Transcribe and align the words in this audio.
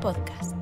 Podcast. 0.00 0.56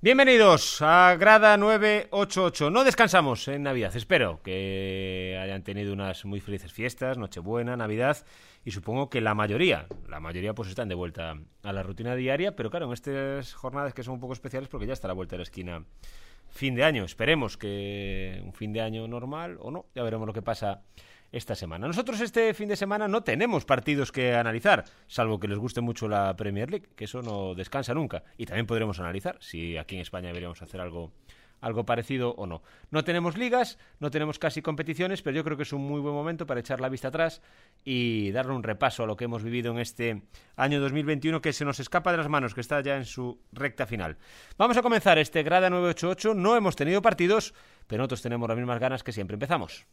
Bienvenidos 0.00 0.80
a 0.80 1.16
Grada 1.18 1.56
988. 1.56 2.70
No 2.70 2.84
descansamos 2.84 3.48
en 3.48 3.64
Navidad. 3.64 3.96
Espero 3.96 4.40
que 4.44 5.36
hayan 5.42 5.64
tenido 5.64 5.92
unas 5.92 6.24
muy 6.24 6.38
felices 6.38 6.72
fiestas, 6.72 7.18
Nochebuena, 7.18 7.76
Navidad 7.76 8.18
y 8.64 8.70
supongo 8.70 9.10
que 9.10 9.20
la 9.20 9.34
mayoría, 9.34 9.88
la 10.08 10.20
mayoría 10.20 10.54
pues 10.54 10.68
están 10.68 10.88
de 10.88 10.94
vuelta 10.94 11.34
a 11.64 11.72
la 11.72 11.82
rutina 11.82 12.14
diaria, 12.14 12.54
pero 12.54 12.70
claro, 12.70 12.86
en 12.86 12.92
estas 12.92 13.54
jornadas 13.54 13.94
que 13.94 14.04
son 14.04 14.14
un 14.14 14.20
poco 14.20 14.34
especiales 14.34 14.68
porque 14.68 14.86
ya 14.86 14.92
está 14.92 15.08
la 15.08 15.14
vuelta 15.14 15.32
de 15.32 15.38
la 15.38 15.42
esquina 15.42 15.84
fin 16.48 16.76
de 16.76 16.84
año. 16.84 17.04
Esperemos 17.04 17.56
que 17.56 18.40
un 18.44 18.52
fin 18.52 18.72
de 18.72 18.82
año 18.82 19.08
normal 19.08 19.58
o 19.60 19.72
no, 19.72 19.86
ya 19.96 20.04
veremos 20.04 20.28
lo 20.28 20.32
que 20.32 20.42
pasa 20.42 20.82
esta 21.32 21.54
semana. 21.54 21.86
Nosotros 21.86 22.20
este 22.20 22.54
fin 22.54 22.68
de 22.68 22.76
semana 22.76 23.08
no 23.08 23.22
tenemos 23.22 23.64
partidos 23.64 24.12
que 24.12 24.34
analizar, 24.34 24.84
salvo 25.06 25.38
que 25.38 25.48
les 25.48 25.58
guste 25.58 25.80
mucho 25.80 26.08
la 26.08 26.36
Premier 26.36 26.70
League, 26.70 26.88
que 26.96 27.04
eso 27.04 27.22
no 27.22 27.54
descansa 27.54 27.94
nunca. 27.94 28.24
Y 28.36 28.46
también 28.46 28.66
podremos 28.66 28.98
analizar 29.00 29.36
si 29.40 29.76
aquí 29.76 29.96
en 29.96 30.02
España 30.02 30.28
deberíamos 30.28 30.62
hacer 30.62 30.80
algo 30.80 31.12
algo 31.60 31.84
parecido 31.84 32.34
o 32.36 32.46
no. 32.46 32.62
No 32.90 33.04
tenemos 33.04 33.36
ligas, 33.36 33.78
no 34.00 34.10
tenemos 34.10 34.38
casi 34.38 34.62
competiciones, 34.62 35.22
pero 35.22 35.36
yo 35.36 35.44
creo 35.44 35.56
que 35.56 35.64
es 35.64 35.72
un 35.72 35.82
muy 35.82 36.00
buen 36.00 36.14
momento 36.14 36.46
para 36.46 36.60
echar 36.60 36.80
la 36.80 36.88
vista 36.88 37.08
atrás 37.08 37.42
y 37.84 38.30
darle 38.32 38.52
un 38.52 38.62
repaso 38.62 39.02
a 39.02 39.06
lo 39.06 39.16
que 39.16 39.24
hemos 39.24 39.42
vivido 39.42 39.72
en 39.72 39.78
este 39.78 40.22
año 40.56 40.80
2021 40.80 41.40
que 41.40 41.52
se 41.52 41.64
nos 41.64 41.80
escapa 41.80 42.12
de 42.12 42.18
las 42.18 42.28
manos, 42.28 42.54
que 42.54 42.60
está 42.60 42.80
ya 42.80 42.96
en 42.96 43.04
su 43.04 43.40
recta 43.52 43.86
final. 43.86 44.18
Vamos 44.56 44.76
a 44.76 44.82
comenzar 44.82 45.18
este 45.18 45.42
Grada 45.42 45.70
988. 45.70 46.34
No 46.34 46.56
hemos 46.56 46.76
tenido 46.76 47.02
partidos, 47.02 47.54
pero 47.86 48.02
nosotros 48.02 48.22
tenemos 48.22 48.48
las 48.48 48.58
mismas 48.58 48.78
ganas 48.78 49.02
que 49.02 49.12
siempre. 49.12 49.34
Empezamos. 49.34 49.86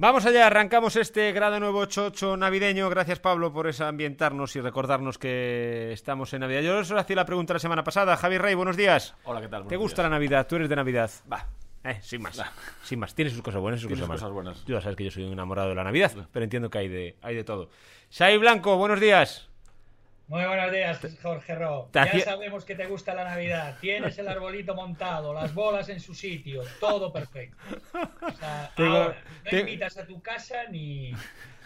Vamos 0.00 0.24
allá, 0.26 0.46
arrancamos 0.46 0.94
este 0.94 1.32
grado 1.32 1.58
nuevo 1.58 1.80
88 1.80 2.36
navideño. 2.36 2.88
Gracias, 2.88 3.18
Pablo, 3.18 3.52
por 3.52 3.66
esa 3.66 3.88
ambientarnos 3.88 4.54
y 4.54 4.60
recordarnos 4.60 5.18
que 5.18 5.90
estamos 5.92 6.32
en 6.34 6.42
Navidad. 6.42 6.60
Yo 6.60 6.78
os 6.78 6.92
hacía 6.92 7.16
la 7.16 7.24
pregunta 7.24 7.54
la 7.54 7.58
semana 7.58 7.82
pasada. 7.82 8.16
Javi 8.16 8.38
Rey, 8.38 8.54
buenos 8.54 8.76
días. 8.76 9.16
Hola, 9.24 9.40
¿qué 9.40 9.48
tal? 9.48 9.66
¿Te 9.66 9.74
gusta 9.74 10.02
días. 10.02 10.10
la 10.10 10.16
Navidad? 10.16 10.46
¿Tú 10.46 10.54
eres 10.54 10.68
de 10.68 10.76
Navidad? 10.76 11.10
Va. 11.30 11.48
Eh, 11.82 11.98
sin 12.00 12.22
más. 12.22 12.40
Sin 12.84 13.00
más. 13.00 13.12
Tiene 13.12 13.32
sus 13.32 13.42
cosas 13.42 13.60
buenas 13.60 13.80
sus 13.80 13.88
Tiene 13.88 14.02
cosas 14.02 14.20
cosas 14.20 14.32
buenas. 14.32 14.64
Tú 14.64 14.72
ya 14.72 14.80
sabes 14.80 14.94
que 14.94 15.02
yo 15.02 15.10
soy 15.10 15.24
un 15.24 15.32
enamorado 15.32 15.70
de 15.70 15.74
la 15.74 15.82
Navidad, 15.82 16.12
pero 16.30 16.44
entiendo 16.44 16.70
que 16.70 16.78
hay 16.78 16.86
de, 16.86 17.16
hay 17.20 17.34
de 17.34 17.42
todo. 17.42 17.68
Shai 18.08 18.38
Blanco, 18.38 18.76
buenos 18.76 19.00
días. 19.00 19.50
Muy 20.28 20.44
buenos 20.44 20.70
días, 20.70 21.00
Jorge 21.22 21.54
Ro. 21.54 21.88
Ya 21.94 22.20
sabemos 22.20 22.64
que 22.66 22.74
te 22.74 22.86
gusta 22.86 23.14
la 23.14 23.24
Navidad. 23.24 23.78
Tienes 23.80 24.18
el 24.18 24.28
arbolito 24.28 24.74
montado, 24.74 25.32
las 25.32 25.54
bolas 25.54 25.88
en 25.88 26.00
su 26.00 26.14
sitio, 26.14 26.62
todo 26.80 27.10
perfecto. 27.12 27.56
O 28.20 28.30
sea, 28.32 28.70
Tengo- 28.76 28.96
ahora, 28.96 29.16
no 29.44 29.50
te- 29.50 29.60
invitas 29.60 29.96
a 29.96 30.06
tu 30.06 30.20
casa 30.20 30.64
ni 30.70 31.12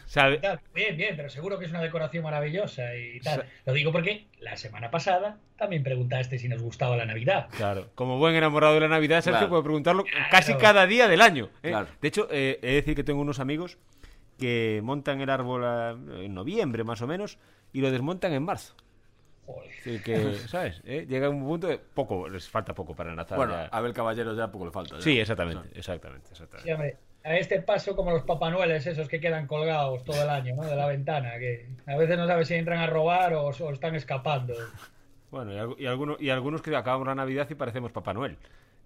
Sabe- 0.06 0.38
tal. 0.38 0.60
Bien, 0.72 0.96
bien, 0.96 1.16
pero 1.16 1.28
seguro 1.28 1.58
que 1.58 1.64
es 1.64 1.72
una 1.72 1.80
decoración 1.82 2.22
maravillosa 2.22 2.94
y 2.94 3.18
tal. 3.18 3.46
Lo 3.66 3.72
digo 3.72 3.90
porque 3.90 4.26
la 4.38 4.56
semana 4.56 4.92
pasada 4.92 5.38
también 5.56 5.82
preguntaste 5.82 6.38
si 6.38 6.48
nos 6.48 6.62
gustaba 6.62 6.96
la 6.96 7.04
Navidad. 7.06 7.48
Claro, 7.56 7.88
como 7.96 8.18
buen 8.18 8.36
enamorado 8.36 8.74
de 8.74 8.80
la 8.80 8.88
Navidad, 8.88 9.22
Sergio 9.22 9.38
Claro. 9.40 9.48
puede 9.50 9.62
preguntarlo 9.64 10.04
Claro. 10.04 10.26
casi 10.30 10.54
cada 10.54 10.86
día 10.86 11.08
del 11.08 11.20
año. 11.20 11.46
¿eh? 11.64 11.70
Claro. 11.70 11.88
De 12.00 12.06
hecho, 12.08 12.28
eh, 12.30 12.60
he 12.62 12.66
de 12.68 12.72
decir 12.74 12.94
que 12.94 13.02
tengo 13.02 13.20
unos 13.22 13.40
amigos 13.40 13.76
que 14.42 14.80
montan 14.82 15.20
el 15.20 15.30
árbol 15.30 15.64
a- 15.64 15.90
en 15.92 16.34
noviembre 16.34 16.84
más 16.84 17.00
o 17.02 17.06
menos 17.06 17.38
y 17.72 17.80
lo 17.80 17.90
desmontan 17.90 18.32
en 18.32 18.42
marzo. 18.42 18.74
Así 19.80 20.00
que, 20.00 20.34
¿sabes? 20.48 20.80
¿Eh? 20.84 21.06
Llega 21.08 21.28
un 21.28 21.44
punto 21.44 21.66
de 21.66 21.78
poco, 21.78 22.28
les 22.28 22.48
falta 22.48 22.74
poco 22.74 22.94
para 22.94 23.10
enlazar. 23.10 23.36
Bueno, 23.36 23.54
ya. 23.54 23.64
a 23.66 23.80
ver, 23.80 23.92
caballero, 23.92 24.34
ya 24.36 24.50
poco 24.50 24.66
le 24.66 24.70
falta. 24.70 24.96
ya. 24.96 25.02
Sí, 25.02 25.18
exactamente, 25.18 25.68
exactamente, 25.78 26.28
exactamente. 26.30 26.68
Sí, 26.68 26.72
hombre, 26.72 26.96
a 27.24 27.36
este 27.36 27.60
paso 27.62 27.94
como 27.96 28.10
los 28.12 28.22
papanueles 28.22 28.86
esos 28.86 29.08
que 29.08 29.20
quedan 29.20 29.46
colgados 29.46 30.04
todo 30.04 30.22
el 30.22 30.28
año, 30.30 30.54
¿no? 30.56 30.62
De 30.64 30.76
la 30.76 30.86
ventana, 30.86 31.38
que 31.38 31.68
a 31.86 31.96
veces 31.96 32.16
no 32.18 32.26
sabes 32.26 32.48
si 32.48 32.54
entran 32.54 32.78
a 32.78 32.86
robar 32.86 33.34
o, 33.34 33.46
o 33.46 33.70
están 33.72 33.94
escapando. 33.96 34.54
Bueno, 35.30 35.74
y, 35.78 35.82
y 35.82 35.86
algunos, 35.86 36.20
y 36.20 36.30
algunos 36.30 36.62
que 36.62 36.74
acabamos 36.76 37.06
la 37.06 37.14
Navidad 37.14 37.48
y 37.50 37.54
parecemos 37.54 37.90
Papá 37.92 38.12
Noel. 38.14 38.36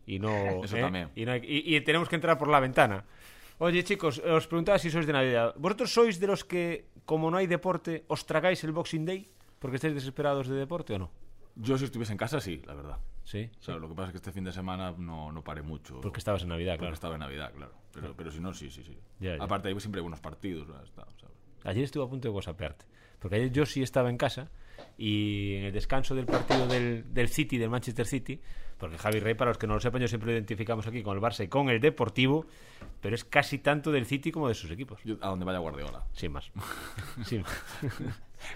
Y 0.06 0.18
no. 0.20 0.30
Eso 0.64 0.76
¿eh? 0.76 0.80
también. 0.80 1.10
Y, 1.14 1.24
no 1.26 1.32
hay- 1.32 1.42
y- 1.44 1.76
y 1.76 1.80
tenemos 1.82 2.08
que 2.08 2.14
entrar 2.16 2.38
por 2.38 2.48
la 2.48 2.60
ventana. 2.60 3.04
Oye, 3.58 3.84
chicos, 3.84 4.18
os 4.18 4.46
preguntaba 4.46 4.78
si 4.78 4.90
sois 4.90 5.06
de 5.06 5.12
Navidad. 5.12 5.54
¿Vosotros 5.56 5.92
sois 5.92 6.20
de 6.20 6.26
los 6.26 6.44
que, 6.44 6.92
como 7.04 7.30
no 7.30 7.38
hay 7.38 7.46
deporte, 7.46 8.04
os 8.08 8.26
tragáis 8.26 8.62
el 8.64 8.72
Boxing 8.72 9.06
Day? 9.06 9.28
¿Porque 9.58 9.76
estáis 9.76 9.94
desesperados 9.94 10.48
de 10.48 10.56
deporte 10.56 10.92
o 10.94 10.98
no? 10.98 11.10
Yo, 11.56 11.78
si 11.78 11.86
estuviese 11.86 12.12
en 12.12 12.18
casa, 12.18 12.38
sí, 12.38 12.60
la 12.66 12.74
verdad. 12.74 12.98
Sí. 13.24 13.50
O 13.58 13.62
sea, 13.62 13.76
lo 13.76 13.88
que 13.88 13.94
pasa 13.94 14.08
es 14.08 14.12
que 14.12 14.18
este 14.18 14.32
fin 14.32 14.44
de 14.44 14.52
semana 14.52 14.94
no, 14.98 15.32
no 15.32 15.42
paré 15.42 15.62
mucho. 15.62 16.02
Porque 16.02 16.18
estabas 16.18 16.42
en 16.42 16.50
Navidad, 16.50 16.74
porque 16.74 16.84
claro. 16.84 16.94
estaba 16.94 17.14
en 17.14 17.20
Navidad, 17.20 17.52
claro. 17.54 17.72
Pero, 17.92 18.14
pero 18.14 18.30
si 18.30 18.40
no, 18.40 18.52
sí, 18.52 18.70
sí, 18.70 18.84
sí. 18.84 18.96
Ya, 19.20 19.38
ya. 19.38 19.42
Aparte, 19.42 19.68
ahí 19.68 19.80
siempre 19.80 20.00
hay 20.00 20.02
buenos 20.02 20.20
partidos. 20.20 20.68
ya 20.68 20.82
está, 20.84 21.06
¿sabes? 21.18 21.36
Ayer 21.64 21.84
estuve 21.84 22.04
a 22.04 22.08
punto 22.08 22.28
de 22.28 22.34
whatsappearte. 22.34 22.84
Porque 23.18 23.36
ayer 23.36 23.50
yo 23.50 23.64
sí 23.64 23.82
estaba 23.82 24.10
en 24.10 24.18
casa 24.18 24.50
y 24.98 25.54
en 25.54 25.64
el 25.64 25.72
descanso 25.72 26.14
del 26.14 26.26
partido 26.26 26.66
del, 26.68 27.12
del 27.12 27.28
City, 27.28 27.56
del 27.56 27.70
Manchester 27.70 28.06
City, 28.06 28.40
porque 28.78 28.98
Javi 28.98 29.20
Rey, 29.20 29.34
para 29.34 29.50
los 29.50 29.58
que 29.58 29.66
no 29.66 29.74
lo 29.74 29.80
sepan, 29.80 30.00
yo 30.02 30.08
siempre 30.08 30.26
lo 30.26 30.32
identificamos 30.34 30.86
aquí 30.86 31.02
con 31.02 31.16
el 31.16 31.22
Barça 31.22 31.44
y 31.44 31.48
con 31.48 31.70
el 31.70 31.80
Deportivo, 31.80 32.46
pero 33.00 33.14
es 33.14 33.24
casi 33.24 33.58
tanto 33.58 33.90
del 33.90 34.04
City 34.06 34.30
como 34.32 34.48
de 34.48 34.54
sus 34.54 34.70
equipos. 34.70 35.00
Yo- 35.04 35.16
a 35.20 35.28
donde 35.28 35.44
vaya 35.44 35.58
Guardiola. 35.58 36.04
Sin 36.12 36.32
más. 36.32 36.50
Sin 37.24 37.42
más. 37.42 37.52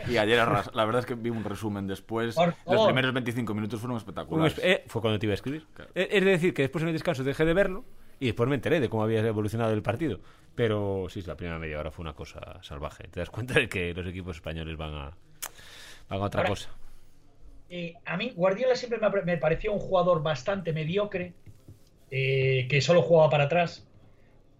Y 0.08 0.18
ayer, 0.18 0.38
arras- 0.38 0.70
la 0.74 0.84
verdad 0.84 1.00
es 1.00 1.06
que 1.06 1.14
vi 1.14 1.30
un 1.30 1.42
resumen 1.42 1.86
después. 1.86 2.36
Los 2.66 2.84
primeros 2.86 3.12
25 3.14 3.54
minutos 3.54 3.80
fueron 3.80 3.96
espectaculares. 3.96 4.58
esp- 4.58 4.60
eh, 4.62 4.84
fue 4.86 5.00
cuando 5.00 5.18
te 5.18 5.26
iba 5.26 5.32
a 5.32 5.34
escribir. 5.34 5.66
Claro. 5.72 5.90
Eh, 5.94 6.08
Es 6.12 6.24
decir, 6.24 6.52
que 6.54 6.62
después 6.62 6.82
en 6.82 6.88
el 6.88 6.94
descanso 6.94 7.24
dejé 7.24 7.44
de 7.46 7.54
verlo 7.54 7.84
y 8.20 8.26
después 8.26 8.48
me 8.48 8.54
enteré 8.56 8.78
de 8.80 8.88
cómo 8.90 9.02
había 9.02 9.20
evolucionado 9.20 9.72
el 9.72 9.82
partido. 9.82 10.20
Pero 10.54 11.06
sí, 11.08 11.22
la 11.22 11.36
primera 11.36 11.58
media 11.58 11.78
hora 11.80 11.90
fue 11.90 12.02
una 12.02 12.12
cosa 12.12 12.62
salvaje. 12.62 13.08
Te 13.08 13.20
das 13.20 13.30
cuenta 13.30 13.54
de 13.54 13.68
que 13.70 13.94
los 13.94 14.06
equipos 14.06 14.36
españoles 14.36 14.76
van 14.76 14.92
a, 14.94 15.10
van 16.10 16.20
a 16.20 16.24
otra 16.24 16.40
Ahora- 16.42 16.50
cosa. 16.50 16.68
Eh, 17.70 17.94
a 18.04 18.16
mí 18.16 18.32
Guardiola 18.34 18.74
siempre 18.74 18.98
me, 19.24 19.36
pareció 19.36 19.72
un 19.72 19.78
jugador 19.78 20.22
bastante 20.24 20.72
mediocre, 20.72 21.34
eh, 22.10 22.66
que 22.68 22.80
solo 22.80 23.02
jugaba 23.02 23.30
para 23.30 23.44
atrás. 23.44 23.86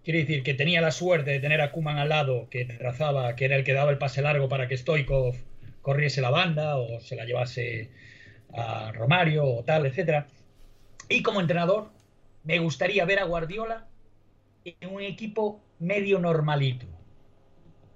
Quiere 0.05 0.21
decir 0.21 0.45
que 0.45 0.55
tenía 0.55 0.81
la 0.81 0.93
suerte 0.93 1.33
de 1.33 1.41
tener 1.41 1.61
a 1.61 1.73
Kuman 1.73 1.99
al 1.99 2.09
lado, 2.09 2.49
que 2.49 2.65
trazaba, 2.65 3.35
que 3.35 3.47
era 3.47 3.57
el 3.57 3.65
que 3.65 3.73
daba 3.73 3.91
el 3.91 3.99
pase 3.99 4.23
largo 4.23 4.49
para 4.49 4.69
que 4.69 4.77
Stoikov 4.77 5.35
corriese 5.83 6.21
la 6.21 6.31
banda 6.31 6.77
o 6.77 7.01
se 7.01 7.17
la 7.17 7.25
llevase 7.25 7.91
a 8.55 8.93
Romario 8.93 9.45
o 9.45 9.65
tal, 9.65 9.87
etcétera. 9.87 10.27
Y 11.09 11.23
como 11.23 11.41
entrenador, 11.41 11.91
me 12.45 12.61
gustaría 12.61 13.05
ver 13.05 13.19
a 13.19 13.25
Guardiola 13.25 13.89
en 14.65 14.89
un 14.89 15.03
equipo 15.03 15.61
medio 15.81 16.21
normalito 16.21 16.87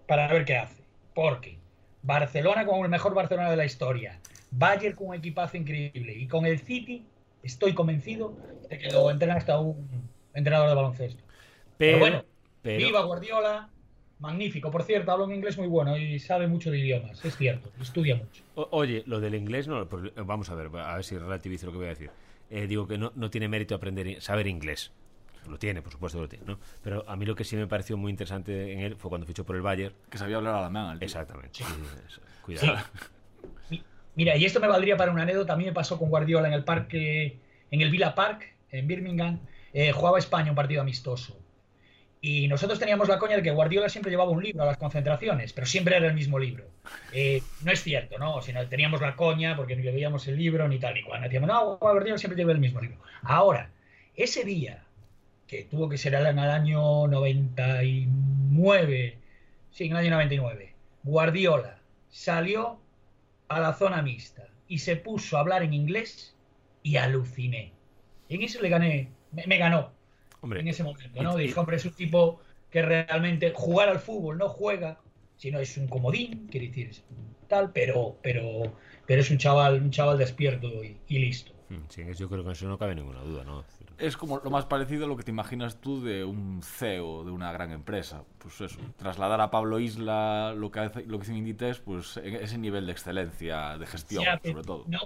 para 0.08 0.26
ver 0.26 0.44
qué 0.44 0.56
hace. 0.56 0.82
Porque 1.14 1.58
Barcelona 2.02 2.66
con 2.66 2.82
el 2.82 2.88
mejor 2.88 3.14
Barcelona 3.14 3.50
de 3.50 3.56
la 3.56 3.64
historia, 3.64 4.18
Bayern 4.56 4.96
con 4.96 5.08
un 5.08 5.14
equipazo 5.14 5.56
increíble 5.56 6.14
y 6.14 6.26
con 6.26 6.46
el 6.46 6.58
City 6.60 7.04
estoy 7.42 7.74
convencido 7.74 8.36
de 8.70 8.78
que 8.78 8.90
lo 8.90 9.10
entrena 9.10 9.34
hasta 9.34 9.58
un 9.58 9.86
entrenador 10.32 10.68
de 10.68 10.74
baloncesto. 10.74 11.22
Pero, 11.76 11.98
Pero 11.98 11.98
bueno, 11.98 12.24
pero- 12.62 12.86
Viva 12.86 13.02
Guardiola, 13.04 13.68
magnífico. 14.20 14.70
Por 14.70 14.84
cierto, 14.84 15.10
habla 15.12 15.24
un 15.26 15.34
inglés 15.34 15.58
muy 15.58 15.66
bueno 15.66 15.96
y 15.98 16.18
sabe 16.18 16.46
mucho 16.46 16.70
de 16.70 16.78
idiomas, 16.78 17.24
es 17.24 17.36
cierto, 17.36 17.70
estudia 17.80 18.16
mucho. 18.16 18.42
O- 18.54 18.68
oye, 18.70 19.02
lo 19.06 19.20
del 19.20 19.34
inglés 19.34 19.66
no. 19.68 19.86
vamos 20.24 20.48
a 20.50 20.54
ver, 20.54 20.70
a 20.76 20.94
ver 20.94 21.04
si 21.04 21.18
relativizo 21.18 21.66
lo 21.66 21.72
que 21.72 21.78
voy 21.78 21.86
a 21.86 21.90
decir. 21.90 22.10
Eh, 22.50 22.66
digo 22.66 22.86
que 22.86 22.96
no, 22.98 23.12
no 23.16 23.30
tiene 23.30 23.48
mérito 23.48 23.74
aprender 23.74 24.20
saber 24.22 24.46
inglés. 24.46 24.92
Lo 25.48 25.58
tiene, 25.58 25.82
por 25.82 25.92
supuesto 25.92 26.16
que 26.18 26.22
lo 26.22 26.28
tiene, 26.28 26.44
¿no? 26.46 26.58
Pero 26.82 27.04
a 27.06 27.16
mí 27.16 27.26
lo 27.26 27.34
que 27.34 27.44
sí 27.44 27.54
me 27.56 27.66
pareció 27.66 27.98
muy 27.98 28.10
interesante 28.10 28.72
en 28.72 28.80
él 28.80 28.96
fue 28.96 29.10
cuando 29.10 29.26
fichó 29.26 29.44
por 29.44 29.56
el 29.56 29.62
Bayern. 29.62 29.94
Que 30.08 30.16
sabía 30.16 30.36
hablar 30.36 30.54
alemán. 30.54 30.96
Exactamente. 31.02 31.50
sí, 31.58 31.64
sí, 31.64 31.74
sí, 32.14 32.20
Cuidado. 32.42 32.78
Mira, 34.14 34.36
y 34.36 34.44
esto 34.44 34.60
me 34.60 34.68
valdría 34.68 34.96
para 34.96 35.12
una 35.12 35.22
anécdota. 35.22 35.54
A 35.54 35.56
mí 35.56 35.64
me 35.64 35.72
pasó 35.72 35.98
con 35.98 36.08
Guardiola 36.08 36.48
en 36.48 36.54
el 36.54 36.64
parque, 36.64 37.38
en 37.70 37.80
el 37.80 37.90
Villa 37.90 38.14
Park, 38.14 38.54
en 38.70 38.86
Birmingham. 38.86 39.40
Eh, 39.72 39.92
jugaba 39.92 40.18
España 40.18 40.50
un 40.50 40.56
partido 40.56 40.82
amistoso. 40.82 41.38
Y 42.20 42.48
nosotros 42.48 42.78
teníamos 42.78 43.08
la 43.08 43.18
coña 43.18 43.36
de 43.36 43.42
que 43.42 43.50
Guardiola 43.50 43.90
siempre 43.90 44.10
llevaba 44.10 44.30
un 44.30 44.42
libro 44.42 44.62
a 44.62 44.66
las 44.66 44.78
concentraciones, 44.78 45.52
pero 45.52 45.66
siempre 45.66 45.96
era 45.96 46.06
el 46.06 46.14
mismo 46.14 46.38
libro. 46.38 46.64
Eh, 47.12 47.42
no 47.62 47.70
es 47.70 47.82
cierto, 47.82 48.16
¿no? 48.18 48.40
Sino 48.40 48.66
teníamos 48.66 49.02
la 49.02 49.14
coña 49.14 49.54
porque 49.56 49.76
ni 49.76 49.82
veíamos 49.82 50.26
el 50.26 50.38
libro 50.38 50.66
ni 50.66 50.78
tal 50.78 50.94
ni 50.94 51.02
cual. 51.02 51.22
Decíamos, 51.22 51.48
no, 51.48 51.76
Guardiola 51.76 52.16
siempre 52.16 52.38
lleva 52.38 52.52
el 52.52 52.60
mismo 52.60 52.80
libro. 52.80 52.98
Ahora, 53.24 53.70
ese 54.16 54.44
día, 54.44 54.84
que 55.46 55.64
tuvo 55.64 55.88
que 55.88 55.98
ser 55.98 56.14
en 56.14 56.38
el 56.38 56.50
año 56.50 57.06
99, 57.08 59.18
sí, 59.70 59.84
en 59.84 59.90
el 59.90 59.96
año 59.98 60.10
99, 60.12 60.72
Guardiola 61.02 61.78
salió 62.08 62.80
a 63.48 63.60
la 63.60 63.74
zona 63.74 64.02
mixta 64.02 64.48
y 64.68 64.78
se 64.78 64.96
puso 64.96 65.36
a 65.36 65.40
hablar 65.40 65.62
en 65.62 65.74
inglés 65.74 66.36
y 66.82 66.96
aluciné. 66.96 67.72
En 68.28 68.42
eso 68.42 68.60
le 68.62 68.68
gané, 68.68 69.10
me, 69.32 69.46
me 69.46 69.58
ganó 69.58 69.92
Hombre, 70.40 70.60
en 70.60 70.68
ese 70.68 70.82
momento, 70.84 71.22
¿no? 71.22 71.36
Dije, 71.36 71.58
hombre, 71.58 71.76
es 71.76 71.84
un 71.84 71.94
tipo 71.94 72.40
que 72.70 72.82
realmente 72.82 73.52
jugar 73.54 73.88
al 73.88 74.00
fútbol 74.00 74.38
no 74.38 74.48
juega, 74.48 75.00
sino 75.36 75.58
es 75.58 75.76
un 75.76 75.88
comodín, 75.88 76.48
quiere 76.48 76.68
decir, 76.68 76.90
tal, 77.48 77.72
pero, 77.72 78.18
pero, 78.22 78.76
pero 79.06 79.20
es 79.20 79.30
un 79.30 79.38
chaval, 79.38 79.82
un 79.82 79.90
chaval 79.90 80.18
despierto 80.18 80.84
y, 80.84 81.00
y 81.08 81.18
listo. 81.18 81.52
Mm, 81.68 81.86
sí, 81.88 82.02
yo 82.16 82.28
creo 82.28 82.44
que 82.44 82.52
eso 82.52 82.68
no 82.68 82.78
cabe 82.78 82.94
ninguna 82.94 83.20
duda, 83.22 83.44
¿no? 83.44 83.64
Es 83.98 84.16
como 84.16 84.38
lo 84.38 84.50
más 84.50 84.64
parecido 84.66 85.04
a 85.04 85.08
lo 85.08 85.16
que 85.16 85.22
te 85.22 85.30
imaginas 85.30 85.80
tú 85.80 86.02
de 86.02 86.24
un 86.24 86.60
CEO 86.62 87.24
de 87.24 87.30
una 87.30 87.52
gran 87.52 87.70
empresa. 87.70 88.24
Pues 88.38 88.60
eso, 88.60 88.78
trasladar 88.96 89.40
a 89.40 89.50
Pablo 89.50 89.78
Isla 89.78 90.52
lo 90.56 90.70
que, 90.70 90.80
hace, 90.80 91.04
lo 91.06 91.18
que 91.18 91.24
hizo 91.26 91.32
Inditex, 91.34 91.78
pues 91.78 92.16
en 92.16 92.34
ese 92.36 92.58
nivel 92.58 92.86
de 92.86 92.92
excelencia, 92.92 93.78
de 93.78 93.86
gestión, 93.86 94.24
sobre 94.42 94.64
todo. 94.64 94.84
No, 94.88 94.98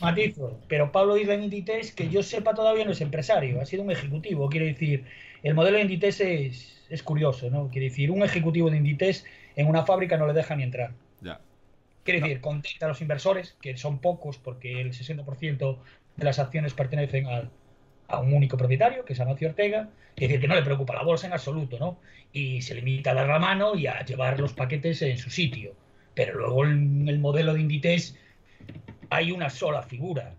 matizo, 0.00 0.60
pero 0.68 0.92
Pablo 0.92 1.16
Isla 1.16 1.34
en 1.34 1.44
Inditex, 1.44 1.92
que 1.92 2.08
yo 2.08 2.22
sepa 2.22 2.54
todavía 2.54 2.84
no 2.84 2.92
es 2.92 3.00
empresario, 3.00 3.60
ha 3.60 3.64
sido 3.64 3.82
un 3.82 3.90
ejecutivo. 3.90 4.48
Quiere 4.48 4.66
decir, 4.66 5.04
el 5.42 5.54
modelo 5.54 5.76
de 5.78 5.82
Inditex 5.84 6.20
es, 6.20 6.84
es 6.90 7.02
curioso, 7.02 7.50
¿no? 7.50 7.68
Quiere 7.70 7.88
decir, 7.88 8.10
un 8.10 8.22
ejecutivo 8.22 8.70
de 8.70 8.76
Inditex 8.76 9.24
en 9.56 9.66
una 9.66 9.84
fábrica 9.86 10.16
no 10.18 10.26
le 10.26 10.32
deja 10.34 10.54
ni 10.56 10.62
entrar. 10.64 10.92
Ya. 11.22 11.40
Quiere 12.04 12.20
decir, 12.20 12.40
contenta 12.42 12.84
a 12.84 12.88
los 12.90 13.00
inversores, 13.00 13.56
que 13.62 13.78
son 13.78 13.98
pocos, 13.98 14.36
porque 14.36 14.80
el 14.82 14.92
60% 14.92 15.78
de 16.16 16.24
las 16.24 16.38
acciones 16.38 16.74
pertenecen 16.74 17.26
al- 17.26 17.50
a 18.08 18.18
un 18.18 18.32
único 18.32 18.56
propietario, 18.56 19.04
que 19.04 19.12
es 19.12 19.20
Amancio 19.20 19.48
Ortega. 19.48 19.88
Quiere 20.14 20.34
decir 20.34 20.40
que 20.42 20.48
no 20.48 20.54
le 20.54 20.62
preocupa 20.62 20.94
la 20.94 21.02
bolsa 21.02 21.26
en 21.26 21.32
absoluto, 21.32 21.78
¿no? 21.78 21.98
Y 22.32 22.62
se 22.62 22.74
limita 22.74 23.12
a 23.12 23.14
dar 23.14 23.28
la 23.28 23.38
mano 23.38 23.74
y 23.74 23.86
a 23.86 24.04
llevar 24.04 24.40
los 24.40 24.52
paquetes 24.52 25.02
en 25.02 25.18
su 25.18 25.30
sitio. 25.30 25.72
Pero 26.14 26.38
luego 26.38 26.64
en 26.64 27.08
el 27.08 27.18
modelo 27.18 27.54
de 27.54 27.60
Inditex 27.60 28.16
hay 29.10 29.32
una 29.32 29.50
sola 29.50 29.82
figura, 29.82 30.34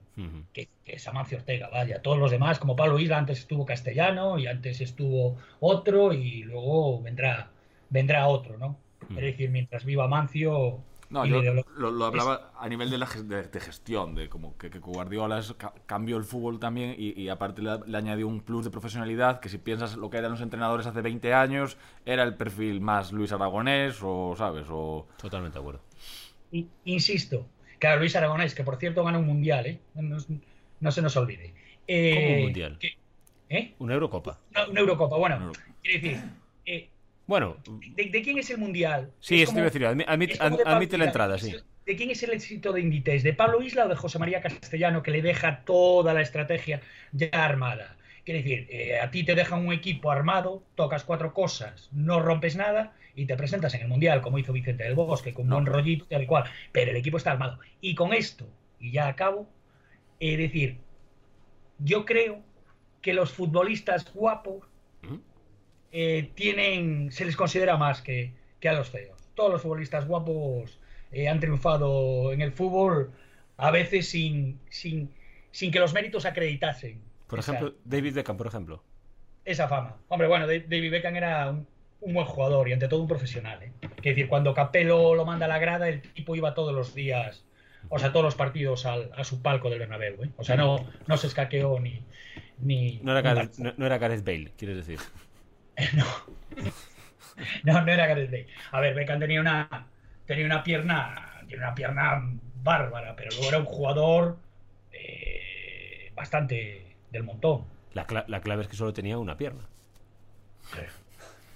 que, 0.54 0.70
que 0.86 0.94
es 0.94 1.08
Amancio 1.08 1.38
Ortega, 1.38 1.70
vaya. 1.70 2.02
Todos 2.02 2.18
los 2.18 2.32
demás, 2.32 2.60
como 2.60 2.76
Pablo 2.76 3.00
Isla, 3.00 3.18
antes 3.18 3.40
estuvo 3.40 3.66
castellano 3.66 4.40
y 4.40 4.48
antes 4.48 4.80
estuvo 4.80 5.38
otro 5.60 6.14
y 6.14 6.44
luego 6.44 7.02
vendrá, 7.02 7.50
vendrá 7.90 8.28
otro, 8.28 8.58
¿no? 8.58 8.78
Es 9.10 9.22
decir, 9.22 9.50
mientras 9.50 9.86
viva 9.86 10.06
Amancio... 10.06 10.80
No, 11.10 11.26
yo 11.26 11.42
lo, 11.78 11.92
lo 11.92 12.06
hablaba 12.06 12.52
a 12.60 12.68
nivel 12.68 12.90
de, 12.90 12.98
la, 12.98 13.06
de, 13.06 13.44
de 13.44 13.60
gestión, 13.60 14.16
de 14.16 14.28
como 14.28 14.58
que, 14.58 14.70
que 14.70 14.80
Guardiola 14.80 15.40
es- 15.40 15.54
ca- 15.54 15.74
cambió 15.86 16.18
el 16.18 16.24
fútbol 16.24 16.60
también 16.60 16.96
y, 16.98 17.20
y 17.22 17.30
aparte 17.30 17.62
le, 17.62 17.80
le 17.86 17.98
añadió 17.98 18.28
un 18.28 18.42
plus 18.42 18.66
de 18.66 18.72
profesionalidad 18.72 19.40
que 19.40 19.50
si 19.50 19.58
piensas 19.58 19.96
lo 19.98 20.10
que 20.10 20.18
eran 20.18 20.32
los 20.32 20.42
entrenadores 20.42 20.88
hace 20.88 21.02
20 21.02 21.34
años, 21.34 21.78
era 22.06 22.24
el 22.24 22.36
perfil 22.36 22.82
más 22.82 23.12
Luis 23.12 23.32
Aragonés 23.32 24.00
o, 24.02 24.36
¿sabes? 24.38 24.66
O... 24.70 25.08
Totalmente 25.22 25.58
de 25.58 25.62
acuerdo. 25.62 25.82
Insisto, 26.86 27.46
claro, 27.80 28.00
Luis 28.00 28.16
Aragonés, 28.16 28.56
que 28.56 28.64
por 28.64 28.78
cierto 28.78 29.04
gana 29.04 29.20
un 29.20 29.26
mundial, 29.26 29.66
¿eh? 29.66 29.80
No, 30.80 30.92
se 30.92 31.02
nos 31.02 31.16
olvide. 31.18 31.54
Eh, 31.88 32.14
¿Cómo 32.16 32.36
un 32.36 32.42
mundial? 32.44 32.78
que- 32.80 32.94
¿eh? 33.50 33.74
Una 33.80 33.94
Eurocopa. 33.94 34.40
Una, 34.52 34.68
una 34.70 34.80
Eurocopa, 34.80 35.18
bueno, 35.18 35.52
quiere 35.82 36.00
decir, 36.00 36.24
eh, 36.66 36.90
Bueno, 37.28 37.58
¿de, 37.96 38.06
de 38.10 38.22
quién 38.22 38.38
es 38.38 38.50
el 38.52 38.58
mundial? 38.60 39.12
sí, 39.20 39.42
Es 39.42 39.50
como- 39.50 39.62
decir, 39.64 39.82
admi- 39.84 40.06
admit- 40.06 40.32
es 40.32 40.42
admite 40.42 40.98
la 40.98 41.06
entrada, 41.06 41.38
sí. 41.38 41.56
¿De 41.86 41.96
quién 41.96 42.10
es 42.10 42.22
el 42.24 42.32
éxito 42.32 42.72
de 42.74 42.82
Inditex? 42.82 43.24
¿De 43.24 43.34
Pablo 43.34 43.62
Isla 43.62 43.86
o 43.86 43.88
de 43.90 43.96
José 43.96 44.18
María 44.20 44.42
Castellano, 44.42 45.04
que 45.04 45.12
le 45.12 45.22
deja 45.22 45.62
toda 45.66 46.14
la 46.14 46.22
estrategia 46.22 46.82
ya 47.12 47.30
armada? 47.32 47.96
Quiere 48.24 48.42
decir, 48.42 48.68
eh, 48.72 49.00
a 49.00 49.12
ti 49.12 49.24
te 49.24 49.36
dejan 49.36 49.66
un 49.68 49.72
equipo 49.74 50.10
armado, 50.12 50.64
tocas 50.74 51.04
cuatro 51.04 51.32
cosas, 51.34 51.90
no 51.92 52.20
rompes 52.20 52.56
nada 52.56 52.96
y 53.16 53.26
te 53.28 53.38
presentas 53.38 53.74
en 53.76 53.82
el 53.82 53.88
Mundial, 53.88 54.22
como 54.22 54.40
hizo 54.40 54.52
Vicente 54.52 54.84
del 54.84 54.96
Bosque, 54.96 55.32
con 55.34 55.46
un 55.54 55.64
No. 55.64 55.72
rollito, 55.72 56.06
tal 56.06 56.24
y 56.24 56.26
cual. 56.26 56.46
Pero 56.72 56.90
el 56.90 56.98
equipo 56.98 57.18
está 57.18 57.32
armado. 57.32 57.60
Y 57.82 57.94
con 57.94 58.14
esto, 58.14 58.48
y 58.80 58.92
ya 58.92 59.08
acabo, 59.08 59.48
es 60.20 60.38
decir, 60.40 60.78
yo 61.78 62.04
creo 62.06 62.42
que 63.02 63.14
los 63.14 63.32
futbolistas 63.32 64.12
guapos 64.12 64.64
Ujú. 65.04 65.22
Eh, 65.98 66.30
tienen, 66.36 67.12
se 67.12 67.24
les 67.26 67.36
considera 67.38 67.78
más 67.78 68.02
que, 68.02 68.34
que 68.60 68.68
a 68.70 68.74
los 68.74 68.90
feos. 68.90 69.18
Todos 69.34 69.52
los 69.52 69.62
futbolistas 69.62 70.06
guapos 70.08 70.78
eh, 71.12 71.30
han 71.30 71.40
triunfado 71.40 72.34
en 72.34 72.42
el 72.42 72.52
fútbol, 72.52 73.12
a 73.58 73.72
veces 73.72 74.10
sin, 74.10 74.60
sin, 74.70 75.10
sin 75.52 75.72
que 75.72 75.80
los 75.80 75.94
méritos 75.94 76.26
acreditasen. 76.26 77.00
Por 77.28 77.40
esa- 77.40 77.54
ejemplo, 77.54 77.76
David 77.86 78.14
Beckham, 78.16 78.36
por 78.38 78.48
ejemplo. 78.48 78.84
esa 79.46 79.68
fama. 79.70 79.96
Hombre, 80.10 80.28
bueno, 80.28 80.48
David 80.48 80.92
Beckham 80.92 81.16
era 81.16 81.50
un, 81.50 81.66
un 82.02 82.14
buen 82.14 82.26
jugador 82.26 82.68
y 82.68 82.74
ante 82.74 82.88
todo 82.90 83.02
un 83.02 83.08
profesional. 83.08 83.64
¿eh? 83.64 83.72
Es 83.82 84.04
decir, 84.04 84.28
cuando 84.28 84.54
Capello 84.54 85.16
lo 85.16 85.24
manda 85.26 85.46
a 85.46 85.50
la 85.50 85.60
grada, 85.60 85.88
el 85.88 86.02
tipo 86.02 86.36
iba 86.36 86.54
todos 86.54 86.74
los 86.76 86.94
días, 86.94 87.46
o 87.90 88.00
sea, 88.00 88.12
todos 88.12 88.26
los 88.26 88.36
partidos 88.36 88.86
al- 88.86 89.12
a 89.16 89.24
su 89.24 89.42
palco 89.42 89.70
del 89.70 89.80
Bernabéu. 89.80 90.24
¿eh? 90.24 90.30
O 90.38 90.44
sea, 90.44 90.56
no, 90.58 90.86
no 91.08 91.16
se 91.18 91.28
escaqueó 91.28 91.80
ni... 91.80 92.02
ni 92.60 93.00
No 93.04 93.12
era, 93.18 93.22
Gareth, 93.22 93.58
no, 93.60 93.74
no 93.78 93.86
era 93.86 93.98
Gareth 93.98 94.26
Bale, 94.26 94.52
quieres 94.58 94.78
decir. 94.78 95.00
No. 95.96 96.06
No, 97.64 97.82
no 97.82 97.92
era 97.92 98.08
Gareth 98.08 98.32
Bale. 98.32 98.48
A 98.72 98.80
ver, 98.80 98.96
Beckham 98.96 99.20
tenía 99.20 99.42
una, 99.42 99.88
tenía 100.26 100.46
una 100.46 100.64
pierna, 100.64 101.42
tiene 101.48 101.64
una 101.64 101.76
pierna 101.76 102.22
bárbara, 102.64 103.14
pero 103.16 103.30
luego 103.32 103.50
era 103.50 103.60
un 103.60 103.66
jugador 103.66 104.38
eh, 104.94 106.12
bastante 106.16 106.96
del 107.12 107.24
montón. 107.24 107.66
La, 107.94 108.06
la 108.28 108.40
clave 108.40 108.62
es 108.64 108.68
que 108.70 108.78
solo 108.78 108.94
tenía 108.94 109.18
una 109.18 109.36
pierna. 109.38 109.68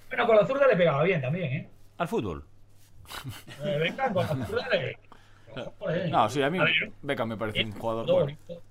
Bueno, 0.08 0.26
con 0.26 0.36
la 0.36 0.46
zurda 0.46 0.66
le 0.66 0.76
pegaba 0.76 1.02
bien 1.02 1.20
también, 1.20 1.52
¿eh? 1.52 1.68
Al 1.98 2.08
fútbol. 2.08 2.44
Eh, 3.64 3.78
Beckham 3.78 4.12
con 4.12 4.26
la 4.26 4.46
zurda 4.46 4.68
le... 4.68 4.98
Joder. 5.78 6.10
No, 6.10 6.28
sí, 6.28 6.42
a 6.42 6.50
mí 6.50 6.58
A 6.58 6.64
ver, 6.64 6.92
Beckham 7.02 7.28
me 7.30 7.36
parece 7.36 7.64
un 7.64 7.72
jugador 7.72 8.06
jugador, 8.06 8.36
bueno. 8.46 8.62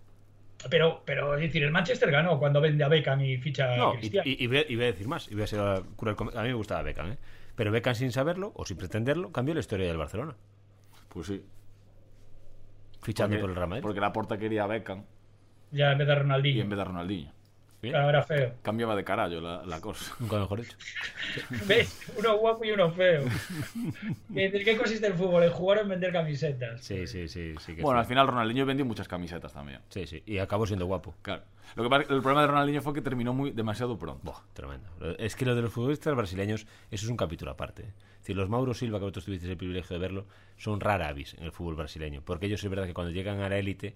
Pero, 0.70 1.04
pero, 1.06 1.36
es 1.36 1.42
decir, 1.42 1.64
el 1.64 1.72
Manchester 1.72 2.12
ganó 2.12 2.38
cuando 2.40 2.60
vende 2.60 2.84
a 2.84 2.88
Beckham 2.90 3.22
y 3.22 3.38
ficha 3.38 3.78
No, 3.78 3.92
a 3.92 3.96
y, 3.96 3.98
Cristiano. 4.00 4.30
y- 4.30 4.44
y 4.44 4.48
voy 4.48 4.58
a, 4.58 4.66
y 4.68 4.76
voy 4.76 4.84
a 4.84 4.88
decir 4.88 5.08
más. 5.08 5.32
Y 5.32 5.36
voy 5.36 5.44
a 5.44 5.48
ser 5.48 5.60
a, 5.62 5.82
cruel 5.96 6.16
con- 6.16 6.38
a 6.38 6.42
mí 6.42 6.48
me 6.50 6.54
gustaba 6.56 6.82
Beckham, 6.82 7.12
¿eh? 7.14 7.18
Pero 7.56 7.72
Beckham 7.72 7.96
sin 7.96 8.12
saberlo, 8.12 8.52
o 8.56 8.66
sin 8.66 8.78
pretenderlo, 8.78 9.32
cambió 9.32 9.54
la 9.54 9.62
historia 9.62 9.88
del 9.88 9.98
Barcelona. 9.98 10.36
Pues 11.08 11.28
sí. 11.28 11.42
Fichando 13.02 13.36
Porque, 13.36 13.42
por 13.42 13.50
el 13.52 13.56
Real 13.56 13.70
Madrid. 13.70 13.82
porque 13.84 14.00
la 14.02 14.12
porta 14.12 14.38
quería 14.38 14.66
a 14.66 14.68
Beckham 14.68 15.06
Ya 15.72 15.92
en 15.94 15.98
vez 15.98 16.08
de 16.08 16.14
y 16.14 16.18
Ronaldinho. 16.18 16.62
en 16.64 16.70
vez 16.70 16.78
de 16.80 16.84
Ronaldinho. 16.86 17.32
Bien. 17.82 17.94
Claro, 17.94 18.10
era 18.10 18.24
feo. 18.24 18.54
Cambiaba 18.62 18.96
de 18.96 19.04
carallo 19.06 19.40
la, 19.40 19.64
la 19.66 19.80
cosa. 19.80 20.14
Nunca 20.20 20.38
mejor 20.38 20.62
dicho. 20.62 20.76
¿Ves? 21.68 21.98
Uno 22.18 22.38
guapo 22.38 22.66
y 22.66 22.72
uno 22.72 22.92
feo. 22.92 23.24
¿En 24.36 24.52
qué 24.52 24.78
consiste 24.78 25.08
el 25.08 25.14
fútbol? 25.14 25.44
En 25.44 25.52
jugar 25.52 25.78
o 25.80 25.82
en 25.82 25.90
vender 25.90 26.12
camisetas. 26.12 26.82
Sí, 26.84 27.08
sí, 27.08 27.28
sí. 27.28 27.56
sí 27.60 27.76
que 27.76 27.82
Bueno, 27.82 27.98
fue. 27.98 28.02
al 28.02 28.06
final 28.06 28.28
Ronaldinho 28.28 28.66
vendió 28.66 28.86
muchas 28.86 29.08
camisetas 29.08 29.54
también. 29.54 29.80
Sí, 29.90 30.06
sí. 30.08 30.22
Y 30.26 30.40
acabó 30.40 30.66
siendo 30.68 30.86
guapo. 30.86 31.16
Claro. 31.22 31.44
Lo 31.76 31.84
que 31.84 31.90
pasa, 31.90 32.02
el 32.14 32.22
problema 32.22 32.42
de 32.42 32.48
Ronaldinho 32.48 32.82
fue 32.82 32.94
que 32.94 33.02
terminó 33.02 33.34
muy 33.34 33.52
demasiado 33.52 33.98
pronto. 33.98 34.20
Buah, 34.24 34.42
tremendo. 34.54 34.88
Es 35.18 35.36
que 35.36 35.46
lo 35.46 35.56
de 35.56 35.62
los 35.62 35.72
futbolistas 35.72 36.16
brasileños, 36.16 36.66
eso 36.92 37.06
es 37.06 37.10
un 37.10 37.18
capítulo 37.18 37.52
aparte. 37.52 37.84
Es 37.84 38.20
decir, 38.24 38.36
los 38.36 38.50
Mauro 38.50 38.74
Silva, 38.74 38.98
que 38.98 39.04
vosotros 39.04 39.26
tuvisteis 39.26 39.52
el 39.52 39.58
privilegio 39.58 39.94
de 39.94 40.00
verlo, 40.00 40.26
son 40.58 40.80
rara 40.82 41.08
avis 41.08 41.36
en 41.36 41.44
el 41.44 41.52
fútbol 41.52 41.76
brasileño. 41.76 42.22
Porque 42.26 42.48
ellos 42.48 42.64
es 42.64 42.70
verdad 42.70 42.86
que 42.88 42.94
cuando 42.94 43.14
llegan 43.14 43.40
a 43.42 43.50
la 43.50 43.58
élite, 43.58 43.96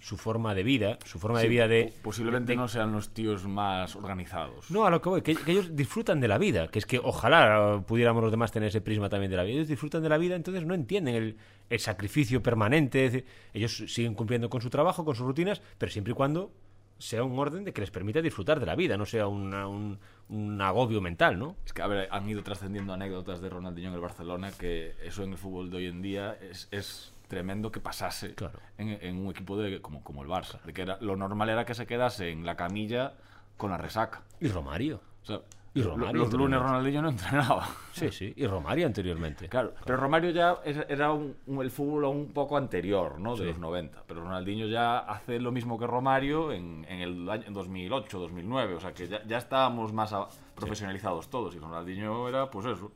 su 0.00 0.16
forma 0.16 0.54
de 0.54 0.62
vida, 0.62 0.98
su 1.04 1.18
forma 1.18 1.40
de 1.40 1.48
vida 1.48 1.66
de... 1.68 1.92
po- 1.96 2.10
Posiblemente 2.10 2.52
de- 2.52 2.56
no 2.56 2.68
sean 2.68 2.92
los 2.92 3.10
tíos 3.10 3.44
más 3.46 3.96
organizados. 3.96 4.70
No, 4.70 4.86
a 4.86 4.90
lo 4.90 5.00
que 5.02 5.08
voy, 5.08 5.22
que, 5.22 5.34
que 5.34 5.50
ellos 5.52 5.74
disfrutan 5.74 6.20
de 6.20 6.28
la 6.28 6.38
vida, 6.38 6.68
que 6.68 6.78
es 6.78 6.86
que 6.86 6.98
ojalá 7.02 7.82
pudiéramos 7.86 8.22
los 8.22 8.30
demás 8.30 8.52
tener 8.52 8.68
ese 8.68 8.80
prisma 8.80 9.08
también 9.08 9.30
de 9.30 9.36
la 9.36 9.42
vida. 9.42 9.56
Ellos 9.56 9.68
disfrutan 9.68 10.02
de 10.02 10.08
la 10.08 10.18
vida, 10.18 10.36
entonces 10.36 10.64
no 10.64 10.74
entienden 10.74 11.14
el, 11.16 11.36
el 11.70 11.80
sacrificio 11.80 12.42
permanente. 12.42 13.04
es 13.06 13.12
decir, 13.12 13.28
ellos 13.52 13.76
siguen 13.88 14.14
cumpliendo 14.14 14.48
con 14.48 14.60
su 14.60 14.70
trabajo, 14.70 15.04
con 15.04 15.14
sus 15.16 15.26
rutinas, 15.26 15.60
pero 15.78 15.90
siempre 15.90 16.12
y 16.12 16.14
cuando 16.14 16.52
sea 16.98 17.22
un 17.24 17.38
orden 17.38 17.62
de 17.64 17.74
que 17.74 17.82
les 17.82 17.90
permita 17.90 18.22
disfrutar 18.22 18.58
de 18.58 18.64
la 18.64 18.74
vida, 18.74 18.96
no 18.96 19.04
sea 19.04 19.26
una- 19.26 19.68
un, 19.68 19.98
un 20.30 20.60
agobio 20.62 21.02
mental, 21.02 21.38
¿no? 21.38 21.56
Es 21.66 21.74
que, 21.74 21.82
a 21.82 21.86
ver, 21.86 22.08
han 22.10 22.26
ido 22.26 22.42
trascendiendo 22.42 22.94
anécdotas 22.94 23.40
de 23.42 23.50
Ronaldinho 23.50 23.88
en 23.88 23.94
el 23.96 24.00
Barcelona 24.00 24.50
que 24.58 24.94
eso 25.04 25.22
en 25.22 25.32
el 25.32 25.36
fútbol 25.38 25.68
de 25.70 25.76
hoy 25.76 25.86
en 25.86 26.00
día 26.00 26.38
es, 26.40 26.68
es 26.70 27.12
tremendo 27.28 27.70
que 27.72 27.80
pasase 27.80 28.34
Claro. 28.34 28.58
en, 28.78 28.88
en 29.00 29.18
un 29.18 29.30
equipo 29.30 29.56
de, 29.56 29.80
como, 29.80 30.02
como 30.02 30.22
el 30.22 30.28
Barça. 30.28 30.60
De 30.62 30.72
que 30.72 30.82
era, 30.82 30.98
lo 31.00 31.16
normal 31.16 31.48
era 31.50 31.64
que 31.64 31.74
se 31.74 31.86
quedase 31.86 32.30
en 32.30 32.44
la 32.46 32.56
camilla 32.56 33.14
con 33.56 33.70
la 33.70 33.78
resaca. 33.78 34.22
Y 34.40 34.48
Romario. 34.48 35.00
O 35.22 35.26
sea, 35.26 35.40
Y 35.74 35.82
Romario 35.82 36.22
los 36.22 36.32
lunes. 36.32 36.58
Ronaldinho 36.60 37.02
no 37.02 37.08
entrenaba. 37.10 37.68
Sí, 37.92 38.10
sí, 38.10 38.32
y 38.36 38.46
Romario 38.46 38.86
anteriormente. 38.86 39.48
Claro, 39.48 39.74
pero 39.84 39.96
Romario 39.98 40.30
ya 40.30 40.56
era 40.64 41.12
un- 41.12 41.36
un- 41.46 41.62
el 41.62 41.70
fútbol 41.70 42.04
un 42.04 42.32
poco 42.32 42.56
anterior, 42.56 43.18
¿no? 43.18 43.32
De 43.36 43.42
Sí. 43.42 43.48
los 43.48 43.58
90. 43.58 44.02
Pero 44.06 44.20
Ronaldinho 44.22 44.66
ya 44.68 44.98
hace 44.98 45.38
lo 45.40 45.50
mismo 45.52 45.78
que 45.78 45.86
Romario 45.86 46.52
en, 46.52 46.86
en 46.88 47.00
el 47.00 47.28
año 47.28 47.44
en 47.46 47.52
2008, 47.54 48.18
2009. 48.18 48.74
O 48.74 48.80
sea 48.80 48.92
que 48.94 49.08
ya, 49.08 49.22
ya 49.26 49.38
estábamos 49.38 49.92
más 49.92 50.12
a- 50.12 50.28
profesionalizados 50.54 51.28
todos. 51.28 51.54
Y 51.54 51.58
Ronaldinho 51.58 52.28
era, 52.28 52.50
pues 52.50 52.66
eso, 52.66 52.92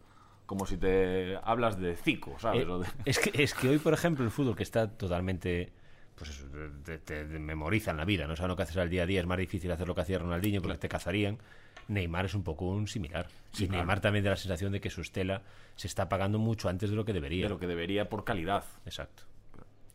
como 0.50 0.66
si 0.66 0.76
te 0.78 1.37
hablas 1.45 1.78
de 1.78 1.95
Zico, 1.95 2.37
¿sabes? 2.40 2.64
Eh, 2.64 2.69
O 2.69 2.80
de- 2.80 2.88
es, 3.04 3.21
que, 3.21 3.40
es 3.40 3.54
que 3.54 3.69
hoy, 3.69 3.78
por 3.78 3.95
ejemplo, 3.95 4.25
el 4.25 4.33
fútbol 4.33 4.57
que 4.57 4.64
está 4.64 4.90
totalmente. 4.90 5.73
Pues 6.16 6.30
eso, 6.30 6.47
te, 6.85 6.99
te- 6.99 7.25
memorizan 7.25 7.97
la 7.97 8.04
vida, 8.04 8.26
no 8.26 8.35
saben 8.35 8.49
lo 8.49 8.57
que 8.57 8.64
haces 8.64 8.76
al 8.76 8.90
día 8.90 9.04
a 9.04 9.07
día, 9.07 9.21
es 9.21 9.26
más 9.26 9.38
difícil 9.38 9.71
hacer 9.71 9.87
lo 9.87 9.95
que 9.95 10.00
hacía 10.00 10.19
Ronaldinho 10.19 10.61
porque 10.61 10.76
te 10.78 10.88
cazarían. 10.88 11.38
Neymar 11.87 12.25
es 12.25 12.35
un 12.35 12.42
poco 12.42 12.64
un 12.66 12.88
similar. 12.88 13.28
Sí, 13.52 13.64
y 13.64 13.69
claro. 13.69 13.83
Neymar 13.85 14.00
también 14.00 14.25
da 14.25 14.30
la 14.30 14.37
sensación 14.37 14.73
de 14.73 14.80
que 14.80 14.90
su 14.90 15.02
estela 15.02 15.42
se 15.76 15.87
está 15.87 16.09
pagando 16.09 16.40
mucho 16.40 16.69
antes 16.69 16.90
de 16.90 16.97
lo 16.97 17.04
que 17.04 17.12
debería. 17.12 17.45
de 17.45 17.49
lo 17.49 17.61
que 17.61 17.69
debería 17.69 18.09
por 18.09 18.25
calidad. 18.25 18.64
Exacto. 18.85 19.23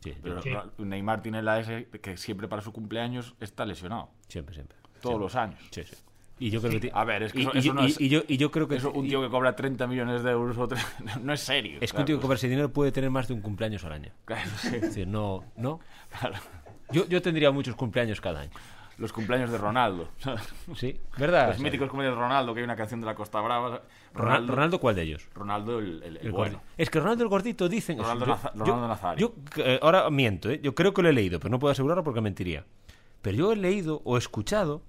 Sí, 0.00 0.14
Pero 0.22 0.40
Sí. 0.40 0.50
Neymar 0.78 1.20
tiene 1.20 1.42
la 1.42 1.60
S 1.60 1.86
que 2.00 2.16
siempre 2.16 2.48
para 2.48 2.62
su 2.62 2.72
cumpleaños 2.72 3.34
está 3.40 3.66
lesionado. 3.66 4.08
Siempre, 4.28 4.54
siempre. 4.54 4.78
Todos 5.02 5.20
los 5.20 5.36
años. 5.36 5.60
Sí, 5.70 5.82
sí. 5.84 5.96
Y 6.38 6.50
yo 6.50 6.60
creo 6.60 6.78
que... 6.80 6.90
A 6.92 7.04
ver, 7.04 7.22
es 7.22 7.32
que 7.32 7.40
y, 7.40 7.42
eso- 7.42 7.50
y 7.54 7.58
eso 7.58 7.66
yo- 7.68 7.74
no 7.74 7.82
y- 7.82 7.86
es- 7.90 7.98
yo, 7.98 8.22
y 8.28 8.36
yo 8.36 8.50
creo 8.50 8.68
que... 8.68 8.76
Eso, 8.76 8.92
un 8.92 9.08
tío 9.08 9.22
que 9.22 9.30
cobra 9.30 9.56
30 9.56 9.86
millones 9.86 10.22
de 10.22 10.30
euros 10.32 10.56
o 10.58 10.68
no 11.22 11.32
es 11.32 11.40
serio. 11.40 11.78
Es 11.80 11.92
que 11.92 11.98
un 12.00 12.04
tío 12.04 12.16
que 12.16 12.22
cobra 12.22 12.36
ese 12.36 12.48
dinero 12.48 12.70
puede 12.72 12.92
tener 12.92 13.08
más 13.10 13.26
de 13.28 13.34
un 13.34 13.40
cumpleaños 13.40 13.84
al 13.84 13.92
año. 13.92 14.12
Claro, 14.26 14.50
sí, 14.60 14.68
Es 14.76 14.82
decir, 14.82 15.06
no... 15.08 15.44
¿no? 15.56 15.80
claro. 16.20 16.36
Yo, 16.90 17.06
yo 17.08 17.22
tendría 17.22 17.50
muchos 17.50 17.74
cumpleaños 17.74 18.20
cada 18.20 18.40
año. 18.40 18.50
Los 18.98 19.12
cumpleaños 19.12 19.50
de 19.50 19.58
Ronaldo. 19.58 20.08
Sí, 20.74 20.98
¿verdad? 21.18 21.48
Los 21.48 21.58
míticos 21.58 21.88
cumpleaños 21.90 22.16
de 22.16 22.22
Ronaldo, 22.22 22.54
que 22.54 22.60
hay 22.60 22.64
una 22.64 22.76
canción 22.76 23.00
de 23.00 23.06
la 23.06 23.14
Costa 23.14 23.40
Brava. 23.42 23.82
Ronaldo, 24.14 24.54
Ronaldo 24.54 24.80
¿cuál 24.80 24.94
de 24.94 25.02
ellos? 25.02 25.28
Ronaldo 25.34 25.78
el, 25.80 26.02
el- 26.02 26.16
el 26.16 26.26
El 26.28 26.32
bueno. 26.32 26.62
Es 26.78 26.88
que 26.88 26.98
Ronaldo 27.00 27.22
el 27.24 27.28
gordito 27.28 27.68
dicen... 27.68 27.98
Ronaldo 27.98 28.24
yo- 28.24 28.32
Naza- 28.34 28.52
yo- 28.54 28.64
Ronaldo 28.64 28.88
Nazario. 28.88 29.34
Yo, 29.56 29.62
eh, 29.64 29.78
ahora 29.82 30.08
miento, 30.08 30.48
¿eh? 30.48 30.60
yo 30.62 30.74
creo 30.74 30.94
que 30.94 31.02
lo 31.02 31.10
he 31.10 31.12
leído, 31.12 31.38
pero 31.40 31.50
no 31.50 31.58
puedo 31.58 31.72
asegurarlo 31.72 32.04
porque 32.04 32.22
mentiría. 32.22 32.64
Pero 33.20 33.36
yo 33.36 33.52
he 33.52 33.56
leído 33.56 34.00
o 34.04 34.16
escuchado 34.16 34.82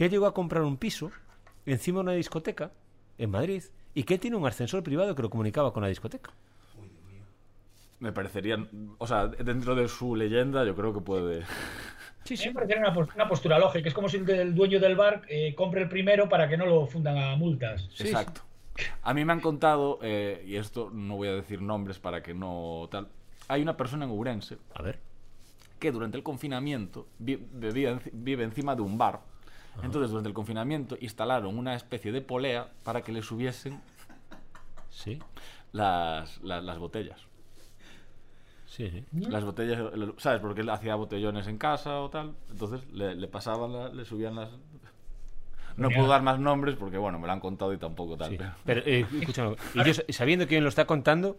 que 0.00 0.08
llegó 0.08 0.24
a 0.24 0.32
comprar 0.32 0.62
un 0.62 0.78
piso 0.78 1.10
encima 1.66 1.98
de 1.98 2.04
una 2.04 2.12
discoteca 2.12 2.70
en 3.18 3.28
Madrid 3.30 3.62
y 3.92 4.04
que 4.04 4.16
tiene 4.16 4.34
un 4.38 4.46
ascensor 4.46 4.82
privado 4.82 5.14
que 5.14 5.20
lo 5.20 5.28
comunicaba 5.28 5.74
con 5.74 5.82
la 5.82 5.90
discoteca. 5.90 6.30
Me 7.98 8.10
parecerían. 8.10 8.66
O 8.96 9.06
sea, 9.06 9.26
dentro 9.26 9.74
de 9.74 9.88
su 9.88 10.16
leyenda, 10.16 10.64
yo 10.64 10.74
creo 10.74 10.94
que 10.94 11.00
puede. 11.02 11.44
Sí, 12.24 12.34
A 12.34 12.36
mí 12.36 12.42
sí. 12.42 12.48
me 12.48 12.54
parece 12.54 12.78
una, 12.78 12.92
pos- 12.94 13.14
una 13.14 13.28
postura 13.28 13.58
lógica. 13.58 13.88
Es 13.88 13.94
como 13.94 14.08
si 14.08 14.18
el 14.18 14.54
dueño 14.54 14.78
del 14.80 14.94
bar 14.96 15.22
eh, 15.28 15.54
compre 15.54 15.82
el 15.82 15.88
primero 15.88 16.28
para 16.28 16.48
que 16.50 16.56
no 16.58 16.64
lo 16.66 16.86
fundan 16.86 17.16
a 17.18 17.34
multas. 17.36 17.88
Sí, 17.94 18.04
Exacto. 18.04 18.40
A 19.02 19.12
mí 19.14 19.24
me 19.24 19.32
han 19.34 19.40
contado, 19.40 19.98
eh, 20.02 20.42
y 20.46 20.56
esto 20.56 20.90
no 20.92 21.16
voy 21.16 21.28
a 21.28 21.32
decir 21.32 21.60
nombres 21.62 21.98
para 21.98 22.22
que 22.22 22.32
no 22.34 22.88
tal. 22.90 23.08
Hay 23.48 23.60
una 23.62 23.76
persona 23.76 24.04
en 24.06 24.10
Ourense 24.12 24.56
A 24.74 24.82
ver. 24.82 24.98
que 25.78 25.90
durante 25.92 26.16
el 26.18 26.22
confinamiento 26.22 27.06
vi- 27.18 27.38
bebía 27.52 27.92
enci- 27.94 28.10
vive 28.12 28.44
encima 28.44 28.74
de 28.76 28.82
un 28.82 28.96
bar. 28.98 29.20
Entonces, 29.82 30.10
durante 30.10 30.28
el 30.28 30.34
confinamiento 30.34 30.96
instalaron 31.00 31.56
una 31.56 31.74
especie 31.74 32.12
de 32.12 32.20
polea 32.20 32.68
para 32.82 33.02
que 33.02 33.12
le 33.12 33.22
subiesen 33.22 33.80
Sí, 34.90 35.18
las, 35.72 36.40
las, 36.42 36.62
las 36.64 36.78
botellas. 36.78 37.20
sí, 38.66 38.90
sí. 38.90 39.04
Las 39.12 39.44
botellas, 39.44 39.80
¿sabes? 40.18 40.40
Porque 40.40 40.60
él 40.62 40.70
hacía 40.70 40.94
botellones 40.96 41.46
en 41.46 41.58
casa 41.58 42.00
o 42.00 42.10
tal. 42.10 42.34
Entonces 42.50 42.86
le, 42.92 43.14
le 43.14 43.28
pasaban, 43.28 43.72
la- 43.72 43.88
le 43.88 44.04
subían 44.04 44.34
las. 44.36 44.50
No 45.76 45.88
puedo 45.88 46.08
dar 46.08 46.22
más 46.22 46.38
nombres 46.38 46.76
porque, 46.76 46.98
bueno, 46.98 47.18
me 47.18 47.26
lo 47.26 47.32
han 47.32 47.40
contado 47.40 47.72
y 47.72 47.78
tampoco 47.78 48.16
tal. 48.16 48.30
sí. 48.30 48.36
pero- 48.36 48.52
Pero, 48.64 48.82
eh, 48.84 49.06
escúchame, 49.20 49.56
y 49.74 49.84
yo 49.84 49.92
sabiendo 50.10 50.46
quién 50.46 50.62
lo 50.62 50.68
está 50.68 50.84
contando, 50.84 51.38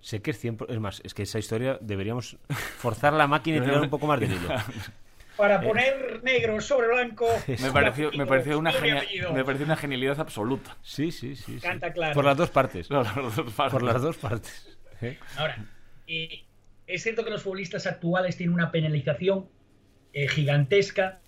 sé 0.00 0.22
que 0.22 0.30
es 0.30 0.44
100%. 0.44 0.66
Es 0.68 0.78
más, 0.80 1.00
es 1.04 1.14
que 1.14 1.22
esa 1.24 1.38
historia 1.38 1.78
deberíamos 1.80 2.36
forzar 2.78 3.14
la 3.14 3.26
máquina 3.26 3.56
y 3.56 3.60
tirar 3.62 3.80
un 3.82 3.90
poco 3.90 4.06
más 4.06 4.20
de 4.20 4.26
hilo. 4.26 4.48
Para 5.40 5.60
poner 5.60 6.20
negro 6.22 6.60
sobre 6.60 6.88
blanco. 6.88 7.26
Me 7.48 7.70
pareció, 7.72 8.10
me 8.12 8.26
pareció, 8.26 8.58
una, 8.58 8.70
nombre 8.72 8.88
y 8.88 8.92
genia- 8.92 9.02
apellido. 9.02 9.32
me 9.32 9.44
pareció 9.44 9.66
una 9.66 9.76
genialidad 9.76 10.20
absoluta. 10.20 10.76
Sí, 10.82 11.10
sí, 11.10 11.34
sí. 11.36 11.54
sí. 11.54 11.60
Canta 11.60 11.92
claro. 11.92 12.14
Por 12.14 12.24
las 12.24 12.36
dos 12.36 12.50
partes. 12.50 12.88
Las 12.90 13.14
dos 13.14 13.52
partes. 13.54 13.72
Por 13.72 13.82
las 13.82 14.02
dos 14.02 14.16
partes. 14.18 14.78
¿eh? 15.00 15.18
Ahora, 15.36 15.64
eh, 16.06 16.44
es 16.86 17.02
cierto 17.02 17.24
que 17.24 17.30
los 17.30 17.42
futbolistas 17.42 17.86
actuales 17.86 18.36
tienen 18.36 18.54
una 18.54 18.70
penalización 18.70 19.48
eh, 20.12 20.28
gigantesca 20.28 21.20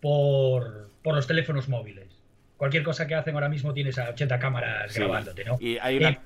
por, 0.00 0.90
por 1.02 1.14
los 1.14 1.26
teléfonos 1.26 1.68
móviles. 1.68 2.08
Cualquier 2.56 2.82
cosa 2.82 3.06
que 3.06 3.14
hacen 3.14 3.34
ahora 3.34 3.48
mismo 3.48 3.72
tienes 3.72 3.98
a 3.98 4.10
80 4.10 4.38
cámaras 4.38 4.92
Sí. 4.92 5.00
grabándote, 5.00 5.44
¿no? 5.44 5.56
Y 5.60 5.78
hay 5.78 5.96
una. 5.98 6.10
Eh, 6.10 6.18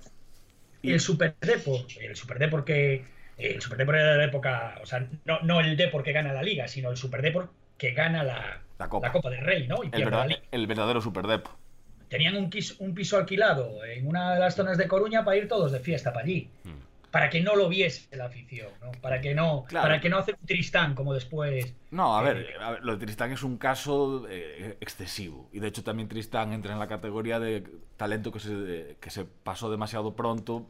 el 0.82 1.00
Super 1.00 1.34
Depor, 1.40 1.80
el 2.00 2.14
Super 2.16 2.38
Depor 2.38 2.64
que 2.64 3.04
el 3.38 3.60
Super 3.60 3.78
Depor 3.78 3.96
era 3.96 4.12
de 4.12 4.18
la 4.18 4.24
época, 4.24 4.78
o 4.82 4.86
sea, 4.86 5.06
no, 5.24 5.40
no 5.40 5.60
el 5.60 5.76
Depor 5.76 6.02
que 6.02 6.12
gana 6.12 6.32
la 6.32 6.42
liga, 6.42 6.68
sino 6.68 6.90
el 6.90 6.96
Super 6.96 7.22
Depor 7.22 7.50
que 7.76 7.92
gana 7.92 8.22
la, 8.22 8.62
La 8.78 8.88
Copa. 8.88 9.10
del 9.30 9.40
Rey, 9.44 9.66
¿no? 9.66 9.82
Y 9.84 9.88
El, 9.92 10.10
la 10.10 10.26
liga. 10.26 10.40
el 10.50 10.66
verdadero 10.66 11.00
superdepo. 11.00 11.50
Tenían 12.08 12.36
un, 12.36 12.50
quis- 12.50 12.76
un 12.78 12.94
piso 12.94 13.16
alquilado 13.16 13.84
en 13.84 14.06
una 14.06 14.34
de 14.34 14.40
las 14.40 14.54
zonas 14.54 14.78
de 14.78 14.86
Coruña 14.86 15.24
para 15.24 15.36
ir 15.36 15.48
todos 15.48 15.72
de 15.72 15.80
fiesta 15.80 16.12
para 16.12 16.24
allí. 16.24 16.48
Para 17.10 17.30
que 17.30 17.40
no 17.40 17.54
lo 17.54 17.68
viese 17.68 18.14
la 18.16 18.24
afición, 18.26 18.68
¿no? 18.82 18.90
Para 19.00 19.20
que 19.20 19.34
no, 19.36 19.64
Claro. 19.68 19.84
para 19.84 20.00
que 20.00 20.08
no 20.08 20.18
hace 20.18 20.32
un 20.32 20.46
Tristán 20.46 20.94
como 20.96 21.14
después. 21.14 21.72
No, 21.92 22.16
a 22.18 22.22
ver, 22.22 22.38
Eh, 22.38 22.46
a 22.60 22.72
ver, 22.72 22.84
lo 22.84 22.96
de 22.96 23.04
Tristán 23.06 23.30
es 23.32 23.42
un 23.44 23.56
caso 23.56 24.26
eh, 24.28 24.76
excesivo. 24.80 25.48
Y 25.52 25.60
de 25.60 25.68
hecho 25.68 25.84
también 25.84 26.08
Tristán 26.08 26.52
entra 26.52 26.72
en 26.72 26.78
la 26.80 26.88
categoría 26.88 27.38
de 27.38 27.64
talento 27.96 28.32
que 28.32 28.40
se, 28.40 28.96
que 29.00 29.10
se 29.10 29.24
pasó 29.24 29.70
demasiado 29.70 30.14
pronto 30.16 30.66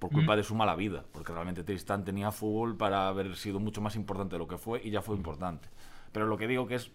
por 0.00 0.10
culpa 0.10 0.34
de 0.34 0.42
su 0.42 0.56
mala 0.56 0.74
vida. 0.74 1.04
Porque 1.12 1.32
realmente 1.32 1.62
Tristán 1.62 2.04
tenía 2.04 2.32
fútbol 2.32 2.76
para 2.76 3.06
haber 3.06 3.36
sido 3.36 3.60
mucho 3.60 3.80
más 3.80 3.94
importante 3.94 4.34
de 4.34 4.38
lo 4.40 4.48
que 4.48 4.58
fue 4.58 4.80
y 4.82 4.90
ya 4.90 5.02
fue 5.02 5.14
importante. 5.14 5.68
Pero 6.10 6.26
lo 6.26 6.36
que 6.36 6.48
digo 6.48 6.66
que 6.66 6.74
es, 6.74 6.90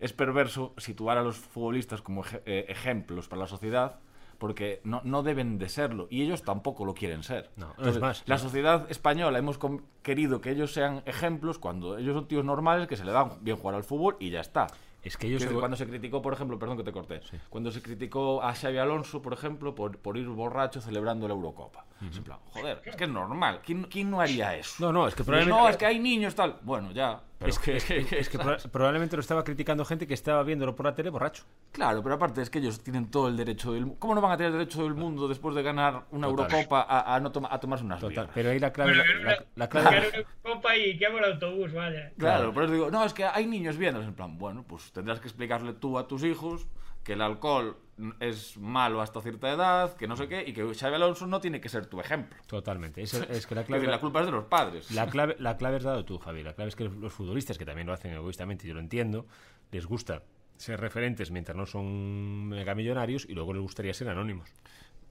es 0.00 0.12
perverso 0.14 0.72
situar 0.78 1.18
a 1.18 1.22
los 1.22 1.36
futbolistas 1.36 2.00
como 2.00 2.24
eh, 2.46 2.64
ejemplos 2.68 3.28
para 3.28 3.40
la 3.42 3.48
sociedad 3.48 4.00
porque 4.38 4.80
no, 4.84 5.00
no 5.04 5.22
deben 5.22 5.58
de 5.58 5.68
serlo 5.68 6.06
y 6.10 6.22
ellos 6.22 6.42
tampoco 6.42 6.84
lo 6.84 6.94
quieren 6.94 7.22
ser. 7.22 7.50
No, 7.56 7.74
es 7.82 8.00
más, 8.00 8.22
la 8.26 8.36
no. 8.36 8.40
sociedad 8.42 8.90
española 8.90 9.38
hemos 9.38 9.58
querido 10.02 10.40
que 10.40 10.50
ellos 10.50 10.72
sean 10.72 11.02
ejemplos 11.06 11.58
cuando 11.58 11.98
ellos 11.98 12.14
son 12.14 12.28
tíos 12.28 12.44
normales 12.44 12.86
que 12.88 12.96
se 12.96 13.04
le 13.04 13.12
dan 13.12 13.30
bien 13.40 13.56
jugar 13.56 13.76
al 13.76 13.84
fútbol 13.84 14.16
y 14.20 14.30
ya 14.30 14.40
está. 14.40 14.66
Es 15.04 15.16
que 15.16 15.26
ellos. 15.26 15.44
Cuando 15.46 15.76
se 15.76 15.86
criticó, 15.86 16.22
por 16.22 16.32
ejemplo, 16.32 16.58
perdón 16.58 16.78
que 16.78 16.82
te 16.84 16.92
corté, 16.92 17.20
Sí. 17.22 17.36
cuando 17.50 17.70
se 17.70 17.82
criticó 17.82 18.42
a 18.42 18.54
Xavi 18.54 18.78
Alonso, 18.78 19.20
por 19.22 19.32
ejemplo, 19.34 19.74
por, 19.74 19.98
por 19.98 20.16
ir 20.16 20.26
borracho 20.28 20.80
celebrando 20.80 21.28
la 21.28 21.34
Eurocopa. 21.34 21.84
Es 22.10 22.16
en 22.16 22.24
plan, 22.24 22.38
joder, 22.50 22.80
es 22.84 22.96
que 22.96 23.04
es 23.04 23.10
normal. 23.10 23.60
¿Quién, 23.64 23.84
quién 23.84 24.10
no 24.10 24.20
haría 24.20 24.56
eso? 24.56 24.76
No, 24.84 24.92
no, 24.92 25.06
es 25.06 25.14
que 25.14 25.22
probablemente. 25.24 25.62
no, 25.62 25.68
es 25.68 25.76
que 25.76 25.86
hay 25.86 25.98
niños 25.98 26.34
tal. 26.34 26.58
Bueno, 26.62 26.90
ya. 26.92 27.20
Pero 27.44 27.52
es 27.52 27.58
que, 27.58 27.76
es 27.76 27.84
que- 28.06 28.18
es 28.18 28.28
que 28.28 28.38
proba- 28.38 28.56
probablemente 28.70 29.16
lo 29.16 29.20
estaba 29.20 29.44
criticando 29.44 29.84
gente 29.84 30.06
que 30.06 30.14
estaba 30.14 30.42
viéndolo 30.42 30.74
por 30.74 30.86
la 30.86 30.94
tele 30.94 31.10
borracho. 31.10 31.44
Claro, 31.72 32.02
pero 32.02 32.14
aparte 32.14 32.40
es 32.42 32.50
que 32.50 32.58
ellos 32.58 32.80
tienen 32.82 33.10
todo 33.10 33.28
el 33.28 33.36
derecho 33.36 33.72
del 33.72 33.82
mundo. 33.86 33.96
¿Cómo 34.00 34.14
no 34.14 34.20
van 34.20 34.32
a 34.32 34.36
tener 34.36 34.52
el 34.52 34.58
derecho 34.58 34.82
del 34.84 34.94
mundo 34.94 35.28
después 35.28 35.54
de 35.54 35.62
ganar 35.62 36.04
una 36.10 36.26
Total. 36.28 36.46
Eurocopa 36.50 36.80
a, 36.82 37.14
a 37.14 37.20
no 37.20 37.30
toma- 37.32 37.48
a 37.50 37.60
tomarse 37.60 37.84
unas 37.84 38.00
Total. 38.00 38.28
Pero 38.34 38.50
ahí 38.50 38.58
la 38.58 38.72
clave. 38.72 38.92
Bueno, 38.96 39.04
la, 39.24 39.30
la- 39.32 39.44
la 39.54 39.68
clave 39.68 39.84
Ganar 39.96 40.26
una 40.44 40.54
copa 40.54 40.76
y 40.76 40.96
que 40.98 41.06
hago 41.06 41.18
el 41.18 41.24
autobús, 41.24 41.72
vaya. 41.72 42.12
Claro, 42.18 42.52
por 42.54 42.64
eso 42.64 42.72
digo, 42.72 42.90
no, 42.90 43.04
es 43.04 43.12
que 43.12 43.24
hay 43.24 43.46
niños 43.46 43.76
viéndolos 43.76 44.08
en 44.08 44.14
plan, 44.14 44.38
bueno, 44.38 44.64
pues 44.66 44.90
tendrás 44.92 45.20
que 45.20 45.28
explicarle 45.28 45.72
tú 45.74 45.98
a 45.98 46.08
tus 46.08 46.24
hijos 46.24 46.66
que 47.04 47.12
el 47.12 47.20
alcohol 47.20 47.76
es 48.18 48.56
malo 48.58 49.00
hasta 49.00 49.20
cierta 49.20 49.52
edad, 49.52 49.94
que 49.96 50.08
no 50.08 50.16
sé 50.16 50.26
qué, 50.26 50.42
y 50.44 50.52
que 50.52 50.74
Xavi 50.74 50.96
Alonso 50.96 51.26
no 51.28 51.40
tiene 51.40 51.60
que 51.60 51.68
ser 51.68 51.86
tu 51.86 52.00
ejemplo. 52.00 52.36
Totalmente. 52.46 53.02
Es, 53.02 53.14
es 53.30 53.46
que 53.46 53.54
la 53.54 53.64
clave. 53.64 53.86
la 53.86 54.00
culpa 54.00 54.20
es 54.20 54.26
de 54.26 54.32
los 54.32 54.44
padres. 54.46 54.90
La 54.90 55.06
clave, 55.06 55.36
la 55.38 55.56
clave 55.56 55.76
es 55.76 55.84
dado 55.84 56.04
tú, 56.04 56.18
Javi. 56.18 56.42
La 56.42 56.54
clave 56.54 56.70
es 56.70 56.76
que 56.76 56.84
los 56.84 57.12
futbolistas, 57.12 57.56
que 57.58 57.64
también 57.64 57.86
lo 57.86 57.92
hacen 57.92 58.12
egoístamente, 58.12 58.66
yo 58.66 58.74
lo 58.74 58.80
entiendo, 58.80 59.26
les 59.70 59.86
gusta 59.86 60.22
ser 60.56 60.80
referentes 60.80 61.30
mientras 61.30 61.56
no 61.56 61.66
son 61.66 62.46
megamillonarios 62.48 63.26
y 63.28 63.34
luego 63.34 63.52
les 63.52 63.62
gustaría 63.62 63.94
ser 63.94 64.08
anónimos. 64.08 64.50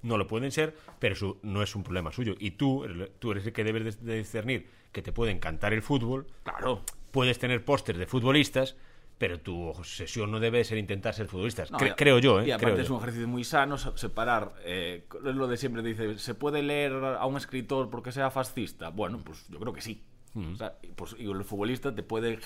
No 0.02 0.18
lo 0.18 0.28
pueden 0.28 0.52
ser, 0.52 0.76
pero 1.00 1.14
eso 1.14 1.38
no 1.44 1.64
es 1.64 1.76
un 1.76 1.84
problema 1.84 2.12
suyo. 2.12 2.36
Y 2.38 2.52
tú, 2.52 2.86
tú 3.20 3.32
eres 3.32 3.46
el 3.46 3.54
que 3.54 3.64
debes 3.64 3.98
de 3.98 4.06
de 4.06 4.18
discernir 4.18 4.70
que 4.92 5.02
te 5.02 5.14
puede 5.14 5.32
encantar 5.32 5.72
el 5.74 5.82
fútbol, 5.82 6.28
Claro. 6.44 6.82
puedes 7.12 7.40
tener 7.40 7.64
pósters 7.64 7.98
de 7.98 8.06
futbolistas, 8.08 8.76
pero 9.18 9.40
tu 9.40 9.68
obsesión 9.68 10.32
no 10.32 10.40
debe 10.40 10.64
ser 10.64 10.78
intentar 10.78 11.14
ser 11.14 11.28
futbolistas. 11.28 11.72
No, 11.72 11.78
Cre- 11.78 11.92
y- 11.92 11.96
creo 11.96 12.20
yo, 12.20 12.42
¿eh? 12.42 12.48
Y 12.48 12.52
aparte 12.52 12.74
Creo 12.74 12.84
es 12.84 12.90
un 12.90 12.98
ejercicio 12.98 13.28
muy 13.28 13.44
sano 13.44 13.78
se- 13.78 13.98
separar. 13.98 14.54
eh, 14.64 15.06
es 15.26 15.36
lo 15.36 15.48
de 15.48 15.58
siempre 15.58 15.82
dice, 15.82 16.18
¿se 16.18 16.34
puede 16.36 16.62
leer 16.64 16.94
a 16.94 17.26
un 17.26 17.38
escritor 17.38 17.90
porque 17.90 18.12
sea 18.12 18.30
fascista? 18.32 18.90
Bueno, 18.90 19.20
pues 19.24 19.46
yo 19.50 19.60
creo 19.60 19.72
que 19.74 19.82
sí. 19.82 20.04
O 20.36 20.56
sea, 20.56 20.78
y, 20.82 20.88
pues, 20.88 21.16
y 21.20 21.30
el 21.30 21.44
futbolista 21.44 21.94
te 21.94 22.02
puede 22.02 22.40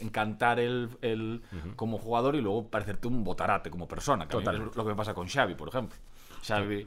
encantar 0.00 0.60
el, 0.60 0.90
el- 1.02 1.42
como 1.76 1.98
jugador 1.98 2.36
y 2.36 2.40
luego 2.40 2.68
parecerte 2.68 3.08
un 3.08 3.24
botarate 3.24 3.70
como 3.70 3.88
persona. 3.88 4.28
Que 4.28 4.36
es 4.38 4.44
lo 4.44 4.70
que 4.84 4.90
me 4.90 4.94
pasa 4.96 5.14
con 5.14 5.26
Xavi, 5.28 5.54
por 5.54 5.68
ejemplo. 5.68 5.96
Xavi 6.46 6.86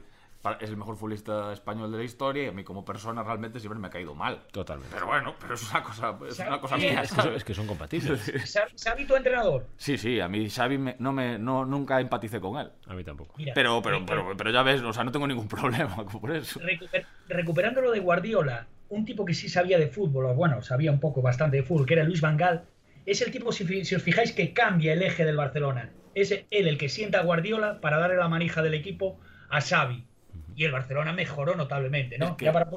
es 0.60 0.70
el 0.70 0.76
mejor 0.76 0.96
futbolista 0.96 1.52
español 1.52 1.90
de 1.92 1.98
la 1.98 2.04
historia 2.04 2.44
y 2.44 2.46
a 2.46 2.52
mí 2.52 2.64
como 2.64 2.84
persona 2.84 3.22
realmente 3.22 3.60
siempre 3.60 3.78
me 3.80 3.88
ha 3.88 3.90
caído 3.90 4.14
mal. 4.14 4.42
Totalmente. 4.52 4.94
Pero 4.94 5.06
bueno, 5.06 5.34
pero 5.40 5.54
es 5.54 5.70
una 5.70 5.82
cosa, 5.82 6.16
es 6.28 6.38
Xavi- 6.38 6.46
una 6.48 6.60
cosa 6.60 6.76
mía. 6.76 7.02
Es 7.02 7.10
que, 7.10 7.14
son, 7.16 7.24
¿sabes? 7.24 7.36
es 7.38 7.44
que 7.44 7.54
son 7.54 7.66
compatibles. 7.66 8.32
¿Sabe 8.76 9.04
tu 9.04 9.16
entrenador? 9.16 9.66
Sí, 9.76 9.98
sí, 9.98 10.20
a 10.20 10.28
mí 10.28 10.48
Xavi 10.48 10.78
me- 10.78 10.96
no 11.00 11.12
me, 11.12 11.38
no, 11.38 11.64
nunca 11.64 12.00
empaticé 12.00 12.40
con 12.40 12.58
él. 12.58 12.70
A 12.86 12.94
mí 12.94 13.04
tampoco. 13.04 13.34
Mira, 13.36 13.52
Pero, 13.54 13.82
pero, 13.82 14.04
pero, 14.06 14.36
pero 14.36 14.50
ya 14.50 14.62
ves, 14.62 14.80
o 14.82 14.92
sea, 14.92 15.04
no 15.04 15.12
tengo 15.12 15.26
ningún 15.26 15.48
problema 15.48 15.96
por 16.06 16.30
eso. 16.34 16.60
recuper- 16.60 17.04
recuperando 17.28 17.80
lo 17.80 17.90
de 17.90 18.00
Guardiola, 18.00 18.66
un 18.90 19.04
tipo 19.04 19.24
que 19.24 19.34
sí 19.34 19.48
sabía 19.48 19.78
de 19.78 19.88
fútbol, 19.88 20.26
o 20.26 20.34
bueno, 20.34 20.62
sabía 20.62 20.90
un 20.92 21.00
poco 21.00 21.20
bastante 21.20 21.56
de 21.58 21.62
fútbol, 21.62 21.84
que 21.84 21.94
era 21.94 22.04
Luis 22.04 22.20
Van 22.20 22.36
Gaal, 22.36 22.64
es 23.04 23.20
el 23.22 23.30
tipo, 23.30 23.52
si, 23.52 23.84
si 23.84 23.94
os 23.94 24.02
fijáis, 24.02 24.32
que 24.32 24.52
cambia 24.52 24.92
el 24.92 25.02
eje 25.02 25.24
del 25.24 25.36
Barcelona. 25.36 25.90
Es 26.14 26.30
él 26.32 26.46
el 26.50 26.78
que 26.78 26.88
sienta 26.88 27.20
a 27.20 27.22
Guardiola 27.22 27.80
para 27.80 27.98
darle 27.98 28.16
la 28.16 28.28
manija 28.28 28.62
del 28.62 28.74
equipo 28.74 29.18
a 29.50 29.60
Xavi. 29.60 30.04
Y 30.58 30.64
el 30.64 30.72
Barcelona 30.72 31.12
mejoró 31.12 31.54
notablemente, 31.54 32.18
¿no? 32.18 32.30
Es 32.30 32.32
que- 32.36 32.44
Ya 32.46 32.52
para, 32.52 32.68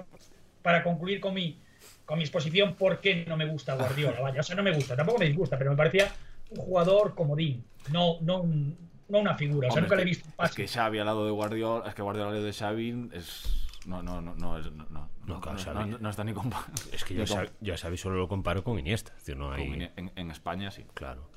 para 0.62 0.84
concluir 0.84 1.20
con 1.20 1.34
mi, 1.34 1.60
con 2.06 2.18
mi 2.20 2.24
exposición, 2.24 2.76
¿por 2.76 3.00
qué 3.02 3.26
no 3.28 3.36
me 3.38 3.46
gusta 3.48 3.74
Guardiola? 3.74 4.20
Vaya, 4.22 4.40
o 4.42 4.44
sea, 4.44 4.56
no 4.56 4.62
me 4.64 4.72
gusta, 4.72 4.96
tampoco 4.96 5.18
me 5.18 5.26
disgusta, 5.26 5.58
pero 5.58 5.72
me 5.72 5.78
parecía 5.78 6.12
un 6.52 6.58
jugador 6.58 7.16
comodín, 7.16 7.66
no, 7.92 8.18
no, 8.22 8.42
un- 8.42 8.78
no 9.10 9.18
una 9.18 9.36
figura. 9.36 9.68
O 9.68 9.72
sea, 9.72 9.80
Hombre, 9.82 9.82
nunca 9.90 9.96
le 9.96 10.02
he 10.04 10.06
visto 10.06 10.26
un 10.26 10.32
que, 10.32 10.44
es 10.44 10.50
pase. 10.50 10.56
que 10.62 10.68
Xavi 10.68 11.00
al 11.00 11.06
lado 11.08 11.26
de 11.26 11.32
Guardiola, 11.32 11.90
es 11.90 11.96
que 11.96 12.02
Guardiola 12.04 12.30
al 12.30 12.34
lado 12.36 12.46
de 12.46 12.54
Xavi 12.54 13.10
es, 13.14 13.68
No, 13.88 14.04
no, 14.04 14.22
no, 14.22 14.36
no, 14.36 14.60
es- 14.60 14.72
no, 14.72 14.86
no, 14.92 15.10
no, 15.26 15.40
no, 15.42 15.58
Xavi. 15.58 15.90
no- 15.90 15.98
no 15.98 16.10
está 16.12 16.24
ni 16.24 16.34
compa- 16.34 16.64
Es 16.94 17.04
que 17.04 17.16
yo, 17.16 17.24
a 17.24 17.26
Xavi- 17.26 17.50
yo 17.62 17.74
a 17.74 17.78
Xavi 17.78 17.98
solo 17.98 18.18
lo 18.18 18.28
comparo 18.28 18.64
con 18.64 18.78
Iniesta. 18.78 19.12
Es 19.14 19.22
decir, 19.26 19.38
no 19.38 19.52
hay... 19.52 19.90
en, 19.96 20.12
en 20.16 20.30
España 20.30 20.70
sí. 20.70 20.86
Claro. 20.94 21.28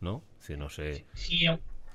¿No? 0.00 0.24
Decir, 0.38 0.56
no 0.58 0.70
sé... 0.70 1.04
Sí, 1.12 1.46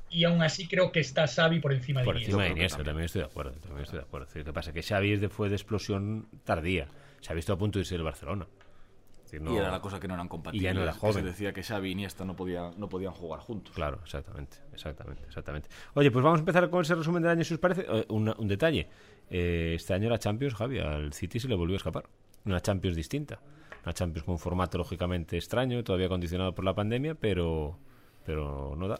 y 0.09 0.23
aún 0.23 0.41
así 0.41 0.67
creo 0.67 0.91
que 0.91 0.99
está 0.99 1.27
Xavi 1.27 1.59
por 1.59 1.73
encima 1.73 2.01
de 2.01 2.05
Por 2.05 2.15
Iniesta. 2.15 2.31
encima 2.31 2.43
de 2.43 2.49
que 2.49 2.53
Iniesta, 2.59 2.77
también. 2.77 2.91
también 2.91 3.05
estoy 3.05 3.21
de 3.21 3.25
acuerdo. 3.27 3.51
También 3.59 3.83
estoy 3.83 3.99
de 3.99 4.05
acuerdo. 4.05 4.27
Es 4.27 4.33
decir, 4.33 4.45
¿Qué 4.45 4.53
pasa? 4.53 4.73
Que 4.73 4.83
Xavi 4.83 5.11
es 5.13 5.31
fue 5.31 5.49
de 5.49 5.55
explosión 5.55 6.27
tardía. 6.43 6.87
Xavi 7.25 7.39
estuvo 7.39 7.55
a 7.55 7.59
punto 7.59 7.79
de 7.79 7.81
irse 7.81 7.95
del 7.95 8.03
Barcelona. 8.03 8.47
Es 9.17 9.31
decir, 9.31 9.41
no- 9.41 9.53
Y 9.53 9.57
era 9.57 9.69
la 9.69 9.81
cosa 9.81 9.99
que 9.99 10.07
no 10.07 10.13
eran 10.13 10.29
compatibles. 10.29 10.61
Y 10.61 10.63
ya 10.63 10.73
no 10.73 10.83
era 10.83 10.93
que 10.93 10.99
joven. 10.99 11.15
se 11.15 11.21
decía 11.23 11.51
que 11.51 11.61
Xavi 11.61 11.89
y 11.89 11.91
Iniesta 11.91 12.23
no 12.23 12.35
podían, 12.35 12.79
no 12.79 12.87
podían 12.87 13.11
jugar 13.11 13.41
juntos. 13.41 13.75
Claro, 13.75 13.99
exactamente, 14.03 14.57
exactamente, 14.73 15.23
exactamente. 15.25 15.67
Oye, 15.95 16.09
pues 16.11 16.23
vamos 16.23 16.37
a 16.37 16.41
empezar 16.41 16.69
con 16.69 16.81
ese 16.83 16.95
resumen 16.95 17.21
del 17.23 17.31
año, 17.31 17.43
si 17.43 17.53
os 17.53 17.59
parece. 17.59 17.85
Eh, 17.89 18.05
una- 18.09 18.35
un 18.37 18.47
detalle. 18.47 18.87
Eh, 19.29 19.73
este 19.75 19.93
año 19.93 20.09
la 20.09 20.17
Champions, 20.19 20.53
Javi, 20.55 20.79
al 20.79 21.11
City 21.11 21.39
se 21.41 21.49
le 21.49 21.55
volvió 21.55 21.75
a 21.75 21.77
escapar. 21.77 22.05
Una 22.45 22.61
Champions 22.61 22.95
distinta. 22.95 23.39
Una 23.83 23.93
Champions 23.93 24.23
con 24.25 24.33
un 24.33 24.39
formato 24.39 24.77
lógicamente 24.77 25.35
extraño, 25.35 25.83
todavía 25.83 26.07
condicionado 26.07 26.55
por 26.55 26.63
la 26.63 26.73
pandemia, 26.73 27.15
pero, 27.15 27.77
pero 28.25 28.75
no 28.77 28.87
da. 28.87 28.97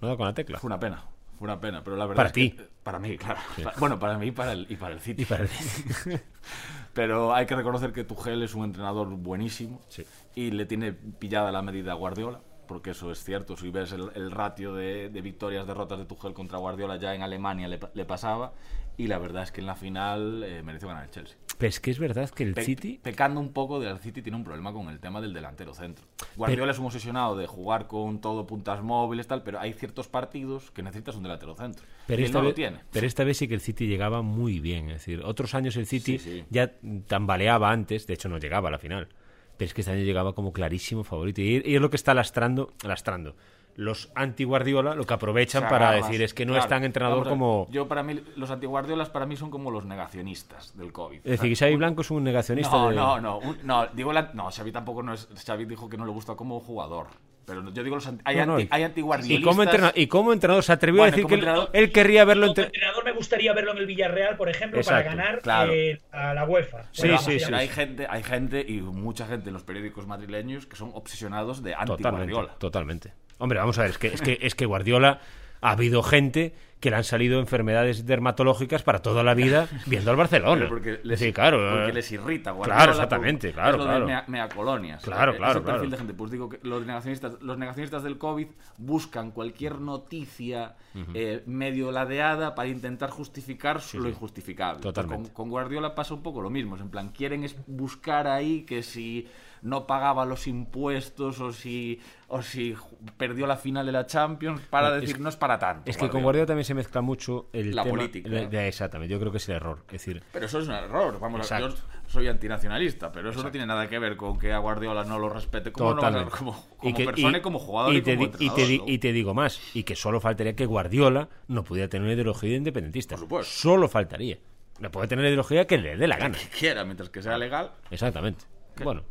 No 0.00 0.08
da 0.08 0.16
con 0.16 0.26
la 0.26 0.34
tecla. 0.34 0.58
Fue 0.58 0.68
una 0.68 0.78
pena. 0.78 1.04
Fue 1.38 1.46
una 1.46 1.60
pena, 1.60 1.82
pero 1.84 1.96
la 1.96 2.06
verdad 2.06 2.16
Para 2.16 2.28
es 2.28 2.32
que- 2.34 2.50
ti. 2.50 2.62
para 2.82 2.98
mí, 2.98 3.16
claro. 3.16 3.40
Bueno, 3.78 3.98
para 3.98 4.18
mí 4.18 4.26
y 4.28 4.32
para 4.32 4.52
el, 4.52 4.66
y 4.68 4.76
para 4.76 4.94
el 4.94 5.00
City. 5.00 5.22
Y 5.22 5.24
para 5.24 5.44
el- 5.44 5.50
Pero 6.94 7.32
hay 7.34 7.46
que 7.46 7.54
reconocer 7.54 7.92
que 7.92 8.04
Tuchel 8.04 8.42
es 8.42 8.54
un 8.54 8.64
entrenador 8.64 9.08
buenísimo 9.08 9.80
Sí. 9.88 10.04
y 10.34 10.50
le 10.50 10.66
tiene 10.66 10.92
pillada 10.92 11.52
la 11.52 11.62
medida 11.62 11.92
a 11.92 11.94
Guardiola, 11.94 12.40
porque 12.66 12.90
eso 12.90 13.12
es 13.12 13.22
cierto. 13.22 13.56
Si 13.56 13.70
ves 13.70 13.92
el, 13.92 14.10
el 14.14 14.30
ratio 14.32 14.74
de, 14.74 15.08
de 15.10 15.20
victorias, 15.20 15.66
derrotas 15.66 15.98
de 15.98 16.06
Tuchel 16.06 16.34
contra 16.34 16.58
Guardiola 16.58 16.96
ya 16.96 17.14
en 17.14 17.22
Alemania 17.22 17.68
le 17.68 18.04
pasaba 18.04 18.52
y 18.98 19.06
la 19.06 19.16
verdad 19.18 19.44
es 19.44 19.52
que 19.52 19.60
en 19.62 19.66
la 19.66 19.74
final 19.76 20.42
eh, 20.44 20.62
mereció 20.62 20.88
ganar 20.88 21.04
el 21.04 21.10
Chelsea. 21.10 21.36
Pero 21.56 21.70
es 21.70 21.80
que 21.80 21.90
es 21.90 21.98
verdad 21.98 22.28
que 22.30 22.44
el 22.44 22.54
Pe- 22.54 22.62
City. 22.64 23.00
Pecando 23.02 23.40
un 23.40 23.52
poco 23.52 23.80
del 23.80 23.98
City 23.98 24.22
tiene 24.22 24.36
un 24.36 24.44
problema 24.44 24.72
con 24.72 24.88
el 24.90 25.00
tema 25.00 25.20
del 25.20 25.32
delantero 25.32 25.74
centro. 25.74 26.04
Guardiola 26.36 26.70
es 26.72 26.78
un 26.78 26.86
obsesionado 26.86 27.36
de 27.36 27.46
jugar 27.48 27.86
con 27.88 28.20
todo 28.20 28.46
puntas 28.46 28.80
móviles 28.82 29.26
tal, 29.26 29.42
pero 29.42 29.58
hay 29.58 29.72
ciertos 29.72 30.06
partidos 30.08 30.70
que 30.70 30.82
necesitas 30.84 31.16
un 31.16 31.24
delantero 31.24 31.56
centro. 31.56 31.84
Pero 32.06 32.20
y 32.20 32.24
él 32.24 32.26
esta, 32.26 32.38
no 32.38 32.44
vez, 32.44 32.50
lo 32.50 32.54
tiene. 32.54 32.78
pero 32.92 33.06
esta 33.06 33.24
vez 33.24 33.38
sí 33.38 33.48
que 33.48 33.54
el 33.54 33.60
City 33.60 33.86
llegaba 33.88 34.22
muy 34.22 34.60
bien. 34.60 34.86
Es 34.90 34.98
decir, 34.98 35.22
otros 35.24 35.54
años 35.54 35.76
el 35.76 35.86
City 35.86 36.18
Sí, 36.18 36.40
sí. 36.40 36.44
ya 36.50 36.72
tambaleaba 37.08 37.70
antes, 37.72 38.06
de 38.06 38.14
hecho 38.14 38.28
no 38.28 38.38
llegaba 38.38 38.68
a 38.68 38.72
la 38.72 38.78
final. 38.78 39.08
Pero 39.56 39.66
es 39.66 39.74
que 39.74 39.80
este 39.80 39.92
año 39.92 40.04
llegaba 40.04 40.34
como 40.34 40.52
clarísimo 40.52 41.02
favorito. 41.02 41.40
Y, 41.40 41.62
y 41.64 41.74
es 41.74 41.80
lo 41.80 41.90
que 41.90 41.96
está 41.96 42.14
lastrando, 42.14 42.72
lastrando. 42.84 43.34
Los 43.78 44.10
anti-Guardiola 44.16 44.96
lo 44.96 45.04
que 45.04 45.14
aprovechan 45.14 45.68
para 45.68 45.92
decir 45.92 46.20
es 46.20 46.34
que 46.34 46.44
no 46.44 46.52
Claro, 46.54 46.64
es 46.64 46.68
tan 46.68 46.82
entrenador 46.82 47.20
ver, 47.20 47.28
como. 47.28 47.68
Yo, 47.70 47.86
para 47.86 48.02
mí, 48.02 48.20
los 48.34 48.50
antiguardiolas 48.50 49.08
para 49.08 49.24
mí 49.24 49.36
son 49.36 49.50
como 49.50 49.70
los 49.70 49.84
negacionistas 49.84 50.76
del 50.76 50.92
COVID. 50.92 51.18
Es 51.18 51.22
decir, 51.22 51.48
que 51.50 51.54
Xavi 51.56 51.76
Blanco 51.76 52.00
es 52.02 52.10
un 52.10 52.24
negacionista. 52.24 52.76
no, 52.76 52.88
de- 52.90 52.96
no, 52.96 53.20
no, 53.20 53.38
un- 53.38 53.58
no, 53.62 53.86
digo 53.86 54.12
la- 54.12 54.30
no, 54.34 54.50
Xavi 54.50 54.72
tampoco 54.72 55.04
no 55.04 55.14
es. 55.14 55.28
Xavi 55.46 55.64
dijo 55.64 55.88
que 55.88 55.96
no 55.96 56.04
le 56.04 56.10
gusta 56.10 56.34
como 56.34 56.58
jugador. 56.58 57.06
Pero 57.46 57.70
yo 57.72 57.82
digo 57.84 57.94
los 57.94 58.06
anti- 58.08 58.20
hay, 58.26 58.36
No, 58.38 58.46
no, 58.46 58.52
anti, 58.54 58.64
y- 58.64 58.68
hay 58.72 58.80
y, 58.82 58.84
antiguardiolistas. 58.84 59.56
como 59.80 59.90
y 59.94 60.06
como 60.08 60.32
entrenador 60.32 60.64
se 60.64 60.72
atrevió 60.72 61.02
Bueno, 61.02 61.12
a 61.14 61.16
decir 61.16 61.26
que 61.28 61.34
él, 61.34 61.40
entrenador- 61.40 61.70
él 61.72 61.92
querría 61.92 62.24
verlo 62.24 62.42
Como 62.42 62.50
entre. 62.50 62.64
entrenador 62.66 63.04
me 63.04 63.12
gustaría 63.12 63.52
verlo 63.54 63.70
en 63.72 63.78
el 63.78 63.86
Villarreal, 63.86 64.36
por 64.36 64.48
ejemplo, 64.50 64.80
Exacto, 64.80 65.04
para 65.08 65.16
ganar 65.16 65.40
claro. 65.40 65.72
eh, 65.72 66.00
a 66.10 66.34
la 66.34 66.44
UEFA. 66.44 66.88
Sí, 66.90 67.08
sí, 67.18 67.38
sí, 67.38 67.54
hay 67.54 67.68
gente, 67.68 68.06
hay 68.10 68.22
gente 68.24 68.66
y 68.68 68.80
mucha 68.82 69.24
gente 69.26 69.48
en 69.50 69.54
los 69.54 69.62
periódicos 69.62 70.06
madrileños 70.08 70.66
que 70.66 70.74
son 70.76 70.90
obsesionados 70.94 71.62
de 71.62 71.70
Totalmente, 71.70 72.08
anti-Guardiola. 72.08 72.54
totalmente. 72.58 73.12
Hombre, 73.38 73.58
vamos 73.58 73.78
a 73.78 73.82
ver, 73.82 73.90
es 73.92 73.98
que, 73.98 74.08
es 74.08 74.20
que, 74.20 74.38
es 74.42 74.54
que 74.54 74.66
Guardiola 74.66 75.20
ha 75.60 75.70
habido 75.72 76.02
gente 76.02 76.54
que 76.80 76.90
le 76.90 76.96
han 76.96 77.02
salido 77.02 77.40
enfermedades 77.40 78.06
dermatológicas 78.06 78.84
para 78.84 79.00
toda 79.00 79.24
la 79.24 79.34
vida 79.34 79.66
viendo 79.86 80.12
al 80.12 80.16
Barcelona. 80.16 80.54
Pero 80.60 80.68
porque 80.68 81.00
les, 81.02 81.18
Sí, 81.18 81.32
claro, 81.32 81.58
porque 81.58 81.90
eh, 81.90 81.92
les 81.92 82.12
irrita. 82.12 82.52
claro, 82.52 82.56
Guardiola, 82.58 82.90
exactamente, 82.92 83.48
por- 83.48 83.54
claro, 83.54 83.70
es 83.72 83.76
lo 83.78 83.84
de 83.84 83.90
claro. 83.90 84.06
mea, 84.06 84.24
meacolonias. 84.28 85.02
Claro, 85.02 85.36
claro, 85.36 85.58
ese 85.58 85.60
perfil 85.62 85.80
claro. 85.80 85.90
de 85.90 85.96
gente. 85.96 86.14
Pues 86.14 86.30
digo 86.30 86.48
que 86.48 86.60
los 86.62 86.86
negacionistas, 86.86 87.42
los 87.42 87.58
negacionistas 87.58 88.04
del 88.04 88.16
COVID 88.18 88.46
buscan 88.76 89.32
cualquier 89.32 89.80
noticia 89.80 90.76
eh, 91.14 91.42
medio 91.46 91.90
ladeada 91.90 92.54
para 92.54 92.68
intentar 92.68 93.10
justificar 93.10 93.80
lo 93.94 94.08
injustificable. 94.08 94.80
Totalmente. 94.80 95.30
Con, 95.30 95.34
con 95.34 95.50
Guardiola 95.50 95.96
pasa 95.96 96.14
un 96.14 96.22
poco 96.22 96.40
lo 96.40 96.50
mismo. 96.50 96.76
Es 96.76 96.82
en 96.82 96.90
plan, 96.90 97.08
quieren 97.08 97.42
es 97.42 97.56
buscar 97.66 98.28
ahí 98.28 98.62
que 98.62 98.84
si 98.84 99.26
no 99.62 99.86
pagaba 99.86 100.24
los 100.24 100.46
impuestos 100.46 101.40
o 101.40 101.52
si 101.52 102.00
o 102.30 102.42
si 102.42 102.74
perdió 103.16 103.46
la 103.46 103.56
final 103.56 103.86
de 103.86 103.92
la 103.92 104.04
Champions 104.06 104.60
para 104.68 104.90
No, 104.90 104.94
es 104.96 105.00
decir 105.02 105.18
no 105.20 105.28
es 105.30 105.36
para 105.36 105.58
tanto. 105.58 105.90
Es 105.90 105.96
que 105.96 106.08
con 106.10 106.22
Guardiola 106.22 106.46
también 106.46 106.64
se 106.66 106.74
mezcla 106.74 107.00
mucho 107.00 107.48
el 107.52 107.74
La 107.74 107.84
tema- 107.84 107.96
política. 107.96 108.28
ya, 108.50 108.66
exactamente, 108.66 109.10
yo 109.12 109.18
creo 109.18 109.32
que 109.32 109.38
es 109.38 109.48
el 109.48 109.56
error. 109.56 109.78
Es 109.86 109.92
decir, 109.92 110.22
Pero 110.32 110.44
eso 110.46 110.58
es 110.58 110.68
un 110.68 110.74
error. 110.74 111.18
Vamos, 111.18 111.50
a- 111.50 111.58
yo 111.58 111.66
Exacto. 111.68 111.88
soy 112.06 112.28
antinacionalista, 112.28 113.10
pero 113.12 113.30
eso 113.30 113.42
no 113.42 113.50
tiene 113.50 113.66
nada 113.66 113.88
que 113.88 113.98
ver 113.98 114.16
con 114.16 114.38
que 114.38 114.52
a 114.52 114.58
Guardiola 114.58 115.04
no 115.04 115.18
lo 115.18 115.30
respete 115.30 115.72
como, 115.72 115.90
no 115.90 115.92
a- 115.92 115.96
totalmente. 115.96 116.30
como, 116.36 116.52
Y 116.52 116.76
como 116.92 116.96
que- 116.96 117.04
persona 117.06 117.38
y, 117.38 117.40
como 117.40 117.58
jugador 117.58 117.94
y, 117.94 118.02
te, 118.02 118.16
como 118.16 118.28
di- 118.28 118.46
y, 118.46 118.50
te, 118.50 118.76
¿no? 118.78 118.84
y 118.86 118.98
te 118.98 119.12
digo 119.12 119.32
más, 119.34 119.60
y 119.74 119.84
que 119.84 119.96
solo 119.96 120.20
faltaría 120.20 120.54
que 120.54 120.66
Guardiola 120.66 121.28
no 121.48 121.64
pudiera 121.64 121.88
tener 121.88 122.04
una 122.04 122.12
ideología 122.14 122.56
independentista. 122.56 123.14
Por 123.14 123.20
supuesto. 123.24 123.52
Solo 123.54 123.88
faltaría. 123.88 124.38
No 124.80 124.90
puede 124.90 125.08
tener 125.08 125.24
ideología 125.24 125.66
que 125.66 125.78
le 125.78 125.96
dé 125.96 126.06
la 126.06 126.18
gana. 126.18 126.36
que 126.38 126.48
quiera, 126.56 126.84
mientras 126.84 127.08
que 127.10 127.20
sea 127.22 127.36
legal. 127.38 127.72
Exactamente. 127.90 128.44
Bueno, 128.84 129.02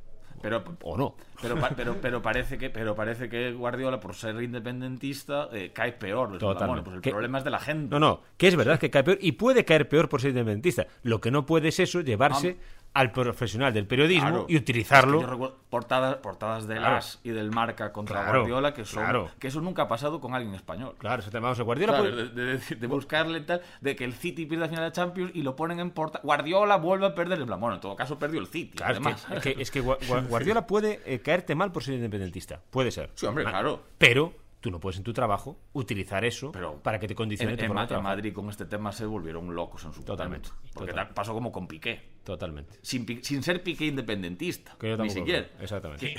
Pero, 0.42 0.64
o 0.84 0.98
no. 0.98 1.16
pero, 1.42 1.56
pero, 1.76 1.96
pero, 2.02 2.22
parece 2.22 2.58
que, 2.58 2.70
pero 2.70 2.96
parece 2.96 3.28
que 3.28 3.52
Guardiola, 3.54 4.00
por 4.00 4.14
ser 4.16 4.42
independentista, 4.42 5.50
eh, 5.52 5.72
cae 5.74 5.94
peor. 5.94 6.38
Totalmente. 6.38 6.66
Bueno, 6.68 6.84
pues 6.84 6.96
el 6.98 7.02
Que- 7.02 7.10
problema 7.12 7.38
es 7.40 7.44
de 7.44 7.50
la 7.50 7.60
gente. 7.60 7.90
No, 7.90 8.00
no, 8.00 8.22
que 8.38 8.48
es 8.48 8.56
verdad 8.56 8.80
que 8.80 8.90
cae 8.90 9.04
peor 9.04 9.18
y 9.22 9.32
puede 9.34 9.66
caer 9.66 9.90
peor 9.90 10.10
por 10.10 10.22
ser 10.22 10.30
independentista. 10.32 10.88
Lo 11.04 11.20
que 11.20 11.32
no 11.32 11.46
puede 11.46 11.70
es 11.70 11.80
eso, 11.80 12.02
llevarse 12.02 12.58
al 12.98 13.12
profesional 13.12 13.74
del 13.74 13.86
periodismo 13.86 14.28
Claro. 14.30 14.46
y 14.50 14.58
utilizarlo. 14.58 15.18
Es 15.20 15.24
que 15.24 15.28
yo 15.28 15.32
recuerdo 15.34 15.58
portadas, 15.70 16.16
portadas 16.18 16.68
del 16.68 16.80
Claro. 16.80 16.96
AS 16.96 17.20
y 17.24 17.30
del 17.30 17.52
Marca 17.52 17.92
contra 17.92 18.24
Claro, 18.24 18.40
Guardiola 18.40 18.74
que 18.74 18.86
son 18.86 19.30
que 19.40 19.48
eso 19.50 19.62
nunca 19.62 19.84
ha 19.84 19.88
pasado 19.88 20.20
con 20.20 20.34
alguien 20.34 20.56
español. 20.56 20.96
Claro, 20.98 21.22
eso 21.22 21.30
te 21.30 21.38
a 21.38 21.64
Guardiola. 21.64 21.98
Puede- 22.00 22.30
de, 22.30 22.58
de 22.58 22.76
de 22.76 22.88
buscarle 22.88 23.42
tal, 23.42 23.62
de 23.82 23.96
que 23.96 24.04
el 24.04 24.14
City 24.14 24.46
pierde 24.46 24.66
la 24.66 24.70
final 24.70 24.86
de 24.86 24.92
Champions 24.92 25.32
y 25.36 25.44
lo 25.44 25.56
ponen 25.56 25.80
en 25.80 25.92
porta. 25.92 26.20
Guardiola 26.24 26.78
vuelve 26.78 27.06
a 27.06 27.14
perder. 27.16 27.40
En 27.40 27.46
plan, 27.48 27.60
bueno, 27.60 27.76
en 27.76 27.82
todo 27.82 27.96
caso 27.96 28.18
perdió 28.18 28.40
el 28.40 28.48
City. 28.48 28.78
Claro, 28.78 28.94
es 28.94 29.00
que- 29.00 29.06
además. 29.06 29.28
es 29.32 29.44
que, 29.56 29.62
es 29.62 29.72
que 29.72 29.84
Gua- 29.84 30.00
Gua- 30.00 30.28
Guardiola 30.28 30.66
puede 30.66 31.02
eh, 31.06 31.20
caerte 31.20 31.54
mal 31.56 31.72
por 31.72 31.84
ser 31.84 31.94
independentista. 31.96 32.60
Puede 32.72 32.92
ser. 32.92 33.12
Sí, 33.16 33.26
hombre, 33.28 33.44
claro. 33.44 33.84
Pero 33.98 34.34
tú 34.62 34.72
no 34.72 34.80
puedes 34.80 34.98
en 34.98 35.04
tu 35.04 35.14
trabajo 35.14 35.60
utilizar 35.74 36.26
eso 36.26 36.52
Pero 36.52 36.82
para 36.82 37.00
que 37.00 37.08
te 37.08 37.14
condicione 37.16 37.54
en, 37.54 37.58
tu 37.60 37.64
en 37.66 37.68
forma 37.70 37.82
Ma- 37.84 37.88
de 37.88 37.96
en. 37.96 38.04
Madrid 38.04 38.34
con 38.34 38.50
este 38.50 38.66
tema 38.66 38.92
se 38.92 39.06
volvieron 39.06 39.54
locos 39.54 39.86
en 39.86 39.94
su 39.94 40.04
Totalmente, 40.04 40.50
momento. 40.50 40.72
Porque 40.74 40.94
pasó 41.14 41.34
como 41.34 41.52
con 41.52 41.68
Piqué. 41.68 42.02
Totalmente. 42.24 42.78
Sin, 42.82 43.24
sin 43.24 43.44
ser 43.44 43.62
Piqué 43.64 43.86
independentista. 43.86 44.76
Que 44.80 44.90
yo 44.90 44.98
ni 44.98 45.10
siquiera. 45.10 45.48
creo. 45.48 45.62
Exactamente. 45.64 46.16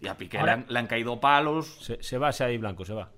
Y 0.00 0.06
a 0.06 0.16
Piqué 0.16 0.38
Ahora- 0.38 0.56
le, 0.56 0.62
han, 0.62 0.66
le 0.68 0.78
han 0.78 0.86
caído 0.86 1.18
palos. 1.20 1.78
Se, 1.82 2.02
se 2.02 2.18
va 2.18 2.32
Xavi 2.32 2.58
Blanco, 2.58 2.84
se 2.84 2.92
va. 2.92 3.10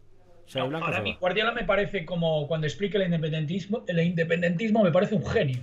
Xavi 0.48 0.62
No, 0.64 0.68
Blanco 0.68 0.86
para 0.86 0.98
se 0.98 1.02
mí, 1.02 1.12
va. 1.14 1.18
Guardiola 1.18 1.52
me 1.52 1.64
parece 1.64 2.06
como 2.06 2.46
cuando 2.46 2.66
explica 2.68 2.98
el 2.98 3.04
independentismo, 3.04 3.84
el 3.88 3.98
independentismo 4.00 4.84
me 4.84 4.92
parece 4.92 5.16
un 5.16 5.26
genio. 5.26 5.60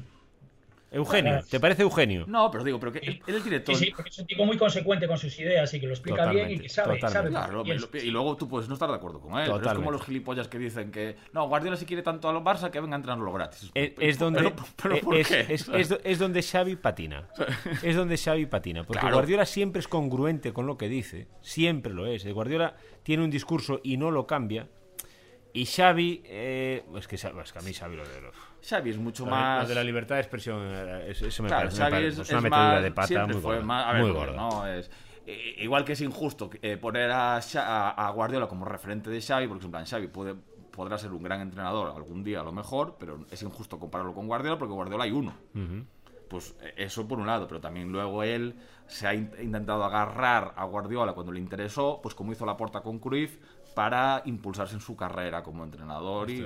Eugenio, 0.94 1.42
¿te 1.50 1.60
parece 1.60 1.82
Eugenio? 1.82 2.26
No, 2.28 2.50
pero 2.52 2.64
digo, 2.64 2.80
pero 2.80 2.92
que 2.92 3.00
él, 3.00 3.22
él 3.28 3.42
tiene 3.42 3.60
todo. 3.60 3.76
Sí, 3.76 3.86
sí, 3.86 3.92
porque 3.96 4.10
es 4.10 4.20
un 4.20 4.28
tipo 4.28 4.46
muy 4.46 4.58
consecuente 4.58 5.08
con 5.08 5.18
sus 5.18 5.38
ideas 5.40 5.74
y 5.74 5.80
que 5.80 5.88
lo 5.88 5.94
explica 5.94 6.26
bien 6.30 6.52
y 6.52 6.60
que 6.60 6.70
sabe, 6.70 7.00
totalmente. 7.00 7.38
sabe. 7.38 7.66
Claro, 7.66 7.98
y 8.06 8.12
luego 8.12 8.38
tú 8.38 8.48
puedes 8.48 8.68
no 8.70 8.76
estar 8.76 8.90
de 8.90 8.96
acuerdo 8.96 9.20
con 9.20 9.40
él. 9.40 9.50
Pero 9.52 9.66
es 9.70 9.74
como 9.76 9.92
los 9.92 10.04
gilipollas 10.04 10.48
que 10.48 10.60
dicen 10.60 10.92
que 10.92 11.18
no, 11.34 11.48
Guardiola 11.48 11.76
si 11.78 11.86
quiere 11.86 12.04
tanto 12.04 12.30
a 12.30 12.34
los 12.34 12.44
Barça 12.44 12.70
que 12.70 12.80
venga 12.80 12.96
a 12.96 12.98
entrenarlo 12.98 13.34
gratis. 13.34 13.72
Es, 13.74 13.94
es 14.00 14.20
donde 14.20 14.40
Pero, 14.42 14.56
pero 14.82 15.00
¿por 15.00 15.18
es, 15.18 15.28
qué? 15.28 15.46
es- 15.50 15.68
es 15.70 15.90
do- 15.90 16.00
es 16.04 16.20
donde 16.20 16.42
Xavi 16.44 16.76
patina. 16.76 17.28
Es 17.84 17.96
donde 17.96 18.18
Xavi 18.18 18.46
patina. 18.46 18.84
Porque 18.84 19.00
Claro. 19.02 19.16
Guardiola 19.16 19.46
siempre 19.46 19.80
es 19.80 19.88
congruente 19.88 20.54
con 20.54 20.68
lo 20.68 20.78
que 20.78 20.88
dice. 20.90 21.28
Siempre 21.42 21.94
lo 21.94 22.06
es. 22.08 22.26
Guardiola 22.32 22.76
tiene 23.04 23.24
un 23.24 23.30
discurso 23.32 23.82
y 23.84 23.98
no 23.98 24.12
lo 24.12 24.28
cambia. 24.28 24.68
Y 25.54 25.66
Xavi... 25.66 26.22
eh, 26.26 26.84
es, 26.98 27.08
que, 27.08 27.16
es 27.16 27.22
que 27.52 27.60
a 27.60 27.62
mí 27.62 27.74
Xavi 27.74 27.96
lo 27.96 28.08
de, 28.08 28.22
lo- 28.22 28.32
Xavi 28.68 28.90
es 28.92 28.98
mucho 28.98 29.26
más. 29.26 29.64
lo 29.64 29.70
de 29.70 29.76
la 29.76 29.84
libertad 29.84 30.16
de 30.16 30.22
expresión, 30.22 30.60
eh, 30.64 31.08
eso, 31.10 31.44
me 31.44 31.50
Claro, 31.50 31.64
parece, 31.70 31.78
me 31.78 31.84
Xavi 31.84 31.92
parece- 31.92 32.08
es, 32.22 32.28
es 32.28 32.32
una 32.32 32.42
metedura 32.42 32.82
de 32.82 32.92
pata 32.92 33.28
muy 33.28 33.42
gorda. 33.42 33.62
más- 33.62 33.86
a 33.86 33.92
ver, 33.94 34.02
muy 34.04 34.12
porque 34.12 34.26
gorda. 34.32 34.42
no, 34.42 34.68
es, 34.68 34.92
igual 35.60 35.84
que 35.86 35.94
es 35.94 36.02
injusto 36.02 36.50
eh, 36.62 36.78
poner 36.78 37.12
a, 37.12 37.38
a, 37.38 38.10
Guardiola 38.12 38.48
como 38.48 38.66
referente 38.66 39.10
de 39.10 39.22
Xavi, 39.22 39.48
porque 39.48 39.66
en 39.66 39.72
plan 39.72 39.86
Xavi 39.86 40.08
puede, 40.08 40.36
podrá 40.72 40.98
ser 40.98 41.12
un 41.12 41.24
gran 41.24 41.42
entrenador 41.42 41.94
algún 41.96 42.24
día 42.24 42.40
a 42.40 42.44
lo 42.44 42.52
mejor, 42.52 42.96
pero 43.00 43.26
es 43.32 43.42
injusto 43.44 43.78
compararlo 43.80 44.14
con 44.14 44.28
Guardiola 44.28 44.58
porque 44.58 44.74
Guardiola 44.74 45.04
hay 45.04 45.12
uno. 45.12 45.34
Ujú. 45.56 45.86
Pues 46.30 46.56
eh, 46.62 46.74
eso 46.78 47.08
por 47.08 47.20
un 47.20 47.28
lado, 47.28 47.48
pero 47.48 47.62
también 47.62 47.92
luego 47.92 48.24
él 48.24 48.56
se 48.88 49.08
ha 49.08 49.14
in- 49.14 49.32
intentado 49.42 49.84
agarrar 49.84 50.54
a 50.56 50.66
Guardiola 50.66 51.14
cuando 51.14 51.32
le 51.32 51.40
interesó, 51.40 52.00
pues 52.02 52.16
como 52.16 52.32
hizo 52.32 52.46
la 52.46 52.58
porta 52.58 52.82
con 52.82 53.00
Cruyff, 53.00 53.38
para 53.74 54.22
impulsarse 54.26 54.76
en 54.76 54.82
su 54.82 54.96
carrera 54.96 55.42
como 55.44 55.64
entrenador 55.64 56.30
y, 56.30 56.46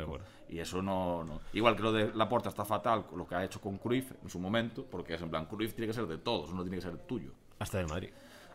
y 0.49 0.59
eso 0.59 0.81
no, 0.81 1.23
no- 1.23 1.41
Igual 1.53 1.75
que 1.75 1.83
lo 1.83 1.91
de 1.91 2.11
la 2.13 2.27
porta 2.29 2.49
está 2.49 2.63
fatal, 2.65 3.05
lo 3.15 3.27
que 3.27 3.35
ha 3.35 3.43
hecho 3.43 3.59
con 3.61 3.77
Cruyff 3.77 4.11
en 4.23 4.29
su 4.29 4.39
momento, 4.39 4.85
porque 4.89 5.15
es 5.15 5.21
en 5.21 5.29
plan, 5.29 5.45
Cruyff 5.45 5.73
tiene 5.73 5.87
que 5.87 5.93
ser 5.93 6.05
de 6.07 6.17
todos, 6.17 6.53
no 6.53 6.61
tiene 6.63 6.77
que 6.77 6.83
ser 6.83 6.97
tuyo. 6.99 7.31
Hasta 7.59 7.77
del 7.79 7.87
Madrid. 7.87 8.09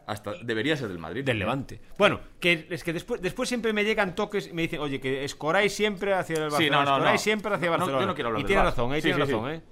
Hasta 0.05 0.33
debería 0.43 0.77
ser 0.77 0.89
del 0.89 0.99
Madrid. 0.99 1.25
Del 1.25 1.39
Levante. 1.39 1.81
Bueno, 1.97 2.19
que 2.41 2.67
es 2.71 2.83
que 2.83 2.93
después, 2.93 3.23
después 3.23 3.49
siempre 3.49 3.73
me 3.73 3.85
llegan 3.85 4.15
toques 4.17 4.49
y 4.49 4.53
me 4.53 4.63
dicen, 4.63 4.81
oye, 4.81 5.01
que 5.01 5.23
escoráis 5.25 5.73
siempre 5.75 6.13
hacia 6.13 6.37
el 6.37 6.51
Barcelona. 6.51 6.59
Sí, 6.59 6.71
no, 6.71 6.85
no, 6.85 6.97
escoráis 6.97 7.21
siempre 7.21 7.55
hacia 7.55 7.71
Barcelona. 7.71 8.01
yo 8.01 8.07
no 8.07 8.15
quiero 8.15 8.29
hablar 8.29 8.43
y 8.43 8.45
tiene 8.47 8.63
razón, 8.63 8.93
eh, 8.95 8.97
Sí, 8.97 9.03
tiene 9.13 9.27
sí, 9.27 9.33
razón, 9.33 9.51
eh. 9.53 9.63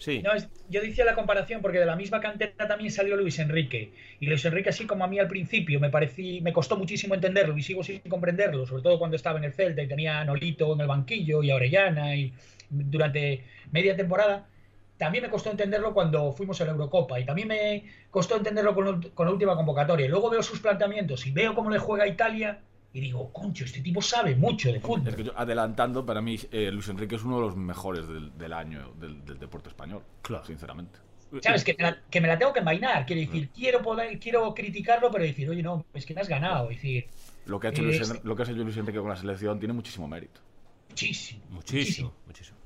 Sí. 0.00 0.22
No, 0.22 0.30
yo 0.70 0.80
decía 0.80 1.04
la 1.04 1.14
comparación 1.14 1.60
porque 1.60 1.78
de 1.78 1.84
la 1.84 1.94
misma 1.94 2.20
cantera 2.20 2.66
también 2.66 2.90
salió 2.90 3.16
Luis 3.16 3.38
Enrique. 3.38 3.92
Y 4.18 4.26
Luis 4.26 4.42
Enrique, 4.46 4.70
así 4.70 4.86
como 4.86 5.04
a 5.04 5.08
mí 5.08 5.18
al 5.18 5.28
principio, 5.28 5.78
me 5.78 5.90
parecí, 5.90 6.40
me 6.40 6.54
costó 6.54 6.78
muchísimo 6.78 7.14
entenderlo 7.14 7.56
y 7.56 7.62
sigo 7.62 7.84
sin 7.84 8.00
comprenderlo, 8.00 8.66
sobre 8.66 8.82
todo 8.82 8.98
cuando 8.98 9.16
estaba 9.16 9.38
en 9.38 9.44
el 9.44 9.52
Celta 9.52 9.82
y 9.82 9.88
tenía 9.88 10.20
a 10.20 10.24
Nolito 10.24 10.72
en 10.72 10.80
el 10.80 10.86
banquillo 10.86 11.42
y 11.42 11.50
a 11.50 11.56
Orellana 11.56 12.16
y 12.16 12.32
durante 12.70 13.44
media 13.72 13.94
temporada. 13.94 14.48
También 14.96 15.24
me 15.24 15.30
costó 15.30 15.50
entenderlo 15.50 15.92
cuando 15.92 16.32
fuimos 16.32 16.58
a 16.62 16.64
la 16.64 16.70
Eurocopa 16.70 17.20
y 17.20 17.26
también 17.26 17.48
me 17.48 17.84
costó 18.10 18.36
entenderlo 18.36 18.74
con, 18.74 19.02
con 19.10 19.26
la 19.26 19.32
última 19.32 19.54
convocatoria. 19.54 20.08
Luego 20.08 20.30
veo 20.30 20.42
sus 20.42 20.60
planteamientos 20.60 21.26
y 21.26 21.30
veo 21.30 21.54
cómo 21.54 21.70
le 21.70 21.78
juega 21.78 22.06
Italia 22.06 22.60
y 22.92 23.00
digo, 23.00 23.32
concho, 23.32 23.64
este 23.64 23.80
tipo 23.80 24.02
sabe 24.02 24.34
mucho 24.34 24.72
de 24.72 24.80
fútbol. 24.80 25.08
Es 25.08 25.14
que 25.16 25.24
yo, 25.24 25.32
adelantando, 25.38 26.04
para 26.04 26.20
mí, 26.20 26.38
eh, 26.50 26.70
Luis 26.72 26.88
Enrique 26.88 27.14
es 27.16 27.22
uno 27.22 27.36
de 27.36 27.42
los 27.42 27.56
mejores 27.56 28.08
del, 28.08 28.36
del 28.36 28.52
año 28.52 28.92
del, 28.98 29.24
del 29.24 29.38
deporte 29.38 29.68
español. 29.68 30.02
Claro. 30.22 30.44
Sinceramente. 30.44 30.98
¿Sabes? 31.42 31.62
Que 31.62 31.76
me, 31.78 31.84
la, 31.84 31.96
que 32.10 32.20
me 32.20 32.26
la 32.26 32.36
tengo 32.36 32.52
que 32.52 32.58
envainar. 32.58 33.06
Quiero 33.06 33.20
decir, 33.20 33.50
quiero, 33.50 33.80
poder, 33.82 34.18
quiero 34.18 34.52
criticarlo, 34.52 35.12
pero 35.12 35.22
decir, 35.22 35.48
oye, 35.48 35.62
no, 35.62 35.84
es 35.94 36.04
que 36.04 36.12
me 36.14 36.20
has 36.22 36.28
ganado. 36.28 36.68
Es 36.70 36.76
decir, 36.78 37.06
Lo 37.46 37.60
que, 37.60 37.68
ha 37.68 37.70
hecho 37.70 37.82
Eh, 37.82 37.84
Luis, 37.84 38.06
sí. 38.06 38.16
En- 38.16 38.20
lo 38.28 38.34
que 38.34 38.42
ha 38.42 38.44
hecho 38.46 38.54
Luis 38.56 38.76
Enrique 38.76 38.98
con 38.98 39.08
la 39.08 39.16
selección 39.16 39.58
tiene 39.60 39.72
muchísimo 39.72 40.08
mérito. 40.08 40.40
muchísimo. 40.88 41.40
Muchísimo, 41.50 42.12
muchísimo. 42.26 42.58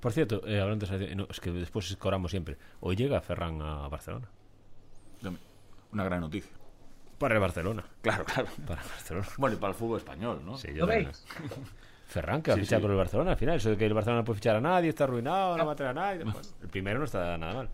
Por 0.00 0.12
cierto, 0.12 0.44
eh, 0.46 0.60
hablando 0.60 0.86
de 0.86 1.04
esa- 1.04 1.14
no, 1.14 1.28
es 1.30 1.38
que 1.38 1.52
después 1.52 1.88
escoramos 1.90 2.32
siempre. 2.32 2.56
Hoy 2.80 2.96
llega 2.96 3.20
Ferran 3.20 3.62
a 3.62 3.86
Barcelona. 3.88 4.28
Una 5.92 6.04
gran 6.04 6.20
noticia. 6.20 6.50
Para 7.18 7.34
el 7.34 7.40
Barcelona. 7.40 7.84
Claro, 8.00 8.24
claro. 8.24 8.48
Para 8.66 8.82
el 8.82 8.88
Barcelona. 8.88 9.28
Bueno, 9.36 9.56
y 9.56 9.58
para 9.58 9.72
el 9.72 9.76
fútbol 9.78 9.98
español, 9.98 10.44
¿no? 10.44 10.56
Sí, 10.56 10.68
yo 10.74 10.86
¿Lo 10.86 10.86
también. 10.86 11.06
veis? 11.06 11.28
Ferran, 12.04 12.42
que 12.42 12.50
va 12.50 12.54
a 12.56 12.56
Sí, 12.56 12.60
fichar 12.60 12.78
sí. 12.78 12.82
con 12.82 12.90
el 12.90 12.96
Barcelona 12.96 13.32
al 13.32 13.36
final. 13.36 13.56
Eso 13.56 13.70
de 13.70 13.76
que 13.76 13.86
el 13.86 13.94
Barcelona 13.94 14.20
no 14.22 14.24
puede 14.24 14.36
fichar 14.38 14.56
a 14.56 14.60
nadie, 14.60 14.88
está 14.90 15.04
arruinado, 15.04 15.56
no 15.58 15.66
va 15.66 15.72
a 15.72 15.76
traer 15.76 15.90
a 15.90 15.94
nadie. 15.94 16.24
Bueno, 16.24 16.40
el 16.62 16.68
primero 16.68 16.98
no 16.98 17.04
está 17.04 17.36
nada 17.38 17.54
mal. 17.54 17.70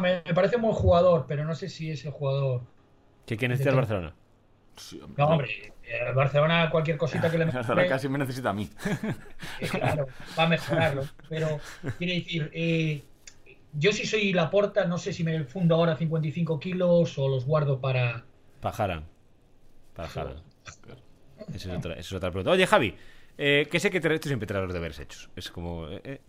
Me 0.00 0.22
parece 0.34 0.56
un 0.56 0.62
buen 0.62 0.74
jugador, 0.74 1.26
pero 1.26 1.44
no 1.44 1.54
sé 1.54 1.68
si 1.68 1.90
es 1.90 2.04
el 2.04 2.12
jugador. 2.12 2.62
¿Qué 3.26 3.36
quiere 3.36 3.52
necesita 3.54 3.70
el 3.70 3.76
Barcelona? 3.76 4.14
Sí, 4.76 5.00
No, 5.16 5.26
hombre, 5.28 5.74
el 5.82 6.14
Barcelona, 6.14 6.68
cualquier 6.70 6.96
cosita 6.98 7.30
que 7.30 7.38
le 7.38 7.44
Ahora 7.68 7.84
mejore, 7.84 7.86
casi 7.86 8.08
me 8.08 8.18
necesita 8.18 8.50
a 8.50 8.52
mí. 8.52 8.70
eh, 9.58 9.68
claro, 9.68 10.14
va 10.38 10.44
a 10.44 10.48
mejorarlo. 10.48 11.10
Pero, 11.28 11.62
quiere 11.96 12.14
decir, 12.14 12.50
eh, 12.54 13.08
yo 13.72 13.92
si 13.92 14.06
soy 14.06 14.32
la 14.32 14.50
porta, 14.50 14.86
no 14.86 14.98
sé 14.98 15.12
si 15.12 15.24
me 15.24 15.44
fundo 15.44 15.74
ahora 15.76 15.96
55 15.96 16.58
kilos 16.60 17.18
o 17.18 17.28
los 17.28 17.44
guardo 17.46 17.80
para. 17.80 18.28
Pajaran. 18.64 19.04
Pajaran. 19.94 20.36
Esa 21.54 21.72
es 21.72 21.78
otra, 21.78 21.92
esa 21.92 22.00
es 22.00 22.12
otra 22.14 22.30
pregunta. 22.30 22.50
Oye, 22.52 22.66
Javi, 22.66 22.94
eh, 23.36 23.68
que 23.70 23.78
sé 23.78 23.90
que 23.90 24.00
te, 24.00 24.18
tú 24.18 24.28
siempre 24.28 24.46
traes 24.46 24.64
los 24.64 24.72
deberes 24.72 24.98
hechos. 24.98 25.28
Es 25.36 25.50
como. 25.50 25.86
eh, 25.88 26.00
eh, 26.02 26.20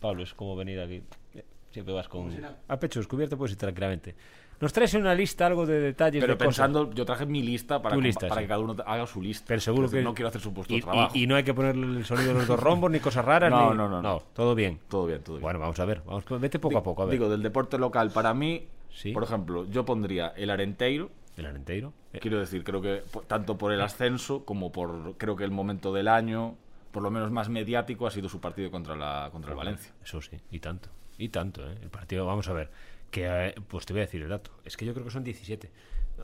Pablo, 0.00 0.24
es 0.24 0.34
como 0.34 0.56
venir 0.56 0.80
aquí. 0.80 1.02
Eh, 1.34 1.44
siempre 1.70 1.94
vas 1.94 2.08
con. 2.08 2.32
A 2.66 2.76
pecho 2.80 2.98
descubierto, 2.98 3.38
puedes 3.38 3.52
ir 3.52 3.58
tranquilamente. 3.58 4.16
Nos 4.60 4.72
traes 4.72 4.92
en 4.94 5.02
una 5.02 5.14
lista 5.14 5.46
algo 5.46 5.66
de 5.66 5.78
detalles 5.80 6.20
Pero 6.20 6.34
de 6.34 6.38
cosas? 6.38 6.48
pensando, 6.66 6.92
yo 6.92 7.04
traje 7.04 7.26
mi 7.26 7.42
lista 7.42 7.80
para, 7.82 7.94
Tu 7.94 8.00
compa- 8.00 8.04
lista, 8.04 8.28
para 8.28 8.40
sí. 8.40 8.44
que 8.44 8.48
cada 8.48 8.60
uno 8.60 8.76
haga 8.86 9.06
su 9.06 9.20
lista. 9.22 9.44
Pero 9.46 9.60
seguro 9.60 9.88
que. 9.88 10.02
No 10.02 10.14
quiero 10.14 10.28
hacer 10.30 10.40
su 10.40 10.52
puesto 10.52 10.72
y, 10.74 10.78
de 10.78 10.82
trabajo. 10.82 11.12
y- 11.14 11.22
y 11.22 11.26
no 11.28 11.36
hay 11.36 11.44
que 11.44 11.54
ponerle 11.54 11.98
el 11.98 12.04
sonido 12.04 12.28
de 12.28 12.34
los 12.34 12.48
dos 12.48 12.58
rombos, 12.58 12.90
ni 12.90 12.98
cosas 12.98 13.24
raras. 13.24 13.50
No, 13.50 13.70
ni- 13.70 13.76
no, 13.76 13.88
no, 13.88 14.02
no. 14.02 14.18
todo 14.32 14.56
bien. 14.56 14.80
Todo 14.88 15.06
bien, 15.06 15.22
todo 15.22 15.36
bien. 15.36 15.42
Bueno, 15.42 15.60
vamos 15.60 15.78
a 15.78 15.84
ver. 15.84 16.02
Vamos, 16.04 16.24
vete 16.40 16.58
poco 16.58 16.78
a 16.78 16.82
poco. 16.82 17.02
A 17.02 17.06
ver. 17.06 17.12
Digo, 17.12 17.28
del 17.28 17.42
deporte 17.42 17.78
local, 17.78 18.10
para 18.10 18.34
mí, 18.34 18.66
Sí. 18.92 19.12
por 19.12 19.22
ejemplo, 19.22 19.64
yo 19.70 19.84
pondría 19.84 20.28
el 20.36 20.50
Arenteiro. 20.50 21.10
El 21.36 21.46
Arenteiro. 21.46 21.92
Eh, 22.12 22.18
Quiero 22.20 22.38
decir, 22.38 22.64
creo 22.64 22.80
que 22.80 23.02
tanto 23.26 23.58
por 23.58 23.72
el 23.72 23.80
ascenso 23.80 24.44
como 24.44 24.72
por, 24.72 25.14
creo 25.18 25.36
que 25.36 25.44
el 25.44 25.50
momento 25.50 25.92
del 25.92 26.08
año, 26.08 26.56
por 26.92 27.02
lo 27.02 27.10
menos 27.10 27.30
más 27.30 27.48
mediático, 27.48 28.06
ha 28.06 28.10
sido 28.10 28.28
su 28.28 28.40
partido 28.40 28.70
contra, 28.70 28.94
la, 28.96 29.28
contra 29.32 29.50
el 29.50 29.56
Valencia. 29.56 29.92
Eso 30.02 30.20
sí, 30.20 30.36
y 30.50 30.60
tanto. 30.60 30.88
Y 31.18 31.28
tanto, 31.28 31.68
¿eh? 31.68 31.76
El 31.82 31.90
partido, 31.90 32.26
vamos 32.26 32.48
a 32.48 32.52
ver. 32.52 32.70
Que, 33.10 33.26
eh, 33.48 33.54
pues 33.68 33.86
te 33.86 33.92
voy 33.92 34.00
a 34.02 34.06
decir 34.06 34.22
el 34.22 34.28
dato. 34.28 34.50
Es 34.64 34.76
que 34.76 34.84
yo 34.84 34.92
creo 34.94 35.04
que 35.04 35.12
son 35.12 35.22
17. 35.24 35.70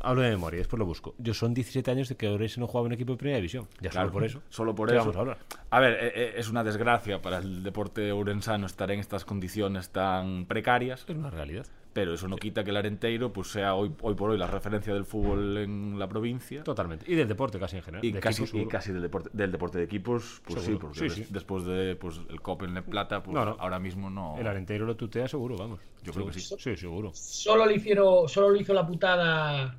Hablo 0.02 0.22
de 0.22 0.30
memoria, 0.30 0.58
después 0.58 0.78
lo 0.78 0.86
busco. 0.86 1.14
Yo 1.18 1.34
son 1.34 1.52
17 1.52 1.90
años 1.90 2.08
de 2.08 2.16
que 2.16 2.28
Orense 2.28 2.60
no 2.60 2.66
jugaba 2.68 2.86
en 2.86 2.92
equipo 2.92 3.12
de 3.12 3.18
primera 3.18 3.36
división. 3.36 3.66
Ya 3.80 3.90
Claro, 3.90 4.08
solo 4.08 4.12
por 4.12 4.24
eso. 4.24 4.42
Solo 4.50 4.74
por 4.74 4.88
¿Qué 4.88 4.94
eso. 4.94 5.02
vamos 5.04 5.16
a 5.16 5.20
hablar? 5.20 5.38
A 5.70 5.80
ver, 5.80 5.98
eh, 6.00 6.34
es 6.36 6.48
una 6.48 6.62
desgracia 6.62 7.20
para 7.20 7.38
el 7.38 7.62
deporte 7.64 8.12
urensano 8.12 8.66
estar 8.66 8.90
en 8.92 9.00
estas 9.00 9.24
condiciones 9.24 9.90
tan 9.90 10.46
precarias, 10.46 11.04
Es 11.08 11.16
una 11.16 11.30
realidad. 11.30 11.66
Pero 11.92 12.14
eso 12.14 12.28
no 12.28 12.36
quita 12.36 12.62
que 12.62 12.70
el 12.70 12.76
Arenteiro 12.76 13.32
pues, 13.32 13.48
sea 13.48 13.74
hoy, 13.74 13.90
hoy 14.02 14.14
por 14.14 14.30
hoy 14.30 14.38
la 14.38 14.46
referencia 14.46 14.94
del 14.94 15.04
fútbol 15.04 15.56
en 15.58 15.98
la 15.98 16.08
provincia. 16.08 16.62
Totalmente. 16.62 17.04
Y 17.10 17.16
del 17.16 17.26
deporte 17.26 17.58
casi 17.58 17.76
en 17.78 17.82
general. 17.82 18.04
Y 18.04 18.12
De 18.12 18.20
casi, 18.20 18.44
y 18.44 18.92
del 18.92 19.02
deporte, 19.02 19.30
del 19.32 19.50
deporte 19.52 19.78
de 19.78 19.84
equipos, 19.84 20.40
pues 20.44 20.62
sí, 20.62 20.76
porque 20.80 20.98
Sí, 20.98 21.04
des- 21.04 21.12
sí. 21.14 21.26
después 21.30 21.64
de 21.64 21.96
pues, 21.96 22.20
el 22.30 22.40
Copen 22.40 22.74
de 22.74 22.82
Plata, 22.82 23.22
pues 23.22 23.34
No, 23.34 23.44
no. 23.44 23.56
ahora 23.58 23.78
mismo 23.80 24.08
no. 24.08 24.36
El 24.38 24.46
Arenteiro 24.46 24.86
lo 24.86 24.96
tutea 24.96 25.26
seguro, 25.26 25.56
vamos. 25.56 25.80
Yo 26.02 26.12
creo 26.12 26.26
que 26.26 26.34
sí. 26.34 26.54
Sí, 26.58 26.76
seguro. 26.76 27.10
Solo 27.14 27.66
le 27.66 27.74
hicieron, 27.74 28.28
solo 28.28 28.50
le 28.50 28.60
hizo 28.60 28.72
la 28.72 28.86
putada 28.86 29.76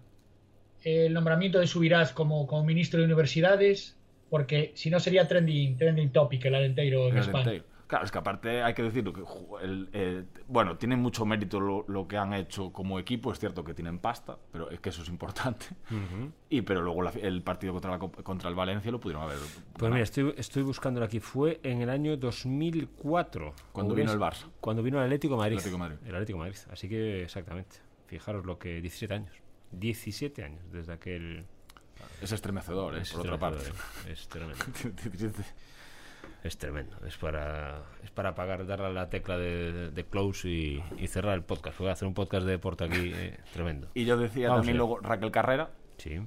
el 0.84 1.14
nombramiento 1.14 1.60
de 1.60 1.68
Subirás 1.68 2.12
como, 2.12 2.46
como 2.48 2.64
ministro 2.66 3.00
de 3.00 3.06
universidades, 3.06 3.96
porque 4.30 4.72
si 4.76 4.90
no 4.90 5.00
sería 5.00 5.28
trending, 5.28 5.78
trending 5.78 6.12
topic 6.12 6.44
el 6.46 6.56
Arenteiro 6.56 7.08
en 7.08 7.14
El 7.18 7.22
España. 7.24 7.44
Arenteiro. 7.50 7.71
Claro, 7.92 8.06
es 8.06 8.12
que 8.14 8.18
aparte 8.20 8.64
hay 8.64 8.74
que 8.74 8.84
decirlo 8.84 9.12
que 9.12 9.22
el, 9.66 9.90
eh, 9.92 10.24
bueno, 10.48 10.78
tiene 10.78 10.96
mucho 10.96 11.26
mérito 11.26 11.60
lo, 11.60 11.84
lo 11.90 12.08
que 12.08 12.16
han 12.16 12.34
hecho 12.34 12.72
como 12.72 12.98
equipo, 13.00 13.34
es 13.34 13.40
cierto 13.40 13.66
que 13.66 13.74
tienen 13.74 14.00
pasta, 14.00 14.38
pero 14.50 14.70
es 14.70 14.80
que 14.80 14.88
eso 14.92 15.02
es 15.02 15.10
importante. 15.10 15.66
Y 16.50 16.62
pero 16.62 16.82
luego 16.82 17.02
la- 17.02 17.12
el 17.12 17.44
partido 17.44 17.74
contra, 17.74 17.92
la 17.92 18.00
contra 18.00 18.48
el 18.48 18.56
Valencia 18.56 18.90
lo 18.94 19.00
pudieron 19.02 19.24
haber. 19.24 19.38
Pues 19.78 19.92
mira, 19.92 20.04
estoy, 20.04 20.34
estoy 20.38 20.64
buscándolo 20.64 21.06
aquí. 21.06 21.20
Fue 21.20 21.60
en 21.64 21.82
el 21.82 21.90
año 21.90 22.16
2004. 22.16 23.54
Cuando 23.74 23.94
vino 23.94 24.14
el 24.14 24.20
Barça. 24.20 24.46
Cuando 24.62 24.82
vino 24.84 24.98
el 25.00 25.04
Atlético 25.04 25.34
de 25.34 25.40
Madrid. 25.40 25.58
Atlético 25.58 25.76
de 25.76 25.90
Madrid. 25.90 25.98
El 26.08 26.16
Atlético 26.16 26.38
de 26.40 26.46
Madrid. 26.50 26.60
Así 26.72 26.88
que 26.88 27.24
exactamente. 27.24 27.76
Fijaros 28.08 28.46
lo 28.46 28.58
que... 28.58 28.80
17 28.80 29.14
años. 29.14 29.36
17 29.72 30.44
años 30.46 30.64
desde 30.72 30.94
aquel... 30.94 31.46
es 32.22 32.32
estremecedor, 32.32 32.96
eh, 32.96 33.02
es 33.02 33.12
por 33.12 33.22
otra 33.22 33.38
parte. 33.38 33.66
eh. 33.68 34.12
Es 34.14 34.30
tremendo. 34.30 34.64
Es 36.44 36.58
tremendo. 36.58 36.98
Es 37.06 37.18
para, 37.18 37.84
es 38.04 38.10
para 38.10 38.30
apagar, 38.30 38.66
darle 38.66 38.88
a 38.88 38.90
la 38.90 39.10
tecla 39.10 39.38
de, 39.38 39.92
de 39.92 40.06
close 40.06 40.48
y, 40.50 40.84
y 40.98 41.08
cerrar 41.08 41.36
el 41.36 41.44
podcast. 41.44 41.78
Voy 41.78 41.90
a 41.90 41.92
hacer 41.92 42.08
un 42.08 42.16
podcast 42.16 42.46
de 42.46 42.52
deporte 42.54 42.84
aquí 42.86 43.12
eh, 43.14 43.40
tremendo. 43.54 43.90
y 43.94 44.06
yo 44.06 44.18
decía 44.18 44.48
Vamos 44.50 44.62
también 44.62 44.78
luego 44.78 45.00
Raquel 45.00 45.30
Carrera, 45.32 45.70
Sí. 45.98 46.20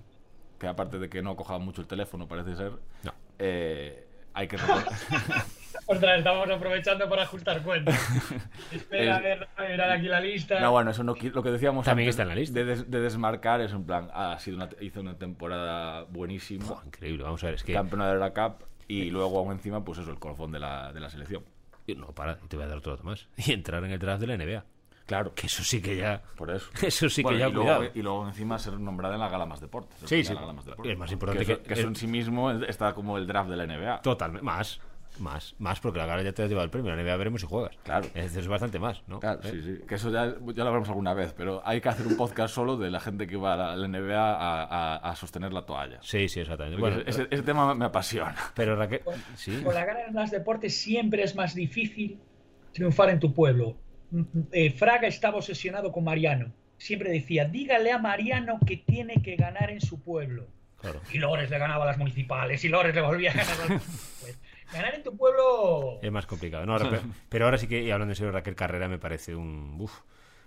que 0.60 0.68
aparte 0.68 0.98
de 1.00 1.08
que 1.08 1.20
no 1.20 1.34
coja 1.34 1.58
mucho 1.58 1.80
el 1.80 1.88
teléfono, 1.88 2.28
parece 2.28 2.54
ser, 2.54 2.72
No. 3.02 3.12
eh, 3.40 4.06
hay 4.34 4.46
que 4.46 4.56
recordar. 4.58 4.86
Ostras, 5.86 6.18
estamos 6.18 6.48
aprovechando 6.48 7.08
para 7.10 7.24
ajustar 7.24 7.60
cuentas. 7.62 7.98
Espera, 8.72 9.16
Es- 9.16 9.18
a 9.18 9.20
ver, 9.20 9.48
a 9.56 9.62
ver 9.64 9.80
aquí 9.82 10.06
la 10.06 10.20
lista. 10.20 10.60
No, 10.60 10.70
bueno, 10.70 10.92
eso 10.92 11.02
no, 11.02 11.16
lo 11.20 11.42
que 11.42 11.50
decíamos 11.50 11.84
También 11.84 12.06
antes 12.06 12.14
está 12.14 12.22
en 12.22 12.28
la 12.28 12.34
lista. 12.36 12.54
De, 12.60 12.64
des- 12.64 12.88
de 12.90 13.00
desmarcar 13.00 13.60
es 13.62 13.72
en 13.72 13.84
plan, 13.84 14.08
ah, 14.14 14.32
ha 14.34 14.38
sido 14.38 14.58
una, 14.58 14.68
hizo 14.80 15.00
una 15.00 15.18
temporada 15.18 16.04
buenísima, 16.04 16.82
increíble. 16.86 17.24
Vamos 17.24 17.42
a 17.42 17.46
ver. 17.46 17.56
Es 17.56 17.64
que... 17.64 17.72
campeona 17.72 18.12
de 18.12 18.18
la 18.20 18.32
Cup 18.32 18.64
y 18.88 19.10
luego 19.10 19.38
aún 19.38 19.52
encima, 19.52 19.84
pues 19.84 19.98
eso, 19.98 20.10
el 20.10 20.18
colofón 20.18 20.52
de 20.52 20.58
la, 20.60 20.92
de 20.92 21.00
la 21.00 21.10
selección. 21.10 21.42
No, 21.96 22.06
para. 22.12 22.38
Y 22.42 22.48
te 22.48 22.56
voy 22.56 22.64
a 22.64 22.68
dar 22.68 22.78
otro 22.78 22.92
dato 22.92 23.04
más. 23.04 23.28
Y 23.36 23.52
entrar 23.52 23.84
en 23.84 23.90
el 23.90 23.98
draft 23.98 24.20
de 24.20 24.26
la 24.26 24.36
NBA. 24.36 24.64
Claro, 25.06 25.34
Que 25.34 25.48
eso 25.48 25.62
sí 25.62 25.82
que 25.82 25.96
ya... 25.98 26.22
por 26.34 26.50
eso. 26.50 26.70
Eso 26.82 27.10
sí 27.10 27.22
Bueno, 27.22 27.36
que 27.36 27.40
ya, 27.40 27.48
y, 27.48 27.52
luego, 27.52 27.84
y 27.94 28.00
luego 28.02 28.26
encima 28.26 28.58
ser 28.58 28.80
nombrada 28.80 29.14
en 29.16 29.20
la 29.20 29.28
Gala 29.28 29.44
Más 29.44 29.60
Deportes. 29.60 29.98
Sí, 30.06 30.24
sí. 30.24 30.32
a 30.32 30.34
la 30.34 30.40
Gala 30.40 30.52
Más 30.54 30.64
Deportes. 30.64 30.92
Es 30.92 30.98
más 30.98 31.12
importante 31.12 31.44
que, 31.44 31.52
eso, 31.52 31.62
que- 31.62 31.68
que 31.68 31.74
eso 31.74 31.88
en 31.88 31.94
sí 31.96 32.06
mismo 32.06 32.50
está 32.50 32.94
como 32.94 33.18
el 33.18 33.26
draft 33.26 33.50
de 33.50 33.56
la 33.58 33.66
NBA. 33.66 34.00
Totalmente. 34.00 34.42
Más. 34.46 34.80
Más. 35.18 35.54
Más 35.58 35.80
porque 35.80 35.98
la 35.98 36.06
gala 36.06 36.22
ya 36.22 36.32
te 36.32 36.42
has 36.42 36.48
llevado 36.48 36.64
el 36.64 36.70
premio. 36.70 36.94
La 36.94 37.02
NBA 37.02 37.16
veremos 37.16 37.40
si 37.40 37.46
juegas. 37.46 37.76
Claro. 37.84 38.06
Es, 38.14 38.34
es 38.36 38.48
bastante 38.48 38.78
más, 38.78 39.02
¿no? 39.06 39.20
Claro, 39.20 39.40
¿Eh? 39.44 39.50
sí, 39.50 39.62
sí. 39.62 39.78
Que 39.86 39.94
eso 39.94 40.10
ya, 40.10 40.26
ya 40.26 40.62
lo 40.64 40.68
hablamos 40.68 40.88
alguna 40.88 41.14
vez, 41.14 41.32
pero 41.36 41.62
hay 41.64 41.80
que 41.80 41.88
hacer 41.88 42.06
un 42.06 42.16
podcast 42.16 42.54
solo 42.54 42.76
de 42.76 42.90
la 42.90 43.00
gente 43.00 43.26
que 43.26 43.36
va 43.36 43.72
a 43.72 43.76
la 43.76 43.86
NBA 43.88 44.18
a, 44.18 44.64
a- 44.64 44.96
a 44.96 45.16
sostener 45.16 45.52
la 45.52 45.64
toalla. 45.66 45.98
Sí, 46.02 46.28
sí, 46.28 46.40
exactamente. 46.40 46.80
Bueno, 46.80 47.02
ese, 47.06 47.26
ese 47.30 47.42
tema 47.42 47.74
me 47.74 47.84
apasiona. 47.84 48.34
pero 48.54 48.74
Raquel... 48.76 49.00
Sí. 49.36 49.60
Con 49.62 49.74
la 49.74 49.84
gana 49.84 50.00
en 50.08 50.14
los 50.14 50.30
deportes 50.30 50.76
siempre 50.76 51.22
es 51.22 51.34
más 51.36 51.54
difícil 51.54 52.18
triunfar 52.72 53.10
en 53.10 53.20
tu 53.20 53.32
pueblo. 53.32 53.76
Eh, 54.52 54.70
Fraga 54.70 55.06
estaba 55.08 55.36
obsesionado 55.38 55.92
con 55.92 56.04
Mariano. 56.04 56.52
Siempre 56.76 57.10
decía, 57.10 57.44
dígale 57.46 57.92
a 57.92 57.98
Mariano 57.98 58.58
que 58.66 58.76
tiene 58.78 59.22
que 59.22 59.36
ganar 59.36 59.70
en 59.70 59.80
su 59.80 60.00
pueblo. 60.02 60.48
Claro. 60.80 61.00
Y 61.12 61.18
Lores 61.18 61.48
le 61.50 61.58
ganaba 61.58 61.84
a 61.84 61.86
las 61.86 61.98
municipales, 61.98 62.62
y 62.64 62.68
Lores 62.68 62.94
le 62.94 63.00
volvía 63.00 63.30
a 63.30 63.34
ganar 63.34 63.54
a 63.54 63.58
las 63.60 63.68
municipales. 63.70 64.38
Ganar 64.72 64.94
en 64.94 65.02
tu 65.02 65.16
pueblo... 65.16 65.98
Es 66.02 66.10
más 66.12 66.26
complicado. 66.26 66.64
No, 66.66 66.72
ahora- 66.72 66.88
pero, 66.90 67.02
pero 67.28 67.44
ahora 67.46 67.58
sí 67.58 67.66
que, 67.66 67.82
y 67.82 67.90
hablando 67.90 68.12
en 68.12 68.16
serio, 68.16 68.32
Raquel 68.32 68.54
Carrera 68.54 68.88
me 68.88 68.98
parece 68.98 69.34
un... 69.34 69.76
uf, 69.78 70.00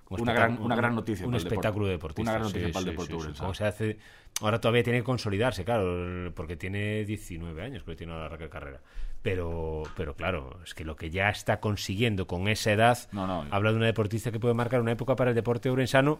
un 0.10 0.22
Una 0.22 0.34
gran- 0.34 0.62
una 0.62 0.76
gran 0.76 0.96
noticia 0.96 1.26
Un 1.26 1.32
para 1.32 1.38
el 1.38 1.44
deporte. 1.44 1.56
espectáculo 1.56 1.88
deportista. 1.88 2.22
Una 2.32 2.32
gran 2.40 2.44
noticia 2.48 2.68
sí, 2.68 2.74
para 2.74 2.80
el 2.80 2.86
sí, 2.86 2.92
deporte 2.92 3.34
sí, 3.34 3.58
sí. 3.58 3.64
hace... 3.64 3.98
Ahora 4.40 4.62
todavía 4.62 4.84
tiene 4.84 5.00
que 5.00 5.04
consolidarse, 5.04 5.66
claro, 5.66 6.32
porque 6.36 6.56
tiene 6.56 7.04
19 7.06 7.62
años, 7.62 7.84
creo 7.84 7.96
que 7.96 7.98
tiene 7.98 8.14
ahora 8.14 8.30
Raquel 8.30 8.50
Carrera. 8.50 8.82
Pero, 9.22 9.84
pero 9.98 10.16
claro, 10.16 10.60
es 10.64 10.74
que 10.76 10.86
lo 10.86 10.96
que 10.96 11.10
ya 11.10 11.30
está 11.30 11.60
consiguiendo 11.60 12.28
con 12.28 12.48
esa 12.48 12.72
edad 12.72 12.98
No, 13.12 13.26
no. 13.28 13.46
habla 13.52 13.72
de 13.72 13.78
una 13.78 13.88
deportista 13.88 14.32
que 14.32 14.40
puede 14.40 14.54
marcar 14.54 14.80
una 14.80 14.92
época 14.92 15.16
para 15.16 15.32
el 15.32 15.36
deporte 15.36 15.70
urensano 15.72 16.20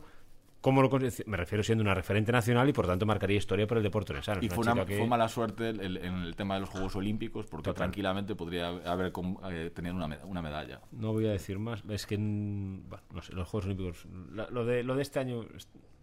¿cómo 0.68 0.82
lo 0.82 0.90
me 1.28 1.38
refiero 1.38 1.64
siendo 1.64 1.82
una 1.82 1.94
referente 1.94 2.30
nacional 2.34 2.68
y 2.68 2.74
por 2.74 2.86
tanto 2.88 3.06
marcaría 3.06 3.38
historia 3.38 3.66
por 3.66 3.78
el 3.78 3.84
deporte 3.84 4.12
orensano. 4.12 4.42
Y 4.44 4.50
fue, 4.50 4.64
una, 4.64 4.74
chica 4.74 4.86
que- 4.86 4.98
fue 4.98 5.08
mala 5.08 5.30
suerte 5.30 5.70
el- 5.70 5.80
el- 5.80 5.98
en 5.98 6.16
el 6.16 6.36
tema 6.36 6.56
de 6.56 6.60
los 6.60 6.70
Juegos 6.70 6.94
Olímpicos, 6.98 7.46
porque 7.46 7.64
Total. 7.70 7.76
tranquilamente 7.86 8.36
podría 8.36 8.68
haber 8.68 9.14
eh, 9.50 9.72
tenido 9.74 9.96
una, 9.96 10.08
med- 10.08 10.26
una 10.26 10.42
medalla. 10.42 10.82
No 10.92 11.14
voy 11.14 11.26
a 11.28 11.32
decir 11.32 11.58
más, 11.58 11.84
es 11.88 12.06
que 12.06 12.18
mm, 12.18 12.90
bueno, 12.90 13.04
no 13.14 13.22
sé, 13.22 13.32
los 13.34 13.48
Juegos 13.48 13.66
Olímpicos, 13.66 14.06
la- 14.34 14.50
lo 14.50 14.66
de 14.66 14.84
lo 14.84 14.96
de 14.96 15.04
este 15.04 15.20
año 15.20 15.46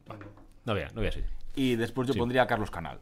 bueno, 0.06 0.24
no 0.64 0.72
voy 0.72 0.82
a, 0.82 0.86
no 0.88 0.94
voy 0.94 1.08
a 1.08 1.12
seguir. 1.12 1.28
Y 1.54 1.76
después 1.76 2.08
yo 2.08 2.14
Sí. 2.14 2.18
pondría 2.18 2.42
a 2.44 2.46
Carlos 2.46 2.70
Canal. 2.70 3.00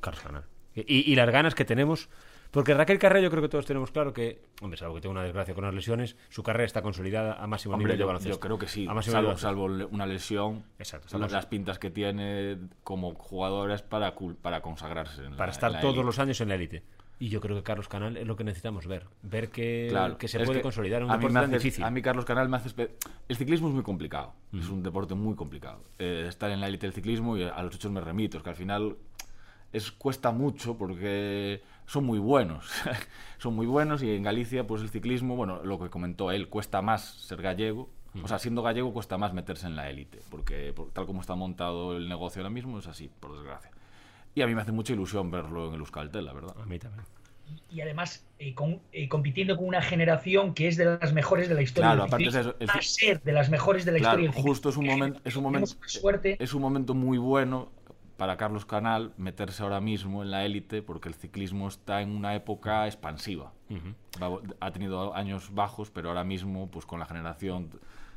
Carlos 0.00 0.22
Canal. 0.22 0.44
Y, 0.76 1.10
y 1.12 1.14
las 1.16 1.28
ganas 1.30 1.54
que 1.56 1.64
tenemos. 1.64 2.08
Porque 2.52 2.74
Raquel 2.74 2.98
Carrero, 2.98 3.24
yo 3.24 3.30
creo 3.30 3.42
que 3.42 3.48
todos 3.48 3.64
tenemos 3.64 3.90
claro 3.90 4.12
que, 4.12 4.42
hombre, 4.60 4.76
salvo 4.78 4.94
que 4.94 5.00
tenga 5.00 5.12
una 5.12 5.22
desgracia 5.24 5.54
con 5.54 5.64
las 5.64 5.74
lesiones, 5.74 6.16
su 6.28 6.42
carrera 6.42 6.66
está 6.66 6.82
consolidada 6.82 7.42
a 7.42 7.46
máximo 7.46 7.74
Hombre, 7.74 7.96
nivel 7.96 8.18
yo, 8.20 8.38
creo 8.38 8.58
que 8.58 8.68
sí, 8.68 8.86
A 8.86 8.92
máximo 8.92 9.14
salvo, 9.14 9.28
nivel 9.28 9.40
salvo 9.40 9.64
una 9.90 10.04
lesión. 10.06 10.62
Exacto, 10.78 11.06
estamos- 11.06 11.32
las 11.32 11.46
pintas 11.46 11.78
que 11.78 11.90
tiene 11.90 12.58
como 12.84 13.14
jugadora 13.14 13.74
es 13.74 13.80
para, 13.82 14.14
para 14.42 14.60
consagrarse. 14.60 15.24
en 15.24 15.30
para 15.32 15.46
la- 15.46 15.52
estar 15.52 15.70
en 15.70 15.76
la 15.76 15.80
todos 15.80 16.04
los 16.04 16.18
años 16.18 16.40
en 16.42 16.48
la 16.50 16.56
élite. 16.56 16.82
Y 17.18 17.28
yo 17.28 17.40
creo 17.40 17.56
que 17.56 17.62
Carlos 17.62 17.88
Canal 17.88 18.16
es 18.18 18.26
lo 18.26 18.36
que 18.36 18.44
necesitamos 18.44 18.86
ver. 18.86 19.06
Ver 19.22 19.48
que, 19.48 19.86
Claro, 19.88 20.18
que 20.18 20.26
se 20.28 20.40
puede 20.40 20.58
que 20.58 20.62
consolidar 20.62 21.02
en 21.02 21.06
un 21.08 21.12
deporte 21.14 21.34
tan 21.34 21.50
difícil. 21.52 21.84
A 21.84 21.90
mí 21.90 22.02
Carlos 22.02 22.24
Canal 22.24 22.48
me 22.48 22.56
hace... 22.56 22.90
El 23.28 23.36
ciclismo 23.36 23.68
es 23.68 23.74
muy 23.74 23.84
complicado. 23.84 24.34
Es 24.52 24.68
un 24.68 24.82
deporte 24.82 25.14
muy 25.14 25.36
complicado. 25.36 25.84
Eh, 26.00 26.26
estar 26.28 26.50
en 26.50 26.60
la 26.60 26.66
élite 26.66 26.86
del 26.86 26.92
ciclismo 26.94 27.36
y 27.38 27.44
a 27.44 27.62
los 27.62 27.76
hechos 27.76 27.92
me 27.92 28.00
remito. 28.00 28.38
Es 28.38 28.42
que 28.42 28.50
al 28.50 28.56
final 28.56 28.96
es, 29.72 29.90
cuesta 29.92 30.30
mucho 30.32 30.76
porque 30.76 31.62
son 31.86 32.04
muy 32.04 32.18
buenos. 32.18 32.70
son 33.38 33.54
muy 33.54 33.66
buenos 33.66 34.02
y 34.02 34.14
en 34.14 34.22
Galicia 34.22 34.66
pues 34.66 34.82
el 34.82 34.88
ciclismo, 34.90 35.36
bueno, 35.36 35.64
lo 35.64 35.78
que 35.80 35.90
comentó 35.90 36.30
él, 36.30 36.48
cuesta 36.48 36.82
más 36.82 37.04
ser 37.04 37.42
gallego. 37.42 37.88
O 38.22 38.28
sea, 38.28 38.38
siendo 38.38 38.62
gallego 38.62 38.92
cuesta 38.92 39.16
más 39.16 39.32
meterse 39.32 39.66
en 39.66 39.74
la 39.74 39.88
élite, 39.88 40.18
porque 40.30 40.74
por- 40.74 40.90
tal 40.90 41.06
como 41.06 41.22
está 41.22 41.34
montado 41.34 41.96
el 41.96 42.10
negocio 42.10 42.42
ahora 42.42 42.50
mismo 42.50 42.78
es 42.78 42.86
así, 42.86 43.08
por 43.20 43.32
desgracia. 43.34 43.70
Y 44.34 44.42
a 44.42 44.46
mí 44.46 44.54
me 44.54 44.60
hace 44.60 44.72
mucha 44.72 44.92
ilusión 44.92 45.30
verlo 45.30 45.68
en 45.68 45.74
el 45.74 45.80
Euskaltel, 45.80 46.24
la 46.26 46.34
verdad. 46.34 46.54
A 46.60 46.66
mí 46.66 46.78
también. 46.78 47.04
Y 47.70 47.80
además 47.80 48.26
eh, 48.38 48.54
con- 48.54 48.80
eh, 48.92 49.08
compitiendo 49.08 49.56
con 49.56 49.66
una 49.66 49.80
generación 49.82 50.52
que 50.54 50.68
es 50.68 50.76
de 50.76 50.84
las 51.00 51.12
mejores 51.14 51.48
de 51.48 51.54
la 51.54 51.62
historia 51.62 51.88
Claro, 51.90 52.04
aparte 52.04 52.26
es 52.28 52.34
eso, 52.34 52.54
el 52.60 52.68
Va 52.68 52.74
a 52.74 52.82
ser 52.82 53.22
de 53.22 53.32
las 53.32 53.50
mejores 53.50 53.84
de 53.84 53.92
la 53.92 53.98
Claro, 53.98 54.20
historia 54.22 54.42
justo 54.42 54.68
es 54.68 54.76
un 54.76 54.86
momento, 54.86 55.20
es 55.24 55.36
un 55.36 55.42
momento, 55.42 55.70
suerte. 55.86 56.36
es 56.38 56.54
un 56.54 56.62
momento 56.62 56.94
muy 56.94 57.18
bueno 57.18 57.70
para 58.22 58.36
Carlos 58.36 58.64
Canal 58.64 59.12
meterse 59.16 59.64
ahora 59.64 59.80
mismo 59.80 60.22
en 60.22 60.30
la 60.30 60.44
élite 60.44 60.80
porque 60.80 61.08
el 61.08 61.14
ciclismo 61.16 61.66
está 61.66 62.02
en 62.02 62.10
una 62.14 62.36
época 62.36 62.86
expansiva. 62.86 63.52
Va- 64.22 64.38
Ha 64.60 64.70
tenido 64.70 65.12
años 65.16 65.52
bajos, 65.52 65.90
pero 65.90 66.10
ahora 66.10 66.22
mismo, 66.22 66.70
pues 66.70 66.86
con 66.86 67.00
la 67.00 67.06
generación, 67.06 67.70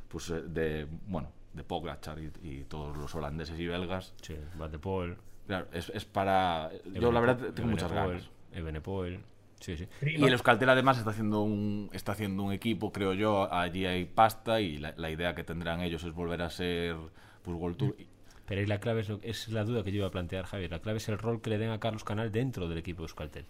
pues 0.06 0.30
eh, 0.30 0.42
de 0.46 0.86
bueno, 1.08 1.30
de 1.54 1.64
Pogacar 1.64 2.20
y, 2.20 2.30
y 2.40 2.64
todos 2.68 2.96
los 2.96 3.12
holandeses 3.16 3.58
y 3.58 3.66
belgas, 3.66 4.14
Sí, 4.22 4.36
Van 4.56 4.70
de 4.70 4.78
Poel. 4.78 5.16
claro, 5.48 5.66
es, 5.72 5.88
es 5.90 6.04
para. 6.04 6.70
Yo 6.94 7.10
la 7.10 7.18
verdad 7.18 7.38
tengo 7.52 7.70
muchas 7.70 7.90
ganas. 7.90 8.30
Ebenepoel. 8.52 9.18
Sí, 9.58 9.76
sí. 9.76 9.88
Y 10.02 10.22
el 10.22 10.32
Euskaltel 10.34 10.68
además 10.68 10.98
está 10.98 11.10
haciendo 11.10 11.40
un 11.42 11.90
está 11.92 12.12
haciendo 12.12 12.44
un 12.44 12.52
equipo, 12.52 12.92
creo 12.92 13.12
yo, 13.12 13.52
allí 13.52 13.86
hay 13.86 14.04
pasta 14.04 14.60
y 14.60 14.78
la, 14.78 14.94
la 14.96 15.10
idea 15.10 15.34
que 15.34 15.42
tendrán 15.42 15.80
ellos 15.80 16.04
es 16.04 16.12
volver 16.12 16.42
a 16.42 16.50
ser 16.50 16.94
pues 17.42 17.56
World 17.58 17.76
Tour. 17.76 17.96
Pero 18.46 18.60
ahí 18.60 18.66
la 18.66 18.78
clave 18.78 19.00
es, 19.02 19.08
lo- 19.08 19.20
es 19.22 19.48
la 19.48 19.64
duda 19.64 19.82
que 19.82 19.90
yo 19.90 19.98
iba 19.98 20.06
a 20.06 20.10
plantear, 20.10 20.44
Javier. 20.44 20.70
La 20.70 20.78
clave 20.78 20.98
es 20.98 21.08
el 21.08 21.18
rol 21.18 21.40
que 21.40 21.50
le 21.50 21.58
den 21.58 21.70
a 21.70 21.80
Carlos 21.80 22.04
Canal 22.04 22.30
dentro 22.32 22.68
del 22.68 22.78
equipo 22.78 23.02
de 23.02 23.06
Euskaltel. 23.06 23.44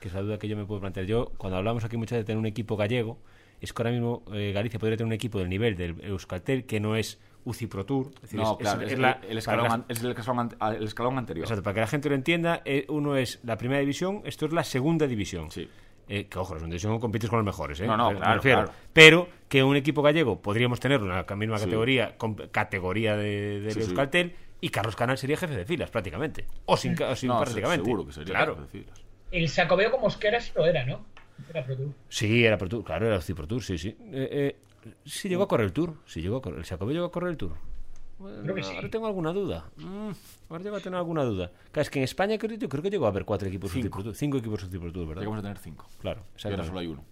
Que 0.00 0.08
es 0.08 0.14
la 0.14 0.22
duda 0.22 0.38
que 0.38 0.48
yo 0.48 0.56
me 0.56 0.64
puedo 0.64 0.80
plantear. 0.80 1.06
Yo, 1.06 1.32
cuando 1.36 1.56
hablamos 1.58 1.84
aquí 1.84 1.96
muchas 1.96 2.12
veces 2.16 2.24
de 2.24 2.26
tener 2.26 2.38
un 2.38 2.46
equipo 2.46 2.76
gallego, 2.76 3.18
es 3.60 3.72
que 3.72 3.82
ahora 3.82 3.90
mismo 3.92 4.22
eh, 4.32 4.52
Galicia 4.52 4.78
podría 4.80 4.96
tener 4.96 5.06
un 5.06 5.12
equipo 5.12 5.38
del 5.38 5.48
nivel 5.48 5.76
del 5.76 6.00
Euskaltel 6.02 6.64
que 6.64 6.80
no 6.80 6.96
es 6.96 7.18
UCI 7.44 7.66
Pro 7.68 7.84
Tour. 7.86 8.10
Es 8.16 8.22
decir, 8.22 8.40
No, 8.40 8.52
es- 8.52 8.58
claro, 8.58 8.80
es- 8.80 8.86
es, 8.88 8.92
es 8.94 8.98
la- 8.98 9.20
el, 9.28 9.38
escalón, 9.38 9.62
para 9.66 9.74
an- 9.74 9.84
es 9.88 10.02
el, 10.02 10.10
escalón, 10.10 10.38
an- 10.58 10.74
el 10.76 10.84
escalón 10.84 11.18
anterior. 11.18 11.44
Exacto, 11.44 11.62
para 11.62 11.74
que 11.74 11.80
la 11.80 11.86
gente 11.86 12.08
lo 12.08 12.14
entienda, 12.14 12.62
eh, 12.64 12.86
uno 12.88 13.16
es 13.16 13.38
la 13.44 13.56
primera 13.56 13.80
división, 13.80 14.22
esto 14.24 14.46
es 14.46 14.52
la 14.52 14.64
segunda 14.64 15.06
división. 15.06 15.50
Sí. 15.50 15.68
Eh, 16.12 16.26
que 16.26 16.38
ojo, 16.40 16.54
segunda 16.54 16.72
división 16.74 16.98
compites 16.98 17.30
con 17.30 17.38
los 17.38 17.46
mejores, 17.46 17.78
¿eh? 17.80 17.86
No, 17.86 17.96
no, 17.96 18.10
me 18.10 18.16
claro, 18.18 18.34
refiero. 18.34 18.62
claro. 18.64 18.78
Pero 18.92 19.28
que 19.48 19.62
un 19.62 19.76
equipo 19.76 20.02
gallego 20.02 20.42
podríamos 20.42 20.80
tener 20.80 21.00
una 21.00 21.24
misma 21.36 21.56
Sí. 21.58 21.66
categoría, 21.66 22.18
com- 22.18 22.34
categoría 22.50 23.16
de, 23.16 23.60
del 23.60 23.72
Sí, 23.74 23.80
sí. 23.82 23.86
Euskaltel, 23.86 24.34
y 24.60 24.70
Carlos 24.70 24.96
Canal 24.96 25.16
sería 25.18 25.36
jefe 25.36 25.54
de 25.54 25.64
filas, 25.64 25.88
prácticamente. 25.90 26.46
O 26.66 26.76
sin, 26.76 26.96
ca- 26.96 27.10
o 27.10 27.16
sin 27.16 27.28
No, 27.28 27.38
se- 27.38 27.44
prácticamente. 27.44 27.84
seguro 27.84 28.04
que 28.06 28.12
sería 28.12 28.34
Claro. 28.34 28.54
jefe 28.56 28.62
de 28.78 28.84
filas. 28.84 29.02
El 29.30 29.48
Sacobeo 29.48 29.92
con 29.92 30.00
Mosquera 30.00 30.40
sí 30.40 30.50
lo 30.56 30.66
era, 30.66 30.84
¿no? 30.84 31.06
Era 31.48 31.64
Pro 31.64 31.76
Tour. 31.76 31.92
Sí, 32.08 32.44
era 32.44 32.58
Pro 32.58 32.68
Tour, 32.68 32.84
claro, 32.84 33.06
era 33.06 33.20
Pro 33.20 33.46
Tour, 33.46 33.62
sí, 33.62 33.78
sí. 33.78 33.96
Eh, 34.12 34.56
eh, 34.84 34.92
sí 35.04 35.28
llegó 35.28 35.44
a 35.44 35.48
correr 35.48 35.66
el 35.66 35.72
Tour, 35.72 35.94
sí 36.06 36.20
llegó 36.20 36.38
a 36.38 36.42
correr, 36.42 36.58
el 36.58 36.64
Jacobeo 36.66 36.92
llegó 36.92 37.06
a 37.06 37.12
correr 37.12 37.30
el 37.30 37.36
Tour. 37.36 37.52
Bueno, 38.20 38.42
Creo 38.42 38.54
que 38.54 38.62
sí. 38.62 38.74
Ahora 38.76 38.90
tengo 38.90 39.06
alguna 39.06 39.32
duda. 39.32 39.64
Mm, 39.76 40.10
ahora 40.50 40.62
llego 40.62 40.76
a 40.76 40.80
tener 40.80 40.98
alguna 40.98 41.24
duda. 41.24 41.50
Claro, 41.72 41.82
es 41.82 41.90
que 41.90 41.98
en 42.00 42.04
España 42.04 42.36
creo, 42.38 42.56
yo 42.56 42.68
creo 42.68 42.82
que 42.82 42.90
llegó 42.90 43.06
a 43.06 43.08
haber 43.08 43.24
cuatro 43.24 43.48
equipos 43.48 43.70
Cinco. 43.72 44.02
Tour. 44.02 44.14
Cinco 44.14 44.36
equipos 44.36 44.68
Tour, 44.70 45.08
¿verdad? 45.08 45.22
Llegamos 45.22 45.38
a 45.38 45.42
tener 45.42 45.58
cinco. 45.58 45.86
Claro, 46.00 46.22
Y 46.44 46.48
ahora 46.48 46.64
solo 46.64 46.78
hay 46.80 46.86
uno. 46.86 47.02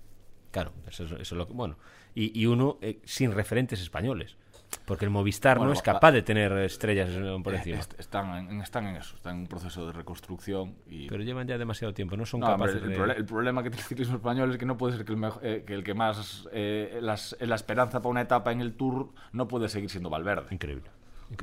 Claro, 0.51 0.73
eso, 0.87 1.05
es- 1.05 1.13
eso 1.13 1.21
es 1.21 1.33
lo 1.33 1.47
que. 1.47 1.53
Bueno, 1.55 1.77
y, 2.15 2.39
y 2.39 2.47
uno 2.47 2.79
eh, 2.83 3.01
sin 3.05 3.33
referentes 3.33 3.81
españoles. 3.81 4.37
Porque 4.85 5.07
el 5.07 5.11
Movistar 5.11 5.57
Bueno, 5.57 5.71
no 5.71 5.73
es 5.75 5.81
capaz 5.81 6.13
de 6.13 6.21
tener 6.21 6.53
estrellas 6.59 7.09
por 7.43 7.55
Eh, 7.55 7.57
encima. 7.57 7.79
est- 7.79 7.99
están, 7.99 8.51
en, 8.51 8.61
están 8.61 8.87
en 8.87 8.97
eso, 8.97 9.17
están 9.17 9.37
en 9.37 9.41
un 9.43 9.47
proceso 9.47 9.87
de 9.87 9.93
reconstrucción. 9.95 10.75
Y... 10.87 11.09
Pero 11.09 11.23
llevan 11.23 11.47
ya 11.49 11.57
demasiado 11.57 11.95
tiempo, 11.95 12.19
no 12.19 12.27
son 12.27 12.41
No, 12.41 12.49
capaces 12.49 12.83
el, 12.83 12.91
de. 12.91 12.97
prole- 12.99 13.17
el 13.17 13.25
problema 13.25 13.63
que 13.63 13.71
tiene 13.71 13.81
el 13.83 13.89
ciclismo 13.89 14.17
español 14.17 14.51
es 14.51 14.59
que 14.59 14.67
no 14.67 14.77
puede 14.77 14.97
ser 14.97 15.07
que 15.07 15.13
el, 15.13 15.19
mejo- 15.19 15.41
eh, 15.43 15.65
que, 15.67 15.73
el 15.73 15.85
que 15.85 15.95
más. 15.95 16.47
eh, 16.53 16.99
las- 17.01 17.35
la 17.41 17.55
esperanza 17.55 18.01
para 18.03 18.11
una 18.11 18.21
etapa 18.21 18.53
en 18.53 18.61
el 18.61 18.75
Tour 18.75 19.09
no 19.33 19.49
puede 19.49 19.71
seguir 19.71 19.89
siendo 19.89 20.11
Valverde. 20.11 20.49
Increíble. 20.55 20.91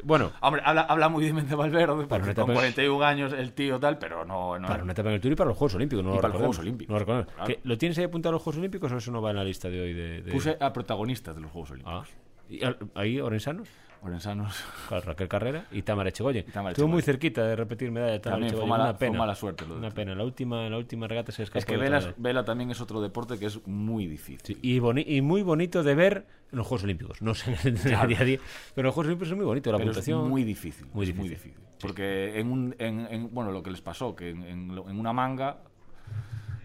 Bueno, 0.03 0.31
Hombre, 0.41 0.61
habla, 0.65 0.81
habla 0.81 1.09
muy 1.09 1.23
bien 1.31 1.47
de 1.47 1.55
Valverde, 1.55 2.05
Para 2.07 2.21
con 2.23 2.31
etapa- 2.31 2.53
41 2.53 3.03
años 3.05 3.33
el 3.33 3.53
tío 3.53 3.79
tal, 3.79 3.97
pero 3.99 4.25
no. 4.25 4.57
no 4.57 4.67
para 4.67 4.83
una 4.83 4.93
etapa 4.93 5.09
en 5.09 5.15
el 5.15 5.21
Tour 5.21 5.33
y 5.33 5.35
para 5.35 5.49
los 5.49 5.57
Juegos 5.57 5.75
Olímpicos, 5.75 6.03
no 6.03 6.11
Y 6.11 6.15
lo 6.15 6.21
para 6.21 6.33
los 6.33 6.37
Juegos 6.39 6.59
Olímpicos, 6.59 6.89
no 6.89 6.95
lo 6.95 6.99
recordemos. 6.99 7.33
claro. 7.33 7.47
¿Que 7.47 7.59
¿Lo 7.63 7.77
tienes 7.77 7.97
ahí 7.99 8.05
apuntado 8.05 8.31
a 8.31 8.33
los 8.33 8.41
Juegos 8.41 8.57
Olímpicos 8.59 8.91
o 8.91 8.97
eso 8.97 9.11
no 9.11 9.21
va 9.21 9.29
en 9.29 9.35
la 9.35 9.43
lista 9.43 9.69
de 9.69 9.81
hoy? 9.81 9.93
De, 9.93 10.21
de- 10.23 10.31
Puse 10.31 10.57
a 10.59 10.73
protagonistas 10.73 11.35
de 11.35 11.41
los 11.41 11.51
Juegos 11.51 11.71
Olímpicos. 11.71 12.07
Ah. 12.09 12.49
¿Y 12.49 12.59
ahí, 12.95 13.19
Orensanos? 13.19 13.67
Orensanos. 14.01 14.63
Claro, 14.87 15.03
Raquel 15.07 15.27
Carrera 15.27 15.65
y 15.71 15.81
Tamara 15.81 16.09
Echegoyen. 16.09 16.45
Estuvo 16.47 16.61
muy 16.63 16.71
Echegoyen. 16.99 17.01
cerquita 17.03 17.43
de 17.43 17.55
repetir 17.55 17.89
medalla 17.91 18.11
de 18.13 18.19
Tamara 18.19 18.35
También 18.35 18.51
fue 18.51 18.59
Echegoyen. 18.59 18.69
mala- 18.69 18.83
una 18.91 18.93
fue 18.99 19.07
pena. 19.07 19.17
mala 19.19 19.35
suerte 19.35 19.65
lo 19.65 19.75
Una 19.77 19.89
pena. 19.89 20.13
La 20.13 20.23
última, 20.23 20.69
la 20.69 20.77
última 20.77 21.07
regata 21.07 21.31
se 21.31 21.41
escapó. 21.41 21.57
Es 21.59 21.65
que 21.65 21.75
vela, 22.17 22.45
también 22.45 22.69
es 22.69 22.79
otro 22.81 23.01
deporte 23.01 23.39
que 23.39 23.47
es 23.47 23.65
muy 23.67 24.05
difícil. 24.05 24.39
Sí, 24.43 24.59
y, 24.61 24.79
boni- 24.79 25.05
y 25.07 25.21
muy 25.21 25.41
bonito 25.41 25.81
de 25.81 25.95
ver 25.95 26.25
en 26.55 26.59
los 26.59 26.67
Juegos 26.67 26.83
Olímpicos. 26.83 27.21
No 27.21 27.33
sé 27.35 27.51
en 27.63 27.77
el 27.77 27.83
día 27.83 28.01
a 28.01 28.05
día, 28.25 28.39
pero 28.73 28.85
en 28.85 28.85
los 28.87 28.93
Juegos 28.95 29.07
Olímpicos 29.07 29.29
es 29.31 29.35
muy 29.37 29.45
bonito 29.45 29.71
la 29.71 29.77
pero 29.77 29.91
es 29.91 29.97
puntuación. 29.97 30.29
muy 30.29 30.43
difícil. 30.43 30.87
Muy 30.93 31.07
es 31.09 31.15
difícil. 31.15 31.53
Sí. 31.53 31.61
Porque 31.79 32.39
en 32.39 32.51
un. 32.51 32.75
En, 32.79 32.99
en- 33.11 33.33
bueno, 33.33 33.51
lo 33.51 33.61
que 33.61 33.69
les 33.71 33.81
pasó, 33.81 34.15
que 34.15 34.29
en, 34.29 34.71
una 34.79 35.13
manga 35.13 35.59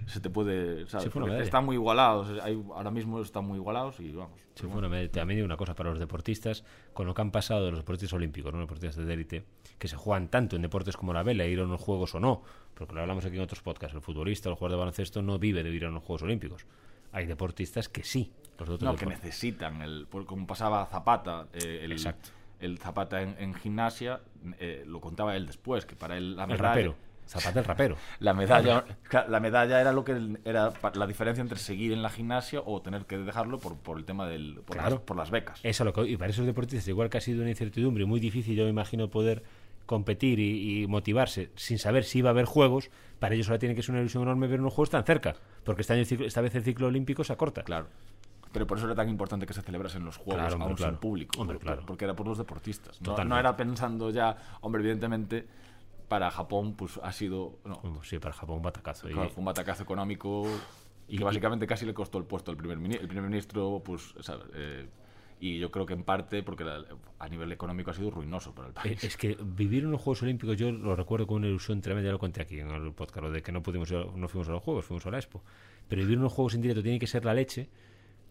se 0.06 0.20
te 0.20 0.30
puede. 0.30 0.86
¿sabes? 0.88 1.10
Están 1.40 1.64
muy 1.64 1.76
igualados. 1.76 2.40
hay- 2.42 2.60
ahora 2.74 2.90
mismo 2.90 3.20
están 3.20 3.44
muy 3.44 3.58
igualados 3.58 4.00
y 4.00 4.10
vamos. 4.12 4.40
Sí, 4.54 4.66
bueno, 4.66 4.88
me- 4.88 5.08
también 5.08 5.36
digo 5.38 5.46
una 5.46 5.56
cosa 5.56 5.74
para 5.74 5.90
los 5.90 5.98
deportistas, 5.98 6.64
con 6.92 7.06
lo 7.06 7.14
que 7.14 7.22
han 7.22 7.30
pasado 7.30 7.64
de 7.64 7.70
los 7.70 7.80
deportistas 7.80 8.12
olímpicos, 8.14 8.52
¿no? 8.52 8.58
los 8.58 8.68
deportistas 8.68 9.06
de 9.06 9.12
élite, 9.12 9.44
que 9.78 9.88
se 9.88 9.96
juegan 9.96 10.28
tanto 10.28 10.56
en 10.56 10.62
deportes 10.62 10.96
como 10.96 11.12
la 11.12 11.22
vela, 11.22 11.46
ir 11.46 11.60
a 11.60 11.64
unos 11.64 11.80
juegos 11.80 12.14
o 12.14 12.20
no, 12.20 12.42
porque 12.74 12.94
lo 12.94 13.00
hablamos 13.00 13.24
aquí 13.24 13.36
en 13.36 13.42
otros 13.42 13.62
podcasts, 13.62 13.94
el 13.94 14.02
futbolista 14.02 14.48
el 14.48 14.56
jugador 14.56 14.72
de 14.72 14.78
baloncesto 14.78 15.22
no 15.22 15.38
vive 15.38 15.62
de 15.62 15.70
ir 15.70 15.84
a 15.84 15.88
unos 15.88 16.02
juegos 16.02 16.22
olímpicos. 16.22 16.66
Hay 17.12 17.26
deportistas 17.26 17.88
que 17.88 18.02
sí, 18.04 18.32
los 18.68 18.80
No, 18.82 18.96
que 18.96 19.06
necesitan. 19.06 19.82
El, 19.82 20.06
como 20.26 20.46
pasaba 20.46 20.86
Zapata. 20.86 21.46
eh, 21.52 21.80
el, 21.82 21.92
Exacto. 21.92 22.30
El 22.60 22.78
Zapata 22.78 23.22
en, 23.22 23.36
en 23.38 23.54
gimnasia, 23.54 24.20
eh, 24.58 24.84
lo 24.86 25.00
contaba 25.00 25.34
él 25.36 25.46
después, 25.46 25.86
que 25.86 25.96
para 25.96 26.16
él 26.18 26.36
la 26.36 26.42
El 26.44 26.50
medalla. 26.50 26.68
rapero, 26.68 26.94
Zapata 27.26 27.60
el 27.60 27.64
rapero. 27.64 27.96
La 28.20 28.34
medalla, 28.34 28.84
la 29.28 29.40
medalla 29.40 29.80
era 29.80 29.92
lo 29.92 30.04
que 30.04 30.36
era 30.44 30.70
la 30.94 31.06
diferencia 31.06 31.40
entre 31.40 31.58
seguir 31.58 31.92
en 31.92 32.02
la 32.02 32.10
gimnasia 32.10 32.60
o 32.64 32.82
tener 32.82 33.06
que 33.06 33.16
dejarlo 33.16 33.58
por, 33.58 33.76
por 33.78 33.96
el 33.98 34.04
tema 34.04 34.26
del 34.26 34.60
por, 34.66 34.76
Claro. 34.76 34.96
las, 34.96 35.00
por 35.00 35.16
las 35.16 35.30
becas. 35.30 35.60
Eso 35.62 35.84
lo 35.84 35.92
que, 35.94 36.02
y 36.02 36.16
para 36.18 36.30
esos 36.30 36.44
deportistas, 36.44 36.86
igual 36.88 37.08
que 37.08 37.16
ha 37.18 37.20
sido 37.22 37.40
una 37.40 37.50
incertidumbre 37.50 38.04
muy 38.04 38.20
difícil, 38.20 38.54
yo 38.56 38.64
me 38.64 38.70
imagino 38.70 39.08
poder 39.08 39.42
competir 39.86 40.38
y, 40.38 40.82
y 40.82 40.86
motivarse 40.86 41.50
sin 41.56 41.78
saber 41.78 42.04
si 42.04 42.18
iba 42.18 42.28
a 42.28 42.32
haber 42.32 42.44
juegos, 42.44 42.90
para 43.18 43.34
ellos 43.34 43.48
ahora 43.48 43.58
tiene 43.58 43.74
que 43.74 43.82
ser 43.82 43.92
una 43.92 44.00
ilusión 44.00 44.22
enorme 44.24 44.46
ver 44.48 44.60
unos 44.60 44.72
juegos 44.74 44.90
tan 44.90 45.04
cerca, 45.04 45.34
porque 45.64 45.80
este 45.82 45.94
año 45.94 46.02
esta 46.02 46.40
vez 46.42 46.54
el 46.54 46.62
ciclo 46.62 46.88
olímpico 46.88 47.24
se 47.24 47.32
acorta. 47.32 47.62
Claro. 47.62 47.86
Pero 48.52 48.66
por 48.66 48.78
eso 48.78 48.86
era 48.86 48.96
tan 48.96 49.08
importante 49.08 49.46
que 49.46 49.52
se 49.54 49.62
celebrasen 49.62 50.04
los 50.04 50.16
juegos 50.16 50.34
Claro, 50.36 50.54
hombre, 50.54 50.68
aún 50.70 50.76
sin 50.76 50.84
claro. 50.86 51.00
público. 51.00 51.40
Hombre, 51.40 51.56
por- 51.58 51.64
claro. 51.64 51.82
Porque 51.86 52.04
era 52.04 52.14
por 52.16 52.26
los 52.26 52.38
deportistas. 52.38 53.00
No, 53.00 53.38
era 53.38 53.56
pensando 53.56 54.10
ya, 54.10 54.36
hombre, 54.62 54.80
evidentemente, 54.82 55.46
para 56.08 56.30
Japón, 56.30 56.74
pues 56.74 56.98
ha 57.02 57.12
sido. 57.12 57.60
No, 57.64 58.02
Sí, 58.02 58.18
para 58.18 58.34
Japón 58.34 58.56
un 58.56 58.62
batacazo. 58.62 59.08
y- 59.08 59.12
fue 59.12 59.30
un 59.36 59.44
batacazo 59.44 59.84
económico 59.84 60.46
y 61.06 61.16
que 61.18 61.22
básicamente 61.24 61.66
casi 61.66 61.86
le 61.86 61.94
costó 61.94 62.18
el 62.18 62.24
puesto 62.24 62.50
al 62.50 62.56
primer 62.56 62.78
ministro. 62.78 63.02
El 63.02 63.08
primer 63.08 63.30
ministro, 63.30 63.80
pues, 63.84 64.14
¿sabes? 64.20 64.46
Eh, 64.54 64.88
y 65.38 65.58
yo 65.60 65.70
creo 65.70 65.86
que 65.86 65.94
en 65.94 66.02
parte 66.02 66.42
porque 66.42 66.64
la- 66.64 66.84
a 67.20 67.28
nivel 67.28 67.52
económico 67.52 67.92
ha 67.92 67.94
sido 67.94 68.10
ruinoso 68.10 68.52
para 68.52 68.66
el 68.68 68.72
Eh, 68.72 68.74
país. 68.82 69.04
Es 69.04 69.16
que 69.16 69.38
vivir 69.40 69.86
unos 69.86 70.02
Juegos 70.02 70.22
Olímpicos, 70.24 70.56
yo 70.58 70.72
lo 70.72 70.96
recuerdo 70.96 71.28
con 71.28 71.36
una 71.36 71.46
ilusión 71.46 71.80
tremenda, 71.80 72.08
ya 72.08 72.12
lo 72.12 72.18
conté 72.18 72.42
aquí 72.42 72.58
en 72.58 72.68
el 72.70 72.92
podcast, 72.92 73.22
lo 73.22 73.30
de 73.30 73.42
que 73.42 73.52
no 73.52 73.62
pudimos 73.62 73.88
ir- 73.92 74.12
no 74.16 74.26
fuimos 74.26 74.48
a 74.48 74.52
los 74.52 74.62
Juegos, 74.64 74.84
fuimos 74.84 75.06
a 75.06 75.10
la 75.12 75.18
Expo. 75.18 75.42
Pero 75.88 76.02
vivir 76.02 76.18
unos 76.18 76.32
Juegos 76.32 76.54
en 76.56 76.62
directo 76.62 76.82
tiene 76.82 76.98
que 76.98 77.06
ser 77.06 77.24
la 77.24 77.32
leche, 77.34 77.70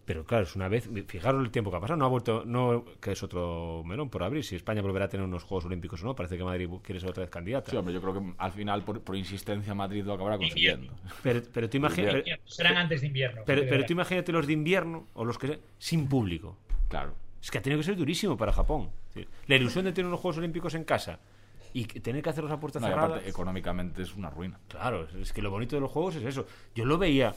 Pero 0.09 0.25
claro, 0.25 0.43
es 0.43 0.55
una 0.55 0.67
vez. 0.67 0.89
Fijaros 1.05 1.45
el 1.45 1.51
tiempo 1.51 1.69
que 1.69 1.77
ha 1.77 1.79
pasado. 1.79 1.95
No 1.95 2.05
ha 2.05 2.07
vuelto. 2.07 2.41
no 2.43 2.83
Que 2.99 3.11
es 3.11 3.21
otro 3.21 3.83
melón 3.85 4.09
por 4.09 4.23
abrir. 4.23 4.43
Si 4.43 4.55
España 4.55 4.81
volverá 4.81 5.05
a 5.05 5.07
tener 5.07 5.23
unos 5.23 5.43
Juegos 5.43 5.65
Olímpicos 5.65 6.01
o 6.01 6.07
no. 6.07 6.15
Parece 6.15 6.35
que 6.35 6.43
Madrid 6.43 6.67
quiere 6.81 6.99
ser 6.99 7.11
otra 7.11 7.21
vez 7.21 7.29
candidata. 7.29 7.69
Sí, 7.69 7.77
hombre, 7.77 7.93
yo 7.93 8.01
creo 8.01 8.15
que 8.15 8.33
al 8.39 8.51
final, 8.51 8.83
por, 8.83 9.01
por 9.01 9.15
insistencia, 9.15 9.75
Madrid 9.75 10.03
lo 10.03 10.13
acabará 10.13 10.39
consiguiendo. 10.39 10.91
Pero, 11.21 11.43
pero 11.53 11.69
tú 11.69 11.77
imagínate. 11.77 12.39
Serán 12.45 12.77
antes 12.77 13.01
de 13.01 13.07
invierno. 13.07 13.43
Pero, 13.45 13.85
tú 13.85 13.93
imagínate 13.93 14.31
los 14.31 14.47
de 14.47 14.53
invierno 14.53 15.05
o 15.13 15.23
los 15.23 15.37
que 15.37 15.59
sin 15.77 16.09
público. 16.09 16.57
Claro. 16.87 17.13
Es 17.39 17.51
que 17.51 17.59
ha 17.59 17.61
tenido 17.61 17.79
que 17.79 17.85
ser 17.85 17.95
durísimo 17.95 18.35
para 18.35 18.51
Japón. 18.51 18.89
La 19.45 19.57
ilusión 19.57 19.85
de 19.85 19.91
tener 19.91 20.07
unos 20.07 20.21
Juegos 20.21 20.39
Olímpicos 20.39 20.73
en 20.73 20.85
casa 20.85 21.19
y 21.71 21.85
tener 21.85 22.23
que 22.23 22.29
hacerlos 22.29 22.51
a 22.51 22.59
puertas 22.59 22.81
No, 22.81 22.87
aparte, 22.87 23.29
económicamente 23.29 24.01
es 24.01 24.15
una 24.15 24.31
ruina. 24.31 24.59
Claro, 24.67 25.07
es 25.21 25.31
que 25.31 25.41
lo 25.43 25.51
bonito 25.51 25.75
de 25.75 25.81
los 25.81 25.91
juegos 25.91 26.15
es 26.15 26.23
eso. 26.23 26.47
Yo 26.73 26.85
lo 26.85 26.97
veía. 26.97 27.35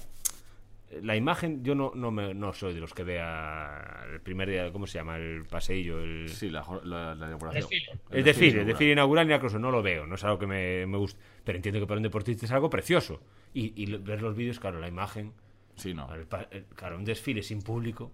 La 1.00 1.16
imagen, 1.16 1.64
yo 1.64 1.74
no, 1.74 1.92
no, 1.94 2.10
me- 2.10 2.34
no 2.34 2.52
soy 2.52 2.74
de 2.74 2.80
los 2.80 2.92
que 2.92 3.02
vea 3.02 4.04
el 4.12 4.20
primer 4.20 4.50
día, 4.50 4.70
¿cómo 4.72 4.86
se 4.86 4.98
llama? 4.98 5.16
El 5.16 5.44
paseillo, 5.46 6.00
el, 6.00 6.28
Sí, 6.28 6.50
la, 6.50 6.62
la, 6.84 7.14
la 7.14 7.26
inauguración. 7.28 7.62
Desfile. 7.62 8.00
el 8.10 8.24
desfile, 8.24 8.46
el 8.48 8.52
inaugural. 8.52 8.66
desfile 8.66 8.92
inaugural 8.92 9.28
ni 9.28 9.34
incluso 9.34 9.58
no 9.58 9.70
lo 9.70 9.82
veo, 9.82 10.06
no 10.06 10.16
es 10.16 10.24
algo 10.24 10.38
que 10.38 10.46
me, 10.46 10.86
me 10.86 10.98
guste. 10.98 11.18
Pero 11.44 11.56
entiendo 11.56 11.80
que 11.80 11.86
para 11.86 11.96
un 11.98 12.02
deportista 12.02 12.44
es 12.44 12.52
algo 12.52 12.68
precioso. 12.68 13.22
Y, 13.54 13.96
ver 13.96 14.20
los 14.22 14.36
vídeos, 14.36 14.60
claro, 14.60 14.80
la 14.80 14.88
imagen, 14.88 15.32
Sí, 15.76 15.94
no. 15.94 16.08
el- 16.14 16.26
claro, 16.74 16.98
un 16.98 17.04
desfile 17.04 17.42
sin 17.42 17.62
público. 17.62 18.12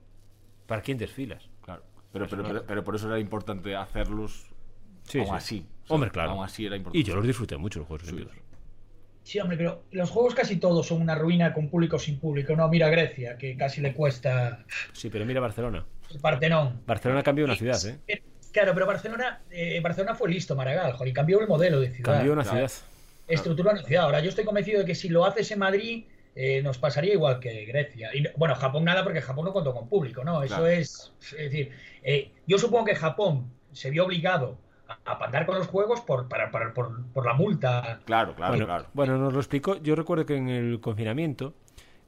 ¿Para 0.67 0.81
quién 0.83 0.99
desfilas? 0.99 1.49
Claro. 1.63 1.83
Pero, 2.13 2.27
pero, 2.29 2.43
pero, 2.45 2.65
pero 2.67 2.85
por 2.85 2.95
eso 2.95 3.09
era 3.09 3.19
importante 3.19 3.75
hacerlos 3.75 4.47
Sí, 5.03 5.19
aún 5.19 5.27
sí. 5.29 5.33
así. 5.35 5.67
O 5.85 5.87
sea, 5.89 5.95
Hombre, 5.97 6.11
claro. 6.11 6.31
Aún 6.33 6.45
así 6.45 6.67
era 6.67 6.77
importante. 6.77 6.99
Y 6.99 7.03
yo 7.03 7.17
los 7.17 7.27
disfruté 7.27 7.57
mucho, 7.57 7.81
los 7.81 7.89
Juegos 7.89 8.07
Sí. 8.07 8.15
Olímpicos. 8.15 8.43
Sí, 9.29 9.39
hombre, 9.41 9.59
pero 9.59 9.85
los 9.91 10.09
juegos 10.09 10.35
casi 10.35 10.57
todos 10.57 10.87
son 10.87 11.03
una 11.03 11.15
ruina 11.15 11.53
con 11.53 11.69
público 11.69 11.97
o 11.97 11.99
sin 11.99 12.19
público. 12.19 12.57
No, 12.57 12.67
mira 12.71 12.89
Grecia, 12.89 13.37
que 13.37 13.59
casi 13.59 13.83
le 13.83 13.93
cuesta 13.93 14.65
Sí, 14.95 15.11
pero 15.11 15.27
mira 15.27 15.39
Barcelona. 15.39 15.85
el 16.11 16.19
Partenón. 16.19 16.81
Barcelona 16.87 17.23
cambió 17.23 17.45
una 17.45 17.55
ciudad, 17.55 17.79
¿eh? 18.07 18.23
Claro, 18.53 18.73
pero 18.73 18.87
Barcelona, 18.87 19.43
eh, 19.51 19.81
Barcelona 19.83 20.15
fue 20.15 20.31
listo, 20.31 20.57
Maragall, 20.57 20.93
joder, 20.95 21.09
y 21.09 21.13
cambió 21.13 21.43
el 21.43 21.47
modelo 21.47 21.79
de 21.79 21.91
ciudad. 21.91 22.15
Cambió 22.15 22.33
una 22.33 22.43
claro. 22.43 22.67
ciudad. 22.69 22.73
Estructuró 23.29 23.71
una 23.73 23.83
ciudad. 23.83 24.05
Ahora, 24.05 24.21
yo 24.21 24.31
estoy 24.31 24.47
convencido 24.47 24.81
de 24.81 24.87
que 24.87 24.95
si 24.95 25.11
lo 25.11 25.27
haces 25.27 25.51
en 25.51 25.59
Madrid, 25.59 26.05
eh, 26.35 26.63
nos 26.63 26.79
pasaría 26.79 27.13
igual 27.13 27.39
que 27.39 27.67
Grecia. 27.67 28.09
Y, 28.15 28.25
bueno, 28.35 28.55
Japón 28.55 28.85
nada, 28.85 29.05
porque 29.05 29.21
Japón 29.21 29.45
no 29.45 29.53
contó 29.53 29.75
con 29.75 29.91
público, 29.91 30.25
¿no? 30.25 30.43
Eso 30.43 30.55
Claro. 30.55 30.69
es. 30.69 31.13
Es 31.21 31.33
decir, 31.51 31.71
eh, 32.03 32.31
yo 32.47 32.57
supongo 32.57 32.87
que 32.87 32.95
Japón 32.95 33.53
se 33.73 33.91
vio 33.91 34.07
obligado 34.07 34.57
a, 35.05 35.19
pandar 35.19 35.47
con 35.47 35.57
los 35.59 35.67
juegos 35.67 36.01
por, 36.01 36.29
para, 36.29 36.51
para- 36.51 36.73
por, 36.75 37.05
por 37.13 37.25
la 37.27 37.35
multa. 37.35 38.01
Claro, 38.05 38.35
claro, 38.35 38.53
bueno, 38.53 38.67
claro. 38.67 38.87
bueno, 38.95 39.19
nos 39.19 39.33
lo 39.33 39.39
explicó. 39.41 39.77
Yo 39.83 39.95
recuerdo 39.95 40.25
que 40.27 40.37
en 40.37 40.49
el 40.49 40.81
confinamiento 40.81 41.55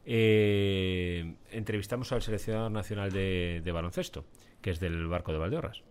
eh, 0.05 1.35
entrevistamos 1.51 2.11
al 2.13 2.23
seleccionador 2.23 2.71
nacional 2.71 3.13
de, 3.13 3.61
de 3.65 3.73
baloncesto, 3.73 4.25
que 4.61 4.71
es 4.71 4.81
del 4.81 5.07
barco 5.07 5.33
de 5.33 5.39
Valdeorras. 5.39 5.83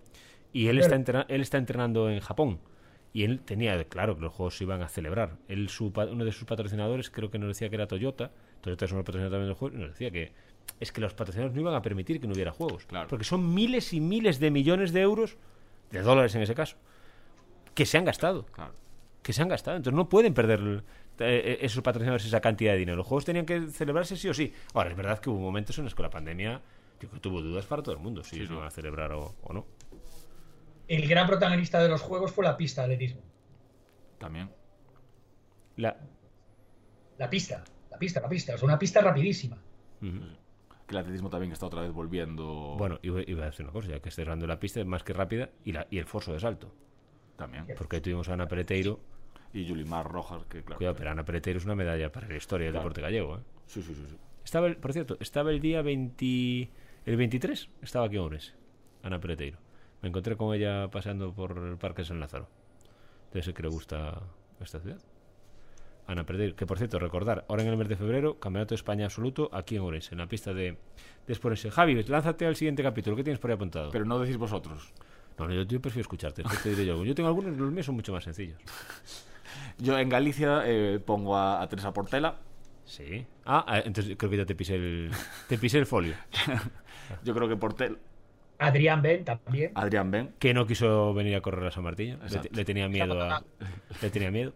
Y 0.52 0.68
él 0.68 0.80
está, 0.80 0.96
entrena- 0.96 1.26
él 1.30 1.42
está 1.42 1.58
entrenando 1.58 2.10
en 2.10 2.20
Japón. 2.20 2.60
Y 3.12 3.24
él 3.24 3.42
tenía 3.42 3.84
claro 3.86 4.16
que 4.16 4.22
los 4.22 4.34
juegos 4.34 4.58
se 4.58 4.64
iban 4.66 4.82
a 4.84 4.88
celebrar. 4.88 5.38
Él, 5.48 5.70
su, 5.70 5.92
pa- 5.92 6.06
uno 6.06 6.26
de 6.26 6.32
sus 6.32 6.46
patrocinadores, 6.46 7.10
creo 7.10 7.32
que 7.32 7.40
nos 7.40 7.48
decía 7.50 7.70
que 7.70 7.76
era 7.76 7.88
Toyota. 7.88 8.32
Toyota 8.62 8.86
es 8.86 8.92
uno 8.92 8.98
de 8.98 9.02
los 9.02 9.06
patrocinadores 9.06 9.32
también 9.32 9.46
de 9.46 9.50
los 9.50 9.58
juegos. 9.58 9.78
Y 9.78 9.82
nos 9.82 9.90
decía 9.92 10.12
que 10.12 10.32
es 10.80 10.92
que 10.92 11.02
los 11.02 11.14
patrocinadores 11.16 11.56
no 11.56 11.62
iban 11.62 11.74
a 11.74 11.82
permitir 11.82 12.20
que 12.20 12.28
no 12.28 12.34
hubiera 12.34 12.52
juegos. 12.52 12.86
Claro. 12.86 13.08
Porque 13.08 13.26
son 13.26 13.54
miles 13.54 13.94
y 13.94 14.00
miles 14.00 14.40
de 14.40 14.52
millones 14.52 14.94
de 14.94 15.02
euros, 15.02 15.38
de 15.92 16.02
dólares 16.02 16.34
en 16.36 16.42
ese 16.42 16.56
caso, 16.56 16.78
que 17.76 17.86
se 17.86 17.98
han 17.98 18.06
gastado 18.06 18.46
claro. 18.48 18.74
que 19.24 19.34
se 19.34 19.42
han 19.42 19.48
gastado. 19.50 19.78
Entonces 19.78 19.96
no 19.96 20.08
pueden 20.10 20.34
perder 20.34 20.84
eh, 21.20 21.58
esos 21.62 21.84
patrocinadores 21.84 22.26
esa 22.26 22.42
cantidad 22.42 22.74
de 22.74 22.80
dinero. 22.80 22.98
Los 22.98 23.08
juegos 23.08 23.26
tenían 23.26 23.46
que 23.46 23.68
celebrarse 23.70 24.16
sí 24.18 24.30
o 24.30 24.34
sí. 24.34 24.54
Ahora, 24.74 24.90
es 24.92 24.96
verdad 24.98 25.20
que 25.20 25.30
hubo 25.30 25.40
momentos 25.40 25.78
en 25.78 25.84
los 25.86 25.96
que 25.96 26.02
la 26.04 26.10
pandemia 26.10 26.62
yo 27.00 27.10
que 27.10 27.20
tuvo 27.20 27.42
dudas 27.42 27.66
para 27.66 27.82
todo 27.82 27.96
el 27.96 28.02
mundo 28.02 28.24
si 28.24 28.36
Sí, 28.38 28.42
se 28.44 28.50
no. 28.50 28.56
iban 28.56 28.68
a 28.68 28.72
celebrar 28.72 29.12
o, 29.14 29.36
o 29.42 29.54
no. 29.54 29.66
El 30.88 31.08
gran 31.08 31.28
protagonista 31.28 31.82
de 31.82 31.88
los 31.90 32.02
juegos 32.02 32.32
fue 32.32 32.44
la 32.44 32.58
pista 32.58 32.82
de 32.88 32.94
atletismo. 32.96 33.22
También. 34.18 34.50
La... 35.78 35.96
La 37.18 37.30
pista, 37.30 37.64
la 37.92 37.98
pista, 37.98 38.20
la 38.22 38.28
pista. 38.30 38.54
Es 38.56 38.64
una 38.64 38.78
pista 38.80 39.02
rapidísima. 39.02 39.58
Que 40.90 40.96
el 40.96 41.02
atletismo 41.02 41.30
también 41.30 41.52
está 41.52 41.68
otra 41.68 41.82
vez 41.82 41.92
volviendo. 41.94 42.76
Bueno, 42.78 42.98
iba, 43.04 43.22
iba 43.22 43.44
a 43.44 43.46
decir 43.46 43.64
una 43.64 43.72
cosa, 43.74 43.90
ya 43.90 44.00
que 44.00 44.10
estés 44.10 44.26
hablando 44.26 44.44
de 44.44 44.48
la 44.48 44.60
pista, 44.60 44.80
es 44.80 44.88
más 44.88 45.04
que 45.04 45.14
rápida 45.14 45.50
y, 45.64 45.72
la, 45.72 45.86
y 45.92 46.00
el 46.00 46.06
forzo 46.06 46.34
de 46.34 46.40
salto. 46.40 46.74
También. 47.38 47.68
Porque 47.78 48.02
tuvimos 48.02 48.28
a 48.28 48.34
Ana 48.34 48.48
Peleteiro. 48.48 49.00
Y 49.54 49.66
Yulimar 49.66 50.08
Rojas, 50.12 50.46
que 50.48 50.64
claro. 50.64 50.78
Cuidado, 50.78 50.96
pero 50.98 51.12
Ana 51.12 51.24
Peleteiro 51.24 51.60
es 51.60 51.66
una 51.66 51.76
medalla 51.76 52.12
para 52.12 52.28
la 52.28 52.36
historia 52.36 52.66
del 52.66 52.74
Claro. 52.74 52.84
deporte 52.86 53.02
gallego. 53.02 53.38
¿eh? 53.38 53.42
Sí, 53.68 53.82
sí, 53.84 53.94
sí. 53.94 54.04
sí. 54.10 54.18
Estaba, 54.44 54.66
el- 54.68 54.78
por 54.78 54.92
cierto, 54.94 55.16
estaba 55.20 55.52
el 55.52 55.60
día 55.60 55.82
20... 55.84 56.70
El 57.06 57.16
23 57.18 57.70
estaba 57.84 58.06
aquí 58.08 58.16
en 58.16 58.22
Ourense, 58.24 58.54
Ana 59.04 59.20
Peleteiro. 59.20 59.60
Me 60.02 60.10
encontré 60.10 60.36
con 60.38 60.56
ella 60.56 60.90
paseando 60.90 61.34
por 61.34 61.58
el 61.58 61.78
Parque 61.78 62.04
San 62.04 62.20
Lázaro. 62.20 62.48
Debe 63.32 63.44
ser 63.44 63.54
que 63.54 63.62
le 63.64 63.70
gusta 63.70 64.22
esta 64.60 64.80
ciudad. 64.80 65.00
Ana 66.10 66.26
Peleteiro, 66.26 66.56
que 66.56 66.66
por 66.66 66.80
cierto, 66.80 66.98
recordar, 66.98 67.46
ahora 67.48 67.62
en 67.62 67.70
el 67.70 67.78
mes 67.78 67.88
de 67.88 67.96
febrero, 67.96 68.40
Campeonato 68.40 68.70
de 68.70 68.78
España 68.78 69.06
absoluto 69.06 69.50
aquí 69.54 69.76
en 69.76 69.84
Ourense, 69.84 70.16
en 70.16 70.18
la 70.18 70.26
pista 70.28 70.54
de, 70.54 70.76
de 71.28 71.36
Sporense. 71.36 71.70
Javi, 71.70 72.04
lánzate 72.04 72.48
al 72.48 72.56
siguiente 72.56 72.82
capítulo. 72.82 73.16
¿Qué 73.16 73.24
tienes 73.24 73.40
por 73.40 73.52
ahí 73.52 73.56
apuntado? 73.56 73.92
Pero 73.92 74.06
no 74.06 74.18
decís 74.18 74.38
vosotros. 74.38 74.92
No, 75.38 75.48
no, 75.48 75.54
yo, 75.54 75.62
yo 75.64 75.80
prefiero 75.80 76.02
escucharte. 76.02 76.42
después 76.42 76.64
te 76.64 76.70
diré 76.70 76.88
yo. 76.88 77.06
Yo 77.06 77.14
tengo 77.14 77.30
algunos, 77.30 77.56
los 77.56 77.72
míos 77.72 77.86
son 77.86 77.96
mucho 77.96 78.12
más 78.12 78.24
sencillos. 78.24 78.58
Yo 79.78 79.98
en 79.98 80.10
Galicia 80.10 80.62
eh, 80.66 81.00
pongo 81.04 81.36
a, 81.36 81.62
a 81.62 81.68
Teresa 81.70 81.92
Portela. 81.92 82.36
Sí. 82.86 83.26
Ah, 83.46 83.64
ah, 83.68 83.80
entonces 83.80 84.16
creo 84.18 84.30
que 84.30 84.38
ya 84.38 84.46
te 84.46 84.56
pisé 84.56 84.76
el, 84.76 85.12
te 85.48 85.58
pisé 85.58 85.78
el 85.80 85.86
folio. 85.86 86.16
Yo 87.24 87.34
creo 87.34 87.48
que 87.48 87.56
Portel. 87.56 87.98
Adrián 88.58 89.02
Ben 89.02 89.24
también. 89.24 89.72
Adrián 89.76 90.12
Ben. 90.12 90.34
que 90.38 90.54
no 90.54 90.68
quiso 90.68 91.14
venir 91.14 91.36
a 91.36 91.42
correr 91.42 91.66
a 91.68 91.72
San 91.72 91.84
Martín. 91.84 92.20
Le, 92.30 92.50
le 92.52 92.66
tenía 92.66 92.90
miedo 92.90 93.22
a. 93.22 93.44
Le 94.02 94.10
tenía 94.10 94.32
miedo. 94.32 94.54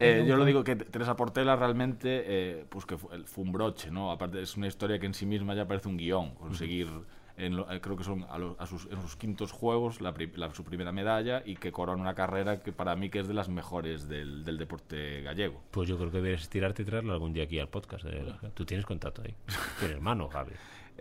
Eh, 0.00 0.24
yo 0.26 0.36
lo 0.36 0.44
digo 0.44 0.64
que 0.64 0.76
Teresa 0.76 1.14
Portela 1.16 1.56
realmente, 1.56 2.22
eh, 2.26 2.64
pues 2.68 2.86
que 2.86 2.96
fue, 2.96 3.22
fue 3.24 3.44
un 3.44 3.52
broche, 3.52 3.90
¿no? 3.90 4.10
Aparte 4.10 4.40
es 4.42 4.56
una 4.56 4.66
historia 4.66 4.98
que 4.98 5.06
en 5.06 5.14
sí 5.14 5.26
misma 5.26 5.54
ya 5.54 5.66
parece 5.68 5.88
un 5.88 5.96
guion. 5.96 6.34
Conseguir, 6.36 6.88
en 7.36 7.56
lo- 7.56 7.70
eh, 7.70 7.80
creo 7.80 7.96
que 7.96 8.04
son 8.04 8.24
a, 8.30 8.38
lo- 8.38 8.56
a 8.58 8.66
sus, 8.66 8.86
en 8.90 9.00
sus 9.02 9.16
quintos 9.16 9.52
juegos 9.52 10.00
la, 10.00 10.14
su 10.52 10.64
primera 10.64 10.90
medalla 10.92 11.42
y 11.44 11.56
que 11.56 11.70
corona 11.72 12.00
una 12.00 12.14
carrera 12.14 12.62
que 12.62 12.72
para 12.72 12.96
mí 12.96 13.10
que 13.10 13.18
es 13.20 13.28
de 13.28 13.34
las 13.34 13.48
mejores 13.48 14.08
del, 14.08 14.44
del 14.44 14.56
deporte 14.58 15.20
gallego. 15.22 15.60
Pues 15.70 15.88
yo 15.88 15.96
creo 15.98 16.10
que 16.10 16.20
debes 16.20 16.48
tirarte 16.48 16.82
y 16.82 16.84
traerlo 16.86 17.12
algún 17.12 17.32
día 17.32 17.44
aquí 17.44 17.58
al 17.58 17.68
podcast. 17.68 18.04
Tú 18.54 18.64
tienes 18.64 18.86
contacto 18.86 19.22
ahí. 19.22 19.34
Tienes 19.78 19.96
hermano, 19.96 20.28
Javi. 20.28 20.52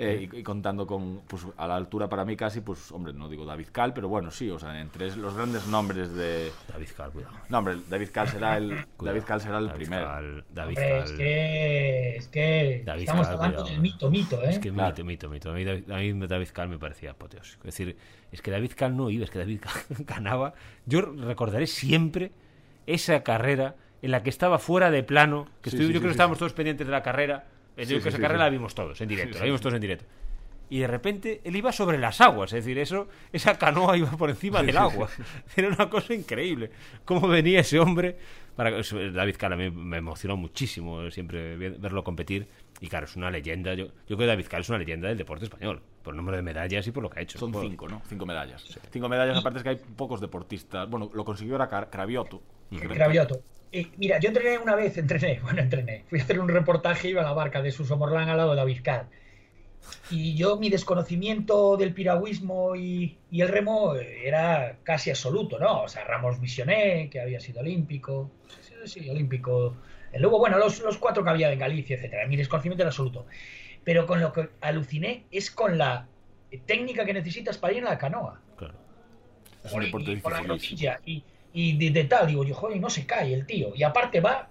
Eh, 0.01 0.29
y, 0.33 0.37
y 0.39 0.43
contando 0.43 0.87
con, 0.87 1.21
pues 1.27 1.45
a 1.57 1.67
la 1.67 1.75
altura 1.75 2.07
para 2.07 2.23
mí 2.23 2.35
casi, 2.37 2.61
pues 2.61 2.91
hombre, 2.91 3.11
no 3.13 3.27
digo 3.27 3.45
David 3.45 3.67
Cal, 3.71 3.93
pero 3.93 4.07
bueno, 4.07 4.31
sí, 4.31 4.49
o 4.49 4.57
sea, 4.57 4.79
entre 4.79 5.15
los 5.17 5.35
grandes 5.35 5.67
nombres 5.67 6.13
de... 6.15 6.51
David 6.69 6.87
Cal, 6.95 7.11
cuidado. 7.11 7.33
No, 7.49 7.57
hombre, 7.59 7.75
David 7.89 8.09
Cal 8.13 8.27
será 8.29 8.57
el, 8.57 8.85
Cuidado. 8.95 9.15
David 9.17 9.23
Cal 9.27 9.41
será 9.41 9.57
el 9.57 9.67
David 9.67 9.75
primero. 9.77 10.05
Cal, 10.05 10.43
David 10.53 10.77
Hombre, 10.77 10.89
Cal. 10.89 11.03
es 11.03 11.11
que, 11.11 12.15
es 12.15 12.27
que 12.29 12.83
David 12.85 13.01
estamos 13.01 13.27
Cal, 13.27 13.35
hablando 13.35 13.57
cuidado. 13.57 13.71
del 13.73 13.81
mito, 13.81 14.09
mito, 14.09 14.41
¿eh? 14.43 14.49
Es 14.49 14.59
que 14.59 14.71
Claro. 14.71 14.89
mito, 14.91 15.03
mito, 15.05 15.29
mito. 15.29 15.49
A 15.51 15.53
mí, 15.53 15.63
David, 15.65 15.91
a 15.91 15.97
mí 15.97 16.27
David 16.27 16.47
Cal 16.53 16.69
me 16.69 16.77
parecía 16.79 17.11
apoteósico. 17.11 17.67
Es 17.67 17.77
decir, 17.77 17.97
es 18.31 18.41
que 18.41 18.51
David 18.51 18.71
Cal 18.75 18.95
no 18.95 19.09
iba, 19.09 19.25
es 19.25 19.31
que 19.31 19.39
David 19.39 19.59
Cal 19.61 19.73
ganaba. 20.05 20.53
Yo 20.85 21.01
recordaré 21.01 21.67
siempre 21.67 22.31
esa 22.87 23.21
carrera 23.23 23.75
en 24.01 24.11
la 24.11 24.23
que 24.23 24.29
estaba 24.29 24.59
fuera 24.59 24.89
de 24.91 25.03
plano. 25.03 25.45
Que 25.61 25.69
Sí, 25.71 25.75
estuve- 25.75 25.87
sí, 25.89 25.93
yo 25.93 25.99
creo 25.99 25.99
sí, 25.99 26.03
que 26.03 26.07
sí. 26.07 26.11
estábamos 26.11 26.37
todos 26.37 26.53
pendientes 26.53 26.87
de 26.87 26.91
la 26.91 27.03
carrera. 27.03 27.45
Yo 27.79 27.85
Sí, 27.85 27.87
creo 27.93 27.97
que 27.99 28.03
sí, 28.03 28.07
esa 28.09 28.17
sí, 28.17 28.21
carrera 28.21 28.39
sí. 28.39 28.43
la 28.45 28.49
vimos 28.49 28.75
todos 28.75 29.01
en 29.01 29.07
directo. 29.09 29.33
Sí, 29.33 29.39
la 29.39 29.45
vimos 29.45 29.61
todos 29.61 29.75
en 29.75 29.81
directo. 29.81 30.05
Y 30.71 30.79
de 30.79 30.87
repente 30.87 31.41
él 31.43 31.55
iba 31.55 31.71
sobre 31.71 31.97
las 31.97 32.21
aguas, 32.21 32.53
es 32.53 32.63
decir, 32.63 32.77
eso, 32.77 33.07
esa 33.33 33.57
canoa 33.57 33.97
iba 33.97 34.11
por 34.11 34.29
encima 34.29 34.61
del 34.61 34.77
agua. 34.77 35.09
Era 35.55 35.69
una 35.69 35.89
cosa 35.89 36.13
increíble. 36.13 36.69
Cómo 37.05 37.27
venía 37.27 37.61
ese 37.61 37.79
hombre. 37.79 38.17
Para... 38.55 38.71
David 38.71 39.35
Cal 39.37 39.53
a 39.53 39.55
mí 39.55 39.71
me 39.71 39.97
emocionó 39.97 40.37
muchísimo 40.37 41.09
siempre 41.09 41.55
ver- 41.57 41.79
verlo 41.79 42.03
competir. 42.03 42.45
Y 42.81 42.87
claro, 42.87 43.05
es 43.07 43.15
una 43.15 43.31
leyenda. 43.31 43.73
Yo, 43.73 43.85
yo 43.87 43.91
creo 44.05 44.17
que 44.19 44.25
David 44.27 44.45
Cal 44.47 44.61
es 44.61 44.69
una 44.69 44.77
leyenda 44.77 45.07
del 45.07 45.17
deporte 45.17 45.45
español. 45.45 45.81
Por 46.03 46.13
el 46.13 46.17
número 46.17 46.37
de 46.37 46.43
medallas 46.43 46.85
y 46.85 46.91
por 46.91 47.01
lo 47.01 47.09
que 47.09 47.19
ha 47.19 47.23
hecho. 47.23 47.39
Son 47.39 47.51
Por- 47.51 47.63
cinco, 47.63 47.87
¿no? 47.87 48.01
Cinco 48.07 48.25
medallas. 48.27 48.63
Cinco 48.91 49.09
medallas, 49.09 49.37
aparte 49.39 49.57
es 49.59 49.63
que 49.63 49.69
hay 49.69 49.75
pocos 49.95 50.21
deportistas. 50.21 50.87
Bueno, 50.87 51.09
lo 51.13 51.25
consiguió 51.25 51.55
era 51.55 51.67
Cravioto. 51.89 52.43
Cravioto. 52.69 53.41
Eh, 53.71 53.87
mira, 53.97 54.19
yo 54.19 54.29
entrené 54.29 54.57
una 54.57 54.75
vez, 54.75 54.97
entrené, 54.97 55.39
bueno, 55.43 55.61
entrené. 55.61 56.05
Fui 56.09 56.19
a 56.19 56.23
hacer 56.23 56.39
un 56.39 56.49
reportaje, 56.49 57.09
iba 57.09 57.21
a 57.21 57.25
la 57.25 57.33
barca 57.33 57.61
de 57.61 57.71
Suso 57.71 57.97
Morlán 57.97 58.29
al 58.29 58.37
lado 58.37 58.51
de 58.51 58.57
David 58.57 58.79
Cal. 58.83 59.07
Y 60.11 60.35
yo, 60.35 60.57
mi 60.57 60.69
desconocimiento 60.69 61.77
del 61.77 61.93
piragüismo 61.93 62.75
y, 62.75 63.17
y 63.31 63.41
el 63.41 63.47
remo 63.47 63.95
eh, 63.95 64.27
era 64.27 64.77
casi 64.83 65.09
absoluto, 65.09 65.57
¿no? 65.57 65.83
O 65.83 65.87
sea, 65.87 66.03
Ramos 66.03 66.39
Misioné, 66.39 67.09
que 67.09 67.21
había 67.21 67.39
sido 67.39 67.61
olímpico, 67.61 68.29
sí, 68.61 68.73
sí, 68.85 69.09
olímpico. 69.09 69.77
Eh, 70.11 70.19
Luego, 70.19 70.37
bueno, 70.39 70.57
los, 70.57 70.79
los 70.81 70.97
cuatro 70.97 71.23
que 71.23 71.29
había 71.29 71.51
en 71.51 71.59
Galicia, 71.59 71.95
etcétera. 71.95 72.27
Mi 72.27 72.35
desconocimiento 72.35 72.83
era 72.83 72.89
absoluto. 72.89 73.25
Pero 73.83 74.05
con 74.05 74.19
lo 74.19 74.33
que 74.33 74.49
aluciné 74.61 75.23
es 75.31 75.49
con 75.49 75.77
la 75.77 76.07
técnica 76.65 77.05
que 77.05 77.13
necesitas 77.13 77.57
para 77.57 77.73
ir 77.73 77.79
en 77.79 77.85
la 77.85 77.97
canoa. 77.97 78.41
Claro. 78.57 78.75
Es 79.63 79.71
un 79.71 79.81
Y- 79.81 79.85
deporte 79.85 80.11
y 80.11 80.15
por 80.17 80.33
la 80.33 80.39
dificilísimo. 80.39 80.91
rodilla, 80.91 80.99
y, 81.05 81.23
y 81.53 81.77
de, 81.77 81.89
de 81.91 82.03
tal, 82.05 82.27
digo 82.27 82.43
yo, 82.43 82.53
joder, 82.55 82.79
no 82.79 82.89
se 82.89 83.05
cae 83.05 83.33
el 83.33 83.45
tío. 83.45 83.71
Y 83.75 83.83
aparte 83.83 84.21
va, 84.21 84.49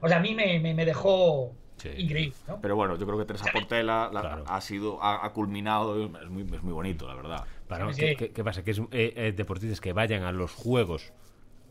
o 0.00 0.08
sea, 0.08 0.18
a 0.18 0.20
mí 0.20 0.34
me, 0.34 0.58
me, 0.60 0.74
me 0.74 0.84
dejó 0.84 1.54
Sí. 1.76 1.88
increíble, 1.96 2.34
¿no? 2.46 2.60
Pero 2.60 2.76
bueno, 2.76 2.96
yo 2.96 3.06
creo 3.06 3.18
que 3.18 3.24
Teresa 3.24 3.50
Portela 3.52 4.08
la- 4.12 4.20
Claro. 4.20 4.44
ha 4.46 4.60
sido 4.60 5.02
ha, 5.02 5.26
ha 5.26 5.32
culminado, 5.32 6.04
es 6.04 6.28
muy, 6.30 6.42
es 6.42 6.62
muy 6.62 6.72
bonito, 6.72 7.08
la 7.08 7.14
verdad. 7.14 7.44
Claro, 7.66 7.92
Sí, 7.92 8.00
¿qué, 8.00 8.08
sí. 8.10 8.16
qué- 8.16 8.30
qué 8.32 8.44
pasa? 8.44 8.62
Que 8.62 8.70
es 8.70 8.78
eh, 8.78 9.12
eh, 9.16 9.32
deportistas 9.36 9.80
que 9.80 9.92
vayan 9.92 10.22
a 10.22 10.30
los 10.32 10.52
juegos, 10.52 11.12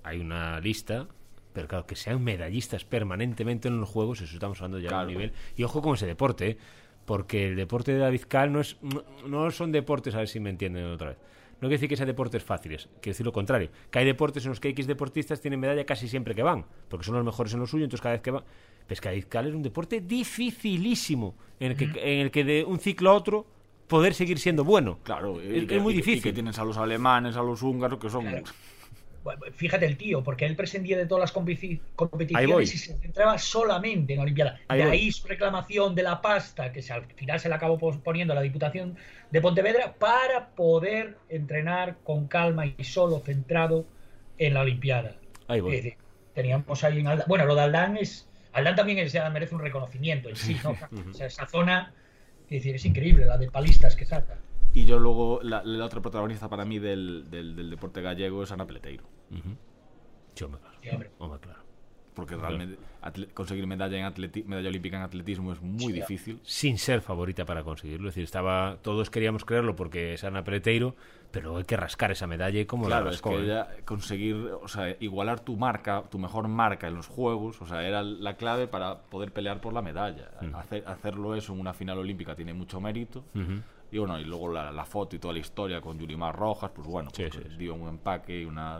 hay 0.03 0.19
una 0.19 0.59
lista, 0.59 1.07
pero 1.53 1.67
claro, 1.69 1.85
que 1.85 1.95
sean 1.95 2.21
medallistas 2.23 2.83
permanentemente 2.83 3.69
en 3.69 3.79
los 3.79 3.87
juegos, 3.87 4.19
eso 4.21 4.33
estamos 4.33 4.57
hablando 4.59 4.79
ya 4.79 4.83
de 4.83 4.89
Claro. 4.89 5.07
un 5.07 5.13
nivel. 5.13 5.33
Y 5.55 5.63
ojo 5.63 5.81
con 5.81 5.93
ese 5.95 6.07
deporte, 6.07 6.49
¿eh? 6.49 6.57
porque 7.05 7.47
el 7.47 7.55
deporte 7.55 7.93
de 7.93 7.99
David 7.99 8.23
Cal 8.27 8.51
no, 8.51 8.59
es, 8.61 8.77
no, 8.81 9.03
no 9.27 9.49
son 9.51 9.71
deportes, 9.71 10.13
a 10.15 10.19
ver 10.19 10.27
si 10.27 10.39
me 10.41 10.49
entienden 10.49 10.85
otra 10.87 11.09
vez. 11.09 11.17
No 11.61 11.67
quiere 11.67 11.75
decir 11.77 11.89
que 11.89 11.95
sean 11.95 12.07
deportes 12.07 12.43
fáciles, 12.43 12.85
quiere 13.01 13.11
decir 13.11 13.25
lo 13.25 13.31
contrario. 13.31 13.69
Que 13.91 13.99
hay 13.99 14.05
deportes 14.05 14.43
en 14.45 14.49
los 14.49 14.59
que 14.59 14.69
X 14.69 14.87
deportistas 14.87 15.39
tienen 15.39 15.59
medalla 15.59 15.85
casi 15.85 16.07
siempre 16.07 16.33
que 16.35 16.41
van, 16.43 16.65
porque 16.89 17.05
son 17.05 17.13
los 17.15 17.23
mejores 17.23 17.53
en 17.53 17.59
lo 17.59 17.67
suyo, 17.67 17.83
entonces 17.83 18.01
cada 18.01 18.13
vez 18.13 18.21
que 18.21 18.31
van. 18.31 18.43
Pues 18.87 18.99
que 18.99 19.09
David 19.09 19.25
Cal 19.29 19.47
es 19.47 19.53
un 19.53 19.61
deporte 19.63 20.01
dificilísimo, 20.01 21.35
en 21.59 21.71
el 21.73 21.77
que, 21.77 21.85
en 21.85 22.19
el 22.21 22.31
que 22.31 22.43
de 22.43 22.63
un 22.65 22.79
ciclo 22.79 23.11
a 23.11 23.13
otro 23.13 23.45
poder 23.87 24.13
seguir 24.13 24.39
siendo 24.39 24.63
bueno. 24.63 24.99
Claro, 25.03 25.41
y 25.41 25.59
es, 25.59 25.65
que- 25.65 25.77
es 25.77 25.81
muy 25.83 25.93
y 25.93 25.95
que- 25.97 26.01
difícil. 26.01 26.19
Y 26.19 26.21
que 26.23 26.33
tienes 26.33 26.57
a 26.59 26.65
los 26.65 26.77
alemanes, 26.77 27.35
a 27.37 27.41
los 27.43 27.61
húngaros, 27.61 27.99
que 27.99 28.09
son... 28.09 28.25
Claro. 28.25 28.43
Fíjate 29.53 29.85
el 29.85 29.97
tío, 29.97 30.23
porque 30.23 30.45
él 30.45 30.55
prescindía 30.55 30.97
de 30.97 31.05
todas 31.05 31.21
las 31.21 31.31
competiciones 31.31 32.73
y 32.73 32.77
se 32.77 32.97
centraba 32.97 33.37
solamente 33.37 34.13
en 34.13 34.17
la 34.17 34.23
Olimpiada. 34.23 34.59
Ahí 34.67 34.79
de 34.79 34.85
voy. 34.87 34.97
ahí 34.97 35.11
su 35.11 35.27
reclamación 35.27 35.93
de 35.95 36.03
la 36.03 36.21
pasta, 36.21 36.71
que 36.71 36.81
se- 36.81 36.93
al 36.93 37.05
final 37.13 37.39
se 37.39 37.47
la 37.49 37.57
acabó 37.57 37.77
poniendo 37.77 38.33
a 38.33 38.35
la 38.35 38.41
Diputación 38.41 38.95
de 39.29 39.41
Pontevedra, 39.41 39.93
para 39.99 40.49
poder 40.49 41.17
entrenar 41.29 41.97
con 42.03 42.27
calma 42.27 42.65
y 42.65 42.83
solo 42.83 43.19
centrado 43.19 43.85
en 44.37 44.53
la 44.55 44.61
Olimpiada. 44.61 45.15
Ahí 45.47 45.59
voy. 45.61 45.95
Teníamos 46.33 46.83
ahí 46.83 46.99
en 46.99 47.07
Aldán. 47.07 47.25
Bueno, 47.27 47.45
lo 47.45 47.55
de 47.55 47.61
Aldán 47.61 47.97
es. 47.97 48.27
Aldán 48.53 48.75
también 48.75 48.99
es- 48.99 49.13
merece 49.31 49.53
un 49.55 49.61
reconocimiento 49.61 50.29
en 50.29 50.35
sí, 50.35 50.57
¿no? 50.63 50.71
O 51.11 51.13
sea, 51.13 51.27
esa 51.27 51.45
zona. 51.45 51.93
Es 52.49 52.49
decir, 52.63 52.75
es 52.75 52.85
increíble 52.85 53.25
la 53.25 53.37
de 53.37 53.49
palistas 53.49 53.95
que 53.95 54.03
saca. 54.05 54.37
Y 54.73 54.85
yo 54.85 54.99
luego, 54.99 55.39
la, 55.43 55.63
la 55.63 55.85
otra 55.85 56.01
protagonista 56.01 56.47
para 56.49 56.63
mí 56.65 56.79
del, 56.79 57.29
del, 57.29 57.55
del 57.55 57.69
deporte 57.69 58.01
gallego 58.01 58.43
es 58.43 58.51
Ana 58.51 58.65
Peleteiro. 58.65 59.03
Sí, 60.35 60.43
hombre, 60.43 60.61
claro. 60.61 60.77
Sí, 60.81 60.89
hombre. 60.89 61.11
Hombre, 61.19 61.39
claro. 61.39 61.59
Porque 62.13 62.35
realmente 62.35 62.77
conseguir 63.33 63.65
medalla, 63.67 63.97
en 63.97 64.05
atleti- 64.05 64.43
medalla 64.45 64.67
olímpica 64.67 64.97
en 64.97 65.03
atletismo 65.03 65.53
es 65.53 65.61
muy 65.61 65.93
difícil. 65.93 66.39
Sin 66.43 66.77
ser 66.77 67.01
favorita 67.01 67.45
para 67.45 67.63
conseguirlo. 67.63 68.09
Es 68.09 68.15
decir, 68.15 68.25
estaba, 68.25 68.77
todos 68.81 69.09
queríamos 69.09 69.45
creerlo 69.45 69.77
porque 69.77 70.13
es 70.13 70.23
Ana 70.25 70.43
Peleteiro, 70.43 70.93
pero 71.31 71.55
hay 71.55 71.63
que 71.63 71.77
rascar 71.77 72.11
esa 72.11 72.27
medalla 72.27 72.59
y 72.59 72.65
como 72.65 72.85
Claro, 72.87 73.05
la 73.05 73.11
es 73.11 73.15
rascó. 73.17 73.29
que 73.29 73.37
¿eh? 73.37 73.43
ella 73.45 73.67
conseguir, 73.85 74.35
o 74.35 74.67
sea, 74.67 74.93
igualar 74.99 75.39
tu 75.39 75.55
marca, 75.55 76.03
tu 76.11 76.19
mejor 76.19 76.49
marca 76.49 76.87
en 76.89 76.95
los 76.95 77.07
juegos, 77.07 77.61
o 77.61 77.65
sea, 77.65 77.87
era 77.87 78.03
la 78.03 78.35
clave 78.35 78.67
para 78.67 79.03
poder 79.03 79.31
pelear 79.31 79.61
por 79.61 79.71
la 79.71 79.81
medalla. 79.81 80.31
Mm. 80.41 80.53
Hacer, 80.55 80.83
hacerlo 80.87 81.33
eso 81.35 81.53
en 81.53 81.61
una 81.61 81.73
final 81.73 81.97
olímpica 81.97 82.35
tiene 82.35 82.53
mucho 82.53 82.81
mérito. 82.81 83.23
Ujú. 83.33 83.61
Y 83.91 83.97
bueno, 83.97 84.19
y 84.19 84.23
luego 84.23 84.51
la, 84.51 84.71
la 84.71 84.85
foto 84.85 85.15
y 85.15 85.19
toda 85.19 85.33
la 85.33 85.39
historia 85.39 85.81
con 85.81 85.99
Yurimar 85.99 86.35
Rojas, 86.35 86.71
pues 86.73 86.87
bueno, 86.87 87.09
Sí, 87.13 87.23
pues, 87.23 87.33
sí, 87.43 87.49
sí. 87.49 87.57
dio 87.57 87.73
un 87.75 87.89
empaque 87.89 88.41
y 88.41 88.45
una... 88.45 88.79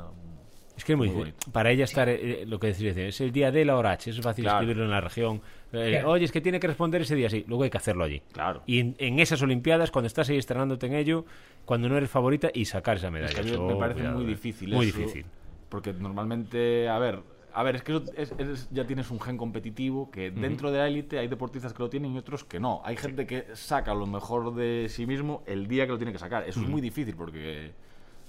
Es 0.77 0.85
que 0.85 0.93
es 0.93 0.97
muy, 0.97 1.07
Muy 1.09 1.15
difícil. 1.17 1.33
bonito. 1.33 1.51
Para 1.51 1.69
ella 1.69 1.83
estar, 1.83 2.07
eh, 2.07 2.45
lo 2.47 2.57
que 2.59 2.67
decir, 2.67 2.97
es 2.97 3.19
el 3.21 3.31
día 3.33 3.51
de 3.51 3.65
la 3.65 3.75
hora 3.75 3.91
H, 3.91 4.09
es 4.09 4.21
fácil 4.21 4.45
Claro. 4.45 4.59
escribirlo 4.59 4.85
en 4.85 4.91
la 4.91 5.01
región. 5.01 5.41
Eh, 5.73 5.89
Claro. 5.91 6.11
Oye, 6.11 6.25
es 6.25 6.31
que 6.31 6.39
tiene 6.41 6.59
que 6.61 6.67
responder 6.67 7.01
ese 7.01 7.13
día, 7.15 7.29
sí, 7.29 7.43
luego 7.47 7.63
hay 7.65 7.69
que 7.69 7.77
hacerlo 7.77 8.05
allí. 8.05 8.21
Claro. 8.31 8.63
Y 8.65 8.79
en, 8.79 8.95
en 8.97 9.19
esas 9.19 9.41
Olimpiadas, 9.41 9.91
cuando 9.91 10.07
estás 10.07 10.29
ahí 10.29 10.37
estrenándote 10.37 10.85
en 10.87 10.93
ello, 10.95 11.25
cuando 11.65 11.89
no 11.89 11.97
eres 11.97 12.09
favorita 12.09 12.49
y 12.53 12.65
sacar 12.65 12.97
esa 12.97 13.11
medalla. 13.11 13.29
Es 13.29 13.35
que 13.35 13.41
a 13.41 13.43
mí 13.43 13.51
Eso, 13.51 13.67
me 13.67 13.75
parece 13.75 13.99
cuidado, 13.99 14.17
muy 14.17 14.25
eh. 14.25 14.29
difícil 14.29 14.73
Muy 14.73 14.87
eso, 14.87 14.97
difícil. 14.97 15.25
Porque 15.69 15.91
normalmente, 15.93 16.87
a 16.89 16.97
ver, 16.99 17.19
a 17.53 17.63
ver, 17.63 17.75
es 17.75 17.83
que 17.83 17.91
eso 17.95 18.03
es- 18.15 18.33
es- 18.37 18.69
ya 18.71 18.85
tienes 18.85 19.09
un 19.11 19.19
gen 19.19 19.37
competitivo 19.37 20.09
que 20.11 20.31
dentro 20.31 20.71
de 20.71 20.79
la 20.79 20.87
élite 20.87 21.19
hay 21.19 21.27
deportistas 21.27 21.73
que 21.73 21.83
lo 21.83 21.89
tienen 21.89 22.13
y 22.13 22.17
otros 22.17 22.43
que 22.43 22.59
no. 22.59 22.81
Hay 22.85 22.97
gente 22.97 23.25
que 23.27 23.45
saca 23.55 23.93
lo 23.93 24.05
mejor 24.07 24.55
de 24.55 24.87
sí 24.89 25.05
mismo 25.05 25.43
el 25.47 25.67
día 25.67 25.85
que 25.85 25.91
lo 25.91 25.97
tiene 25.97 26.11
que 26.11 26.19
sacar. 26.19 26.43
Eso 26.47 26.61
es 26.61 26.67
muy 26.67 26.81
difícil 26.81 27.15
porque, 27.15 27.71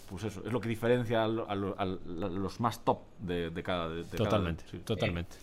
pues 0.08 0.24
eso, 0.24 0.42
es 0.44 0.52
lo 0.52 0.60
que 0.60 0.68
diferencia 0.68 1.24
a, 1.24 1.28
lo- 1.28 1.48
a 1.48 1.54
lo- 1.54 1.74
a 1.78 1.84
los 1.84 2.60
más 2.60 2.84
top 2.84 3.00
de, 3.18 3.50
de 3.50 3.62
cada... 3.62 3.88
de- 3.88 4.02
cada- 4.02 4.16
Totalmente, 4.16 4.64
sí. 4.70 4.78
totalmente. 4.78 5.36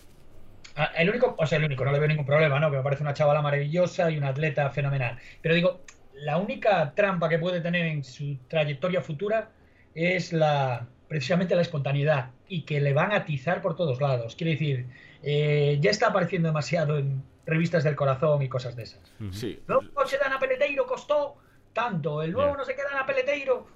Ah, 0.76 0.92
El 0.98 1.10
único, 1.10 1.36
o 1.38 1.46
sea, 1.46 1.58
el 1.58 1.66
único, 1.66 1.84
no 1.84 1.92
le 1.92 2.00
veo 2.00 2.08
ningún 2.08 2.26
problema, 2.26 2.60
¿no? 2.60 2.70
Que 2.72 2.78
me 2.78 2.84
parece 2.84 3.04
una 3.04 3.14
chavala 3.14 3.42
maravillosa 3.42 4.10
y 4.12 4.18
una 4.18 4.30
atleta 4.30 4.70
fenomenal. 4.70 5.18
Pero 5.42 5.56
digo, 5.56 5.82
la 6.14 6.38
única 6.38 6.94
trampa 6.96 7.28
que 7.28 7.40
puede 7.40 7.60
tener 7.62 7.86
en 7.86 8.04
su 8.04 8.38
trayectoria 8.48 9.02
futura 9.02 9.52
es 9.96 10.32
la 10.32 10.88
precisamente 11.10 11.56
la 11.56 11.62
espontaneidad 11.64 12.32
y 12.48 12.62
que 12.62 12.80
le 12.80 12.94
van 12.94 13.12
a 13.12 13.18
atizar 13.18 13.62
por 13.62 13.76
todos 13.76 14.00
lados. 14.00 14.36
Quiere 14.38 14.52
decir, 14.52 14.86
eh, 15.24 15.78
ya 15.82 15.92
está 15.92 16.08
apareciendo 16.08 16.48
demasiado 16.48 16.98
en 16.98 17.22
revistas 17.46 17.84
del 17.84 17.96
corazón 17.98 18.42
y 18.44 18.48
cosas 18.48 18.76
de 18.78 18.84
esas. 18.84 19.02
Sí, 19.32 19.60
nuevo 19.68 19.84
coche 19.94 20.18
de 20.18 20.24
Ana 20.26 20.40
Peleteiro 20.40 20.86
costó 20.86 21.36
tanto, 21.74 22.22
el 22.22 22.32
nuevo 22.32 22.56
no 22.56 22.64
sé 22.64 22.76
qué 22.76 22.84
de 22.84 22.88
Ana 22.96 23.06
Peleteiro. 23.06 23.68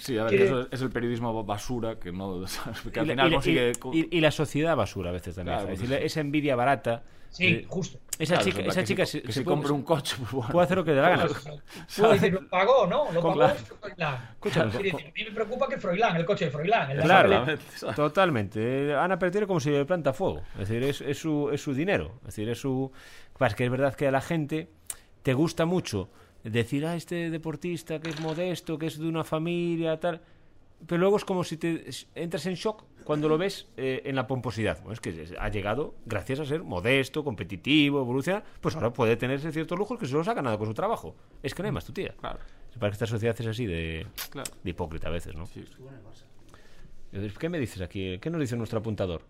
sí, 0.00 0.18
a 0.18 0.24
ver, 0.24 0.34
eso 0.34 0.66
es, 0.70 0.82
el 0.82 0.90
periodismo 0.90 1.44
basura 1.44 1.98
que 1.98 2.10
no... 2.12 2.44
que 2.92 3.00
al 3.00 3.06
Y 3.06 3.14
la- 3.14 3.14
final 3.14 3.26
y 3.28 3.30
la- 3.30 3.36
consigue... 3.36 3.72
y- 3.92 4.00
y- 4.00 4.08
y 4.18 4.20
la 4.20 4.30
sociedad 4.32 4.76
basura 4.76 5.10
a 5.10 5.12
veces 5.12 5.36
también. 5.36 5.56
Claro, 5.56 5.72
es 5.72 5.78
decir, 5.78 5.88
pues 5.88 6.00
sí. 6.00 6.06
esa 6.06 6.20
envidia 6.20 6.56
barata. 6.56 7.04
Sí, 7.34 7.46
eh, 7.46 7.66
justo. 7.68 7.98
Esa 8.16 8.34
Claro, 8.34 8.44
chica, 8.44 8.60
es 8.60 8.68
esa 8.68 8.80
que 8.80 8.86
chica 8.86 9.06
si, 9.06 9.12
se, 9.18 9.22
que 9.22 9.32
se 9.32 9.40
si 9.40 9.44
puede, 9.44 9.56
compre 9.56 9.72
un 9.72 9.82
coche, 9.82 10.14
pues 10.20 10.30
bueno. 10.30 10.52
puede 10.52 10.64
hacer 10.64 10.76
lo 10.76 10.84
que 10.84 10.90
le 10.92 11.00
da 11.00 11.08
gana. 11.08 11.26
Puedo 11.96 12.12
decir, 12.12 12.32
lo 12.32 12.48
pagó, 12.48 12.86
¿no? 12.86 13.10
Lo 13.10 13.20
pagó. 13.20 13.48
Froilán. 13.80 14.36
Quiere 14.40 14.66
decir, 14.66 14.94
a 14.94 15.12
mí 15.12 15.24
me 15.24 15.30
preocupa 15.32 15.68
que 15.68 15.78
Froilán, 15.78 16.14
el 16.14 16.24
coche 16.24 16.44
de 16.44 16.50
Froilán. 16.52 16.92
el 16.92 17.00
Claro, 17.00 17.32
Exactamente. 17.50 17.96
totalmente. 17.96 18.94
Ana 18.94 19.18
Peleteiro 19.18 19.48
como 19.48 19.58
si 19.58 19.70
le 19.70 19.84
planta 19.84 20.12
fuego. 20.12 20.42
Es 20.52 20.68
decir, 20.68 20.84
es, 20.84 21.00
es 21.00 21.18
su, 21.18 21.50
es 21.52 21.60
su 21.60 21.74
dinero. 21.74 22.12
Es 22.20 22.26
decir, 22.36 22.48
es 22.48 22.60
su. 22.60 22.92
Pasa 23.36 23.56
que 23.56 23.64
es 23.64 23.70
verdad 23.70 23.96
que 23.96 24.06
a 24.06 24.12
la 24.12 24.20
gente 24.20 24.68
te 25.24 25.34
gusta 25.34 25.64
mucho 25.64 26.08
decir, 26.44 26.86
ah, 26.86 26.94
este 26.94 27.30
deportista 27.30 27.98
que 27.98 28.10
es 28.10 28.20
modesto, 28.20 28.78
que 28.78 28.86
es 28.86 28.96
de 28.96 29.08
una 29.08 29.24
familia, 29.24 29.98
tal. 29.98 30.20
Pero 30.86 31.00
luego 31.00 31.16
es 31.16 31.24
como 31.24 31.42
si 31.42 31.56
te 31.56 31.84
entras 32.14 32.46
en 32.46 32.54
shock 32.54 32.84
cuando 33.04 33.28
lo 33.28 33.38
ves 33.38 33.68
eh, 33.76 34.02
en 34.04 34.16
la 34.16 34.26
pomposidad. 34.26 34.78
Bueno, 34.78 34.92
es 34.92 35.00
que 35.00 35.36
ha 35.38 35.48
llegado 35.48 35.94
gracias 36.06 36.40
a 36.40 36.44
ser 36.44 36.62
modesto, 36.62 37.22
competitivo, 37.22 38.00
evolucionar. 38.00 38.44
Pues 38.60 38.74
ahora 38.74 38.92
puede 38.92 39.16
tener 39.16 39.38
ese 39.38 39.52
ciertos 39.52 39.78
lujos 39.78 39.98
que 39.98 40.06
se 40.06 40.14
los 40.14 40.26
ha 40.28 40.34
ganado 40.34 40.58
con 40.58 40.66
su 40.66 40.74
trabajo. 40.74 41.14
Es 41.42 41.54
que 41.54 41.62
no 41.62 41.66
hay 41.66 41.72
más 41.72 41.84
tu 41.84 41.92
tía. 41.92 42.14
Claro, 42.18 42.38
Se 42.72 42.78
parece 42.78 42.98
que 42.98 43.04
esta 43.04 43.14
sociedad 43.14 43.36
es 43.38 43.46
así 43.46 43.66
de, 43.66 44.06
claro. 44.30 44.50
de 44.62 44.70
hipócrita 44.70 45.08
a 45.08 45.12
veces, 45.12 45.34
¿no? 45.34 45.46
Sí. 45.46 45.64
¿Qué 47.38 47.48
me 47.48 47.60
dices 47.60 47.80
aquí? 47.80 48.18
¿Qué 48.18 48.30
nos 48.30 48.40
dice 48.40 48.56
nuestro 48.56 48.80
apuntador? 48.80 49.22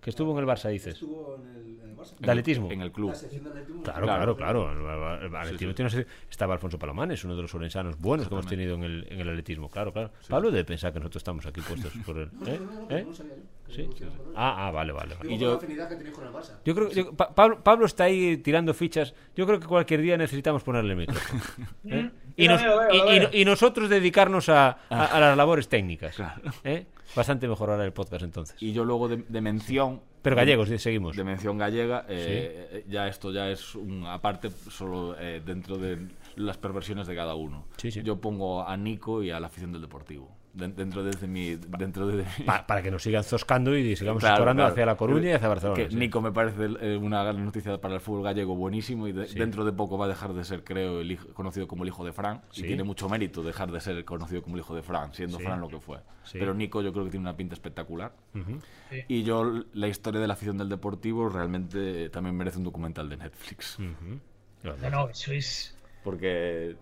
Que 0.00 0.10
estuvo 0.10 0.32
en 0.32 0.38
el 0.38 0.46
Barça, 0.46 0.70
dices. 0.70 0.94
Estuvo 0.94 1.36
en 1.36 1.48
el, 1.56 1.80
en 1.80 1.90
el 1.90 1.96
Barça. 1.96 2.16
De 2.18 2.30
atletismo. 2.30 2.70
En 2.72 2.80
el 2.80 2.90
club. 2.92 3.10
La 3.10 3.14
sección 3.14 3.44
de 3.44 3.50
atletismo. 3.50 3.82
Claro, 3.82 4.06
Claro. 4.06 4.36
claro, 4.36 4.66
claro. 4.68 5.18
El- 5.20 5.26
el- 5.26 5.36
atletismo 5.36 5.70
sí. 5.72 5.76
tiene 5.76 5.90
una 5.94 6.06
Estaba 6.30 6.54
Alfonso 6.54 6.78
Palomanes, 6.78 7.22
uno 7.24 7.36
de 7.36 7.42
los 7.42 7.54
orensanos 7.54 7.98
buenos 7.98 8.28
que 8.28 8.34
hemos 8.34 8.46
tenido 8.46 8.74
en 8.76 8.84
el, 8.84 9.06
en 9.10 9.20
el 9.20 9.28
atletismo. 9.28 9.68
Claro, 9.68 9.92
claro. 9.92 10.10
Pablo 10.28 10.50
debe 10.50 10.64
pensar 10.64 10.92
que 10.92 10.98
nosotros 11.00 11.20
estamos 11.20 11.44
aquí 11.46 11.60
puestos 11.60 11.92
por 12.06 12.16
el. 12.18 12.30
No, 12.32 12.46
¿eh? 12.46 12.58
no, 12.60 12.72
no, 12.72 12.80
no, 12.88 12.96
¿Eh? 12.96 13.06
sabía 13.12 13.36
yo. 13.36 13.42
Sí. 13.74 13.88
Ah, 14.34 14.66
ah, 14.66 14.70
vale, 14.70 14.92
vale. 14.92 15.16
Y 15.28 15.38
yo- 15.38 15.54
afinidad 15.54 15.88
que 15.88 15.96
tenéis 15.96 16.14
con 16.14 16.26
el 16.26 16.32
Barça. 16.32 16.58
Yo 16.64 16.74
creo 16.74 16.90
yo- 16.90 17.12
Pa- 17.14 17.34
Pablo, 17.34 17.62
Pablo 17.62 17.86
está 17.86 18.04
ahí 18.04 18.36
tirando 18.38 18.74
fichas. 18.74 19.14
Yo 19.36 19.46
creo 19.46 19.60
que 19.60 19.66
cualquier 19.66 20.00
día 20.02 20.16
necesitamos 20.16 20.62
ponerle 20.62 20.94
micrófono. 20.96 21.42
¿eh? 21.84 22.02
Mm, 22.02 22.10
Y, 22.36 22.48
nos- 22.48 22.62
veo, 22.62 23.44
nosotros 23.44 23.88
dedicarnos 23.88 24.48
a, 24.48 24.78
a- 24.88 25.04
a 25.06 25.20
las 25.20 25.36
labores 25.36 25.68
técnicas. 25.68 26.16
Claro. 26.16 26.40
¿eh? 26.64 26.86
Bastante 27.14 27.48
mejorará 27.48 27.84
el 27.84 27.92
podcast 27.92 28.22
entonces. 28.22 28.56
Y 28.62 28.72
yo 28.72 28.84
luego 28.84 29.08
de, 29.08 29.24
de 29.28 29.40
mención... 29.40 30.00
Pero 30.22 30.36
gallegos, 30.36 30.68
seguimos. 30.82 31.16
De 31.16 31.24
mención 31.24 31.56
gallega, 31.56 32.04
eh, 32.08 32.68
eh, 32.72 32.84
ya 32.88 33.08
esto 33.08 33.32
ya 33.32 33.48
es 33.50 33.74
un 33.74 34.04
aparte 34.06 34.50
solo 34.70 35.16
eh, 35.18 35.40
dentro 35.44 35.78
de 35.78 35.96
las 36.36 36.58
perversiones 36.58 37.06
de 37.06 37.14
cada 37.16 37.34
uno. 37.34 37.64
Sí, 37.78 37.90
sí. 37.90 38.02
Yo 38.02 38.20
pongo 38.20 38.62
a 38.66 38.76
Nico 38.76 39.22
y 39.22 39.30
a 39.30 39.40
la 39.40 39.46
afición 39.46 39.72
del 39.72 39.80
Deportivo. 39.80 40.28
De- 40.52 40.66
dentro 40.68 41.04
de 41.04 41.26
mi... 41.28 41.54
Dentro 41.54 42.08
de, 42.08 42.24
Pa- 42.44 42.66
para 42.66 42.82
que 42.82 42.90
nos 42.90 43.02
sigan 43.04 43.22
zoscando 43.22 43.76
y 43.76 43.94
sigamos 43.94 44.20
Claro, 44.20 44.34
explorando 44.34 44.62
claro. 44.62 44.72
hacia 44.72 44.84
La 44.86 44.96
Coruña 44.96 45.28
y 45.30 45.32
hacia 45.32 45.46
Barcelona. 45.48 45.76
Que 45.76 45.90
sí. 45.90 45.96
Nico 45.96 46.20
me 46.20 46.32
parece 46.32 46.68
eh, 46.80 46.96
una 46.96 47.22
gran 47.22 47.44
noticia 47.44 47.80
para 47.80 47.94
el 47.94 48.00
fútbol 48.00 48.24
gallego 48.24 48.56
buenísimo 48.56 49.06
y 49.06 49.12
de- 49.12 49.28
Sí. 49.28 49.38
dentro 49.38 49.64
de 49.64 49.72
poco 49.72 49.96
va 49.96 50.06
a 50.06 50.08
dejar 50.08 50.32
de 50.34 50.42
ser, 50.42 50.64
creo, 50.64 51.00
el 51.02 51.12
hijo- 51.12 51.28
conocido 51.34 51.68
como 51.68 51.84
el 51.84 51.88
hijo 51.90 52.04
de 52.04 52.12
Fran. 52.12 52.42
Sí. 52.50 52.62
Y 52.64 52.66
tiene 52.66 52.82
mucho 52.82 53.08
mérito 53.08 53.42
dejar 53.44 53.70
de 53.70 53.80
ser 53.80 54.04
conocido 54.04 54.42
como 54.42 54.56
el 54.56 54.60
hijo 54.62 54.74
de 54.74 54.82
Fran, 54.82 55.14
siendo 55.14 55.38
Sí. 55.38 55.44
Fran 55.44 55.60
lo 55.60 55.68
que 55.68 55.78
fue. 55.78 55.98
Sí. 56.24 56.38
Pero 56.38 56.52
Nico 56.52 56.82
yo 56.82 56.92
creo 56.92 57.04
que 57.04 57.10
tiene 57.12 57.22
una 57.24 57.36
pinta 57.36 57.54
espectacular. 57.54 58.12
Ujú. 58.34 58.58
Sí. 58.90 59.04
Y 59.06 59.22
yo, 59.22 59.62
la 59.72 59.86
historia 59.86 60.20
de 60.20 60.26
la 60.26 60.34
afición 60.34 60.58
del 60.58 60.68
Deportivo 60.68 61.28
realmente 61.28 62.10
también 62.10 62.36
merece 62.36 62.58
un 62.58 62.64
documental 62.64 63.08
de 63.08 63.16
Netflix. 63.18 63.78
Ujú. 63.78 64.18
No, 64.64 64.90
no, 64.90 65.08
eso 65.10 65.32
es. 65.32 65.76
Porque 66.02 66.74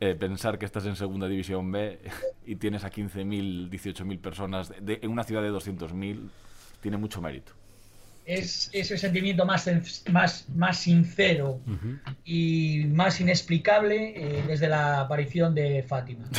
eh, 0.00 0.14
pensar 0.14 0.58
que 0.58 0.66
estás 0.66 0.84
en 0.86 0.96
segunda 0.96 1.26
división 1.28 1.70
B 1.72 1.98
y 2.46 2.56
tienes 2.56 2.84
a 2.84 2.90
15.000, 2.90 3.70
18.000 3.70 4.18
personas 4.20 4.72
de- 4.80 4.98
en 5.02 5.10
una 5.10 5.24
ciudad 5.24 5.42
de 5.42 5.50
200.000 5.50 6.28
tiene 6.80 6.96
mucho 6.96 7.20
mérito. 7.20 7.52
Es 8.24 8.70
ese 8.72 8.98
sentimiento 8.98 9.46
más, 9.46 9.70
más, 10.10 10.48
más 10.54 10.78
sincero 10.78 11.60
y 12.24 12.84
más 12.88 13.20
inexplicable 13.20 14.14
eh, 14.16 14.42
desde 14.48 14.68
la 14.68 15.00
aparición 15.02 15.54
de 15.54 15.84
Fátima. 15.84 16.24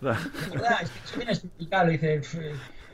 De 0.00 0.50
verdad, 0.50 0.82
es 0.82 0.90
es 0.90 1.16
inexplicable. 1.22 1.92
Dice, 1.92 2.18
"Pf, 2.18 2.38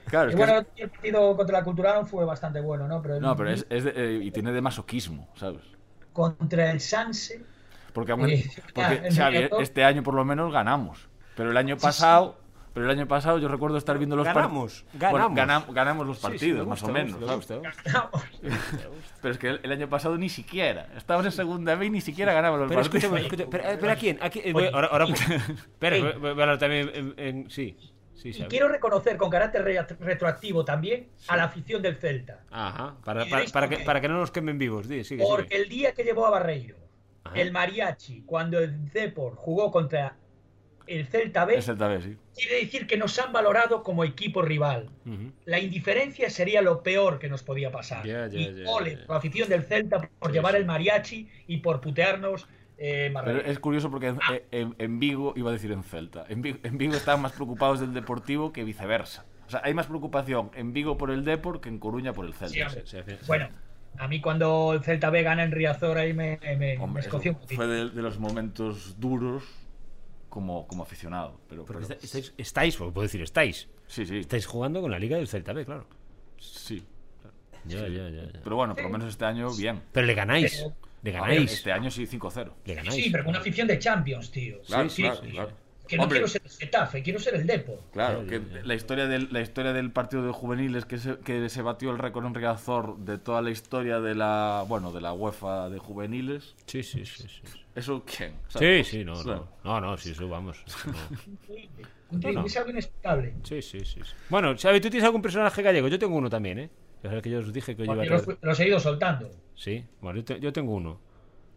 Claro, 0.07 0.29
es 0.31 0.35
Y 0.35 0.39
que 0.39 0.45
bueno, 0.45 0.61
es- 0.61 0.67
el 0.77 0.89
partido 0.91 1.37
contra 1.37 1.59
la 1.59 1.65
Cultural 1.65 2.07
fue 2.07 2.25
bastante 2.25 2.61
bueno, 2.61 2.87
¿no? 2.89 3.03
Pero, 3.03 3.17
el- 3.17 3.23
No, 3.23 3.37
pero 3.37 3.51
es, 3.51 3.67
es 3.71 3.85
de- 3.85 3.93
eh, 3.97 4.21
y 4.25 4.31
tiene 4.31 4.53
de 4.53 4.61
masoquismo, 4.61 5.29
¿sabes? 5.37 5.63
Contra 6.13 6.71
el 6.71 6.81
Sanse. 6.81 7.43
Porque, 7.93 8.13
Eh, 8.13 8.51
porque, 8.75 9.11
Xavi, 9.13 9.49
este 9.61 9.85
año 9.85 10.03
por 10.03 10.15
lo 10.15 10.25
menos 10.25 10.53
ganamos. 10.53 11.09
Pero 11.37 11.51
el 11.51 11.57
año 11.57 11.77
pasado, 11.77 12.39
pero 12.73 12.87
el 12.87 12.93
año 12.97 13.09
pasado 13.09 13.39
yo 13.39 13.49
recuerdo 13.49 13.79
estar 13.79 13.99
viendo 13.99 14.15
los 14.15 14.27
par- 14.27 14.35
Ganamos, 14.37 14.85
Bueno, 14.93 15.31
ganamos. 15.35 15.69
ganam- 15.69 15.73
ganamos 15.75 16.07
los 16.07 16.17
Sí, 16.19 16.23
sí, 16.23 16.29
partidos, 16.29 16.67
más 16.69 16.83
o 16.85 16.87
me 16.89 17.05
menos. 17.05 17.21
gusta. 17.21 17.57
Pero 19.23 19.33
es 19.33 19.39
que 19.39 19.49
el, 19.49 19.61
el 19.63 19.73
año 19.73 19.89
pasado 19.89 20.17
ni 20.17 20.29
siquiera. 20.29 20.87
Estábamos 20.97 21.27
en 21.27 21.33
segunda 21.33 21.75
B 21.75 21.87
y 21.87 21.91
ni 21.91 22.01
siquiera 22.01 22.33
ganamos 22.33 22.61
los 22.61 22.69
Pero 22.69 22.81
partidos. 22.83 23.05
escúchame, 23.05 23.27
escúchame, 23.27 23.51
pero, 23.51 23.79
pero 23.81 23.93
¿a 23.93 23.97
quién? 23.97 24.19
¿A 24.23 24.31
quién? 24.31 24.49
Eh, 24.49 24.53
voy- 24.53 24.71
ahora, 24.73 24.89
ahora, 24.89 25.05
espera, 25.57 25.97
Ey. 25.97 26.03
voy, 26.03 26.13
voy 26.21 26.29
a 26.29 26.31
hablar 26.43 26.59
también 26.59 26.91
en, 26.95 27.15
en- 27.19 27.51
sí, 27.51 27.77
sí, 28.21 28.31
Y 28.43 28.45
quiero 28.45 28.69
reconocer 28.69 29.17
con 29.17 29.31
carácter 29.31 29.63
re- 29.65 29.83
retroactivo 30.01 30.65
también 30.65 31.09
a 31.29 31.37
la 31.37 31.45
afición 31.45 31.83
del 31.83 31.97
Celta. 31.97 32.45
Ajá, 32.51 32.97
para, 33.05 33.27
¿Y 33.27 33.31
para, 33.31 33.41
veis 33.41 33.53
para 33.53 33.69
por 33.69 33.79
que, 33.79 33.85
para 33.85 34.01
que 34.01 34.09
no 34.09 34.19
nos 34.19 34.31
quemen 34.31 34.59
vivos, 34.59 34.87
sigue, 34.87 35.23
Porque 35.25 35.49
sigue. 35.49 35.63
el 35.63 35.69
día 35.69 35.93
que 35.95 36.05
llevó 36.05 36.27
a 36.27 36.31
Barreiro, 36.31 36.77
Ajá. 37.25 37.41
el 37.41 37.53
Mariachi, 37.53 38.23
cuando 38.23 38.59
el 38.59 38.91
Depor 38.93 39.35
jugó 39.37 39.71
contra 39.71 40.17
el 40.87 41.07
Celta 41.07 41.45
B, 41.45 41.63
sí. 41.63 42.17
quiere 42.35 42.57
decir 42.65 42.87
que 42.89 42.97
nos 42.97 43.17
han 43.21 43.33
valorado 43.33 43.83
como 43.85 44.03
equipo 44.03 44.43
rival. 44.43 44.91
La 45.45 45.61
indiferencia 45.61 46.29
sería 46.31 46.63
lo 46.63 46.83
peor 46.83 47.21
que 47.21 47.29
nos 47.29 47.45
podía 47.45 47.71
pasar. 47.71 48.05
Y 48.05 48.09
ya, 48.09 48.29
ole, 48.67 48.99
la 49.07 49.17
afición 49.17 49.49
del 49.49 49.63
Celta 49.63 50.01
por 50.19 50.33
llevar 50.33 50.57
el 50.57 50.65
mariachi 50.67 51.29
y 51.47 51.59
por 51.59 51.81
putearnos 51.81 52.49
eh, 52.83 53.13
Pero 53.25 53.41
es 53.43 53.59
curioso 53.59 53.91
porque 53.91 54.09
en, 54.09 54.19
Ah. 54.23 54.39
en- 54.51 54.75
en 54.79 54.99
Vigo, 54.99 55.35
iba 55.37 55.51
a 55.51 55.53
decir 55.53 55.71
en 55.71 55.83
Celta, 55.83 56.25
en 56.29 56.41
Vigo, 56.43 56.59
en 56.63 56.79
Vigo 56.79 56.95
estaban 56.95 57.21
más 57.23 57.33
preocupados 57.33 57.79
del 57.81 57.93
Deportivo 57.95 58.53
que 58.53 58.65
viceversa. 58.65 59.27
O 59.47 59.51
sea, 59.51 59.61
hay 59.65 59.75
más 59.75 59.87
preocupación 59.87 60.51
en 60.55 60.73
Vigo 60.73 60.97
por 60.97 61.11
el 61.11 61.25
Depor 61.25 61.61
que 61.61 61.69
en 61.69 61.79
Coruña 61.79 62.13
por 62.13 62.25
el 62.25 62.33
Celta. 62.35 62.55
Sí, 62.55 62.63
hombre. 62.63 62.83
Sí, 62.87 62.97
sí, 63.07 63.17
sí. 63.21 63.27
Bueno, 63.27 63.49
a 63.99 64.09
mí 64.09 64.21
cuando 64.21 64.73
el 64.73 64.81
Celta 64.83 65.11
B 65.11 65.23
gana 65.23 65.43
en 65.45 65.53
Riazor 65.53 65.99
ahí 65.99 66.13
me, 66.15 66.39
me, 66.43 66.57
me 66.57 66.79
Hombre, 66.79 67.01
eso 67.01 67.09
escoció 67.09 67.33
un 67.33 67.39
poquito. 67.39 67.57
fue 67.57 67.67
de, 67.67 67.91
de 67.91 68.03
los 68.03 68.19
momentos 68.19 68.99
duros 68.99 69.43
como, 70.29 70.67
como 70.69 70.85
aficionado. 70.85 71.41
Pero, 71.49 71.65
estáis, 72.01 72.33
estáis, 72.39 72.77
porque 72.77 72.93
puedo 72.95 73.03
decir 73.03 73.21
estáis, 73.23 73.69
sí, 73.89 74.07
sí, 74.07 74.19
estáis 74.19 74.47
jugando 74.47 74.81
con 74.81 74.91
la 74.91 74.99
Liga 74.99 75.17
del 75.17 75.27
Celta 75.29 75.53
B, 75.53 75.65
claro. 75.65 75.87
sí. 76.39 76.85
Ya, 77.67 77.81
ya, 77.89 78.09
ya, 78.09 78.25
ya. 78.33 78.41
Pero 78.43 78.57
bueno, 78.57 78.75
por 78.75 78.85
lo 78.85 78.89
menos 78.91 79.09
este 79.09 79.27
año 79.27 79.53
bien. 79.55 79.83
Pero 79.93 80.07
le 80.07 80.15
ganáis, 80.15 80.63
Pero- 80.63 80.77
ver, 81.03 81.15
ganáis, 81.15 81.53
Este 81.53 81.73
año 81.73 81.91
sí 81.91 82.07
5-0. 82.07 82.53
le 82.65 82.75
ganáis. 82.75 82.95
Sí, 83.05 83.11
pero 83.11 83.25
con 83.25 83.31
una 83.31 83.41
afición 83.41 83.67
de 83.67 83.79
Champions, 83.79 84.31
tío. 84.31 84.61
Claro, 84.63 84.89
sí, 84.89 85.03
claro, 85.03 85.21
sí, 85.23 85.31
claro. 85.31 85.51
Que 85.87 85.97
no 85.97 86.05
Hombre, 86.05 86.19
quiero 86.19 86.29
ser 86.29 86.43
el 86.45 86.51
Getafe, 86.53 87.03
quiero 87.03 87.19
ser 87.19 87.35
el 87.35 87.47
Depor. 87.49 87.81
Claro, 87.93 88.25
que 88.25 88.41
la 88.63 88.75
historia 88.75 89.09
del 89.09 89.29
la 89.33 89.41
historia 89.41 89.73
del 89.73 89.91
partido 89.91 90.25
de 90.25 90.31
juveniles 90.31 90.85
que 90.85 90.99
se, 90.99 91.19
que 91.19 91.49
se 91.49 91.63
batió 91.63 91.91
el 91.91 91.99
récord 91.99 92.27
en 92.27 92.35
Riazor 92.35 92.99
de 92.99 93.19
toda 93.19 93.43
la 93.43 93.51
historia 93.51 93.99
de 93.99 94.15
la 94.15 94.65
bueno 94.69 94.93
de 94.93 95.01
la 95.01 95.13
UEFA 95.13 95.69
de 95.69 95.79
juveniles. 95.81 96.55
Sí, 96.67 96.85
sí, 96.85 97.05
sí, 97.05 97.25
sí. 97.29 97.43
¿Eso 97.75 98.05
quién? 98.05 98.35
Sí, 98.47 98.59
¿Sabes? 98.59 98.87
sí, 98.87 99.05
no, 99.05 99.21
no. 99.25 99.49
No, 99.65 99.81
no, 99.81 99.97
sí, 99.97 100.11
eso 100.13 100.29
vamos. 100.29 100.63
no. 102.13 102.47
Es 102.47 102.57
algo 102.57 102.71
inexplicable. 102.71 103.35
Sí, 103.43 103.61
sí, 103.63 103.81
sí. 103.81 104.01
sí. 104.05 104.11
Bueno, 104.29 104.55
Xavi, 104.57 104.81
¿tú 104.81 104.91
tienes 104.91 105.05
algún 105.07 105.23
personaje 105.23 105.61
gallego? 105.61 105.89
Yo 105.89 105.99
tengo 105.99 106.17
uno 106.17 106.31
también, 106.31 106.59
¿eh? 106.61 106.71
Ya 107.03 107.09
sabes 107.11 107.23
que 107.23 107.31
yo 107.31 107.39
os 107.39 107.53
dije 107.53 107.77
que 107.77 107.85
los, 107.87 108.61
he 108.61 108.69
ido 108.69 108.79
soltando. 108.81 109.31
Sí, 109.55 109.85
bueno, 110.01 110.19
yo, 110.21 110.25
te- 110.25 110.41
yo 110.41 110.53
tengo 110.53 110.75
uno. 110.75 111.01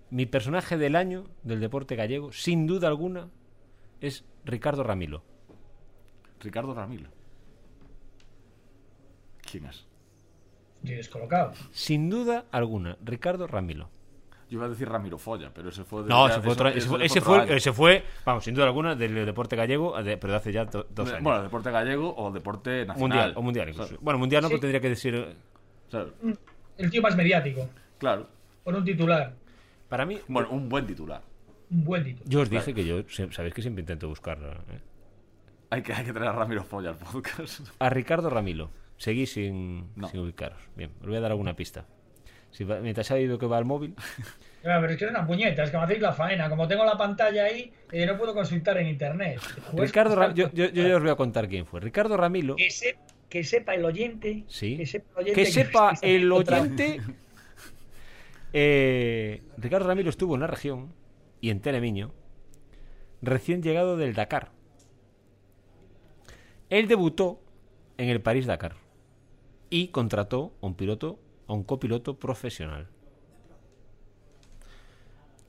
Mi 0.09 0.25
personaje 0.25 0.77
del 0.77 0.95
año 0.95 1.25
del 1.43 1.59
deporte 1.59 1.95
gallego, 1.95 2.31
sin 2.31 2.65
duda 2.67 2.87
alguna, 2.87 3.29
es 3.99 4.23
Ricardo 4.45 4.83
Ramilo. 4.83 5.23
Ricardo 6.39 6.73
Ramilo. 6.73 7.09
¿Quién 9.49 9.65
es? 9.65 9.85
Descolocado. 10.81 11.53
Sin 11.71 12.09
duda 12.09 12.45
alguna, 12.51 12.97
Ricardo 13.03 13.47
Ramilo. 13.47 13.89
Yo 14.54 14.60
iba 14.60 14.68
a 14.68 14.70
decir 14.70 14.88
Ramiro 14.88 15.18
Folla, 15.18 15.49
pero 15.51 15.70
ese 15.70 15.84
fue 15.84 16.04
de- 16.04 16.10
No, 16.10 16.28
ya- 16.28 16.34
ese 16.36 16.41
fue, 16.43 16.54
otro- 16.54 16.70
ese 16.70 16.88
fue, 16.88 17.06
ese 17.06 17.22
fue- 17.22 17.56
ese 17.58 17.74
fue, 17.74 18.04
vamos, 18.24 18.43
sin 18.43 18.54
duda 18.54 18.66
alguna, 18.68 18.93
del 18.95 19.26
deporte 19.26 19.56
gallego, 19.56 19.99
de- 20.04 20.16
pero 20.18 20.34
de 20.34 20.38
hace 20.38 20.51
ya 20.54 20.66
do- 20.66 20.86
dos 20.91 21.10
años. 21.10 21.24
Bueno, 21.24 21.41
deporte 21.41 21.72
gallego 21.72 22.14
o 22.16 22.32
deporte 22.32 22.86
nacional. 22.86 22.99
mundial, 22.99 23.34
o 23.36 23.41
mundial 23.41 23.70
incluso. 23.70 23.88
¿sabes? 23.88 24.01
Bueno, 24.04 24.20
mundial 24.20 24.43
no, 24.43 24.49
Sí. 24.49 24.51
pero 24.54 24.62
tendría 24.62 24.80
que 24.80 24.89
decir... 24.89 25.36
¿Sabes? 25.89 26.14
El 26.78 26.91
tío 26.91 27.01
más 27.01 27.16
mediático. 27.16 27.68
Claro. 27.97 28.28
Con 28.64 28.76
un 28.76 28.86
titular. 28.86 29.34
Para 29.89 30.06
mí, 30.06 30.20
Bueno, 30.28 30.49
un 30.51 30.70
buen 30.70 30.86
titular. 30.86 31.22
Un 31.72 31.84
buen 31.84 32.04
título. 32.04 32.30
yo 32.30 32.41
os 32.41 32.49
dije 32.51 32.76
que 32.76 32.86
yo, 32.86 33.01
sabéis 33.32 33.56
que 33.56 33.62
siempre 33.64 33.82
intento 33.82 34.08
buscar 34.08 34.38
¿eh? 34.70 34.80
Hay 35.72 35.82
que, 35.82 35.93
hay 35.93 36.06
que 36.06 36.14
traer 36.14 36.30
a 36.30 36.34
Ramiro 36.34 36.64
Folla 36.64 36.91
al 36.91 36.97
podcast. 36.97 37.62
a 37.80 37.89
Ricardo 37.89 38.30
Ramilo. 38.30 38.70
Seguís 38.97 39.32
sin, 39.34 39.89
No. 39.95 40.08
sin 40.10 40.20
ubicaros. 40.20 40.60
Bien, 40.76 40.91
os 41.01 41.08
voy 41.08 41.16
a 41.16 41.22
dar 41.22 41.32
alguna 41.32 41.56
pista. 41.56 41.86
Si 42.54 42.64
va- 42.64 42.80
mientras 42.80 43.12
ha 43.12 43.20
ido 43.20 43.38
que 43.38 43.45
va 43.45 43.58
al 43.58 43.66
móvil, 43.66 43.93
pero 44.64 44.88
es 44.89 44.95
que 44.97 45.04
es 45.06 45.12
una 45.12 45.28
puñeta, 45.28 45.64
es 45.64 45.72
que 45.72 45.78
me 45.78 45.84
hacéis 45.84 45.99
la 46.01 46.14
faena. 46.14 46.49
Como 46.49 46.68
tengo 46.68 46.86
la 46.86 46.97
pantalla 46.97 47.43
ahí, 47.43 47.74
eh, 47.91 48.06
no 48.06 48.18
puedo 48.18 48.34
consultar 48.34 48.78
en 48.78 48.88
internet. 48.88 49.41
Ricardo 49.76 50.34
yo, 50.34 50.49
yo, 50.54 50.95
os 50.95 51.01
voy 51.01 51.12
a 51.12 51.16
contar 51.16 51.49
quién 51.49 51.66
fue. 51.66 51.82
Ricardo 51.82 52.16
Ramilo. 52.16 52.56
Que, 52.56 52.70
se- 52.72 52.97
que 53.28 53.43
sepa 53.43 53.74
el 53.76 53.84
oyente. 53.84 54.45
Sí. 54.47 54.78
Que 54.78 54.86
sepa 54.86 55.10
el 55.20 55.24
oyente. 55.26 55.43
Que 55.43 55.51
sepa 55.51 55.93
el. 56.01 56.32
Eh, 58.56 59.41
Ricardo 59.58 59.88
Ramilo 59.88 60.12
estuvo 60.12 60.36
en 60.36 60.41
la 60.41 60.47
región 60.47 60.93
y 61.41 61.49
en 61.49 61.60
Telemiño, 61.60 62.14
recién 63.24 63.64
llegado 63.64 63.97
del 63.97 64.14
Dakar. 64.14 64.51
Él 66.70 66.88
debutó 66.88 67.41
en 67.97 68.10
el 68.10 68.22
París 68.22 68.45
Dakar 68.45 68.76
y 69.72 69.88
contrató 69.88 70.54
a 70.62 70.68
un 70.68 70.76
piloto, 70.76 71.20
a 71.54 71.56
un 71.56 71.64
copiloto 71.64 72.18
profesional. 72.20 72.88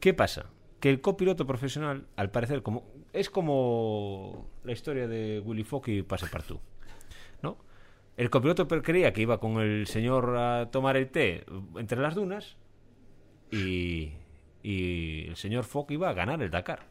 ¿Qué 0.01 0.15
pasa? 0.15 0.51
Que 0.81 0.91
el 0.91 1.01
copiloto 1.01 1.47
profesional, 1.47 2.07
al 2.17 2.31
parecer, 2.31 2.63
como 2.63 2.85
es 3.13 3.31
como 3.31 4.51
la 4.65 4.73
historia 4.73 5.09
de 5.09 5.41
Willy 5.41 5.65
Fogg 5.65 5.89
y 5.89 6.03
Passepartout, 6.03 6.61
¿no? 7.43 7.57
El 8.17 8.29
copiloto 8.29 8.69
creía 8.69 9.13
que 9.13 9.23
iba 9.23 9.39
con 9.41 9.61
el 9.61 9.87
señor 9.87 10.37
a 10.37 10.71
tomar 10.71 10.97
el 10.97 11.09
té 11.09 11.45
entre 11.77 12.01
las 12.01 12.15
dunas 12.15 12.57
y, 13.51 14.13
y 14.63 15.29
el 15.29 15.37
señor 15.37 15.65
Fogg 15.65 15.91
iba 15.91 16.11
a 16.11 16.13
ganar 16.13 16.43
el 16.43 16.51
Dakar. 16.51 16.87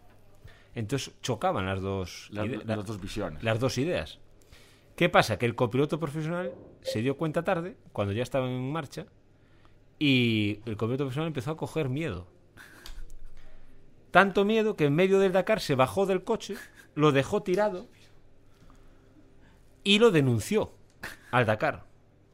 Entonces 0.75 1.13
chocaban 1.21 1.65
las 1.65 1.81
dos, 1.81 2.29
las 2.31 2.85
dos 2.85 2.99
visiones. 2.99 3.43
las 3.43 3.59
dos 3.59 3.77
ideas. 3.77 4.19
¿Qué 4.95 5.09
pasa? 5.09 5.37
Que 5.37 5.45
el 5.45 5.55
copiloto 5.55 5.99
profesional 5.99 6.53
se 6.81 7.01
dio 7.01 7.17
cuenta 7.17 7.43
tarde, 7.43 7.75
cuando 7.91 8.13
ya 8.13 8.23
estaba 8.23 8.47
en 8.47 8.71
marcha, 8.71 9.05
y 9.99 10.59
el 10.65 10.77
copiloto 10.77 11.05
profesional 11.05 11.27
empezó 11.27 11.51
a 11.51 11.57
coger 11.57 11.89
miedo. 11.89 12.27
Tanto 14.11 14.45
miedo 14.45 14.75
que 14.75 14.85
en 14.85 14.95
medio 14.95 15.19
del 15.19 15.31
Dakar 15.31 15.59
se 15.59 15.75
bajó 15.75 16.05
del 16.05 16.23
coche, 16.23 16.55
lo 16.93 17.11
dejó 17.11 17.41
tirado 17.41 17.87
y 19.83 19.97
lo 19.99 20.11
denunció 20.11 20.71
al 21.31 21.45
Dakar 21.45 21.85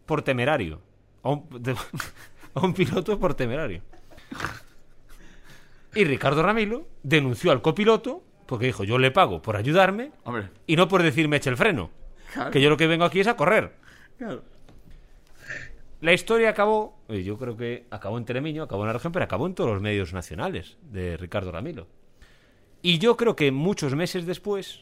por 0.06 0.22
temerario. 0.22 0.82
A 1.24 1.30
un, 1.30 1.48
de- 1.62 1.76
a 2.54 2.60
un 2.62 2.74
piloto 2.74 3.18
por 3.20 3.34
temerario. 3.34 3.82
Y 5.96 6.04
Ricardo 6.04 6.44
Ramilo 6.44 6.88
denunció 7.04 7.52
al 7.52 7.62
copiloto 7.62 8.24
porque 8.46 8.66
dijo, 8.68 8.84
yo 8.84 8.98
le 8.98 9.12
pago 9.12 9.42
por 9.42 9.56
ayudarme 9.56 10.12
Hombre, 10.24 10.50
y 10.68 10.76
no 10.76 10.88
por 10.88 11.02
decirme 11.04 11.38
eche 11.38 11.50
el 11.50 11.58
freno. 11.58 11.92
Claro. 12.34 12.52
Que 12.52 12.62
yo 12.62 12.70
lo 12.70 12.78
que 12.78 12.88
vengo 12.88 13.06
aquí 13.06 13.20
es 13.20 13.28
a 13.28 13.36
correr. 13.36 13.74
claro. 14.18 14.44
La 16.02 16.14
historia 16.14 16.50
acabó, 16.52 16.98
yo 17.10 17.38
creo 17.38 17.58
que 17.58 17.86
acabó 17.92 18.18
en 18.18 18.24
Telemiño, 18.24 18.64
acabó 18.64 18.84
en 18.84 18.88
la 18.88 18.94
región, 18.94 19.12
pero 19.12 19.26
acabó 19.26 19.48
en 19.48 19.54
todos 19.54 19.70
los 19.70 19.82
medios 19.82 20.14
nacionales 20.14 20.78
de 20.84 21.18
Ricardo 21.18 21.52
Ramilo. 21.52 21.88
Y 22.82 23.00
yo 23.00 23.18
creo 23.18 23.36
que 23.36 23.52
muchos 23.52 23.96
meses 23.96 24.26
después 24.26 24.80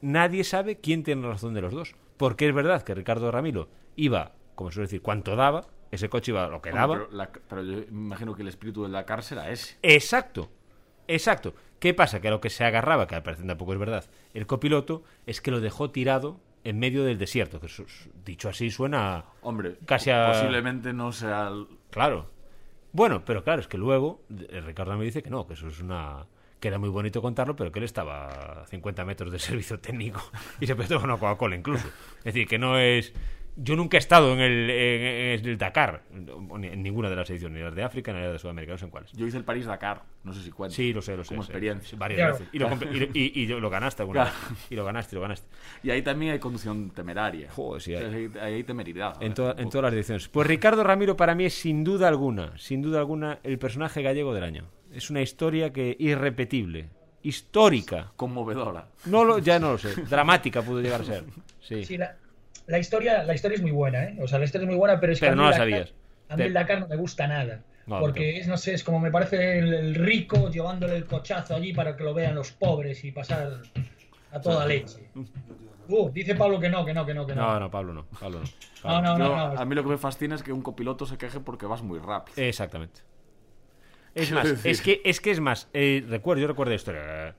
nadie 0.00 0.42
sabe 0.42 0.78
quién 0.80 1.04
tiene 1.04 1.24
razón 1.28 1.54
de 1.54 1.60
los 1.60 1.72
dos. 1.72 1.94
Porque 2.16 2.48
es 2.48 2.54
verdad 2.54 2.82
que 2.82 2.94
Ricardo 2.94 3.30
Ramilo 3.30 3.68
iba, 3.94 4.32
como 4.56 4.72
suele 4.72 4.86
decir, 4.86 5.02
cuanto 5.02 5.36
daba, 5.36 5.66
ese 5.92 6.08
coche 6.08 6.32
iba 6.32 6.48
lo 6.48 6.60
que 6.60 6.72
daba. 6.72 6.94
pero, 6.94 7.08
la- 7.12 7.30
pero 7.48 7.62
yo 7.62 7.72
me 7.78 7.84
imagino 8.06 8.34
que 8.34 8.42
el 8.42 8.48
espíritu 8.48 8.82
de 8.82 8.88
la 8.88 9.06
cárcel 9.06 9.38
era 9.38 9.50
ese. 9.52 9.76
Exacto, 9.82 10.48
exacto. 11.06 11.54
¿Qué 11.78 11.94
pasa? 11.94 12.20
Que 12.20 12.26
a 12.26 12.30
lo 12.32 12.40
que 12.40 12.50
se 12.50 12.64
agarraba, 12.64 13.06
que 13.06 13.14
al 13.14 13.22
parecer 13.22 13.46
tampoco 13.46 13.72
es 13.72 13.78
verdad, 13.78 14.04
el 14.32 14.46
copiloto 14.48 15.04
es 15.26 15.40
que 15.40 15.52
lo 15.52 15.60
dejó 15.60 15.90
tirado 15.92 16.40
en 16.64 16.78
medio 16.78 17.04
del 17.04 17.18
desierto. 17.18 17.60
Que 17.60 17.66
eso, 17.66 17.84
dicho 18.24 18.48
así 18.48 18.70
suena 18.70 19.24
Hombre, 19.42 19.76
Casi 19.86 20.10
a- 20.10 20.32
posiblemente 20.32 20.92
no 20.92 21.12
sea... 21.12 21.48
el- 21.48 21.66
Claro. 21.90 22.30
Bueno, 22.92 23.24
pero 23.24 23.42
claro, 23.44 23.60
es 23.60 23.68
que 23.68 23.76
luego 23.78 24.22
eh, 24.48 24.60
Ricardo 24.60 24.96
me 24.96 25.04
dice 25.04 25.22
que 25.22 25.30
no, 25.30 25.46
que 25.46 25.54
eso 25.54 25.68
es 25.68 25.80
una... 25.80 26.26
que 26.60 26.68
era 26.68 26.78
muy 26.78 26.88
bonito 26.88 27.20
contarlo, 27.20 27.54
pero 27.56 27.70
que 27.72 27.78
él 27.80 27.84
estaba 27.84 28.62
a 28.62 28.66
50 28.66 29.04
metros 29.04 29.30
de 29.32 29.38
servicio 29.38 29.78
técnico 29.80 30.22
y 30.60 30.66
se 30.66 30.74
puede 30.76 30.88
tomar 30.88 31.04
una 31.04 31.16
Coca-Cola 31.18 31.56
incluso. 31.56 31.86
Es 32.18 32.24
decir, 32.24 32.46
que 32.48 32.58
no 32.58 32.78
es... 32.78 33.12
Yo 33.56 33.76
nunca 33.76 33.96
he 33.96 34.00
estado 34.00 34.32
en 34.32 34.40
el, 34.40 34.68
en- 34.68 35.38
en 35.40 35.46
el 35.48 35.58
Dakar, 35.58 36.02
en 36.12 36.82
ninguna 36.82 37.08
de 37.08 37.14
las 37.14 37.30
ediciones, 37.30 37.56
ni 37.58 37.62
las 37.64 37.74
de 37.74 37.84
África 37.84 38.12
ni 38.12 38.20
las 38.20 38.32
de 38.32 38.38
Sudamérica, 38.40 38.72
no 38.72 38.78
sé 38.78 38.84
en 38.86 38.90
cuáles. 38.90 39.12
Yo 39.12 39.26
hice 39.26 39.36
el 39.36 39.44
París-Dakar, 39.44 40.02
no 40.24 40.32
sé 40.32 40.42
si 40.42 40.50
cuenta. 40.50 40.74
Sí, 40.74 40.92
lo 40.92 41.00
sé, 41.00 41.16
lo 41.16 41.22
sé. 41.22 41.28
Como 41.28 41.42
sé. 41.44 41.52
experiencia. 41.52 41.96
Varias 41.96 42.18
Claro. 42.18 42.32
veces. 42.34 42.48
Y 42.52 42.58
lo, 42.58 43.10
y, 43.14 43.20
y- 43.22 43.42
y 43.42 43.46
lo 43.46 43.70
ganaste 43.70 44.02
alguna 44.02 44.24
Claro. 44.24 44.36
vez. 44.50 44.66
Y 44.70 44.74
lo 44.74 44.84
ganaste, 44.84 45.14
y 45.14 45.16
lo 45.16 45.22
ganaste. 45.22 45.48
Y 45.84 45.90
ahí 45.90 46.02
también 46.02 46.32
hay 46.32 46.38
conducción 46.40 46.90
temeraria. 46.90 47.48
Joder, 47.52 47.80
sí 47.80 47.94
O 47.94 47.98
sea, 48.00 48.08
hay. 48.08 48.30
hay 48.40 48.64
temeridad. 48.64 49.14
En, 49.20 49.28
en 49.28 49.34
todas 49.34 49.82
las 49.82 49.92
ediciones. 49.94 50.26
Pues 50.28 50.46
Ricardo 50.48 50.82
Ramiro 50.82 51.16
para 51.16 51.36
mí 51.36 51.44
es 51.44 51.54
sin 51.54 51.84
duda 51.84 52.08
alguna, 52.08 52.58
sin 52.58 52.82
duda 52.82 52.98
alguna, 52.98 53.38
el 53.44 53.58
personaje 53.60 54.02
gallego 54.02 54.34
del 54.34 54.42
año. 54.42 54.64
Es 54.92 55.10
una 55.10 55.22
historia 55.22 55.72
que 55.72 55.96
irrepetible, 55.98 56.88
histórica. 57.22 58.12
Conmovedora. 58.16 58.88
No 59.06 59.24
lo, 59.24 59.38
ya 59.38 59.58
no 59.58 59.72
lo 59.72 59.78
sé. 59.78 59.94
Dramática 60.02 60.62
pudo 60.62 60.80
llegar 60.80 61.00
a 61.00 61.04
ser. 61.04 61.24
Sí. 61.60 61.84
Sí, 61.84 61.96
la, 61.98 62.16
la 62.66 62.78
historia, 62.78 63.22
la 63.24 63.34
historia 63.34 63.56
es 63.56 63.62
muy 63.62 63.70
buena, 63.72 64.04
¿eh? 64.04 64.16
O 64.20 64.26
sea, 64.28 64.38
la 64.38 64.44
historia 64.44 64.64
es 64.64 64.68
muy 64.70 64.78
buena, 64.78 65.00
pero 65.00 65.12
es 65.12 65.20
que 65.20 65.26
Pero 65.26 65.32
a 65.32 65.36
mí 65.36 65.42
no 65.42 65.50
la 65.50 65.56
el 65.56 65.60
Dakar- 65.62 65.70
sabías. 65.86 65.94
A 66.28 66.36
mí 66.36 66.42
el 66.44 66.52
Dakar 66.52 66.80
no 66.80 66.88
me 66.88 66.96
gusta 66.96 67.26
nada. 67.26 67.60
No, 67.86 68.00
porque 68.00 68.32
no. 68.32 68.38
es, 68.40 68.46
no 68.48 68.56
sé, 68.56 68.72
es 68.74 68.82
como 68.82 68.98
me 68.98 69.10
parece 69.10 69.58
el, 69.58 69.72
el 69.74 69.94
rico 69.94 70.50
llevándole 70.50 70.96
el 70.96 71.04
cochazo 71.04 71.54
allí 71.54 71.74
para 71.74 71.96
que 71.96 72.02
lo 72.04 72.14
vean 72.14 72.34
los 72.34 72.50
pobres 72.52 73.04
y 73.04 73.12
pasar 73.12 73.60
a 74.32 74.40
toda 74.40 74.64
leche. 74.66 75.10
Uh, 75.88 76.08
dice 76.10 76.34
Pablo 76.34 76.58
que 76.58 76.70
no, 76.70 76.82
que 76.86 76.94
no, 76.94 77.04
que 77.04 77.12
no, 77.12 77.26
que 77.26 77.34
no. 77.34 77.42
No, 77.42 77.60
no, 77.60 77.70
Pablo 77.70 77.92
no. 77.92 78.06
Pablo 78.18 78.38
no. 78.40 78.44
No, 78.44 78.50
Pablo 78.82 79.02
no, 79.02 79.18
Yo- 79.18 79.36
no, 79.36 79.54
no. 79.54 79.60
A 79.60 79.64
mí 79.66 79.74
lo 79.74 79.82
que 79.82 79.90
me 79.90 79.98
fascina 79.98 80.34
es 80.34 80.42
que 80.42 80.50
un 80.52 80.62
copiloto 80.62 81.04
se 81.04 81.18
queje 81.18 81.40
porque 81.40 81.66
vas 81.66 81.82
muy 81.82 81.98
rápido. 81.98 82.42
Exactamente. 82.42 83.02
Es 84.14 84.32
más, 84.32 84.44
decir- 84.48 84.70
es 84.70 84.80
que, 84.80 85.02
es 85.04 85.20
que 85.20 85.30
es 85.32 85.40
más. 85.40 85.68
eh, 85.74 86.02
recuerdo, 86.08 86.40
yo 86.40 86.48
recuerdo 86.48 86.70
la 86.70 86.76
historia. 86.76 87.34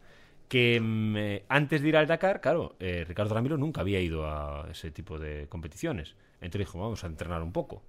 Que 0.48 0.80
mm, 0.80 1.18
eh, 1.18 1.46
antes 1.50 1.82
de 1.82 1.90
ir 1.90 1.98
al 1.98 2.08
Dakar, 2.08 2.40
claro, 2.42 2.76
eh, 2.80 3.04
Ricardo 3.08 3.34
Ramiro 3.36 3.58
nunca 3.58 3.82
había 3.82 4.00
ido 4.00 4.26
a 4.30 4.68
ese 4.72 4.92
tipo 4.92 5.20
de 5.20 5.48
competiciones. 5.50 6.16
Entonces 6.36 6.60
dijo, 6.68 6.80
vamos 6.80 7.04
a 7.04 7.08
entrenar 7.08 7.42
un 7.44 7.52
poco. 7.52 7.84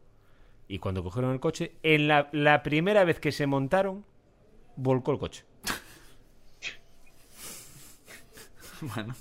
Y 0.68 0.78
cuando 0.78 1.02
cogieron 1.04 1.32
el 1.32 1.40
coche, 1.40 1.72
en 1.82 2.08
la, 2.08 2.28
la 2.32 2.62
primera 2.62 3.04
vez 3.04 3.20
que 3.20 3.32
se 3.32 3.46
montaron, 3.46 4.04
volcó 4.76 5.12
el 5.12 5.18
coche. 5.18 5.44
Bueno. 8.80 9.14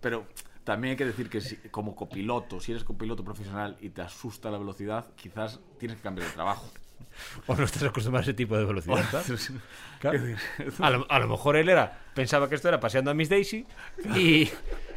Pero 0.00 0.26
también 0.64 0.92
hay 0.92 0.96
que 0.96 1.04
decir 1.04 1.28
que 1.30 1.40
si- 1.40 1.56
como 1.70 1.94
copiloto, 1.96 2.60
si 2.60 2.72
eres 2.72 2.84
copiloto 2.84 3.24
profesional 3.24 3.76
y 3.80 3.90
te 3.90 4.02
asusta 4.02 4.50
la 4.50 4.58
velocidad, 4.58 5.06
quizás 5.16 5.60
tienes 5.78 5.98
que 5.98 6.02
cambiar 6.02 6.28
de 6.28 6.34
trabajo. 6.34 6.70
O 7.46 7.54
no 7.54 7.64
estás 7.64 7.82
acostumbrado 7.82 8.22
a 8.22 8.24
ese 8.24 8.34
tipo 8.34 8.56
de 8.56 8.64
velocidad. 8.64 9.04
A 10.80 10.90
lo, 10.90 11.10
a 11.10 11.18
lo 11.18 11.28
mejor 11.28 11.56
él 11.56 11.68
era 11.70 12.00
pensaba 12.14 12.48
que 12.48 12.54
esto 12.54 12.68
era 12.68 12.78
paseando 12.78 13.10
a 13.10 13.14
Miss 13.14 13.28
Daisy 13.30 13.66
y, 14.14 14.48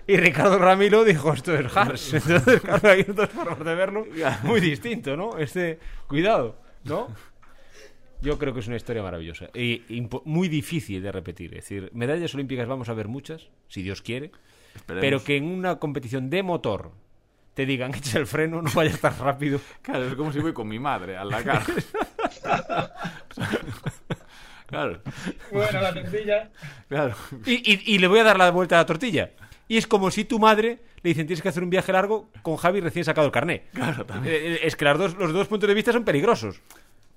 y 0.08 0.18
Ricardo 0.18 0.60
Ramiro 0.60 1.04
dijo 1.06 1.34
esto 1.34 1.56
es 1.56 1.76
Hars. 1.76 2.14
Entonces, 2.14 2.62
claro, 2.62 2.89
hay 2.89 3.04
dos 3.04 3.30
formas 3.30 3.60
de 3.60 3.76
verlo 3.76 4.06
muy 4.43 4.60
distinto, 4.60 5.16
¿no? 5.16 5.38
Este, 5.38 5.80
cuidado, 6.08 6.58
¿no? 6.84 7.08
Yo 8.22 8.38
creo 8.38 8.54
que 8.54 8.60
es 8.60 8.68
una 8.68 8.76
historia 8.76 9.02
maravillosa 9.02 9.50
y 9.54 9.82
muy 10.26 10.50
difícil 10.50 11.02
de 11.02 11.12
repetir. 11.12 11.56
Es 11.56 11.64
decir, 11.64 11.89
medallas 11.93 12.34
olímpicas 12.36 12.68
vamos 12.68 12.89
a 12.89 12.93
ver 12.93 13.08
muchas, 13.08 13.50
si 13.70 13.82
Dios 13.82 14.02
quiere, 14.02 14.32
Esperemos. 14.76 15.02
pero 15.02 15.24
que 15.24 15.38
en 15.38 15.45
una 15.45 15.80
competición 15.80 16.30
de 16.30 16.43
motor 16.43 16.91
te 17.60 17.66
digan 17.66 17.93
echa 17.93 18.18
el 18.20 18.26
freno, 18.26 18.62
no 18.62 18.72
vayas 18.74 19.01
tan 19.01 19.20
rápido. 19.20 19.60
Claro, 19.82 20.07
es 20.07 20.16
como 20.16 20.32
si 20.32 20.39
voy 20.39 20.53
con 20.53 20.66
mi 20.70 20.80
madre 20.80 21.18
al 21.18 21.30
Dakar. 21.30 21.62
claro, 24.66 25.01
Bueno, 25.51 25.82
la 25.82 25.93
tortilla. 25.93 26.49
claro. 26.88 27.16
Y, 27.45 27.55
y- 27.74 27.95
y 27.95 27.99
le 27.99 28.07
voy 28.07 28.20
a 28.20 28.24
dar 28.24 28.38
la 28.38 28.49
vuelta 28.51 28.76
a 28.76 28.80
la 28.80 28.86
tortilla. 28.86 29.32
Y 29.68 29.76
es 29.76 29.88
como 29.88 30.10
si 30.10 30.24
tu 30.24 30.39
madre 30.39 30.80
le 31.01 31.10
dicen 31.10 31.28
tienes 31.28 31.41
que 31.41 31.49
hacer 31.49 31.62
un 31.64 31.70
viaje 31.70 31.91
largo 31.91 32.30
con 32.43 32.55
Javi 32.55 32.80
recién 32.80 33.03
sacado 33.03 33.28
el 33.28 33.34
carné. 33.34 33.64
Claro, 33.74 34.05
también. 34.05 34.34
Eh, 34.36 34.38
eh, 34.53 34.60
Es 34.64 34.78
que 34.78 34.86
las 34.86 34.97
dos, 34.97 35.16
los 35.18 35.34
dos 35.34 35.47
puntos 35.49 35.68
de 35.68 35.74
vista 35.74 35.91
son 35.91 36.05
peligrosos 36.05 36.62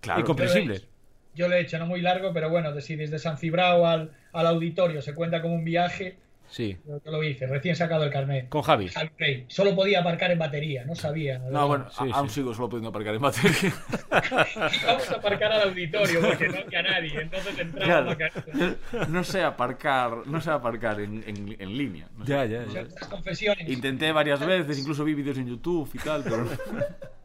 Claro. 0.00 0.20
y 0.20 0.24
comprensibles. 0.24 0.88
Yo 1.36 1.48
lo 1.48 1.54
he 1.54 1.60
hecho, 1.60 1.78
no 1.78 1.86
muy 1.86 2.00
largo, 2.02 2.32
pero 2.32 2.50
bueno, 2.50 2.72
de- 2.72 2.82
si 2.82 2.96
desde 2.96 3.20
San 3.20 3.38
Cibrao 3.38 3.86
al, 3.86 4.10
al 4.32 4.46
auditorio 4.48 5.00
se 5.02 5.14
cuenta 5.14 5.40
como 5.40 5.54
un 5.54 5.64
viaje, 5.64 6.18
Sí, 6.52 6.76
yo, 6.86 7.00
yo 7.02 7.10
lo 7.10 7.24
hice, 7.24 7.46
recién 7.46 7.74
sacado 7.74 8.04
el 8.04 8.10
carnet. 8.10 8.50
con 8.50 8.60
Javi. 8.60 8.88
Javi 8.88 9.10
Rey. 9.18 9.44
Solo 9.48 9.74
podía 9.74 10.00
aparcar 10.00 10.30
en 10.32 10.38
batería, 10.38 10.84
no 10.84 10.94
sabía. 10.94 11.38
No, 11.38 11.66
bueno, 11.66 11.88
Sí, 11.90 12.04
a- 12.12 12.16
aún 12.16 12.28
sí. 12.28 12.34
sigo 12.36 12.52
solo 12.52 12.68
pudiendo 12.68 12.90
aparcar 12.90 13.14
en 13.14 13.22
batería. 13.22 13.72
Vamos 14.86 15.10
a 15.10 15.14
aparcar 15.16 15.50
al 15.52 15.68
auditorio 15.70 16.20
porque 16.20 16.48
no 16.48 16.58
había 16.58 16.82
nadie. 16.82 17.20
Entonces 17.22 17.58
entraba 17.58 18.14
Claro. 18.16 19.06
No 19.08 19.24
sé 19.24 19.42
aparcar, 19.42 20.26
no 20.26 20.40
sé 20.42 20.50
aparcar 20.50 21.00
en, 21.00 21.24
en- 21.26 21.56
en 21.58 21.76
línea. 21.78 22.06
no 22.18 22.26
sé. 22.26 22.32
Ya, 22.32 22.44
ya, 22.44 22.64
ya. 22.66 22.80
Estas 22.82 23.08
confesiones. 23.08 23.68
Intenté 23.68 24.12
varias 24.12 24.44
veces, 24.44 24.78
incluso 24.78 25.04
vi 25.04 25.14
vídeos 25.14 25.38
en 25.38 25.46
YouTube 25.48 25.88
y 25.94 25.98
tal, 25.98 26.22
pero, 26.22 26.46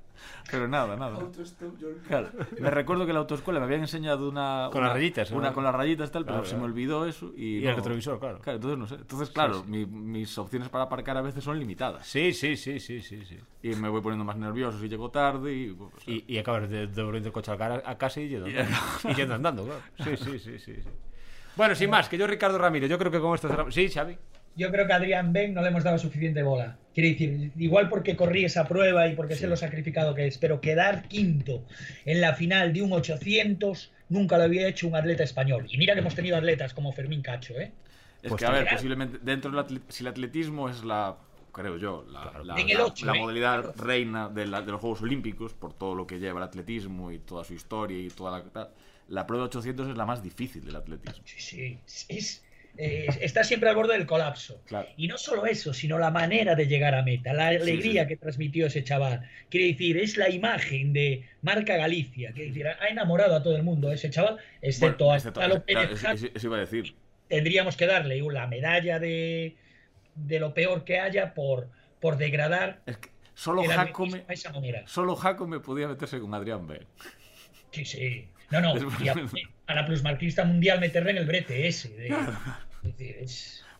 pero 0.49 0.67
nada, 0.67 0.95
nada. 0.95 1.17
Claro, 2.07 2.29
me 2.59 2.69
recuerdo 2.69 3.05
que 3.05 3.11
en 3.11 3.15
la 3.15 3.19
autoescuela 3.21 3.59
me 3.59 3.65
habían 3.65 3.81
enseñado 3.81 4.29
una... 4.29 4.69
Con 4.71 4.79
una- 4.81 4.87
las 4.89 4.97
rayitas, 4.97 5.31
¿no? 5.31 5.37
Una 5.37 5.53
con 5.53 5.63
las 5.63 5.75
rayitas 5.75 6.11
tal, 6.11 6.23
pero 6.25 6.37
Claro, 6.39 6.49
se 6.49 6.55
me 6.57 6.63
olvidó 6.63 7.05
eso 7.05 7.31
y... 7.35 7.57
Y 7.59 7.61
no- 7.63 7.69
el 7.71 7.75
retrovisor, 7.75 8.19
claro. 8.19 8.39
Claro, 8.39 8.55
entonces 8.57 8.79
no 8.79 8.87
sé. 8.87 8.95
Entonces, 8.95 9.29
claro, 9.29 9.63
mi- 9.65 9.85
mis 9.85 10.37
opciones 10.37 10.69
para 10.69 10.85
aparcar 10.85 11.17
a 11.17 11.21
veces 11.21 11.43
son 11.43 11.59
limitadas. 11.59 12.05
Sí, 12.07 12.33
sí, 12.33 12.55
sí, 12.57 12.79
sí, 12.79 13.01
sí, 13.01 13.23
sí. 13.25 13.39
Y 13.63 13.69
me 13.75 13.89
voy 13.89 14.01
poniendo 14.01 14.23
más 14.25 14.37
nervioso 14.37 14.79
si 14.79 14.87
llego 14.89 15.09
tarde 15.11 15.53
y... 15.53 15.69
o 15.71 15.91
sea, 16.03 16.13
Y, 16.13 16.23
y 16.27 16.37
acabas 16.37 16.69
de 16.69 16.87
devolviendo 16.87 17.27
el 17.29 17.33
coche 17.33 17.51
a, 17.51 17.57
cara- 17.57 17.83
a 17.85 17.97
casa 17.97 18.21
y 18.21 18.29
yendo 18.29 18.45
andando. 18.47 18.75
Y 19.09 19.13
yendo 19.15 19.33
andando, 19.35 19.63
claro. 19.65 19.81
Sí, 20.03 20.17
sí, 20.23 20.39
sí, 20.39 20.59
sí, 20.59 20.75
sí. 20.81 20.89
Bueno, 21.55 21.73
sin 21.75 21.89
más, 21.89 22.07
que 22.07 22.17
yo 22.17 22.27
Ricardo 22.27 22.57
Ramiro, 22.59 22.85
yo 22.87 22.97
creo 22.99 23.11
que 23.11 23.19
con 23.19 23.33
esto 23.33 23.47
cerramos. 23.49 23.73
Sí, 23.73 23.89
Xavi. 23.89 24.15
Yo 24.57 24.71
creo 24.71 24.87
que 24.87 24.93
a 24.93 24.97
Adrián 24.97 25.33
Ben 25.33 25.53
no 25.53 25.61
le 25.61 25.69
hemos 25.69 25.83
dado 25.83 25.97
suficiente 25.97 26.41
bola. 26.43 26.77
Quiere 26.93 27.11
decir, 27.11 27.51
igual 27.57 27.89
porque 27.89 28.15
corrí 28.15 28.43
esa 28.43 28.67
prueba 28.67 29.07
y 29.07 29.15
porque 29.15 29.35
sé 29.35 29.47
lo 29.47 29.55
sacrificado 29.55 30.15
que 30.15 30.25
es, 30.27 30.37
pero 30.39 30.59
quedar 30.61 31.07
quinto 31.07 31.63
en 32.05 32.21
la 32.21 32.33
final 32.33 32.73
de 32.73 32.81
un 32.81 32.91
800 32.91 33.91
nunca 34.09 34.37
lo 34.37 34.43
había 34.45 34.67
hecho 34.67 34.87
un 34.87 34.95
atleta 34.95 35.23
español. 35.23 35.67
Y 35.69 35.77
mira 35.77 35.93
que 35.93 35.99
hemos 35.99 36.15
tenido 36.15 36.37
atletas 36.37 36.73
como 36.73 36.91
Fermín 36.91 37.21
Cacho, 37.21 37.53
¿eh? 37.59 37.71
Es 38.23 38.29
Pues 38.29 38.39
que, 38.39 38.45
a 38.47 38.51
ver, 38.51 38.67
posiblemente 38.67 39.19
dentro 39.21 39.51
del 39.51 39.81
si 39.89 40.03
el 40.03 40.07
atletismo 40.07 40.69
es 40.69 40.83
la, 40.83 41.17
creo 41.51 41.77
yo, 41.77 42.03
la, 42.09 42.31
¿eh? 42.59 43.19
modalidad 43.19 43.75
reina 43.75 44.27
de, 44.29 44.47
la- 44.47 44.61
de 44.61 44.71
los 44.71 44.81
Juegos 44.81 45.01
Olímpicos, 45.03 45.53
por 45.53 45.73
todo 45.73 45.93
lo 45.93 46.07
que 46.07 46.17
lleva 46.19 46.39
el 46.39 46.43
atletismo 46.45 47.11
y 47.11 47.19
toda 47.19 47.43
su 47.43 47.53
historia 47.53 47.99
y 47.99 48.09
toda 48.09 48.43
la... 48.53 48.69
La 49.09 49.25
prueba 49.25 49.45
de 49.45 49.47
800 49.47 49.87
es 49.87 49.95
la 49.95 50.05
más 50.05 50.21
difícil 50.21 50.65
del 50.65 50.75
atletismo. 50.75 51.23
Sí, 51.23 51.39
sí. 51.85 52.05
Es, 52.09 52.43
eh, 52.77 53.07
está 53.21 53.43
siempre 53.43 53.69
al 53.69 53.75
borde 53.75 53.93
del 53.97 54.05
colapso. 54.05 54.61
Claro. 54.65 54.87
Y 54.97 55.07
no 55.07 55.17
solo 55.17 55.45
eso, 55.45 55.73
sino 55.73 55.97
la 55.97 56.11
manera 56.11 56.55
de 56.55 56.67
llegar 56.67 56.93
a 56.95 57.01
meta, 57.03 57.33
la 57.33 57.47
alegría 57.47 58.03
sí. 58.03 58.07
que 58.09 58.17
transmitió 58.17 58.67
ese 58.67 58.83
chaval. 58.83 59.27
Quiere 59.49 59.67
decir, 59.67 59.97
es 59.97 60.17
la 60.17 60.29
imagen 60.29 60.93
de 60.93 61.23
Marca 61.41 61.75
Galicia. 61.77 62.31
Quiere 62.33 62.49
decir, 62.49 62.67
ha 62.67 62.87
enamorado 62.87 63.35
a 63.35 63.41
todo 63.43 63.55
el 63.55 63.63
mundo 63.63 63.91
ese 63.91 64.09
chaval, 64.09 64.37
excepto 64.61 65.05
Bueno, 65.05 65.19
a 65.21 65.23
Gonzalo 65.31 65.63
claro, 65.65 65.93
eso, 65.93 66.47
iba 66.47 66.57
a 66.57 66.59
decir. 66.59 66.95
tendríamos 67.27 67.75
que 67.75 67.87
darle 67.87 68.21
la 68.31 68.47
medalla 68.47 68.99
de, 68.99 69.55
de 70.15 70.39
lo 70.39 70.53
peor 70.53 70.83
que 70.83 70.99
haya 70.99 71.33
por, 71.33 71.69
por 71.99 72.17
degradar 72.17 72.81
Es 72.85 72.97
que 72.97 73.09
solo 73.33 73.63
Jacome, 73.63 74.23
a 74.27 74.33
esa 74.33 74.51
manera. 74.51 74.83
solo 74.87 75.15
Jacome 75.15 75.59
podía 75.59 75.87
meterse 75.87 76.19
con 76.19 76.33
Adrián 76.33 76.67
B. 76.67 76.81
Sí, 77.71 77.85
sí. 77.85 78.27
No, 78.49 78.61
no. 78.61 78.73
Y 79.03 79.09
a, 79.09 79.15
a 79.67 79.75
la 79.75 79.85
plusmarquista 79.85 80.45
mundial 80.45 80.79
meterle 80.79 81.11
en 81.11 81.17
el 81.17 81.25
brete 81.25 81.67
ese. 81.67 81.89
de- 81.89 82.15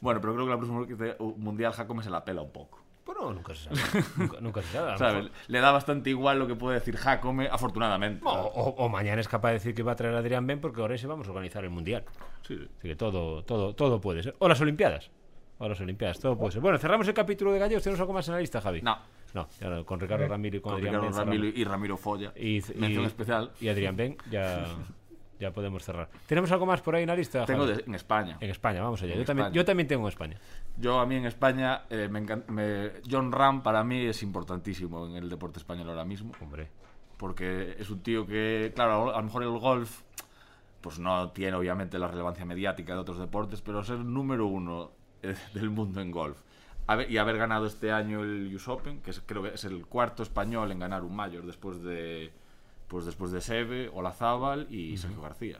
Bueno, 0.01 0.21
pero 0.21 0.33
creo 0.33 0.45
que 0.45 0.51
la 0.51 0.57
próxima 0.57 1.33
mundial 1.37 1.73
Jacome 1.73 2.03
se 2.03 2.09
la 2.09 2.23
pela 2.23 2.41
un 2.41 2.51
poco. 2.51 2.79
Bueno, 3.05 3.31
nunca 3.33 3.55
se 3.55 3.63
sabe. 3.73 4.03
Nunca, 4.17 4.37
nunca 4.41 4.61
se 4.61 4.73
sabe. 4.73 4.91
mejor- 5.15 5.31
Le 5.47 5.59
da 5.61 5.71
bastante 5.71 6.09
igual 6.09 6.39
lo 6.39 6.45
que 6.47 6.55
puede 6.55 6.75
decir 6.79 6.97
Jacome, 6.97 7.47
afortunadamente. 7.49 8.21
O, 8.25 8.29
o- 8.31 8.75
o 8.85 8.89
mañana 8.89 9.21
es 9.21 9.27
capaz 9.27 9.49
de 9.49 9.53
decir 9.55 9.73
que 9.73 9.81
va 9.83 9.93
a 9.93 9.95
traer 9.95 10.13
a 10.15 10.19
Adrián 10.19 10.45
Ben 10.45 10.59
porque 10.59 10.81
ahora 10.81 10.97
sí 10.97 11.07
vamos 11.07 11.25
a 11.27 11.31
organizar 11.31 11.63
el 11.63 11.69
Mundial. 11.69 12.03
Sí, 12.41 12.55
sí. 12.57 12.67
Así 12.79 12.87
que 12.89 12.95
todo, 12.95 13.43
todo, 13.43 13.73
todo 13.73 14.01
puede 14.01 14.23
ser. 14.23 14.35
O 14.39 14.47
las 14.49 14.59
Olimpiadas. 14.61 15.09
O 15.59 15.67
las 15.67 15.79
Olimpiadas, 15.81 16.19
todo 16.19 16.37
puede 16.37 16.51
ser. 16.51 16.61
Bueno, 16.61 16.77
cerramos 16.77 17.07
el 17.07 17.13
capítulo 17.13 17.51
de 17.53 17.59
Gallegos. 17.59 17.81
¿Tenemos 17.83 17.99
algo 18.01 18.13
más 18.13 18.27
en 18.27 18.33
la 18.35 18.39
lista, 18.41 18.61
Javi? 18.61 18.81
No, 18.81 18.97
No, 19.33 19.47
ya 19.59 19.69
no, 19.69 19.85
con 19.85 19.99
Ricardo 19.99 20.27
Ramiro 20.27 20.57
y 20.57 20.59
con, 20.61 20.73
con 20.73 20.77
Adrián 20.79 20.95
Ricardo 21.01 21.17
Ben 21.17 21.25
Ramiro 21.27 21.45
y 21.57 21.63
Ramiro 21.63 21.97
Folla. 21.97 22.31
Y, 22.35 22.61
Mención 22.75 23.03
y- 23.03 23.05
especial. 23.07 23.51
Y 23.61 23.69
Adrián 23.69 23.95
Ben, 23.95 24.17
ya, 24.29 24.65
ya 25.39 25.51
podemos 25.51 25.83
cerrar. 25.83 26.09
¿Tenemos 26.25 26.51
algo 26.51 26.65
más 26.65 26.81
por 26.81 26.95
ahí 26.95 27.03
en 27.03 27.09
la 27.09 27.15
lista? 27.15 27.45
Tengo 27.45 27.65
de- 27.65 27.83
en 27.85 27.95
España. 27.95 28.37
En 28.39 28.49
España, 28.49 28.81
vamos 28.81 29.01
allá. 29.03 29.13
En 29.13 29.19
Yo 29.19 29.25
también, 29.25 29.51
yo 29.53 29.65
también 29.65 29.87
tengo 29.87 30.03
en 30.03 30.09
España. 30.09 30.37
Yo 30.77 30.99
a 30.99 31.05
mí 31.05 31.15
en 31.15 31.25
España, 31.25 31.83
eh, 31.89 32.07
me 32.09 32.23
encan- 32.23 32.45
me- 32.47 32.91
John 33.09 33.31
Ram 33.31 33.61
para 33.63 33.83
mí 33.83 34.05
es 34.05 34.23
importantísimo 34.23 35.05
en 35.07 35.15
el 35.15 35.29
deporte 35.29 35.59
español 35.59 35.89
ahora 35.89 36.05
mismo. 36.05 36.31
Hombre. 36.41 36.67
Porque 37.17 37.75
es 37.79 37.89
un 37.89 38.01
tío 38.03 38.25
que, 38.27 38.71
claro, 38.75 39.13
a 39.15 39.17
lo 39.17 39.23
mejor 39.23 39.43
el 39.43 39.57
golf 39.57 40.01
pues 40.81 40.99
no 40.99 41.31
tiene 41.31 41.57
obviamente 41.57 41.97
la 41.97 42.07
relevancia 42.07 42.45
mediática 42.45 42.93
de 42.93 42.99
otros 42.99 43.17
deportes, 43.17 43.61
pero 43.61 43.83
ser 43.83 43.97
número 43.99 44.45
uno 44.45 44.91
eh, 45.23 45.35
del 45.53 45.69
mundo 45.71 45.99
en 46.01 46.11
golf 46.11 46.37
y 47.09 47.17
haber 47.17 47.37
ganado 47.37 47.65
este 47.65 47.91
año 47.91 48.23
el 48.23 48.53
US 48.55 48.67
Open, 48.69 49.01
que 49.01 49.09
es- 49.09 49.21
creo 49.25 49.41
que 49.43 49.49
es 49.55 49.65
el 49.65 49.85
cuarto 49.87 50.23
español 50.23 50.71
en 50.71 50.79
ganar 50.79 51.03
un 51.03 51.13
mayor 51.15 51.45
después 51.45 51.81
de 51.83 52.31
pues 52.87 53.05
después 53.05 53.31
de 53.31 53.41
Seve, 53.41 53.89
Olazábal 53.89 54.67
y 54.73 54.97
Sergio 54.97 55.21
García. 55.21 55.59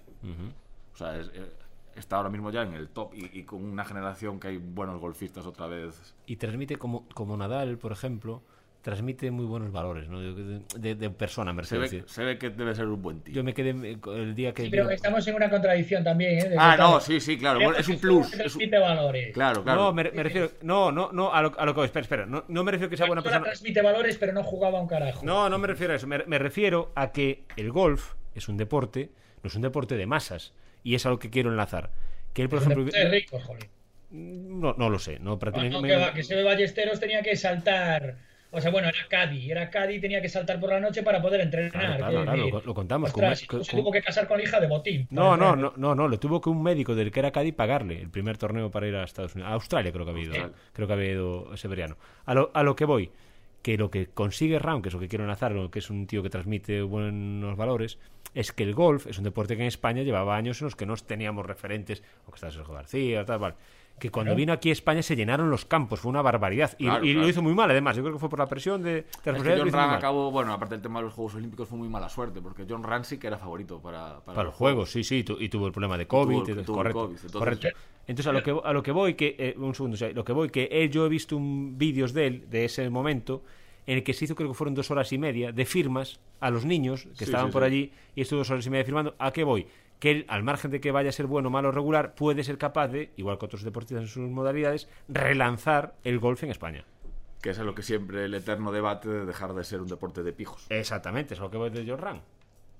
O 0.93 0.97
sea, 0.97 1.17
es- 1.19 1.29
eh, 1.33 1.51
está 1.95 2.17
ahora 2.17 2.29
mismo 2.29 2.49
ya 2.51 2.61
en 2.63 2.73
el 2.73 2.89
top 2.89 3.13
y, 3.13 3.37
y 3.39 3.43
con 3.43 3.63
una 3.63 3.83
generación 3.85 4.39
que 4.39 4.47
hay 4.49 4.57
buenos 4.57 4.99
golfistas 5.01 5.45
otra 5.45 5.67
vez. 5.67 6.13
Y 6.25 6.35
transmite 6.37 6.77
como, 6.77 7.07
como 7.13 7.35
Nadal, 7.37 7.77
por 7.77 7.91
ejemplo, 7.91 8.41
transmite 8.87 9.29
muy 9.31 9.43
buenos 9.45 9.69
valores, 9.73 10.07
¿no? 10.07 10.21
De, 10.21 10.61
de- 10.79 10.95
de 10.95 11.09
persona, 11.09 11.51
me 11.51 11.65
Se 11.65 11.77
ve, 11.77 11.87
es 11.87 12.03
se 12.09 12.23
ve 12.23 12.37
que 12.37 12.51
debe 12.51 12.73
ser 12.73 12.85
un 12.85 13.01
buen 13.01 13.19
tío. 13.19 13.33
yo 13.35 13.43
me 13.43 13.53
quedé 13.53 13.71
el 13.71 14.33
día 14.33 14.53
que... 14.53 14.63
Sí, 14.63 14.69
pero 14.69 14.83
vino- 14.83 14.95
estamos 14.95 15.27
en 15.27 15.35
una 15.35 15.49
contradicción 15.49 16.05
también, 16.05 16.39
¿eh? 16.39 16.49
De 16.51 16.55
Ah, 16.57 16.77
no, 16.79 17.01
sí, 17.01 17.19
sí, 17.19 17.37
claro. 17.37 17.59
bueno, 17.59 17.77
es 17.77 17.85
un 17.89 17.95
es 17.95 17.99
plus. 17.99 18.27
que 18.27 18.27
es 18.27 18.31
un- 18.31 18.37
transmite 18.61 18.79
valores. 18.79 19.33
Claro, 19.33 19.61
claro. 19.61 19.81
No, 19.81 19.91
me, 19.93 20.03
me 20.11 20.23
refiero... 20.23 20.51
No, 20.61 20.93
no, 20.93 21.09
no, 21.11 21.33
a 21.33 21.41
lo, 21.41 21.59
a 21.59 21.65
lo 21.65 21.75
que. 21.75 21.83
Espera, 21.83 22.01
espera. 22.03 22.25
No, 22.25 22.45
no 22.47 22.63
me 22.63 22.71
refiero 22.71 22.87
a 22.87 22.89
que 22.91 22.95
sea 22.95 23.07
buena 23.07 23.21
persona... 23.21 23.43
transmite 23.43 23.81
valores, 23.81 24.17
pero 24.17 24.31
no 24.31 24.41
jugaba 24.41 24.79
un 24.79 24.87
carajo. 24.87 25.25
No, 25.25 25.49
no 25.49 25.57
me 25.57 25.67
refiero 25.67 25.91
a 25.91 25.97
eso. 25.97 26.07
Me, 26.07 26.19
me 26.25 26.39
refiero 26.39 26.93
a 26.95 27.11
que 27.11 27.43
el 27.57 27.73
golf 27.73 28.13
es 28.35 28.47
un 28.47 28.55
deporte, 28.55 29.09
no 29.43 29.49
es 29.49 29.55
un 29.55 29.63
deporte 29.63 29.97
de 29.97 30.05
masas. 30.05 30.53
Y 30.81 30.95
es 30.95 31.05
a 31.05 31.09
lo 31.09 31.19
que 31.19 31.29
quiero 31.29 31.49
enlazar. 31.49 31.89
Que 32.31 32.41
él, 32.41 32.47
por 32.47 32.59
Es 32.59 32.65
ejemplo... 32.65 32.85
de 32.85 33.09
ricos, 33.09 33.43
joder. 33.43 33.67
No, 34.11 34.75
no 34.77 34.89
lo 34.89 34.97
sé. 34.97 35.19
No, 35.19 35.37
prácticamente... 35.37 35.75
No, 35.75 35.81
me- 35.81 36.07
que, 36.11 36.13
que 36.13 36.23
Sebe 36.23 36.43
Ballesteros 36.43 37.01
tenía 37.01 37.21
que 37.21 37.35
saltar. 37.35 38.15
O 38.51 38.61
sea, 38.61 38.71
bueno, 38.71 38.87
era 38.87 38.97
Caddy. 39.09 39.51
Era 39.51 39.69
Caddy 39.69 39.99
tenía 39.99 40.21
que 40.21 40.29
saltar 40.29 40.59
por 40.59 40.69
la 40.69 40.79
noche 40.79 41.03
para 41.03 41.21
poder 41.21 41.41
entrenar. 41.41 41.71
Claro, 41.71 41.97
claro, 42.23 42.47
lo- 42.47 42.61
lo 42.61 42.73
contamos 42.73 43.11
con- 43.11 43.23
Ostras, 43.25 43.45
con- 43.47 43.63
se 43.63 43.75
tuvo 43.75 43.91
que 43.91 44.01
casar 44.01 44.27
con 44.27 44.37
la 44.37 44.43
hija 44.43 44.59
de 44.59 44.67
Botín. 44.67 45.07
No, 45.09 45.35
no, 45.35 45.55
no, 45.55 45.73
no, 45.75 45.95
no, 45.95 46.07
le 46.07 46.17
tuvo 46.17 46.39
que 46.39 46.49
un 46.49 46.63
médico 46.63 46.95
del 46.95 47.11
que 47.11 47.19
era 47.19 47.31
Cádiz 47.31 47.53
pagarle 47.55 47.99
el 48.01 48.09
primer 48.09 48.37
torneo 48.37 48.71
para 48.71 48.87
ir 48.87 48.95
a 48.95 49.03
Estados 49.03 49.35
Unidos. 49.35 49.51
A 49.51 49.53
Australia 49.55 49.91
creo 49.91 50.05
que 50.05 50.11
había 50.11 50.23
ido. 50.23 50.33
Creo 50.73 50.87
que 50.87 50.93
había 50.93 51.11
ido 51.11 51.57
Severiano. 51.57 51.97
A 52.25 52.33
lo, 52.33 52.51
a 52.53 52.63
lo 52.63 52.75
que 52.75 52.85
voy, 52.85 53.11
que 53.61 53.77
lo 53.77 53.91
que 53.91 54.07
consigue 54.07 54.59
Ram, 54.59 54.81
que 54.81 54.89
es 54.89 54.93
lo 54.93 54.99
que 55.01 55.09
quiero 55.09 55.25
enlazar, 55.25 55.51
lo 55.51 55.69
que 55.69 55.79
es 55.79 55.89
un 55.89 56.07
tío 56.07 56.23
que 56.23 56.29
transmite 56.29 56.81
buenos 56.83 57.57
valores, 57.57 57.99
es 58.33 58.51
que 58.53 58.63
el 58.63 58.73
golf 58.73 59.07
es 59.07 59.17
un 59.17 59.23
deporte 59.25 59.55
que 59.57 59.63
en 59.63 59.67
España 59.67 60.03
llevaba 60.03 60.37
años 60.37 60.61
en 60.61 60.65
los 60.65 60.75
que 60.75 60.85
no 60.85 60.95
teníamos 60.95 61.45
referentes, 61.45 62.01
o 62.25 62.31
que 62.31 62.35
está 62.35 62.51
Sergio 62.51 62.73
García, 62.73 63.25
tal, 63.25 63.39
tal. 63.41 63.55
Que 63.99 64.11
cuando 64.11 64.35
vino 64.35 64.53
aquí 64.53 64.69
a 64.69 64.73
España 64.73 65.01
se 65.01 65.15
llenaron 65.15 65.49
los 65.49 65.65
campos, 65.65 65.99
fue 65.99 66.09
una 66.09 66.21
barbaridad. 66.21 66.71
Y, 66.77 66.85
Claro, 66.85 67.03
y 67.05 67.13
lo 67.13 67.27
hizo 67.27 67.41
muy 67.41 67.53
mal, 67.55 67.71
además. 67.71 67.95
Yo 67.97 68.03
creo 68.03 68.13
que 68.13 68.19
fue 68.19 68.29
por 68.29 68.37
la 68.39 68.45
presión 68.47 68.83
de, 68.83 68.91
de 68.91 69.01
Es 69.01 69.41
que 69.41 69.57
John 69.57 69.71
Ran 69.71 69.89
acabó, 69.91 70.29
bueno, 70.29 70.53
aparte 70.53 70.75
del 70.75 70.81
tema 70.83 70.99
de 70.99 71.05
los 71.05 71.13
Juegos 71.15 71.33
Olímpicos 71.35 71.67
fue 71.67 71.77
muy 71.79 71.89
mala 71.89 72.07
suerte, 72.07 72.39
porque 72.41 72.65
John 72.69 72.83
Ran 72.83 73.03
sí 73.05 73.17
que 73.17 73.25
era 73.27 73.37
favorito 73.39 73.79
para, 73.81 74.19
Para 74.21 74.43
los 74.43 74.53
juegos, 74.53 74.91
sí, 74.91 75.03
sí, 75.03 75.25
y 75.39 75.49
tuvo 75.49 75.65
el 75.67 75.71
problema 75.73 75.97
de 75.97 76.05
COVID, 76.05 76.43
tuvo 76.43 76.61
tuvo 76.63 76.75
correcto, 76.75 76.99
COVID, 77.05 77.15
entonces- 77.15 77.39
correcto. 77.39 77.67
Entonces 78.05 78.27
a 78.27 78.31
lo 78.33 78.43
que 78.43 78.55
a 78.63 78.71
lo 78.71 78.83
que 78.83 78.91
voy 78.91 79.15
que 79.15 79.35
eh, 79.37 79.55
un 79.57 79.73
segundo, 79.75 79.95
o 79.95 79.97
sea, 79.97 80.09
lo 80.11 80.23
que 80.23 80.31
voy 80.31 80.49
que 80.49 80.69
él, 80.71 80.89
yo 80.89 81.05
he 81.05 81.09
visto 81.09 81.35
un 81.35 81.77
vídeos 81.77 82.13
de 82.13 82.27
él 82.27 82.49
de 82.49 82.63
ese 82.65 82.89
momento 82.89 83.43
en 83.85 83.97
el 83.97 84.03
que 84.03 84.13
se 84.13 84.23
hizo 84.25 84.35
creo 84.35 84.47
que 84.49 84.53
fueron 84.55 84.75
dos 84.75 84.91
horas 84.91 85.11
y 85.11 85.17
media 85.17 85.51
de 85.51 85.65
firmas 85.65 86.19
a 86.39 86.49
los 86.49 86.63
niños 86.65 87.03
que 87.17 87.17
Sí, 87.17 87.23
estaban 87.25 87.47
sí, 87.47 87.51
por 87.53 87.63
sí. 87.63 87.67
allí 87.67 87.91
y 88.15 88.21
estuvo 88.21 88.39
dos 88.39 88.49
horas 88.51 88.65
y 88.65 88.69
media 88.69 88.85
firmando. 88.85 89.15
¿A 89.19 89.31
qué 89.31 89.43
voy? 89.43 89.67
Que 89.99 90.11
él, 90.11 90.25
al 90.27 90.43
margen 90.43 90.69
de 90.71 90.79
que 90.79 90.91
vaya 90.91 91.09
a 91.09 91.11
ser 91.11 91.25
bueno, 91.25 91.49
malo 91.49 91.69
o 91.69 91.71
regular, 91.71 92.13
puede 92.13 92.43
ser 92.43 92.57
capaz 92.57 92.87
de, 92.89 93.11
igual 93.17 93.37
que 93.39 93.45
otros 93.45 93.63
deportistas 93.63 94.03
en 94.03 94.07
sus 94.07 94.29
modalidades, 94.29 94.87
relanzar 95.07 95.95
el 96.03 96.19
golf 96.19 96.43
en 96.43 96.51
España. 96.51 96.83
Que 97.41 97.49
es 97.51 97.59
a 97.59 97.63
lo 97.63 97.73
que 97.75 97.81
siempre 97.83 98.25
el 98.25 98.33
eterno 98.33 98.71
debate 98.71 99.09
de 99.09 99.25
dejar 99.25 99.53
de 99.53 99.63
ser 99.63 99.81
un 99.81 99.87
deporte 99.87 100.21
de 100.23 100.33
pijos. 100.33 100.65
Exactamente, 100.69 101.33
es 101.33 101.39
a 101.39 101.43
lo 101.43 101.51
que 101.51 101.57
voy 101.57 101.69
de 101.71 101.83
John 101.87 101.99
Ran. 101.99 102.21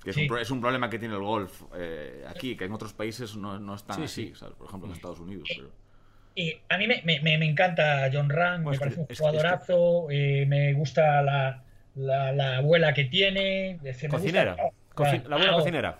Que 0.03 0.11
es, 0.11 0.15
Sí. 0.15 0.30
un, 0.30 0.38
es 0.38 0.51
un 0.51 0.61
problema 0.61 0.89
que 0.91 0.99
tiene 0.99 1.15
el 1.15 1.22
golf 1.22 1.63
eh, 1.76 2.24
aquí, 2.28 2.55
que 2.55 2.65
en 2.65 2.72
otros 2.74 2.93
países 2.93 3.36
no, 3.36 3.59
no 3.59 3.74
es 3.76 3.84
tan 3.84 3.97
Sí, 3.97 4.03
así, 4.03 4.28
sí. 4.28 4.36
¿sabes? 4.36 4.55
Por 4.55 4.68
ejemplo 4.68 4.88
en 4.88 4.93
Estados 4.95 5.20
Unidos. 5.20 5.49
Pero... 5.55 5.70
Y 6.36 6.55
a 6.70 6.78
mí 6.78 6.86
me, 6.88 7.01
me- 7.03 7.20
me- 7.20 7.45
encanta 7.49 8.09
John 8.13 8.30
Ran, 8.30 8.63
Bueno, 8.63 8.76
me 8.76 8.80
parece 8.80 8.99
un 9.01 9.07
que- 9.07 9.15
jugadorazo, 9.15 10.07
eh, 10.11 10.45
me 10.47 10.74
gusta 10.74 11.22
la, 11.24 11.63
la, 11.95 12.32
la 12.32 12.57
abuela 12.57 12.93
que 12.93 13.05
tiene. 13.05 13.80
Cocinera, 14.07 14.55
gusta- 14.95 15.24
la 15.28 15.36
buena 15.38 15.51
Ah, 15.51 15.55
cocinera. 15.55 15.97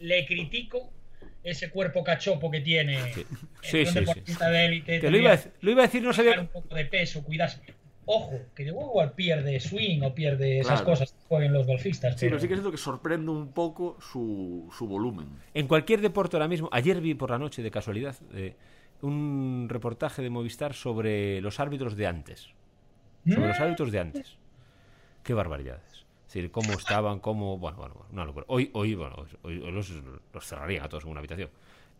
Le 0.00 0.26
critico 0.26 0.90
ese 1.42 1.70
cuerpo 1.70 2.02
cachopo 2.04 2.50
que 2.50 2.60
tiene. 2.60 3.12
Sí. 3.14 3.20
Es 3.62 3.90
Sí, 3.90 4.04
sí, 4.24 4.34
de 4.50 4.64
élite. 4.66 5.00
Que 5.00 5.10
lo 5.10 5.18
iba, 5.18 5.30
a, 5.32 5.36
dec- 5.38 5.52
lo 5.60 5.70
iba 5.70 5.82
a 5.82 5.86
decir, 5.86 6.02
no 6.02 6.12
sabía. 6.12 6.40
un 6.40 6.48
poco 6.48 6.74
de 6.74 6.84
peso, 6.86 7.22
cuidarse. 7.22 7.60
Ojo, 8.08 8.38
que 8.54 8.64
luego 8.64 8.82
igual 8.90 9.12
pierde 9.14 9.58
swing 9.58 10.00
o 10.02 10.14
pierde 10.14 10.60
esas 10.60 10.80
Claro. 10.82 10.84
cosas 10.92 11.12
que 11.12 11.18
jueguen 11.28 11.52
los 11.52 11.66
golfistas. 11.66 12.14
Sí, 12.18 12.26
pero 12.26 12.38
sí 12.38 12.46
que 12.46 12.54
es 12.54 12.60
lo 12.62 12.70
que 12.70 12.76
sorprende 12.76 13.30
un 13.32 13.52
poco 13.52 13.96
su, 14.00 14.72
su 14.76 14.86
volumen. 14.86 15.26
En 15.54 15.66
cualquier 15.66 16.00
deporte 16.00 16.36
ahora 16.36 16.46
mismo, 16.46 16.68
ayer 16.72 17.00
vi 17.00 17.14
por 17.14 17.30
la 17.30 17.38
noche 17.38 17.62
de 17.62 17.70
casualidad 17.72 18.14
eh, 18.34 18.54
un 19.02 19.66
reportaje 19.68 20.22
de 20.22 20.30
Movistar 20.30 20.72
sobre 20.74 21.40
los 21.40 21.58
árbitros 21.58 21.96
de 21.96 22.06
antes. 22.06 22.48
Sobre 23.28 23.48
los 23.48 23.58
árbitros 23.58 23.90
de 23.90 23.98
antes. 23.98 24.36
Qué 25.24 25.34
barbaridades. 25.34 26.05
Es 26.26 26.34
decir, 26.34 26.50
cómo 26.50 26.72
estaban, 26.72 27.20
cómo. 27.20 27.56
Bueno, 27.56 27.78
bueno, 27.78 28.06
una 28.12 28.24
locura. 28.24 28.46
Hoy, 28.48 28.70
hoy, 28.74 28.94
bueno, 28.94 29.14
hoy, 29.42 29.60
hoy 29.62 29.72
los, 29.72 29.92
los 30.32 30.46
cerrarían 30.46 30.84
a 30.84 30.88
todos 30.88 31.04
en 31.04 31.10
una 31.10 31.20
habitación. 31.20 31.50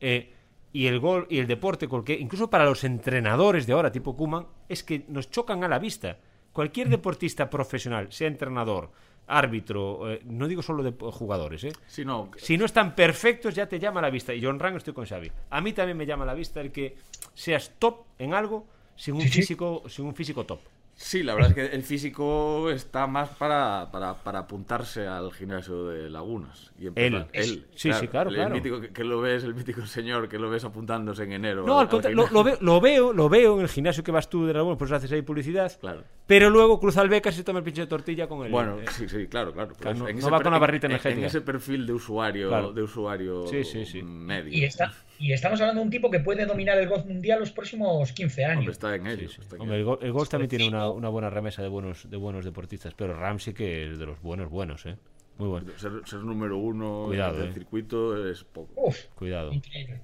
Eh, 0.01 0.33
y 0.73 0.87
el 0.89 0.99
gol 1.01 1.27
y 1.31 1.39
el 1.39 1.47
deporte, 1.47 1.89
porque 1.89 2.15
incluso 2.15 2.51
para 2.51 2.65
los 2.65 2.85
entrenadores 2.85 3.67
de 3.67 3.73
ahora, 3.73 3.91
tipo 3.93 4.17
Kuman, 4.17 4.47
es 4.69 4.83
que 4.83 5.05
nos 5.09 5.31
chocan 5.31 5.65
a 5.65 5.69
la 5.69 5.79
vista. 5.79 6.19
Cualquier 6.53 6.89
deportista 6.89 7.49
profesional, 7.49 8.13
sea 8.13 8.29
entrenador, 8.29 8.91
árbitro, 9.27 10.13
eh, 10.13 10.21
no 10.25 10.47
digo 10.49 10.63
solo 10.63 10.83
de 10.83 10.93
jugadores, 11.13 11.65
¿eh? 11.65 11.73
Sí, 11.87 12.05
no, 12.05 12.31
Si 12.37 12.57
no 12.59 12.65
están 12.65 12.95
perfectos, 12.95 13.55
ya 13.55 13.69
te 13.69 13.79
llama 13.79 14.01
a 14.01 14.03
la 14.03 14.11
vista. 14.11 14.35
Y 14.35 14.43
John 14.43 14.59
Rang 14.59 14.77
estoy 14.77 14.93
con 14.93 15.07
Xavi. 15.07 15.31
A 15.51 15.61
mí 15.61 15.73
también 15.73 15.97
me 15.97 16.07
llama 16.07 16.25
a 16.25 16.27
la 16.27 16.35
vista 16.35 16.61
el 16.61 16.73
que 16.73 16.97
seas 17.35 17.73
top 17.79 18.05
en 18.19 18.35
algo 18.35 18.67
sin 18.97 19.15
un 19.15 19.23
sí. 19.23 19.29
físico, 19.29 19.83
sin 19.89 20.07
un 20.07 20.15
físico 20.15 20.45
top. 20.45 20.61
Sí, 20.99 21.23
la 21.23 21.35
verdad 21.35 21.51
es 21.51 21.55
que 21.55 21.77
el 21.77 21.83
físico 21.83 22.71
está 22.71 23.07
más 23.07 23.29
para, 23.29 23.91
para, 23.93 24.15
para 24.15 24.39
apuntarse 24.41 25.07
al 25.07 25.31
gimnasio 25.31 25.89
de 25.89 26.09
Lagunas. 26.09 26.73
Y 26.79 26.87
empezar- 26.87 27.29
Él. 27.35 27.67
Sí, 27.75 27.93
sí, 27.93 28.09
claro, 28.09 28.31
el 28.31 28.37
claro. 28.37 28.55
mítico 28.55 28.81
que, 28.81 28.89
que 28.89 29.05
lo 29.05 29.21
ves, 29.21 29.45
el 29.45 29.55
mítico 29.55 29.85
señor 29.85 30.27
que 30.27 30.39
lo 30.39 30.49
ves 30.49 30.65
apuntándose 30.65 31.25
en 31.25 31.33
enero. 31.33 31.67
No, 31.67 31.75
al 31.75 31.81
al 31.85 31.89
contrario, 31.91 32.27
lo, 32.33 32.43
veo, 32.43 32.57
lo 32.63 32.81
veo, 32.81 33.13
lo 33.13 33.29
veo 33.29 33.57
en 33.57 33.61
el 33.61 33.69
gimnasio 33.69 34.03
que 34.03 34.11
vas 34.11 34.31
tú 34.31 34.47
de 34.47 34.55
Ramón, 34.55 34.79
pues 34.79 34.91
haces 34.91 35.13
ahí 35.13 35.21
publicidad. 35.21 35.71
Claro. 35.79 36.03
Pero 36.27 36.51
luego 36.51 36.81
cruza 36.81 37.03
el 37.03 37.09
beca 37.09 37.31
y 37.31 37.33
se 37.33 37.45
toma 37.45 37.61
el 37.61 37.65
pinche 37.65 37.83
de 37.83 37.87
tortilla 37.87 38.27
con 38.27 38.45
el. 38.45 38.51
Bueno, 38.51 38.81
eh, 38.81 38.85
sí, 38.91 39.09
sí, 39.09 39.29
claro, 39.29 39.53
claro. 39.53 39.75
Claro, 39.77 39.97
no- 39.99 40.09
En 40.09 40.17
no 40.17 40.21
ese 40.21 40.31
va 40.31 40.41
con 40.43 40.51
la 40.51 40.57
en- 40.57 40.61
barrita 40.61 40.87
en- 40.89 40.91
energética. 40.93 41.21
En 41.21 41.25
ese 41.27 41.41
perfil 41.41 41.87
de 41.87 41.93
usuario, 41.93 42.49
Claro. 42.49 42.73
de 42.73 42.83
usuario 42.83 43.47
Sí, 43.47 43.63
sí, 43.63 43.87
sí. 43.87 44.03
medio. 44.03 44.53
Y, 44.53 44.65
está, 44.65 44.93
y 45.21 45.33
estamos 45.33 45.61
hablando 45.61 45.81
de 45.83 45.85
un 45.85 45.91
tipo 45.91 46.11
que 46.11 46.19
puede 46.19 46.45
dominar 46.45 46.79
el 46.79 46.89
golf 46.89 47.07
mundial 47.07 47.39
los 47.39 47.53
próximos 47.53 48.13
15 48.13 48.45
años. 48.45 48.59
Hombre, 48.59 48.73
está 48.73 48.95
en 48.97 49.07
ello. 49.07 49.29
sí, 49.29 49.37
sí. 49.37 49.41
está 49.43 49.55
en 49.55 49.63
Hombre, 49.63 49.79
el, 49.79 50.13
golf 50.13 50.29
también 50.29 50.49
tiene 50.49 50.67
una, 50.69 50.91
una 50.91 51.09
buena 51.11 51.31
remesa 51.31 51.63
de 51.63 51.69
buenos, 51.69 52.11
de 52.11 52.17
buenos 52.17 52.45
deportistas, 52.45 52.93
pero 52.95 53.15
Ram 53.15 53.39
sí 53.39 53.55
que 53.55 53.93
es 53.93 53.99
de 53.99 54.07
los 54.07 54.21
buenos, 54.21 54.51
buenos, 54.51 54.85
¿eh? 54.87 54.97
Muy 55.39 55.49
bueno. 55.49 55.71
Ser, 55.77 55.93
ser 56.07 56.21
número 56.21 56.57
uno 56.57 57.05
Cuidado, 57.07 57.39
del 57.39 57.51
eh. 57.51 57.53
circuito 57.53 58.29
es 58.29 58.43
poco. 58.43 58.73
Uf, 58.75 58.97
Cuidado. 59.15 59.53
increíble. 59.53 60.01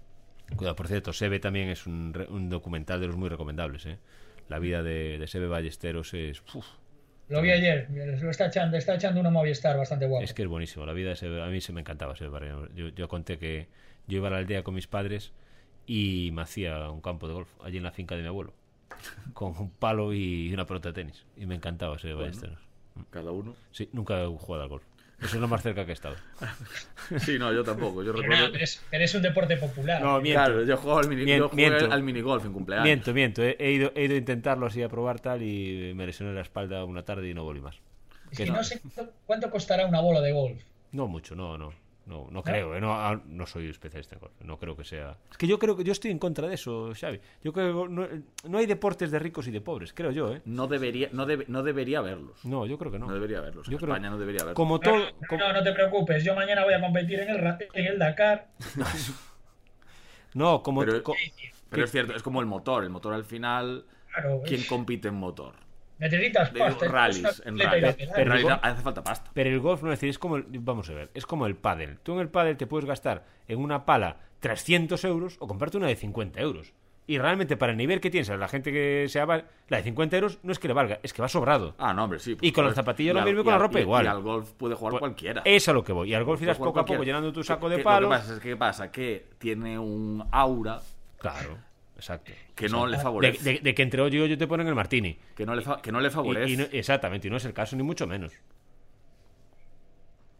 Cuidado, 0.54 0.76
por 0.76 0.86
cierto, 0.86 1.12
Sebe 1.12 1.40
también 1.40 1.68
es 1.70 1.86
un, 1.86 2.12
re- 2.14 2.26
un 2.28 2.48
documental 2.48 3.00
de 3.00 3.06
los 3.08 3.16
muy 3.16 3.28
recomendables, 3.28 3.86
¿eh? 3.86 3.98
La 4.48 4.58
vida 4.58 4.82
de, 4.82 5.18
de 5.18 5.26
Sebe 5.26 5.46
Ballesteros 5.46 6.12
es... 6.14 6.42
uf, 6.54 6.66
Lo 7.28 7.40
vi 7.40 7.50
ayer, 7.50 7.88
lo 7.90 8.30
está 8.30 8.46
echando, 8.46 8.76
está 8.76 8.94
echando 8.94 9.20
una 9.20 9.30
Movistar 9.30 9.76
bastante 9.76 10.06
guapo. 10.06 10.24
Es 10.24 10.34
que 10.34 10.42
es 10.42 10.48
buenísimo. 10.48 10.84
La 10.84 10.92
vida 10.92 11.10
de 11.10 11.16
Sebe, 11.16 11.42
a 11.42 11.46
mí 11.46 11.60
se 11.60 11.72
me 11.72 11.80
encantaba 11.80 12.16
Sebe 12.16 12.30
Barreno. 12.30 12.68
Yo, 12.74 12.88
yo 12.88 13.08
conté 13.08 13.38
que 13.38 13.68
yo 14.06 14.18
iba 14.18 14.28
a 14.28 14.30
la 14.30 14.38
aldea 14.38 14.62
con 14.62 14.74
mis 14.74 14.86
padres 14.86 15.32
y 15.86 16.30
me 16.32 16.42
hacía 16.42 16.90
un 16.90 17.00
campo 17.00 17.28
de 17.28 17.34
golf 17.34 17.48
allí 17.62 17.78
en 17.78 17.82
la 17.84 17.92
finca 17.92 18.14
de 18.16 18.22
mi 18.22 18.28
abuelo. 18.28 18.52
Con 19.32 19.56
un 19.58 19.70
palo 19.70 20.12
y 20.12 20.52
una 20.52 20.66
pelota 20.66 20.90
de 20.90 20.94
tenis. 20.94 21.24
Y 21.36 21.46
me 21.46 21.54
encantaba 21.54 21.98
Sebe 21.98 22.14
Ballesteros. 22.14 22.58
Cada 23.10 23.32
uno. 23.32 23.56
Sí, 23.70 23.88
nunca 23.92 24.22
he 24.22 24.26
jugado 24.26 24.62
al 24.64 24.68
golf. 24.68 24.84
Eso 25.22 25.36
es 25.36 25.40
lo 25.40 25.48
más 25.48 25.62
cerca 25.62 25.84
que 25.84 25.90
he 25.92 25.94
estado. 25.94 26.16
Sí, 27.18 27.38
no, 27.38 27.52
yo 27.52 27.62
tampoco. 27.64 28.02
Yo 28.02 28.12
Pero, 28.12 28.22
recuerdo. 28.22 28.40
nada, 28.42 28.52
pero 28.52 28.64
es, 28.64 28.82
pero 28.90 29.04
es 29.04 29.14
un 29.14 29.22
deporte 29.22 29.56
popular. 29.56 30.00
No, 30.00 30.20
miento. 30.20 30.44
Claro, 30.44 30.64
yo 30.64 30.76
jugaba 30.76 31.00
al 31.00 31.08
mini, 31.08 31.24
Mien- 31.24 31.38
yo 31.38 31.48
jugué 31.48 31.68
miento. 31.68 31.92
al 31.92 32.02
minigolf 32.02 32.44
en 32.46 32.52
cumpleaños. 32.52 32.84
Miento, 32.84 33.12
miento. 33.12 33.42
He, 33.42 33.56
he 33.58 33.72
ido, 33.72 33.92
he 33.94 34.04
ido 34.04 34.14
a 34.14 34.18
intentarlo 34.18 34.66
así 34.66 34.82
a 34.82 34.88
probar 34.88 35.20
tal 35.20 35.42
y 35.42 35.92
me 35.94 36.06
lesioné 36.06 36.32
la 36.32 36.40
espalda 36.42 36.84
una 36.84 37.02
tarde 37.04 37.28
y 37.28 37.34
no 37.34 37.44
volví 37.44 37.60
más. 37.60 37.76
Es 38.30 38.38
que 38.38 38.44
que 38.44 38.50
no. 38.50 38.56
no 38.58 38.64
sé 38.64 38.80
cuánto 39.26 39.50
costará 39.50 39.84
una 39.86 40.00
bola 40.00 40.20
de 40.20 40.32
golf. 40.32 40.62
No 40.92 41.06
mucho, 41.08 41.34
no, 41.34 41.58
no. 41.58 41.72
No, 42.04 42.26
no 42.32 42.42
creo, 42.42 42.74
eh, 42.74 42.80
no, 42.80 42.92
ah, 42.94 43.20
no 43.26 43.46
soy 43.46 43.68
especialista 43.68 44.16
en 44.16 44.20
golf, 44.22 44.32
no 44.40 44.58
creo 44.58 44.76
que 44.76 44.82
sea... 44.82 45.16
Es 45.30 45.36
que 45.36 45.46
yo 45.46 45.58
creo 45.60 45.76
que 45.76 45.84
yo 45.84 45.92
estoy 45.92 46.10
en 46.10 46.18
contra 46.18 46.48
de 46.48 46.54
eso, 46.54 46.92
Xavi. 47.00 47.20
Yo 47.44 47.52
creo 47.52 47.84
que 47.86 47.92
no, 47.92 48.08
no 48.48 48.58
hay 48.58 48.66
deportes 48.66 49.12
de 49.12 49.20
ricos 49.20 49.46
y 49.46 49.52
de 49.52 49.60
pobres, 49.60 49.92
creo 49.94 50.10
yo, 50.10 50.34
¿eh? 50.34 50.42
No 50.44 50.66
debería, 50.66 51.10
no, 51.12 51.26
debe- 51.26 51.44
no 51.46 51.62
debería 51.62 51.98
haberlos. 52.00 52.44
No, 52.44 52.66
yo 52.66 52.76
creo 52.76 52.90
que 52.90 52.98
no. 52.98 53.06
No, 53.06 53.14
debería 53.14 53.38
haberlos. 53.38 53.68
En 53.68 53.72
Yo 53.72 53.78
creo- 53.78 53.90
España 53.90 54.10
no 54.10 54.18
debería 54.18 54.40
haberlos. 54.42 54.56
Como 54.56 54.74
No, 54.74 54.80
todo... 54.80 54.96
no, 54.98 55.28
como- 55.28 55.40
no, 55.44 55.52
no 55.52 55.62
te 55.62 55.72
preocupes. 55.72 56.24
Yo 56.24 56.34
mañana 56.34 56.64
voy 56.64 56.74
a 56.74 56.80
competir 56.80 57.20
en 57.20 57.30
el, 57.30 57.56
en 57.72 57.86
el 57.86 57.98
Dakar. 58.00 58.48
No, 60.34 60.62
como... 60.62 60.80
Pero- 60.80 61.02
co- 61.02 61.14
Pero 61.68 61.84
es 61.84 61.90
cierto, 61.90 62.14
es 62.14 62.22
como 62.22 62.40
el 62.40 62.46
motor. 62.46 62.84
El 62.84 62.90
motor 62.90 63.12
al 63.14 63.24
final. 63.24 63.84
Claro, 64.12 64.42
¿Quién 64.44 64.62
compite 64.64 65.08
en 65.08 65.14
motor? 65.14 65.54
Necesitas 66.02 66.52
De 66.52 66.58
pasta. 66.60 66.88
rallies, 66.88 67.42
en 67.46 67.58
rallies. 67.58 67.82
de 67.82 67.94
pedal. 67.94 68.08
En 68.08 68.14
Pero- 68.14 68.30
realidad 68.32 68.60
hace 68.62 68.82
falta 68.82 69.02
pasta. 69.02 69.30
Pero 69.32 69.50
el 69.50 69.60
golf 69.60 69.82
no 69.82 69.92
es 69.92 69.98
decir, 69.98 70.10
es 70.10 70.18
como 70.18 70.36
el, 70.36 70.44
vamos 70.48 70.90
a 70.90 70.94
ver, 70.94 71.10
es 71.14 71.24
como 71.26 71.46
el 71.46 71.56
pádel. 71.56 71.98
Tú 72.02 72.12
en 72.14 72.20
el 72.20 72.28
pádel 72.28 72.56
te 72.56 72.66
puedes 72.66 72.84
gastar 72.86 73.24
en 73.48 73.58
una 73.58 73.84
pala 73.86 74.16
300 74.40 75.04
euros 75.04 75.36
o 75.38 75.46
comprarte 75.46 75.76
una 75.78 75.86
de 75.86 75.96
50 75.96 76.40
euros. 76.40 76.72
Y 77.04 77.18
realmente 77.18 77.56
para 77.56 77.72
el 77.72 77.78
nivel 77.78 78.00
que 78.00 78.10
tienes, 78.10 78.28
la 78.28 78.46
gente 78.46 78.70
que 78.70 79.06
se 79.08 79.22
va, 79.24 79.42
la 79.68 79.76
de 79.76 79.82
50 79.82 80.16
euros 80.16 80.38
no 80.44 80.52
es 80.52 80.60
que 80.60 80.68
le 80.68 80.74
valga, 80.74 81.00
es 81.02 81.12
que 81.12 81.20
va 81.20 81.28
sobrado. 81.28 81.74
Ah, 81.78 81.92
no, 81.92 82.04
hombre, 82.04 82.20
sí. 82.20 82.36
por 82.36 82.44
Y 82.44 82.52
con 82.52 82.64
las 82.64 82.74
zapatillas 82.76 83.12
lo 83.14 83.22
mismo 83.22 83.40
y 83.40 83.44
con 83.44 83.52
la 83.52 83.58
ropa 83.58 83.78
y- 83.80 83.82
igual. 83.82 84.04
Y 84.04 84.08
al 84.08 84.20
golf 84.22 84.52
puede 84.52 84.76
jugar 84.76 84.92
Pues, 84.92 85.00
cualquiera. 85.00 85.42
Es 85.44 85.68
a 85.68 85.72
lo 85.72 85.82
que 85.82 85.92
voy. 85.92 86.10
Y 86.10 86.14
al 86.14 86.22
golf 86.22 86.40
irás 86.42 86.56
poco 86.58 86.70
a 86.70 86.72
poco 86.74 86.86
cualquiera. 86.94 87.04
llenando 87.18 87.32
tu 87.32 87.42
saco 87.42 87.68
de 87.68 87.74
Lo 87.74 87.78
que 87.78 87.84
palos. 87.84 88.08
pasa 88.08 88.34
es 88.34 88.38
que, 88.40 88.50
¿qué 88.50 88.56
pasa? 88.56 88.92
Que 88.92 89.26
tiene 89.38 89.78
un 89.80 90.24
aura 90.30 90.80
Claro. 91.18 91.58
Exacto. 92.02 92.32
que 92.54 92.68
no 92.68 92.86
le 92.86 92.98
favorece. 92.98 93.42
de- 93.54 93.60
de 93.60 93.74
que 93.74 93.82
entre 93.82 94.02
hoyo 94.02 94.18
y 94.18 94.22
hoyo 94.22 94.38
te 94.38 94.46
ponen 94.46 94.66
el 94.66 94.74
martini. 94.74 95.16
Que 95.36 95.46
no 95.46 95.54
le, 95.54 95.62
fa- 95.62 95.80
que 95.80 95.92
no 95.92 96.00
le 96.00 96.10
favorece. 96.10 96.50
y 96.50 96.56
no- 96.56 96.66
exactamente, 96.72 97.28
y 97.28 97.30
no 97.30 97.36
es 97.36 97.44
el 97.44 97.52
caso, 97.54 97.76
ni 97.76 97.82
mucho 97.82 98.06
menos. 98.06 98.32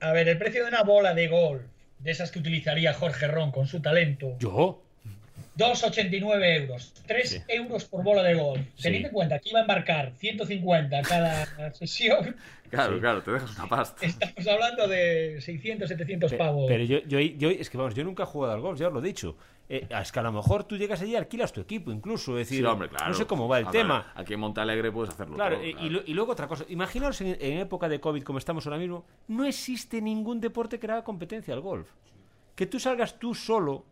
A 0.01 0.13
ver, 0.13 0.29
el 0.29 0.39
precio 0.39 0.63
de 0.63 0.69
una 0.69 0.83
bola 0.83 1.15
de 1.15 1.29
golf, 1.29 1.63
de 2.01 2.11
esas 2.11 2.33
que 2.33 2.41
utilizaría 2.41 2.93
Jorge 2.93 3.29
Ron 3.29 3.53
con 3.53 3.67
su 3.67 3.81
talento, 3.81 4.37
¿Yo? 4.41 4.83
2,89 5.57 6.63
euros. 6.63 6.93
3 7.07 7.29
Sí. 7.31 7.39
euros 7.49 7.85
por 7.85 8.03
bola 8.03 8.23
de 8.23 8.35
golf. 8.35 8.61
Sí. 8.75 8.83
Teniendo 8.83 9.09
en 9.09 9.15
cuenta 9.15 9.39
que 9.39 9.51
iba 9.51 9.59
a 9.61 9.63
embarcar 9.63 10.13
150 10.17 11.03
cada 11.03 11.47
sesión, 11.75 12.37
Claro, 12.71 12.95
Sí. 12.95 13.01
claro, 13.01 13.23
te 13.23 13.31
dejas 13.33 13.55
una 13.59 13.69
pasta. 13.69 14.07
estamos 14.07 14.47
hablando 14.49 14.89
de 14.89 15.39
600, 15.43 15.89
700 15.91 16.31
Pe- 16.33 16.39
pavos. 16.39 16.65
Pero 16.69 16.85
yo, 16.85 17.01
yo, 17.07 17.21
yo- 17.21 17.51
es 17.51 17.69
que 17.69 17.77
vamos, 17.77 17.95
yo 17.95 18.03
nunca 18.03 18.23
he 18.23 18.27
jugado 18.27 18.55
al 18.55 18.61
golf, 18.63 18.81
ya 18.81 18.89
os 18.89 18.95
lo 18.95 19.01
he 19.01 19.03
dicho. 19.03 19.37
Eh, 19.75 19.89
es 19.89 20.13
que 20.13 20.19
a 20.19 20.23
lo 20.23 20.33
mejor 20.33 20.65
tú 20.65 20.77
llegas 20.77 21.01
allí 21.01 21.13
y 21.13 21.17
alquilas 21.17 21.51
tu 21.51 21.63
equipo, 21.63 21.91
incluso. 21.91 22.33
Es 22.39 22.47
decir, 22.49 22.63
Sí, 22.63 22.65
hombre, 22.71 22.91
claro. 22.91 23.09
no 23.09 23.15
sé 23.15 23.25
cómo 23.27 23.49
va 23.49 23.59
el 23.59 23.67
A 23.67 23.71
ver, 23.71 23.81
tema. 23.83 24.13
aquí 24.15 24.35
en 24.35 24.41
Montalegre 24.41 24.93
puedes 24.93 25.15
hacerlo 25.15 25.35
Claro, 25.37 25.57
todo, 25.57 25.65
claro. 25.73 26.03
Y, 26.07 26.13
luego 26.13 26.33
otra 26.33 26.47
cosa. 26.47 26.67
Imaginaos 26.69 27.19
en, 27.23 27.39
en 27.41 27.59
época 27.61 27.89
de 27.89 27.99
COVID, 27.99 28.23
como 28.23 28.39
estamos 28.39 28.67
ahora 28.67 28.79
mismo, 28.79 29.07
no 29.29 29.47
existe 29.47 30.03
ningún 30.03 30.41
deporte 30.43 30.79
que 30.79 30.87
haga 30.91 31.03
competencia 31.03 31.55
al 31.55 31.61
golf. 31.61 31.89
Que 32.55 32.67
tú 32.67 32.79
salgas 32.79 33.19
tú 33.19 33.35
solo 33.35 33.85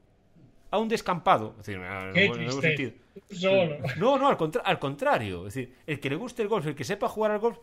a 0.70 0.76
un 0.76 0.88
descampado. 0.88 1.54
Es 1.60 1.66
decir, 1.66 2.52
sentido. 2.60 2.92
Solo. 3.30 3.76
No, 3.96 4.18
no, 4.18 4.28
al, 4.28 4.36
contra- 4.36 4.62
al 4.62 4.78
contrario. 4.78 5.46
Es 5.46 5.54
decir, 5.54 5.76
el 5.86 5.98
que 5.98 6.10
le 6.10 6.16
guste 6.16 6.42
el 6.42 6.48
golf, 6.48 6.66
el 6.66 6.74
que 6.74 6.84
sepa 6.84 7.08
jugar 7.08 7.30
al 7.30 7.38
golf, 7.38 7.56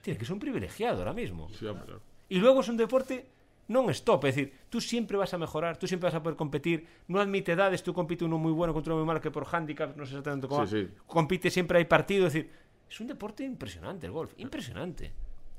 tiene 0.00 0.16
que 0.16 0.24
ser 0.24 0.32
un 0.34 0.38
privilegiado 0.38 0.98
ahora 0.98 1.12
mismo. 1.12 1.48
Sí, 1.50 1.66
hombre, 1.66 1.86
claro. 1.86 2.00
Y 2.28 2.38
luego 2.38 2.60
es 2.60 2.68
un 2.68 2.76
deporte 2.76 3.26
non-stop, 3.68 4.24
es 4.26 4.36
decir, 4.36 4.52
tú 4.68 4.80
siempre 4.80 5.16
vas 5.16 5.32
a 5.34 5.38
mejorar, 5.38 5.76
tú 5.76 5.86
siempre 5.86 6.06
vas 6.08 6.14
a 6.14 6.22
poder 6.22 6.36
competir, 6.36 6.86
no 7.08 7.20
admite 7.20 7.52
edades, 7.52 7.82
tú 7.82 7.94
compites 7.94 8.26
uno 8.26 8.38
muy 8.38 8.52
bueno 8.52 8.72
contra 8.74 8.92
uno 8.92 9.02
muy 9.02 9.06
malo 9.06 9.20
que 9.20 9.30
por 9.30 9.46
handicap, 9.50 9.96
no 9.96 10.04
sé 10.04 10.12
exactamente 10.12 10.48
cómo, 10.48 10.66
Sí, 10.66 10.84
sí. 10.84 10.88
compite 11.06 11.50
siempre 11.50 11.78
hay 11.78 11.84
partido, 11.86 12.26
es 12.26 12.32
decir, 12.34 12.50
es 12.90 13.00
un 13.00 13.06
deporte 13.06 13.44
impresionante 13.44 14.06
el 14.06 14.12
golf, 14.12 14.32
impresionante. 14.36 15.12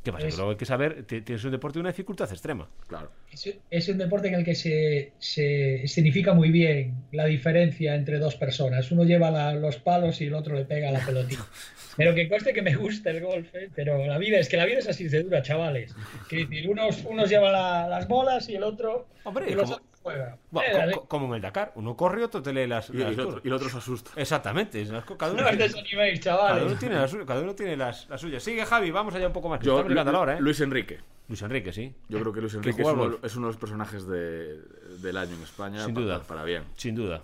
¿Qué 0.06 0.12
pasa? 0.14 0.28
Es- 0.28 0.36
Que 0.36 0.38
luego 0.38 0.51
hay 0.51 0.58
que 0.58 0.66
saber, 0.66 1.03
tienes 1.03 1.43
un 1.43 1.51
deporte 1.51 1.80
de 1.80 1.82
una 1.82 1.89
dificultad 1.89 2.32
extrema. 2.32 2.70
claro. 2.88 3.12
Es, 3.32 3.53
es 3.70 3.89
un 3.89 3.97
deporte 3.97 4.30
en 4.30 4.36
el 4.36 4.45
que 4.45 4.56
se, 4.56 5.12
se 5.20 5.86
significa 5.88 6.34
muy 6.34 6.51
bien 6.51 6.93
la 7.12 7.26
diferencia 7.26 7.95
entre 7.95 8.20
dos 8.20 8.36
personas. 8.36 8.89
Uno 8.91 9.03
lleva 9.03 9.32
la- 9.32 9.53
los 9.56 9.78
palos 9.78 10.22
y 10.22 10.28
el 10.28 10.34
otro 10.36 10.56
le 10.56 10.64
pega 10.64 10.91
la 10.91 11.06
pelotita. 11.06 11.45
Pero 11.97 12.14
que 12.14 12.28
conste 12.30 12.53
que 12.53 12.62
me 12.62 12.76
gusta 12.76 13.10
el 13.10 13.22
golf, 13.22 13.47
¿eh? 13.56 13.70
pero 13.74 14.06
la 14.06 14.18
vida 14.18 14.38
es 14.38 14.49
que 14.49 14.58
la 14.58 14.66
vida 14.66 14.80
es 14.80 14.88
así 14.89 15.08
de 15.08 15.24
dura, 15.24 15.41
chavales. 15.41 15.95
Quiero 16.28 16.49
decir, 16.49 16.70
unos, 16.70 17.06
unos 17.06 17.30
llevan 17.30 17.53
la- 17.53 17.88
las 17.88 18.06
bolas 18.08 18.49
y 18.49 18.56
el 18.56 18.64
otro, 18.64 19.08
Hombre, 19.24 19.45
y 19.49 19.53
los 19.53 19.64
como- 19.64 19.76
otros 19.76 19.95
Bueno, 20.06 20.24
Eh, 20.68 20.72
co- 20.72 20.78
dale. 20.78 20.93
co- 20.93 21.08
como 21.08 21.26
en 21.28 21.34
el 21.36 21.41
Dakar, 21.41 21.72
uno 21.76 21.97
corre 21.97 22.22
y 22.22 22.24
otro 22.24 22.41
te 22.41 22.53
lee 22.53 22.68
las, 22.68 22.89
Y, 22.91 22.93
las 22.97 23.10
y 23.12 23.14
el 23.16 23.20
otro, 23.20 23.41
y 23.43 23.47
el 23.47 23.53
otro 23.53 23.70
se 23.70 23.78
asusta. 23.80 24.12
Exactamente, 24.16 24.82
es 24.82 24.89
cada 25.18 25.32
uno, 25.34 25.41
No 25.41 25.47
os 25.47 25.49
tiene, 25.58 25.64
desaniméis, 25.68 26.20
cada 26.24 26.38
uno 26.45 26.53
chavales. 26.60 26.80
tiene 26.80 26.95
la 26.95 27.08
suya, 27.08 27.26
cada 27.26 27.41
uno 27.41 27.56
tiene 27.56 27.76
las, 27.76 28.08
las 28.10 28.22
suyas. 28.22 28.43
Sigue 28.43 28.66
Javi, 28.66 28.91
vamos 28.91 29.16
allá 29.16 29.28
un 29.28 29.34
poco 29.34 29.49
más, 29.49 29.60
Yo, 29.62 29.84
la 29.88 30.20
hora, 30.20 30.38
¿eh? 30.38 30.41
Luis 30.41 30.62
Enrique. 30.62 30.99
Luis 31.28 31.41
Enrique, 31.41 31.74
sí. 31.74 31.91
Yo 32.08 32.20
creo 32.20 32.32
que 32.32 32.39
Luis 32.41 32.53
Que 32.53 32.58
Enrique 32.60 32.82
es 32.84 32.88
uno, 32.88 33.18
es 33.24 33.34
de 33.34 33.41
los 33.41 33.58
personajes 33.58 34.06
de- 34.08 34.62
del 35.01 35.18
año 35.18 35.36
en 35.36 35.41
España. 35.41 35.84
Sin 35.84 35.95
duda. 35.95 36.22
Para, 36.22 36.43
bien. 36.43 36.64
Sin 36.76 36.93
duda, 36.95 37.22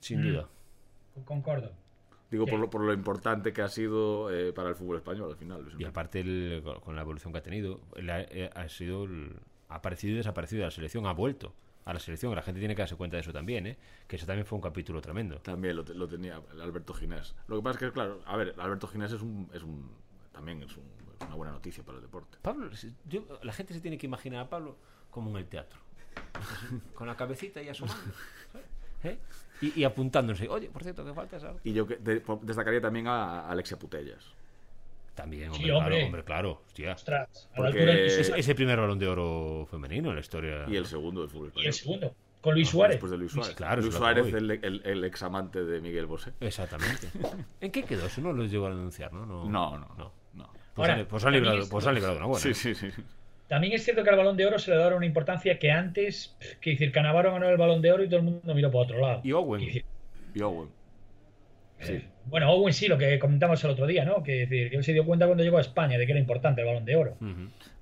sin 0.00 0.20
Mm. 0.22 0.32
duda. 0.32 0.48
Concordo. 1.26 1.70
Digo, 2.30 2.44
Sí. 2.46 2.50
por, 2.50 2.60
lo, 2.60 2.70
por 2.70 2.80
lo 2.80 2.92
importante 2.92 3.52
que 3.52 3.62
ha 3.62 3.68
sido 3.68 4.30
eh, 4.32 4.52
para 4.52 4.70
el 4.70 4.74
fútbol 4.74 4.96
español 4.96 5.30
al 5.30 5.36
final. 5.36 5.64
Y 5.78 5.84
aparte, 5.84 6.20
el- 6.20 6.62
con 6.82 6.96
la 6.96 7.02
evolución 7.02 7.32
que 7.32 7.38
ha 7.38 7.42
tenido, 7.42 7.80
ha, 7.96 8.20
eh, 8.20 8.50
ha 8.54 8.68
sido 8.68 9.04
el- 9.04 9.36
ha 9.68 9.76
aparecido 9.76 10.14
y 10.14 10.16
desaparecido 10.16 10.60
de 10.60 10.66
la 10.66 10.70
selección, 10.70 11.06
ha 11.06 11.12
vuelto 11.12 11.52
a 11.86 11.94
la 11.94 11.98
selección. 12.00 12.34
La 12.34 12.42
gente 12.42 12.58
tiene 12.60 12.74
que 12.74 12.82
darse 12.82 12.96
cuenta 12.96 13.16
de 13.16 13.22
eso 13.22 13.32
también, 13.32 13.66
¿eh? 13.66 13.78
que 14.06 14.16
eso 14.16 14.26
también 14.26 14.44
fue 14.44 14.56
un 14.56 14.62
capítulo 14.62 15.00
tremendo. 15.00 15.38
También 15.40 15.74
lo, 15.76 15.84
te- 15.84 15.94
lo 15.94 16.06
tenía 16.06 16.40
el 16.52 16.60
Alberto 16.60 16.92
Ginés. 16.92 17.34
Lo 17.48 17.56
que 17.56 17.62
pasa 17.62 17.78
es 17.78 17.84
que, 17.86 17.92
claro, 17.92 18.20
a 18.26 18.36
ver, 18.36 18.54
Alberto 18.58 18.86
Ginés 18.88 19.12
es 19.12 19.22
un, 19.22 19.48
es 19.54 19.62
un 19.62 19.90
también 20.32 20.62
es, 20.62 20.76
un- 20.76 20.84
es 21.18 21.26
una 21.26 21.34
buena 21.36 21.52
noticia 21.52 21.82
para 21.82 21.96
el 21.96 22.02
deporte. 22.02 22.36
Pablo, 22.42 22.68
yo- 23.06 23.24
la 23.42 23.52
gente 23.52 23.72
se 23.72 23.80
tiene 23.80 23.96
que 23.96 24.06
imaginar 24.06 24.40
a 24.44 24.50
Pablo 24.50 24.76
como 25.10 25.30
en 25.30 25.36
el 25.38 25.46
teatro, 25.46 25.78
con 26.94 27.06
la 27.06 27.16
cabecita 27.16 27.62
y 27.62 27.68
asomando. 27.68 28.02
¿Eh? 29.04 29.18
y, 29.60 29.80
y 29.80 29.84
apuntándose. 29.84 30.48
Oye, 30.48 30.68
por 30.68 30.82
cierto, 30.82 31.04
que 31.04 31.14
falta 31.14 31.36
esa. 31.36 31.54
Y 31.64 31.72
yo 31.72 31.86
que 31.86 31.96
de- 31.96 32.20
po- 32.20 32.40
destacaría 32.42 32.80
también 32.80 33.06
a 33.06 33.48
Alexia 33.48 33.78
Putellas. 33.78 34.24
También, 35.16 35.52
Sí, 35.54 35.68
hombre, 35.70 35.88
claro, 35.96 36.06
hombre. 36.06 36.24
claro. 36.24 36.62
hostia. 36.66 36.92
Ostras, 36.92 37.48
a 37.48 37.50
la 37.50 37.56
Porque- 37.56 37.80
altura 37.80 37.92
del- 37.94 38.06
Es, 38.06 38.32
ese 38.36 38.54
primer 38.54 38.78
balón 38.78 38.98
de 39.00 39.08
oro 39.08 39.66
femenino 39.68 40.10
en 40.10 40.14
la 40.14 40.20
historia. 40.20 40.64
Y 40.68 40.76
el 40.76 40.86
segundo 40.86 41.22
del 41.22 41.30
fútbol 41.30 41.52
Y 41.56 41.66
el 41.66 41.72
segundo, 41.72 42.14
con 42.40 42.54
Luis 42.54 42.68
Suárez. 42.68 42.94
Después 42.96 43.10
de 43.10 43.18
Luis 43.18 43.32
Suárez. 43.32 43.54
Claro, 43.56 43.80
Luis 43.82 43.94
Suárez, 43.94 44.32
el, 44.32 44.50
el, 44.50 44.82
el 44.84 45.04
ex 45.04 45.22
amante 45.24 45.64
de 45.64 45.80
Miguel 45.80 46.06
Bosé. 46.06 46.32
Exactamente. 46.38 47.08
¿En 47.60 47.72
qué 47.72 47.82
quedó? 47.84 48.06
Eso 48.06 48.20
no 48.20 48.32
lo 48.32 48.44
llegó 48.44 48.66
a 48.66 48.70
denunciar, 48.70 49.12
¿no? 49.12 49.24
No, 49.26 49.44
No, 49.48 49.78
no, 49.78 49.88
no. 49.98 50.12
no. 50.34 50.50
Pues, 50.74 50.88
Ahora, 50.90 51.00
han, 51.00 51.06
pues 51.06 51.24
han 51.24 51.32
librado, 51.32 51.54
también- 51.56 51.70
pues 51.70 51.86
han 51.86 51.94
librado 51.94 52.16
una 52.18 52.26
buena. 52.26 52.42
Sí, 52.42 52.52
sí, 52.54 52.74
sí. 52.74 52.88
También 53.48 53.72
es 53.72 53.84
cierto 53.84 54.02
que 54.04 54.10
al 54.10 54.16
balón 54.18 54.36
de 54.36 54.44
oro 54.44 54.58
se 54.58 54.70
le 54.70 54.76
daba 54.76 54.94
una 54.96 55.06
importancia 55.06 55.58
que 55.58 55.70
antes, 55.70 56.36
que 56.60 56.70
decir, 56.72 56.92
Canavaro 56.92 57.32
ganó 57.32 57.48
el 57.48 57.56
balón 57.56 57.80
de 57.80 57.90
oro 57.92 58.04
y 58.04 58.08
todo 58.08 58.18
el 58.18 58.24
mundo 58.24 58.54
miró 58.54 58.70
para 58.70 58.84
otro 58.84 58.98
lado. 58.98 59.20
Y 59.24 59.32
Owen. 59.32 59.62
Y 59.62 59.66
decir, 59.66 59.84
Y 60.34 60.42
Owen. 60.42 60.68
Eh, 61.80 62.08
bueno, 62.26 62.50
Owen 62.50 62.72
sí, 62.72 62.88
lo 62.88 62.98
que 62.98 63.18
comentamos 63.18 63.62
el 63.64 63.70
otro 63.70 63.86
día, 63.86 64.04
¿no? 64.04 64.22
Que 64.22 64.46
decir, 64.46 64.70
que 64.70 64.76
él 64.76 64.84
se 64.84 64.92
dio 64.92 65.04
cuenta 65.04 65.26
cuando 65.26 65.44
llegó 65.44 65.58
a 65.58 65.60
España 65.60 65.98
de 65.98 66.06
que 66.06 66.12
era 66.12 66.20
importante 66.20 66.60
el 66.60 66.66
balón 66.66 66.84
de 66.84 66.96
oro. 66.96 67.16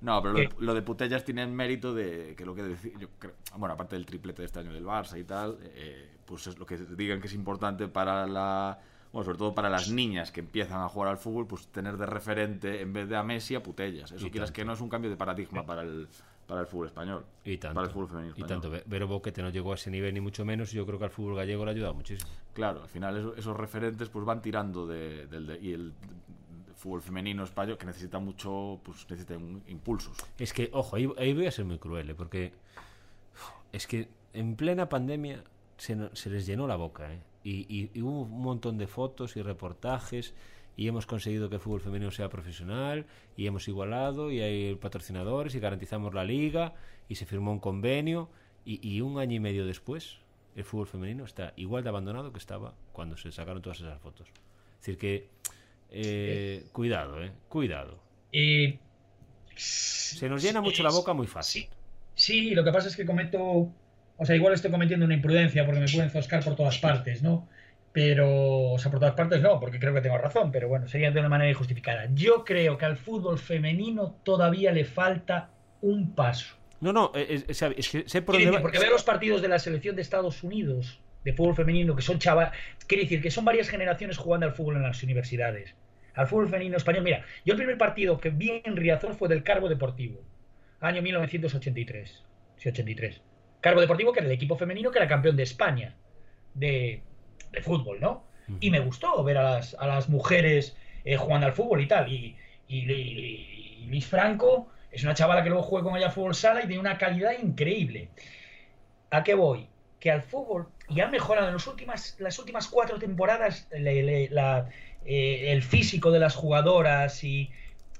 No, 0.01 0.21
pero 0.21 0.33
lo 0.33 0.39
de, 0.39 0.49
¿Qué? 0.49 0.55
lo 0.59 0.73
de 0.73 0.81
Putellas 0.81 1.23
tiene 1.23 1.43
el 1.43 1.51
mérito 1.51 1.93
de 1.93 2.35
que 2.35 2.45
lo 2.45 2.53
que 2.53 2.63
decir, 2.63 2.93
yo 2.99 3.09
creo, 3.17 3.33
bueno, 3.57 3.73
aparte 3.73 3.95
del 3.95 4.05
triplete 4.05 4.41
de 4.41 4.45
este 4.45 4.59
año 4.59 4.73
del 4.73 4.85
Barça 4.85 5.19
y 5.19 5.23
tal, 5.23 5.57
eh, 5.75 6.09
pues 6.25 6.47
es 6.47 6.59
lo 6.59 6.65
que 6.65 6.77
digan 6.77 7.19
que 7.21 7.27
es 7.27 7.33
importante 7.33 7.87
para 7.87 8.27
la, 8.27 8.79
bueno, 9.11 9.25
sobre 9.25 9.37
todo 9.37 9.55
para 9.55 9.69
las 9.69 9.89
niñas 9.89 10.31
que 10.31 10.41
empiezan 10.41 10.81
a 10.81 10.89
jugar 10.89 11.09
al 11.09 11.17
fútbol, 11.17 11.47
pues 11.47 11.67
tener 11.69 11.97
de 11.97 12.05
referente 12.05 12.81
en 12.81 12.93
vez 12.93 13.09
de 13.09 13.15
a 13.15 13.23
Messi 13.23 13.55
a 13.55 13.63
Putellas. 13.63 14.11
Eso 14.11 14.29
quieras 14.29 14.51
que 14.51 14.63
no 14.63 14.73
es 14.73 14.81
un 14.81 14.89
cambio 14.89 15.09
de 15.09 15.17
paradigma 15.17 15.65
para 15.65 15.81
el, 15.81 16.07
para 16.47 16.61
el 16.61 16.67
fútbol 16.67 16.87
español. 16.87 17.25
Y 17.43 17.57
tanto. 17.57 17.75
Para 17.75 17.87
el 17.87 17.93
fútbol 17.93 18.07
femenino 18.07 18.35
y 18.35 18.39
español. 18.41 18.61
tanto. 18.61 18.69
Ve- 18.69 18.83
Vero 18.85 19.07
Boquete 19.07 19.41
no 19.41 19.49
llegó 19.49 19.71
a 19.71 19.75
ese 19.75 19.89
nivel 19.91 20.13
ni 20.13 20.21
mucho 20.21 20.45
menos. 20.45 20.71
Y 20.73 20.77
yo 20.77 20.85
creo 20.85 20.99
que 20.99 21.05
al 21.05 21.11
fútbol 21.11 21.35
gallego 21.35 21.65
le 21.65 21.71
ha 21.71 21.73
ayudado 21.73 21.93
muchísimo. 21.93 22.29
Claro, 22.53 22.83
al 22.83 22.89
final 22.89 23.17
eso- 23.17 23.35
esos 23.35 23.57
referentes 23.57 24.09
pues 24.09 24.25
van 24.25 24.41
tirando 24.41 24.85
de, 24.87 25.27
del 25.27 25.47
de- 25.47 25.59
y 25.59 25.73
el 25.73 25.93
fútbol 26.75 27.01
femenino 27.01 27.43
español 27.43 27.77
que 27.77 27.85
necesita 27.85 28.19
mucho, 28.19 28.79
pues 28.83 29.05
necesita 29.09 29.37
un- 29.37 29.63
impulsos. 29.67 30.17
Es 30.37 30.53
que, 30.53 30.69
ojo, 30.73 30.95
ahí, 30.97 31.09
ahí 31.17 31.33
voy 31.33 31.47
a 31.47 31.51
ser 31.51 31.65
muy 31.65 31.79
cruel, 31.79 32.09
¿eh? 32.11 32.15
porque 32.15 32.53
es 33.71 33.87
que 33.87 34.07
en 34.33 34.55
plena 34.55 34.87
pandemia 34.89 35.43
se, 35.77 36.09
se 36.15 36.29
les 36.29 36.45
llenó 36.45 36.67
la 36.67 36.75
boca, 36.75 37.11
¿eh? 37.13 37.19
Y, 37.43 37.65
y- 37.69 37.91
y 37.93 38.01
hubo 38.01 38.21
un 38.21 38.41
montón 38.41 38.77
de 38.77 38.87
fotos 38.87 39.35
y 39.37 39.41
reportajes 39.41 40.33
y 40.77 40.87
hemos 40.87 41.05
conseguido 41.05 41.49
que 41.49 41.55
el 41.55 41.61
fútbol 41.61 41.81
femenino 41.81 42.11
sea 42.11 42.29
profesional 42.29 43.05
y 43.37 43.47
hemos 43.47 43.67
igualado 43.67 44.31
y 44.31 44.41
hay 44.41 44.75
patrocinadores 44.75 45.55
y 45.55 45.59
garantizamos 45.59 46.13
la 46.13 46.23
liga 46.23 46.73
y 47.07 47.15
se 47.15 47.25
firmó 47.25 47.51
un 47.51 47.59
convenio 47.59 48.29
y, 48.65 48.85
y 48.87 49.01
un 49.01 49.19
año 49.19 49.35
y 49.35 49.39
medio 49.39 49.65
después 49.65 50.19
el 50.55 50.63
fútbol 50.63 50.87
femenino 50.87 51.25
está 51.25 51.53
igual 51.57 51.83
de 51.83 51.89
abandonado 51.89 52.31
que 52.31 52.39
estaba 52.39 52.73
cuando 52.93 53.17
se 53.17 53.31
sacaron 53.31 53.61
todas 53.61 53.79
esas 53.79 53.99
fotos. 53.99 54.27
Es 54.27 54.79
decir 54.79 54.97
que 54.97 55.29
eh, 55.91 56.65
cuidado, 56.71 57.21
eh, 57.23 57.31
cuidado. 57.49 57.99
Y 58.31 58.79
Se 59.55 60.29
nos 60.29 60.41
llena 60.41 60.61
mucho 60.61 60.81
la 60.81 60.91
boca 60.91 61.13
muy 61.13 61.27
fácil. 61.27 61.67
Sí, 62.13 62.49
sí, 62.49 62.49
lo 62.51 62.63
que 62.63 62.71
pasa 62.71 62.87
es 62.87 62.95
que 62.95 63.05
cometo, 63.05 63.39
o 64.17 64.25
sea, 64.25 64.35
igual 64.35 64.53
estoy 64.53 64.71
cometiendo 64.71 65.05
una 65.05 65.15
imprudencia 65.15 65.65
porque 65.65 65.81
me 65.81 65.87
pueden 65.87 66.09
zoscar 66.09 66.43
por 66.43 66.55
todas 66.55 66.77
partes, 66.79 67.21
¿no? 67.21 67.47
Pero, 67.95 68.73
o 68.73 68.77
sea, 68.77 68.91
por 68.91 68.99
todas 68.99 69.15
partes 69.15 69.41
no, 69.41 69.57
porque 69.57 69.79
creo 69.79 69.93
que 69.93 70.01
tengo 70.01 70.17
razón, 70.17 70.51
pero 70.51 70.67
bueno, 70.67 70.85
sería 70.85 71.11
de 71.11 71.19
una 71.21 71.29
manera 71.29 71.49
injustificada. 71.49 72.09
Yo 72.13 72.43
creo 72.43 72.77
que 72.77 72.83
al 72.83 72.97
fútbol 72.97 73.39
femenino 73.39 74.17
todavía 74.23 74.73
le 74.73 74.83
falta 74.83 75.51
un 75.79 76.13
paso. 76.13 76.57
No, 76.81 76.91
no, 76.91 77.13
es, 77.15 77.45
es- 77.47 77.61
es 77.61 77.89
que 77.89 78.03
sé 78.09 78.21
por 78.21 78.35
dónde 78.35 78.51
va- 78.51 78.61
porque 78.61 78.79
veo 78.79 78.91
los 78.91 79.03
partidos 79.05 79.41
de 79.41 79.47
la 79.47 79.59
selección 79.59 79.95
de 79.95 80.01
Estados 80.01 80.43
Unidos 80.43 80.99
de 81.23 81.31
fútbol 81.31 81.55
femenino 81.55 81.95
que 81.95 82.01
son 82.01 82.19
chaval, 82.19 82.51
quiere 82.85 83.03
decir 83.03 83.21
que 83.21 83.31
son 83.31 83.45
varias 83.45 83.69
generaciones 83.69 84.17
jugando 84.17 84.45
al 84.45 84.51
fútbol 84.51 84.75
en 84.75 84.83
las 84.83 85.01
universidades. 85.01 85.73
Al 86.15 86.27
fútbol 86.27 86.49
femenino 86.49 86.75
español. 86.75 87.03
Mira, 87.05 87.23
yo 87.45 87.53
el 87.53 87.57
primer 87.57 87.77
partido 87.77 88.19
que 88.19 88.29
vi 88.29 88.61
en 88.65 88.75
Riazor 88.75 89.15
fue 89.15 89.29
del 89.29 89.41
Carbo 89.41 89.69
Deportivo, 89.69 90.21
año 90.81 91.01
1983. 91.01 92.23
Sí, 92.57 92.67
83. 92.69 93.21
Carbo 93.61 93.79
Deportivo, 93.79 94.11
que 94.11 94.19
era 94.19 94.27
el 94.27 94.33
equipo 94.33 94.57
femenino 94.57 94.91
que 94.91 94.99
era 94.99 95.07
campeón 95.07 95.37
de 95.37 95.43
España 95.43 95.95
de, 96.53 97.01
de 97.51 97.61
fútbol, 97.61 97.99
¿no? 97.99 98.23
Y 98.59 98.69
me 98.69 98.79
gustó 98.79 99.23
ver 99.23 99.37
a 99.37 99.43
las, 99.43 99.75
a 99.79 99.87
las 99.87 100.07
mujeres 100.09 100.75
eh, 101.03 101.17
jugando 101.17 101.47
al 101.47 101.53
fútbol 101.53 101.81
y 101.81 101.87
tal. 101.87 102.11
Y, 102.11 102.35
y, 102.67 102.91
y- 102.91 103.81
y 103.83 103.87
Liz 103.87 104.05
Franco 104.07 104.69
es 104.91 105.03
una 105.03 105.13
chavala 105.13 105.43
que 105.43 105.49
luego 105.49 105.63
juega 105.63 105.83
con 105.89 105.97
ella 105.97 106.07
al 106.07 106.11
fútbol 106.11 106.35
sala 106.35 106.61
y 106.63 106.67
tiene 106.67 106.79
una 106.79 106.97
calidad 106.97 107.31
increíble. 107.41 108.09
¿A 109.11 109.23
qué 109.23 109.33
voy? 109.33 109.67
Que 109.99 110.11
al 110.11 110.21
fútbol, 110.21 110.67
y 110.89 111.01
ha 111.01 111.07
mejorado 111.07 111.47
en 111.47 111.53
las 111.53 111.67
últimas, 111.67 112.15
las 112.19 112.37
últimas 112.39 112.67
cuatro 112.67 112.99
temporadas 112.99 113.67
le- 113.71 114.03
le- 114.03 114.29
la- 114.29 114.69
eh, 115.05 115.51
el 115.51 115.61
físico 115.63 116.11
de 116.11 116.19
las 116.19 116.35
jugadoras 116.35 117.23
y, 117.23 117.51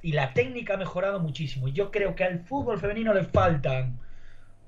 y 0.02 0.12
la 0.14 0.34
técnica 0.34 0.76
ha 0.76 0.78
mejorado 0.78 1.20
muchísimo. 1.20 1.68
Y 1.68 1.74
yo 1.74 1.92
creo 1.92 2.16
que 2.16 2.24
al 2.24 2.40
fútbol 2.40 2.80
femenino 2.80 3.14
le 3.14 3.24
faltan 3.24 4.00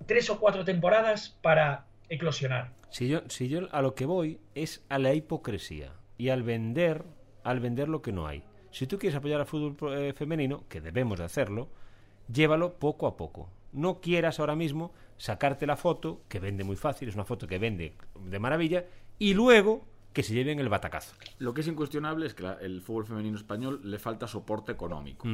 tres 0.06 0.30
o 0.30 0.40
cuatro 0.40 0.64
temporadas 0.66 1.36
para 1.42 1.86
eclosionar. 2.10 2.70
Si 2.90 3.08
yo, 3.08 3.22
si 3.28 3.48
yo 3.50 3.62
a 3.72 3.82
lo 3.82 3.96
que 3.96 4.06
voy 4.06 4.40
es 4.56 4.84
a 4.90 4.98
la 5.00 5.14
hipocresía 5.14 5.94
y 6.18 6.30
al 6.30 6.44
vender, 6.44 7.04
al 7.44 7.60
vender 7.60 7.90
lo 7.90 8.02
que 8.02 8.12
no 8.12 8.28
hay. 8.28 8.44
Si 8.72 8.88
tú 8.88 8.98
quieres 8.98 9.18
apoyar 9.18 9.40
al 9.40 9.46
fútbol 9.48 9.94
eh, 9.98 10.14
femenino, 10.14 10.64
que 10.70 10.82
debemos 10.82 11.20
de 11.20 11.26
hacerlo, 11.26 11.70
llévalo 12.32 12.74
poco 12.74 13.08
a 13.08 13.18
poco. 13.18 13.50
No 13.74 14.00
quieras 14.00 14.40
ahora 14.40 14.56
mismo 14.56 14.94
sacarte 15.18 15.66
la 15.68 15.76
foto, 15.78 16.22
que 16.28 16.40
vende 16.40 16.64
muy 16.64 16.76
fácil, 16.76 17.10
es 17.10 17.16
una 17.16 17.24
foto 17.26 17.48
que 17.48 17.60
vende 17.60 17.96
de 18.26 18.40
maravilla, 18.40 18.86
y 19.20 19.34
luego 19.34 19.86
que 20.14 20.24
se 20.24 20.34
lleven 20.34 20.60
el 20.60 20.70
batacazo. 20.70 21.16
Lo 21.40 21.54
que 21.54 21.62
es 21.62 21.68
incuestionable 21.68 22.26
es 22.26 22.34
que 22.34 22.44
la- 22.44 22.54
el 22.62 22.82
fútbol 22.82 23.06
femenino 23.06 23.38
español 23.38 23.82
le 23.84 24.00
falta 24.00 24.28
soporte 24.28 24.72
económico. 24.72 25.28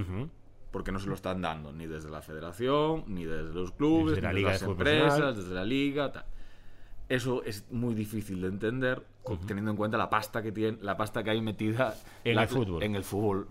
Porque 0.71 0.91
no 0.91 0.99
se 0.99 1.07
lo 1.07 1.13
están 1.13 1.41
dando 1.41 1.71
ni 1.71 1.85
desde 1.85 2.09
la 2.09 2.21
federación, 2.21 3.03
ni 3.07 3.25
desde 3.25 3.53
los 3.53 3.71
clubes, 3.71 4.15
Desde 4.15 4.21
la 4.23 4.33
ni 4.33 4.39
Liga 4.39 4.51
desde 4.53 4.67
las 4.67 4.77
de 4.77 4.83
empresas, 4.83 5.35
desde 5.37 5.53
la 5.53 5.63
liga. 5.63 6.11
tal. 6.11 6.25
Eso 7.09 7.43
es 7.43 7.65
muy 7.71 7.93
difícil 7.93 8.41
de 8.41 8.47
entender 8.47 9.03
teniendo 9.47 9.71
en 9.71 9.77
cuenta 9.77 9.97
la 9.97 10.09
pasta 10.09 10.41
que 10.41 10.51
tiene, 10.51 10.77
la 10.81 10.97
pasta 10.97 11.23
que 11.23 11.29
hay 11.29 11.41
metida 11.41 11.95
En 12.23 12.35
la- 12.35 12.43
el 12.43 12.47
fútbol. 12.49 12.83
En 12.83 12.95
el 12.95 13.03
fútbol. 13.03 13.47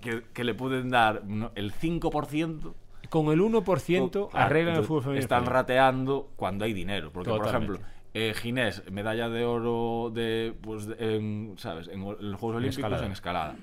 Que, 0.00 0.22
que 0.32 0.44
le 0.44 0.54
pueden 0.54 0.90
dar 0.90 1.22
el 1.54 1.72
5% 1.72 2.74
Con 3.08 3.26
el 3.28 3.40
1% 3.40 4.28
Claro, 4.30 4.30
arreglan 4.32 4.76
el 4.76 4.84
fútbol 4.84 5.02
femenino. 5.02 5.22
Están 5.22 5.46
rateando 5.46 6.28
cuando 6.36 6.64
hay 6.64 6.72
dinero. 6.72 7.10
Porque, 7.12 7.30
Totalmente. 7.30 7.66
por 7.66 7.76
ejemplo, 7.76 7.94
eh, 8.12 8.34
Ginés, 8.34 8.82
medalla 8.90 9.28
de 9.28 9.44
oro 9.44 10.10
de, 10.10 10.54
pues, 10.60 10.88
en, 10.98 11.54
¿sabes? 11.56 11.88
en, 11.88 12.00
los 12.04 12.40
Juegos 12.40 12.56
Olímpicos 12.56 12.78
escalada. 12.78 13.06
en 13.06 13.12
escalada. 13.12 13.56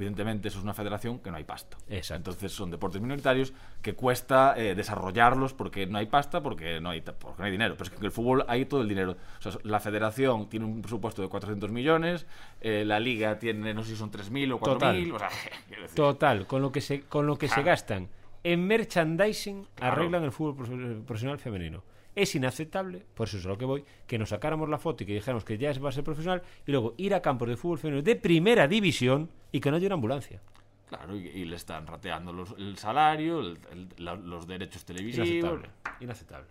Evidentemente, 0.00 0.48
eso 0.48 0.58
es 0.58 0.64
una 0.64 0.72
federación 0.72 1.18
que 1.18 1.30
no 1.30 1.36
hay 1.36 1.44
pasta. 1.44 1.76
Exacto. 1.88 2.30
Entonces, 2.30 2.52
son 2.52 2.70
deportes 2.70 3.00
minoritarios 3.02 3.52
que 3.82 3.92
cuesta 3.94 4.54
eh, 4.56 4.74
desarrollarlos 4.74 5.52
porque 5.52 5.86
no 5.86 5.98
hay 5.98 6.06
pasta, 6.06 6.42
porque 6.42 6.80
no 6.80 6.88
hay, 6.90 7.02
porque 7.02 7.38
no 7.38 7.44
hay 7.44 7.50
dinero. 7.52 7.74
Pero 7.74 7.84
es 7.84 7.90
que 7.90 7.96
en 7.96 8.04
el 8.04 8.10
fútbol 8.10 8.44
hay 8.48 8.64
todo 8.64 8.80
el 8.80 8.88
dinero. 8.88 9.16
O 9.38 9.42
sea, 9.42 9.52
la 9.64 9.78
federación 9.78 10.48
tiene 10.48 10.64
un 10.64 10.80
presupuesto 10.80 11.20
de 11.20 11.28
400 11.28 11.70
millones, 11.70 12.26
eh, 12.62 12.84
la 12.86 12.98
liga 12.98 13.38
tiene, 13.38 13.74
no 13.74 13.82
sé 13.82 13.90
si 13.90 13.96
son 13.96 14.10
3.000 14.10 14.52
o 14.54 14.58
4.000. 14.60 14.62
Total. 14.62 15.12
O 15.12 15.18
sea, 15.18 15.28
Total, 15.94 16.46
con 16.46 16.62
lo 16.62 16.72
que 16.72 16.80
se, 16.80 17.02
con 17.02 17.26
lo 17.26 17.36
que 17.36 17.48
se 17.48 17.62
gastan 17.62 18.08
en 18.42 18.66
merchandising 18.66 19.66
Claro. 19.74 19.92
arreglan 19.92 20.24
el 20.24 20.32
fútbol 20.32 20.66
profe- 20.66 21.04
profesional 21.04 21.38
femenino. 21.38 21.82
Es 22.14 22.34
inaceptable, 22.34 23.02
por 23.14 23.28
eso 23.28 23.38
es 23.38 23.46
a 23.46 23.48
lo 23.48 23.58
que 23.58 23.64
voy, 23.64 23.84
que 24.06 24.18
nos 24.18 24.30
sacáramos 24.30 24.68
la 24.68 24.78
foto 24.78 25.04
y 25.04 25.06
que 25.06 25.14
dijéramos 25.14 25.44
que 25.44 25.56
ya 25.58 25.72
va 25.78 25.90
a 25.90 25.92
ser 25.92 26.02
profesional 26.04 26.42
y 26.66 26.72
luego 26.72 26.94
ir 26.96 27.14
a 27.14 27.22
campos 27.22 27.48
de 27.48 27.56
fútbol 27.56 27.78
femenino 27.78 28.02
de 28.02 28.16
primera 28.16 28.66
división 28.66 29.30
y 29.52 29.60
que 29.60 29.70
no 29.70 29.76
haya 29.76 29.86
una 29.86 29.94
ambulancia. 29.94 30.40
Claro, 30.88 31.14
y, 31.16 31.28
y 31.28 31.44
le 31.44 31.54
están 31.54 31.86
rateando 31.86 32.32
los- 32.32 32.54
el 32.58 32.76
salario, 32.76 33.40
el- 33.40 33.58
el- 33.72 33.88
la- 34.04 34.16
los 34.16 34.46
derechos 34.48 34.84
televisivos. 34.84 35.28
Inaceptable. 35.28 35.68
Inaceptable. 36.00 36.46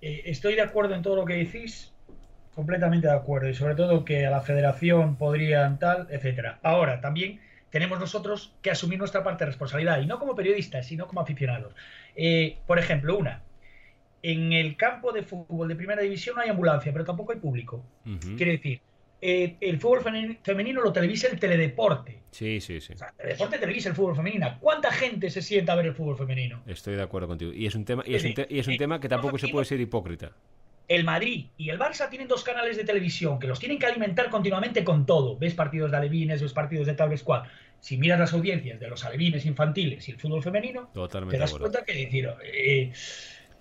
Eh, 0.00 0.22
estoy 0.26 0.56
de 0.56 0.62
acuerdo 0.62 0.96
en 0.96 1.02
todo 1.02 1.14
lo 1.14 1.24
que 1.24 1.34
decís, 1.34 1.92
completamente 2.56 3.06
de 3.06 3.12
acuerdo, 3.14 3.48
y 3.48 3.54
sobre 3.54 3.76
todo 3.76 4.04
que 4.04 4.26
a 4.26 4.30
la 4.30 4.40
federación 4.40 5.14
podrían 5.16 5.78
tal, 5.78 6.08
etcétera. 6.10 6.58
Ahora, 6.64 7.00
también 7.00 7.40
tenemos 7.70 8.00
nosotros 8.00 8.52
que 8.62 8.72
asumir 8.72 8.98
nuestra 8.98 9.22
parte 9.22 9.44
de 9.44 9.50
responsabilidad, 9.52 10.00
y 10.00 10.06
no 10.06 10.18
como 10.18 10.34
periodistas, 10.34 10.86
sino 10.88 11.06
como 11.06 11.20
aficionados. 11.20 11.72
Eh, 12.16 12.58
por 12.66 12.80
ejemplo, 12.80 13.16
una, 13.16 13.42
en 14.22 14.52
el 14.52 14.76
campo 14.76 15.12
de 15.12 15.22
fútbol 15.22 15.68
de 15.68 15.74
primera 15.76 16.00
división 16.02 16.36
no 16.36 16.42
hay 16.42 16.48
ambulancia, 16.50 16.92
pero 16.92 17.04
tampoco 17.04 17.32
hay 17.32 17.38
público. 17.38 17.84
Ujú. 18.06 18.36
Quiere 18.36 18.52
decir, 18.52 18.80
eh, 19.20 19.56
el 19.60 19.78
fútbol 19.80 20.00
femeni- 20.00 20.38
femenino 20.42 20.80
lo 20.80 20.92
televisa 20.92 21.28
el 21.28 21.38
teledeporte. 21.38 22.20
Sí, 22.30 22.60
sí, 22.60 22.80
sí. 22.80 22.92
O 22.94 22.96
sea, 22.98 23.12
el 23.18 23.30
deporte 23.30 23.58
televisa 23.58 23.88
el 23.88 23.94
fútbol 23.94 24.16
femenino. 24.16 24.56
¿Cuánta 24.60 24.90
gente 24.92 25.28
se 25.30 25.42
sienta 25.42 25.72
a 25.72 25.76
ver 25.76 25.86
el 25.86 25.94
fútbol 25.94 26.16
femenino? 26.16 26.62
Estoy 26.66 26.94
de 26.96 27.02
acuerdo 27.02 27.28
contigo. 27.28 27.52
Y 27.52 27.66
es 27.66 27.74
un 27.74 27.84
tema, 27.84 28.02
y 28.06 28.14
es 28.14 28.24
un, 28.24 28.34
te- 28.34 28.46
y 28.48 28.58
es 28.58 28.66
un 28.66 28.74
Eh, 28.74 28.78
tema 28.78 29.00
que 29.00 29.08
tampoco 29.08 29.38
se 29.38 29.48
puede 29.48 29.64
ser 29.64 29.80
hipócrita. 29.80 30.32
El 30.88 31.04
Madrid 31.04 31.46
y 31.56 31.70
el 31.70 31.78
Barça 31.78 32.08
tienen 32.10 32.26
dos 32.28 32.42
canales 32.42 32.76
de 32.76 32.84
televisión 32.84 33.38
que 33.38 33.46
los 33.46 33.58
tienen 33.60 33.78
que 33.78 33.86
alimentar 33.86 34.28
continuamente 34.28 34.82
con 34.84 35.06
todo. 35.06 35.38
Ves 35.38 35.54
partidos 35.54 35.90
de 35.92 35.96
alevines, 35.96 36.42
ves 36.42 36.52
partidos 36.52 36.86
de 36.86 36.94
tal 36.94 37.08
vez 37.08 37.22
cual. 37.22 37.44
Si 37.80 37.96
miras 37.96 38.18
las 38.18 38.32
audiencias 38.32 38.78
de 38.80 38.88
los 38.88 39.04
alevines 39.04 39.46
infantiles 39.46 40.08
y 40.08 40.12
el 40.12 40.18
fútbol 40.18 40.42
femenino, 40.42 40.90
Totalmente 40.92 41.36
te 41.36 41.40
das 41.40 41.52
cuenta 41.54 41.84
que 41.84 41.94
decir, 41.94 42.28
eh, 42.44 42.92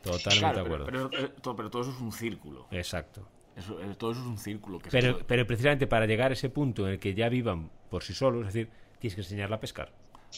Totalmente 0.02 0.40
Claro, 0.40 0.58
de 0.58 0.64
pero, 0.64 0.76
acuerdo. 0.84 1.10
pero, 1.10 1.26
eh, 1.26 1.32
todo, 1.42 1.56
pero 1.56 1.70
todo 1.70 1.82
eso 1.84 1.92
es 1.92 2.00
un 2.02 2.12
círculo. 2.12 2.68
Exacto. 2.72 3.28
Eso, 3.56 3.80
eh, 3.82 3.96
todo 3.98 4.12
eso 4.12 4.22
es 4.22 4.28
un 4.28 4.38
círculo. 4.38 4.80
Que 4.80 4.90
Pero, 4.90 5.18
se- 5.20 5.24
pero 5.26 5.46
precisamente 5.46 5.86
para 5.88 6.06
llegar 6.06 6.32
a 6.32 6.34
ese 6.34 6.50
punto 6.50 6.88
en 6.88 6.94
el 6.94 7.00
que 7.00 7.14
ya 7.14 7.30
vivan 7.30 7.70
por 7.90 8.04
sí 8.04 8.14
solos, 8.14 8.48
es 8.48 8.54
decir, 8.54 8.70
tienes 9.00 9.16
que 9.16 9.22
enseñarla 9.22 9.58
a 9.58 9.60
pescar. 9.60 9.92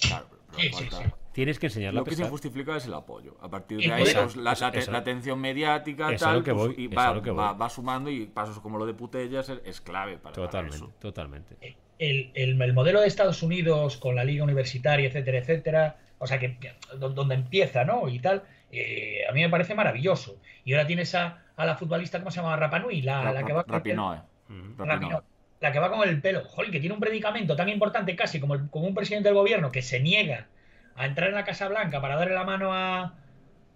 claro, 0.08 0.26
pero- 0.30 0.42
Sí, 0.60 0.68
sí, 0.70 0.74
falta- 0.90 0.98
sí. 1.06 1.12
Tienes 1.34 1.58
que 1.60 1.66
enseñarla 1.68 1.98
Lo 1.98 2.02
a 2.02 2.04
que 2.04 2.10
es 2.12 2.16
pescar. 2.18 2.28
injustificable 2.28 2.78
es 2.80 2.86
el 2.86 2.94
apoyo. 2.94 3.38
A 3.42 3.50
partir 3.50 3.80
de 3.80 3.92
ahí, 3.92 4.04
pues, 4.04 4.36
la, 4.36 4.52
atención 4.52 5.40
mediática 5.40 6.16
tal, 6.16 6.44
que 6.44 6.54
pues, 6.54 6.78
y 6.78 6.88
va, 6.88 7.22
que 7.24 7.32
va- 7.32 7.52
voy. 7.54 7.60
va 7.60 7.70
sumando 7.70 8.10
y 8.12 8.26
pasos 8.28 8.60
como 8.60 8.78
lo 8.78 8.86
de 8.86 8.94
Putellas 8.94 9.50
es, 9.50 9.60
es 9.66 9.82
clave 9.82 10.18
para, 10.18 10.34
para 10.36 10.46
Totalmente, 10.48 10.78
eso. 10.78 10.92
totalmente. 11.00 11.58
el, 12.00 12.32
el- 12.36 12.62
el 12.62 12.74
modelo 12.74 13.02
de 13.02 13.08
Estados 13.08 13.42
Unidos 13.44 13.98
con 13.98 14.16
la 14.16 14.24
liga 14.24 14.44
universitaria, 14.44 15.08
etcétera, 15.08 15.38
etcétera, 15.40 15.98
o 16.20 16.28
sea, 16.28 16.38
que 16.40 16.58
que- 16.60 16.74
do- 17.00 17.10
donde 17.10 17.36
empieza, 17.36 17.84
¿no? 17.86 18.08
Y 18.10 18.20
tal, 18.20 18.44
eh, 18.74 19.22
a 19.30 19.32
mí 19.34 19.42
me 19.42 19.50
parece 19.50 19.76
maravilloso. 19.76 20.40
Y 20.66 20.74
ahora 20.74 20.88
tienes 20.88 21.14
a, 21.16 21.44
a 21.56 21.66
la 21.66 21.76
futbolista, 21.76 22.20
¿cómo 22.20 22.32
se 22.32 22.38
llama? 22.42 22.56
Rapanui, 22.56 23.02
la, 23.02 23.32
la 23.32 23.44
que 23.46 23.54
va 23.54 23.64
con 23.64 23.76
el 23.76 23.82
pelo- 23.84 24.24
Rapinoe. 24.48 24.78
Rapinoe, 24.78 25.22
la 25.62 25.72
que 25.72 25.80
va 25.80 25.90
con 25.90 26.08
el 26.08 26.22
pelo, 26.22 26.44
Jolín, 26.46 26.72
que 26.72 26.80
tiene 26.80 26.94
un 26.94 27.00
predicamento 27.00 27.56
tan 27.56 27.70
importante 27.70 28.16
casi 28.16 28.40
como, 28.40 28.56
el- 28.56 28.70
como 28.70 28.88
un 28.88 28.96
presidente 28.96 29.30
del 29.30 29.36
gobierno 29.36 29.72
que 29.72 29.82
se 29.82 30.00
niega 30.00 30.48
a 30.96 31.06
entrar 31.06 31.30
en 31.30 31.36
la 31.36 31.44
Casa 31.44 31.68
Blanca 31.70 32.02
para 32.02 32.16
darle 32.16 32.34
la 32.36 32.44
mano 32.44 32.74
a, 32.74 33.16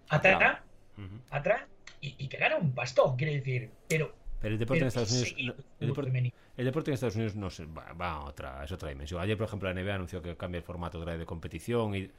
a 0.10 0.16
Ujú. 0.98 1.20
atrás 1.30 1.62
y, 2.02 2.16
y 2.18 2.28
que 2.28 2.38
gana 2.38 2.58
un 2.58 2.74
pastón, 2.74 3.16
quiere 3.18 3.36
decir. 3.36 3.72
Pero, 3.88 4.14
Pero 4.42 4.54
el 4.54 4.60
deporte 4.60 4.82
en 4.82 4.88
Estados 4.88 5.12
Unidos. 5.12 5.34
no, 5.38 5.54
el 5.54 5.58
el, 5.80 5.88
deporte, 5.88 6.10
el 6.58 6.76
en 6.88 6.94
Estados 6.94 7.16
Unidos 7.16 7.36
no 7.36 7.50
se, 7.50 7.66
va, 7.66 7.94
va 7.94 8.12
a 8.14 8.20
otra, 8.22 8.64
es 8.64 8.72
otra 8.72 8.90
dimensión. 8.90 9.22
Ayer, 9.22 9.38
por 9.38 9.48
ejemplo, 9.48 9.72
la 9.72 9.80
NBA 9.80 9.96
anunció 9.96 10.22
que 10.22 10.36
cambia 10.36 10.60
el 10.60 10.64
formato 10.64 11.04
de 11.06 11.26
competición 11.26 11.96
y, 11.96 12.12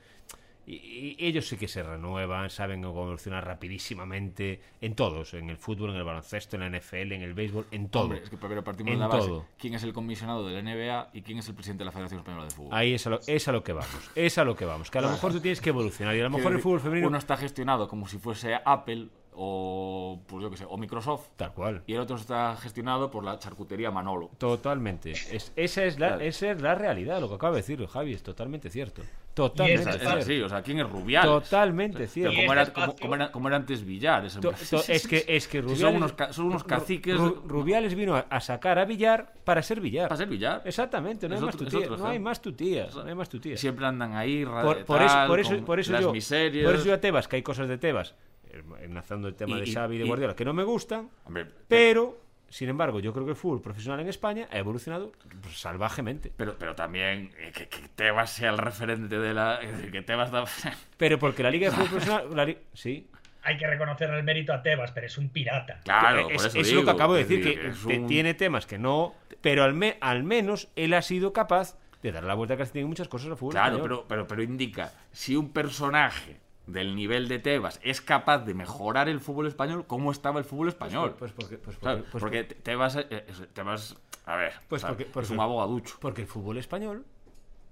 y- 0.72 1.16
y 1.18 1.26
ellos 1.26 1.46
sí 1.48 1.56
que 1.56 1.66
se 1.68 1.82
renuevan, 1.82 2.50
saben 2.50 2.84
evolucionar 2.84 3.44
rapidísimamente 3.46 4.60
en 4.80 4.94
todos, 4.94 5.34
en 5.34 5.50
el 5.50 5.56
fútbol, 5.56 5.90
en 5.90 5.96
el 5.96 6.04
baloncesto, 6.04 6.56
en 6.56 6.60
la 6.60 6.66
NFL, 6.78 7.12
en 7.14 7.22
el 7.22 7.34
béisbol, 7.34 7.66
en 7.70 7.88
todo. 7.88 8.04
Hombre, 8.04 8.20
es 8.22 8.30
que 8.30 8.36
pero 8.36 8.62
partimos 8.62 8.92
En 8.92 8.98
de 8.98 9.00
la 9.00 9.08
base. 9.08 9.26
todo. 9.28 9.46
¿Quién 9.58 9.74
es 9.74 9.82
el 9.82 9.92
comisionado 9.92 10.46
de 10.46 10.52
la 10.54 10.58
NBA 10.62 11.10
y 11.12 11.22
quién 11.22 11.38
es 11.38 11.48
el 11.48 11.54
presidente 11.54 11.80
de 11.82 11.86
la 11.86 11.92
Federación 11.92 12.20
Española 12.20 12.44
de 12.44 12.50
Fútbol? 12.50 12.70
Ahí 12.74 12.94
es 12.94 13.06
a, 13.06 13.10
lo, 13.10 13.20
es 13.26 13.48
a 13.48 13.52
lo 13.52 13.62
que 13.64 13.72
vamos, 13.72 14.10
es 14.14 14.38
a 14.38 14.44
lo 14.44 14.54
que 14.56 14.64
vamos. 14.64 14.90
Que 14.90 14.98
a 14.98 15.02
lo 15.02 15.10
mejor 15.10 15.32
tú 15.32 15.40
tienes 15.40 15.60
que 15.60 15.70
evolucionar 15.70 16.14
y 16.16 16.20
a 16.20 16.24
lo 16.24 16.30
mejor 16.30 16.52
el 16.52 16.60
fútbol 16.60 16.80
femenino... 16.80 17.08
Uno 17.08 17.18
está 17.18 17.36
gestionado 17.36 17.88
como 17.88 18.06
si 18.06 18.18
fuese 18.18 18.54
Apple 18.64 19.08
o, 19.40 20.20
pues 20.26 20.42
yo 20.42 20.50
qué 20.50 20.56
sé, 20.56 20.64
o 20.68 20.76
Microsoft. 20.76 21.28
Tal 21.36 21.52
cual. 21.54 21.82
Y 21.86 21.94
el 21.94 22.00
otro 22.00 22.16
está 22.16 22.56
gestionado 22.56 23.08
por 23.10 23.22
la 23.22 23.38
charcutería 23.38 23.90
Manolo. 23.92 24.30
Totalmente. 24.36 25.12
Es, 25.12 25.52
esa, 25.54 25.84
es 25.84 25.98
la, 26.00 26.08
Claro. 26.08 26.22
esa 26.24 26.50
es 26.50 26.60
la 26.60 26.74
realidad, 26.74 27.20
lo 27.20 27.28
que 27.28 27.36
acaba 27.36 27.52
de 27.54 27.58
decir 27.62 27.86
Javi, 27.86 28.14
es 28.14 28.22
totalmente 28.24 28.68
cierto. 28.68 29.02
Totalmente 29.38 29.90
es 29.96 30.02
así, 30.06 30.40
o 30.42 30.48
sea, 30.48 30.62
¿quién 30.62 30.80
es 30.80 30.90
Rubiales? 30.90 31.30
Totalmente 31.30 32.06
cierto. 32.08 32.34
Como 32.36 32.52
era, 32.52 32.66
como, 32.72 33.14
era, 33.14 33.30
como 33.32 33.48
era 33.48 33.56
antes 33.56 33.84
Villar. 33.84 34.24
ese- 34.26 34.40
To- 34.40 34.50
to- 34.52 34.82
es 34.88 35.06
que 35.06 35.24
es 35.28 35.46
que 35.48 35.58
Si 35.58 35.60
Rubiales, 35.62 35.80
son 35.80 35.96
unos, 35.96 36.14
son 36.34 36.46
unos 36.46 36.64
caciques 36.64 37.16
Ru- 37.16 37.42
Rubiales 37.46 37.94
vino 37.94 38.16
a, 38.16 38.26
a 38.28 38.40
sacar 38.40 38.78
a 38.78 38.84
Villar 38.84 39.32
para 39.44 39.62
ser 39.62 39.80
Villar. 39.80 40.08
para 40.08 40.18
ser 40.18 40.28
Villar. 40.28 40.62
Exactamente, 40.64 41.28
no 41.28 41.34
Es 41.36 41.40
hay 41.40 41.46
más 41.46 41.54
otro- 41.54 41.66
es 41.66 41.72
tutía, 41.72 41.86
otro 41.92 41.96
no 42.04 42.08
hay 42.10 42.18
más 42.18 42.42
tutías, 42.42 42.94
no 42.94 43.02
hay 43.02 43.14
más 43.14 43.28
tutías. 43.28 43.60
Siempre 43.60 43.86
andan 43.86 44.14
ahí, 44.14 44.44
Por, 44.44 44.84
por 44.84 45.02
eso, 45.02 45.16
por 45.26 45.40
eso, 45.40 45.64
por 45.64 45.80
eso 45.80 45.92
las 45.92 46.02
yo, 46.02 46.12
miserias. 46.12 46.64
por 46.66 46.74
eso 46.74 46.84
yo 46.86 46.94
a 46.94 46.98
Tebas, 47.00 47.28
que 47.28 47.36
hay 47.36 47.42
cosas 47.42 47.68
de 47.68 47.78
Tebas, 47.78 48.14
eh, 48.50 48.62
enlazando 48.82 49.28
el 49.28 49.34
tema 49.34 49.56
Y- 49.58 49.60
de 49.60 49.72
Xavi 49.72 49.96
y 49.96 49.98
de 50.00 50.04
y- 50.04 50.08
Guardiola, 50.08 50.34
que 50.34 50.44
no 50.44 50.52
me 50.52 50.64
gustan, 50.64 51.08
Hombre, 51.24 51.46
pero, 51.68 52.18
sin 52.48 52.68
embargo, 52.68 53.00
yo 53.00 53.12
creo 53.12 53.24
que 53.24 53.30
el 53.32 53.36
fútbol 53.36 53.60
profesional 53.60 54.00
en 54.00 54.08
España 54.08 54.48
ha 54.50 54.58
evolucionado 54.58 55.12
pues, 55.42 55.58
salvajemente. 55.60 56.32
Pero, 56.36 56.56
pero 56.58 56.74
también 56.74 57.30
eh, 57.38 57.52
que, 57.54 57.68
que 57.68 57.88
Tebas 57.94 58.30
sea 58.30 58.50
el 58.50 58.58
referente 58.58 59.18
de 59.18 59.34
la. 59.34 59.56
es 59.62 59.72
decir, 59.76 59.92
Que 59.92 60.02
Tebas 60.02 60.30
da- 60.30 60.44
Pero 60.96 61.18
porque 61.18 61.42
la 61.42 61.50
Liga 61.50 61.68
de 61.70 61.76
Fútbol 61.76 61.88
Profesional, 61.90 62.36
la 62.36 62.44
li- 62.44 62.58
sí, 62.72 63.08
hay 63.42 63.56
que 63.56 63.66
reconocerle 63.66 64.18
el 64.18 64.24
mérito 64.24 64.52
a 64.52 64.62
Tebas, 64.62 64.92
pero 64.92 65.06
es 65.06 65.16
un 65.16 65.28
pirata. 65.30 65.80
Claro, 65.84 66.28
es, 66.28 66.36
por 66.36 66.46
eso 66.46 66.58
es 66.58 66.68
digo, 66.68 66.80
lo 66.80 66.84
que 66.86 66.90
acabo 66.92 67.14
de 67.14 67.24
decir, 67.24 67.42
que, 67.86 67.96
un- 67.98 68.06
tiene 68.06 68.34
temas 68.34 68.66
que 68.66 68.78
no, 68.78 69.14
pero 69.40 69.62
al, 69.64 69.74
me- 69.74 69.96
al 70.00 70.24
menos 70.24 70.68
él 70.76 70.92
ha 70.94 71.02
sido 71.02 71.32
capaz 71.32 71.78
de 72.02 72.12
dar 72.12 72.24
la 72.24 72.34
vuelta 72.34 72.56
que 72.56 72.64
tiene 72.66 72.86
muchas 72.88 73.08
cosas 73.08 73.30
al 73.30 73.36
fútbol. 73.36 73.52
Claro, 73.52 73.80
pero, 73.82 74.04
pero, 74.08 74.26
pero 74.26 74.42
indica, 74.42 74.92
si 75.12 75.34
un 75.36 75.52
personaje 75.52 76.36
del 76.68 76.94
nivel 76.94 77.28
de 77.28 77.38
Tebas 77.38 77.80
es 77.82 78.00
capaz 78.00 78.38
de 78.44 78.54
mejorar 78.54 79.08
el 79.08 79.20
fútbol 79.20 79.46
español, 79.46 79.84
¿cómo 79.86 80.12
estaba 80.12 80.38
el 80.38 80.44
fútbol 80.44 80.68
español? 80.68 81.14
Pues 81.18 81.32
porque, 81.32 81.58
pues 81.58 81.76
¿Sabes? 81.82 82.02
porque- 82.02 82.10
pues 82.12 82.20
porque 82.22 82.44
Te- 82.44 82.54
Tebas, 82.56 82.96
eh, 82.96 83.24
es- 83.26 83.48
Tebas, 83.54 83.96
a 84.26 84.36
ver, 84.36 84.52
Pues 84.68 84.82
porque- 84.84 85.06
porque- 85.06 85.26
es 85.26 85.30
un 85.30 85.40
abogaducho. 85.40 85.96
porque 86.00 86.22
el 86.22 86.28
fútbol 86.28 86.58
español 86.58 87.04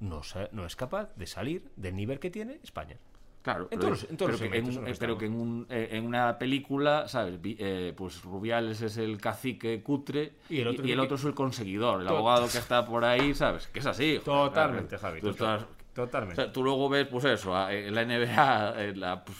no, 0.00 0.22
no 0.52 0.66
es 0.66 0.76
capaz 0.76 1.14
de 1.16 1.26
salir 1.26 1.70
del 1.76 1.94
nivel 1.96 2.18
que 2.18 2.30
tiene 2.30 2.58
España. 2.62 2.96
Claro, 3.42 3.64
En 3.64 3.68
pero, 3.78 3.80
todos 3.82 3.90
los- 4.02 4.10
en 4.10 4.16
todos 4.16 4.28
pero 4.30 4.38
que, 4.38 4.44
en, 4.44 4.50
segmentos 4.50 4.76
un- 4.76 4.82
en 4.82 4.88
los 4.88 4.98
que 4.98 5.00
pero 5.06 5.18
que 5.18 5.26
en, 5.26 5.34
un- 5.34 5.66
eh, 5.70 5.88
en 5.92 6.04
una 6.06 6.36
película, 6.36 7.06
¿sabes? 7.06 7.38
Eh, 7.44 7.94
pues 7.96 8.22
Rubiales 8.24 8.82
es 8.82 8.96
el 8.96 9.20
cacique 9.20 9.82
cutre 9.84 10.32
Y 10.50 10.60
el 10.62 10.68
otro 10.68 10.82
y 10.84 10.88
es 10.88 10.92
el 10.94 11.00
otro 11.00 11.14
es 11.16 11.24
el 11.24 11.34
conseguidor, 11.34 12.00
el 12.00 12.08
abogado 12.08 12.48
que 12.50 12.58
está 12.58 12.84
por 12.84 13.04
ahí, 13.04 13.34
¿sabes? 13.34 13.68
Que 13.68 13.78
es 13.78 13.86
así. 13.86 14.20
Totalmente. 14.24 14.98
Javi, 14.98 15.20
Tú 15.20 15.30
total- 15.32 15.60
estás- 15.60 15.75
totalmente. 15.96 16.40
o 16.40 16.44
sea, 16.44 16.52
tú 16.52 16.62
luego 16.62 16.88
ves, 16.88 17.06
pues 17.08 17.24
eso, 17.24 17.50
la 17.52 18.04
NBA, 18.04 18.84
en 18.84 19.00
la, 19.00 19.24
pues, 19.24 19.38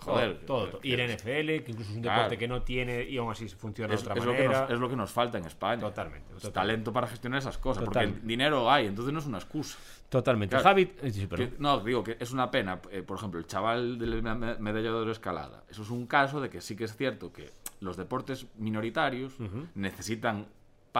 Joder, 0.00 0.38
todo, 0.46 0.78
Y 0.84 0.92
el 0.92 1.00
NFL, 1.12 1.64
que 1.64 1.72
incluso 1.72 1.90
es 1.90 1.96
un 1.96 2.02
Claro. 2.02 2.18
deporte 2.22 2.38
que 2.38 2.46
no 2.46 2.62
tiene 2.62 3.02
y 3.02 3.18
aún 3.18 3.32
así 3.32 3.48
funciona 3.48 3.92
Es, 3.92 4.04
de 4.04 4.06
otra 4.12 4.20
es 4.20 4.24
lo 4.24 4.32
que 4.32 4.48
nos, 4.48 4.70
es 4.70 4.78
lo 4.78 4.88
que 4.88 4.94
nos 4.96 5.10
falta 5.10 5.38
en 5.38 5.44
España. 5.44 5.80
Totalmente, 5.80 6.50
talento 6.52 6.92
para 6.92 7.08
gestionar 7.08 7.40
esas 7.40 7.58
cosas. 7.58 7.82
Porque 7.84 8.06
dinero 8.22 8.70
hay, 8.70 8.86
entonces 8.86 9.12
no 9.12 9.18
es 9.18 9.26
una 9.26 9.38
excusa. 9.38 9.76
Totalmente. 10.08 10.52
Claro. 10.54 10.62
Javi, 10.62 10.92
eh, 11.02 11.10
sí, 11.10 11.22
Que- 11.22 11.26
perdón. 11.26 11.54
no, 11.58 11.80
digo 11.80 12.04
que 12.04 12.16
es 12.20 12.30
una 12.30 12.48
pena. 12.48 12.80
eh, 12.92 13.02
por 13.02 13.18
ejemplo, 13.18 13.40
el 13.40 13.46
chaval 13.48 13.98
del 13.98 14.22
me- 14.22 14.34
me- 14.36 14.54
medalla 14.58 14.92
de 14.92 15.10
escalada. 15.10 15.64
Eso 15.68 15.82
es 15.82 15.90
un 15.90 16.06
caso 16.06 16.40
de 16.40 16.48
que 16.48 16.60
sí 16.60 16.76
que 16.76 16.84
es 16.84 16.96
cierto 16.96 17.32
que 17.32 17.50
los 17.80 17.96
deportes 17.96 18.46
minoritarios 18.56 19.34
necesitan 19.74 20.46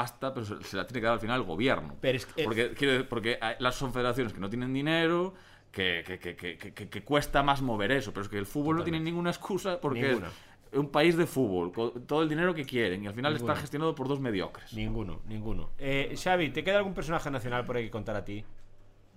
pasta, 0.00 0.32
pero 0.34 0.46
se, 0.46 0.62
se 0.62 0.76
la 0.76 0.86
tiene 0.86 1.00
que 1.00 1.06
dar 1.06 1.14
al 1.14 1.20
final 1.20 1.40
el 1.40 1.46
gobierno. 1.46 1.96
Pero 2.00 2.16
es 2.16 2.26
que- 2.26 2.44
porque, 2.44 2.70
quiero- 2.74 3.08
porque 3.08 3.38
las 3.58 3.74
son 3.74 3.92
federaciones 3.92 4.32
que 4.32 4.40
no 4.40 4.48
tienen 4.48 4.72
dinero. 4.72 5.34
Que, 5.70 6.02
que, 6.06 6.18
que, 6.18 6.34
que, 6.34 6.56
que- 6.56 6.88
que 6.88 7.02
cuesta 7.04 7.42
más 7.42 7.60
mover 7.60 7.92
eso, 7.92 8.10
pero 8.12 8.22
es 8.22 8.28
que 8.30 8.38
el 8.38 8.46
fútbol 8.46 8.76
no 8.78 8.84
tiene 8.84 8.98
ninguna 9.00 9.28
excusa 9.30 9.78
porque 9.78 10.00
Ninguna. 10.08 10.28
es 10.72 10.78
un 10.78 10.88
país 10.90 11.14
de 11.14 11.26
fútbol, 11.26 11.72
con 11.72 12.06
todo 12.06 12.22
el 12.22 12.28
dinero 12.30 12.54
que 12.54 12.64
quieren, 12.64 13.04
y 13.04 13.06
al 13.06 13.12
final 13.12 13.34
Ninguna. 13.34 13.52
está 13.52 13.60
gestionado 13.60 13.94
por 13.94 14.08
dos 14.08 14.18
mediocres. 14.18 14.72
Ninguno, 14.72 15.20
ninguno. 15.28 15.68
Eh, 15.78 16.14
Xavi, 16.16 16.48
¿te 16.50 16.64
queda 16.64 16.78
algún 16.78 16.94
personaje 16.94 17.30
nacional 17.30 17.66
por 17.66 17.76
ahí 17.76 17.84
que 17.84 17.90
contar 17.90 18.16
a 18.16 18.24
ti? 18.24 18.44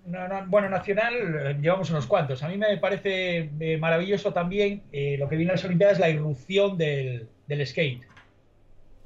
No, 0.04 0.28
no, 0.28 0.44
bueno, 0.46 0.68
Nacional 0.68 1.14
eh, 1.14 1.58
llevamos 1.60 1.88
unos 1.90 2.06
cuantos. 2.06 2.42
A 2.42 2.48
mí 2.48 2.58
me 2.58 2.76
parece 2.76 3.50
eh, 3.58 3.78
maravilloso 3.78 4.32
también 4.34 4.82
eh, 4.92 5.16
lo 5.18 5.28
que 5.30 5.36
viene 5.36 5.52
a 5.52 5.54
las 5.54 5.64
Olimpiadas, 5.64 5.98
la 5.98 6.10
irrupción 6.10 6.76
del, 6.76 7.28
del 7.46 7.66
skate. 7.66 8.02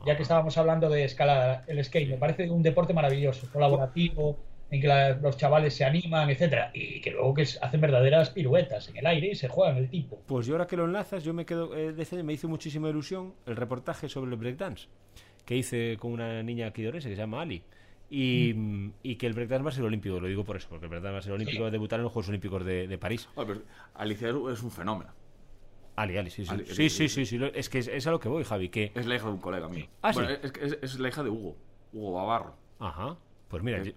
Ya 0.04 0.16
que 0.16 0.22
estábamos 0.22 0.56
hablando 0.58 0.88
de 0.88 1.04
escalada, 1.04 1.64
el 1.66 1.82
skate 1.82 2.08
me 2.10 2.16
parece 2.16 2.50
un 2.50 2.62
deporte 2.62 2.92
maravilloso, 2.92 3.48
colaborativo, 3.52 4.38
en 4.70 4.80
que 4.80 4.88
la- 4.88 5.10
los 5.14 5.36
chavales 5.36 5.74
se 5.74 5.84
animan, 5.84 6.28
etcétera, 6.28 6.70
y 6.74 7.00
que 7.00 7.12
luego 7.12 7.34
que 7.34 7.42
es- 7.42 7.58
hacen 7.62 7.80
verdaderas 7.80 8.30
piruetas 8.30 8.88
en 8.88 8.96
el 8.96 9.06
aire 9.06 9.28
y 9.28 9.34
se 9.34 9.48
juegan 9.48 9.76
el 9.78 9.88
tipo. 9.88 10.20
Pues 10.26 10.46
yo 10.46 10.54
ahora 10.54 10.66
que 10.66 10.76
lo 10.76 10.84
enlazas, 10.84 11.22
yo 11.24 11.32
me 11.32 11.46
quedo 11.46 11.74
eh, 11.76 11.92
de 11.92 12.02
este 12.02 12.22
me 12.22 12.32
hizo 12.32 12.48
muchísima 12.48 12.88
ilusión 12.88 13.34
el 13.46 13.56
reportaje 13.56 14.08
sobre 14.08 14.30
el 14.32 14.36
breakdance 14.36 14.88
que 15.44 15.56
hice 15.56 15.96
con 16.00 16.12
una 16.12 16.42
niña 16.42 16.66
aquí 16.66 16.82
de 16.82 16.88
Orense 16.88 17.08
que 17.08 17.14
se 17.14 17.20
llama 17.22 17.42
Ali. 17.42 17.62
Y, 18.10 18.52
Mm. 18.54 18.92
y 19.02 19.16
que 19.16 19.26
el 19.26 19.32
breakdance 19.32 19.64
va 19.64 19.70
a 19.70 19.72
ser 19.72 19.84
olímpico, 19.84 20.20
lo 20.20 20.26
digo 20.28 20.44
por 20.44 20.56
eso, 20.56 20.68
porque 20.68 20.86
el 20.86 20.90
breakdance 20.90 21.12
va 21.12 21.18
a 21.18 21.22
ser 21.22 21.32
olímpico, 21.32 21.62
va 21.62 21.68
a 21.68 21.72
debutar 21.72 21.98
en 21.98 22.04
los 22.04 22.12
Juegos 22.12 22.28
Olímpicos 22.28 22.64
de, 22.64 22.86
de 22.88 22.98
París. 22.98 23.28
Oye, 23.34 23.46
pero 23.48 23.62
Alicia 23.94 24.28
es 24.28 24.62
un 24.62 24.70
fenómeno. 24.70 25.10
Ali, 25.96 26.16
Ali, 26.18 26.30
sí, 26.30 26.44
sí. 26.44 26.50
Ali, 26.52 26.64
sí, 26.66 26.72
Ali, 26.72 26.90
sí, 26.90 26.90
sí, 26.90 27.08
sí, 27.08 27.26
sí, 27.26 27.38
lo- 27.38 27.46
Es 27.46 27.68
que 27.68 27.78
es, 27.78 27.88
es 27.88 28.06
a 28.06 28.10
lo 28.10 28.20
que 28.20 28.28
voy, 28.28 28.44
Javi, 28.44 28.68
que... 28.68 28.92
Es 28.94 29.06
la 29.06 29.16
hija 29.16 29.26
de 29.26 29.32
un 29.32 29.38
colega 29.40 29.68
mío. 29.68 29.86
Ah, 30.02 30.12
Bueno, 30.12 30.28
sí. 30.30 30.36
es, 30.42 30.52
que 30.52 30.64
es, 30.64 30.78
es 30.82 30.98
la 31.00 31.08
hija 31.08 31.22
de 31.22 31.30
Hugo, 31.30 31.56
Hugo 31.92 32.12
Bavarro, 32.12 32.54
Ajá. 32.78 33.16
Pues 33.48 33.62
mira, 33.62 33.82
que, 33.82 33.90
yo- 33.90 33.94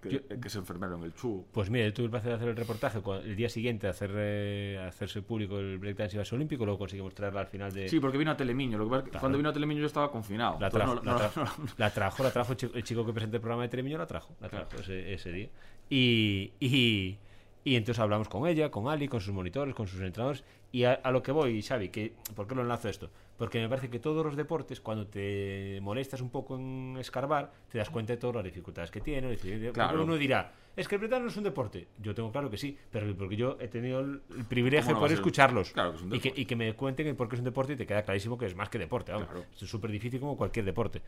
que- 0.00 0.10
yo- 0.10 0.40
que 0.40 0.48
es 0.48 0.56
enfermero 0.56 0.96
en 0.96 1.02
el 1.02 1.12
CHU. 1.14 1.44
Pues 1.52 1.68
mira, 1.68 1.84
yo 1.86 1.92
tuve 1.92 2.04
el 2.06 2.10
placer 2.10 2.30
de 2.30 2.36
hacer 2.36 2.48
el 2.48 2.56
reportaje 2.56 3.00
el 3.24 3.36
día 3.36 3.48
siguiente, 3.50 3.86
hacer, 3.88 4.10
eh, 4.14 4.82
hacerse 4.88 5.20
público 5.20 5.58
el 5.58 5.78
breakdance 5.78 6.16
y 6.16 6.34
olímpico, 6.34 6.64
luego 6.64 6.78
conseguimos 6.78 7.14
traerla 7.14 7.40
al 7.40 7.46
final 7.48 7.72
de... 7.72 7.88
Sí, 7.88 8.00
porque 8.00 8.16
vino 8.16 8.30
a 8.30 8.36
Telemiño. 8.36 8.78
Lo 8.78 8.84
que 8.84 8.90
pasa 8.90 8.98
es 9.00 9.04
que 9.04 9.10
Claro. 9.10 9.20
Cuando 9.20 9.38
vino 9.38 9.50
a 9.50 9.52
Telemiño 9.52 9.80
yo 9.80 9.86
estaba 9.86 10.10
confinado. 10.10 10.58
La 10.60 10.70
trajo, 10.70 10.94
no- 10.94 11.02
la, 11.02 11.16
trajo, 11.16 11.40
no- 11.44 11.66
la 11.76 11.90
trajo, 11.90 12.22
la 12.22 12.30
trajo 12.30 12.52
el 12.74 12.84
chico, 12.84 13.04
que 13.04 13.12
presenta 13.12 13.36
el 13.36 13.40
programa 13.42 13.62
de 13.64 13.68
Telemiño, 13.68 13.98
la 13.98 14.06
trajo, 14.06 14.34
la 14.40 14.48
trajo 14.48 14.68
Claro. 14.70 14.82
ese, 14.84 15.12
ese 15.12 15.32
día. 15.32 15.48
Y, 15.90 16.52
y, 16.60 17.18
y 17.64 17.76
entonces 17.76 18.00
hablamos 18.00 18.28
con 18.28 18.46
ella, 18.46 18.70
con 18.70 18.88
Ali, 18.88 19.08
con 19.08 19.20
sus 19.20 19.34
monitores, 19.34 19.74
con 19.74 19.86
sus 19.86 20.00
entrenadores. 20.00 20.44
Y 20.74 20.82
a, 20.82 20.94
a 20.94 21.12
lo 21.12 21.22
que 21.22 21.30
voy, 21.30 21.62
Xavi, 21.62 21.88
que, 21.88 22.12
¿por 22.34 22.48
qué 22.48 22.56
lo 22.56 22.62
enlazo 22.62 22.88
esto? 22.88 23.08
Porque 23.38 23.60
me 23.60 23.68
parece 23.68 23.88
que 23.88 24.00
todos 24.00 24.26
los 24.26 24.34
deportes, 24.34 24.80
cuando 24.80 25.06
te 25.06 25.78
molestas 25.80 26.20
un 26.20 26.30
poco 26.30 26.56
en 26.56 26.96
escarbar, 26.98 27.52
te 27.70 27.78
das 27.78 27.90
cuenta 27.90 28.12
de 28.12 28.16
todas 28.16 28.34
las 28.34 28.44
dificultades 28.44 28.90
que 28.90 29.00
tienen. 29.00 29.38
Claro. 29.72 30.02
Uno 30.02 30.16
dirá, 30.16 30.50
es 30.74 30.88
que 30.88 30.96
el 30.96 30.98
breakdance 30.98 31.22
no 31.22 31.30
es 31.30 31.36
un 31.36 31.44
deporte. 31.44 31.86
Yo 32.02 32.12
tengo 32.12 32.32
claro 32.32 32.50
que 32.50 32.56
sí, 32.56 32.76
pero 32.90 33.06
porque 33.16 33.36
yo 33.36 33.56
he 33.60 33.68
tenido 33.68 34.00
el, 34.00 34.20
privilegio 34.48 34.86
¿Cómo 34.86 34.88
de 34.88 34.94
no 34.94 34.98
poder 34.98 35.12
escucharlos. 35.12 35.70
Claro 35.70 35.92
que 35.92 35.96
es 35.98 36.02
un 36.02 36.08
y, 36.08 36.18
que, 36.18 36.22
deporte. 36.30 36.40
y 36.40 36.44
que 36.44 36.56
me 36.56 36.72
cuenten 36.74 37.14
por 37.14 37.28
qué 37.28 37.36
es 37.36 37.40
un 37.40 37.44
deporte 37.44 37.74
y 37.74 37.76
te 37.76 37.86
queda 37.86 38.02
clarísimo 38.02 38.36
que 38.36 38.46
es 38.46 38.56
más 38.56 38.68
que 38.68 38.80
deporte. 38.80 39.12
Claro. 39.12 39.44
Es 39.54 39.68
súper 39.68 39.92
difícil 39.92 40.18
como 40.18 40.36
cualquier 40.36 40.64
deporte. 40.64 41.02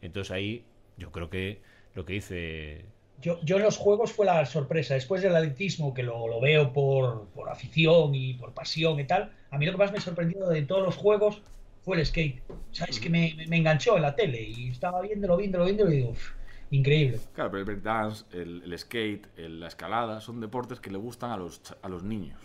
Entonces 0.00 0.32
ahí 0.32 0.64
yo 0.96 1.12
creo 1.12 1.30
que 1.30 1.60
lo 1.94 2.04
que 2.04 2.14
dice... 2.14 2.84
Yo, 3.22 3.38
yo 3.42 3.56
en 3.56 3.62
los 3.62 3.76
juegos 3.78 4.12
fue 4.12 4.26
la 4.26 4.44
sorpresa. 4.44 4.94
Después 4.94 5.22
del 5.22 5.34
atletismo, 5.34 5.94
que 5.94 6.02
lo, 6.02 6.28
lo 6.28 6.40
veo 6.40 6.72
por, 6.72 7.26
por 7.28 7.48
afición 7.48 8.14
y 8.14 8.34
por 8.34 8.52
pasión 8.52 8.98
y 9.00 9.04
tal, 9.04 9.32
a 9.50 9.58
mí 9.58 9.64
lo 9.66 9.72
que 9.72 9.78
más 9.78 9.92
me 9.92 10.00
sorprendió 10.00 10.46
de 10.48 10.62
todos 10.62 10.82
los 10.82 10.96
juegos 10.96 11.40
fue 11.84 11.98
el 11.98 12.04
skate. 12.06 12.42
¿Sabes? 12.72 12.98
Que 13.00 13.08
me, 13.10 13.34
me- 13.48 13.56
enganchó 13.56 13.96
en 13.96 14.02
la 14.02 14.14
tele 14.14 14.42
y 14.42 14.68
estaba 14.70 15.00
viéndolo, 15.02 15.36
viéndolo, 15.36 15.64
viéndolo 15.64 15.90
y 15.92 15.96
digo, 15.96 16.10
"Uf, 16.10 16.30
increíble. 16.70 17.20
Claro, 17.34 17.50
pero 17.50 17.60
el 17.60 17.64
breakdance, 17.66 18.24
el, 18.32 18.62
el 18.64 18.78
skate, 18.78 19.26
el- 19.36 19.60
la 19.60 19.68
escalada 19.68 20.20
son 20.20 20.40
deportes 20.40 20.80
que 20.80 20.90
le 20.90 20.98
gustan 20.98 21.30
a 21.30 21.36
los, 21.36 21.60
a 21.80 21.88
los 21.88 22.02
niños. 22.02 22.38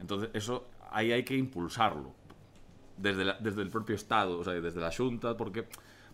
Entonces, 0.00 0.30
eso 0.34 0.66
ahí 0.90 1.12
hay 1.12 1.22
que 1.24 1.36
impulsarlo. 1.36 2.12
Desde, 2.96 3.24
la- 3.24 3.36
desde 3.40 3.62
el 3.62 3.70
propio 3.70 3.96
Estado, 3.96 4.38
o 4.38 4.44
sea, 4.44 4.52
desde 4.54 4.80
la 4.80 4.92
Junta, 4.92 5.36
porque, 5.36 5.64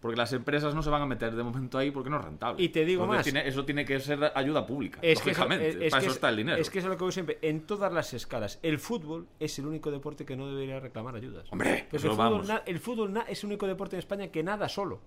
porque 0.01 0.17
las 0.17 0.33
empresas 0.33 0.75
no 0.75 0.83
se 0.83 0.89
van 0.91 1.03
a 1.03 1.07
meter 1.07 1.35
de 1.35 1.43
momento 1.43 1.77
ahí 1.79 1.91
porque 1.91 2.09
no 2.11 2.19
es 2.19 2.25
rentable. 2.25 2.63
Y 2.63 2.71
te 2.71 2.85
digo 2.85 3.07
más. 3.07 3.23
tiene- 3.23 3.47
eso 3.47 3.65
tiene 3.65 3.85
que 3.85 4.01
ser 4.01 4.33
ayuda 4.35 4.65
pública. 4.67 4.99
Es 5.03 5.21
que, 5.21 5.31
eso, 5.33 5.41
lógicamente. 5.43 5.69
es- 5.69 5.75
es 5.77 5.91
Para 5.91 6.01
que 6.01 6.07
eso 6.07 6.11
es- 6.13 6.17
está 6.17 6.29
el 6.31 6.37
dinero. 6.37 6.59
es 6.59 6.71
que 6.71 6.79
eso 6.79 6.89
es 6.89 6.93
lo 6.93 6.97
que 6.97 7.05
voy 7.05 7.13
siempre. 7.13 7.39
En 7.43 7.61
todas 7.67 7.93
las 7.93 8.15
escalas, 8.15 8.59
el 8.63 8.79
fútbol 8.79 9.27
es 9.39 9.59
el 9.59 9.67
único 9.67 9.91
deporte 9.91 10.25
que 10.25 10.37
no 10.37 10.49
debería 10.49 10.81
reclamar 10.81 11.15
ayudas. 11.17 11.47
Hombre, 11.53 11.87
eso 11.93 12.07
el 12.09 12.15
fútbol, 12.17 12.47
na- 12.47 12.63
el 12.67 12.79
fútbol 12.81 13.13
na- 13.13 13.25
es 13.29 13.43
el 13.45 13.49
único 13.49 13.67
deporte 13.67 13.97
en 13.97 14.01
España 14.01 14.29
que 14.29 14.43
nada 14.43 14.69
solo. 14.69 15.01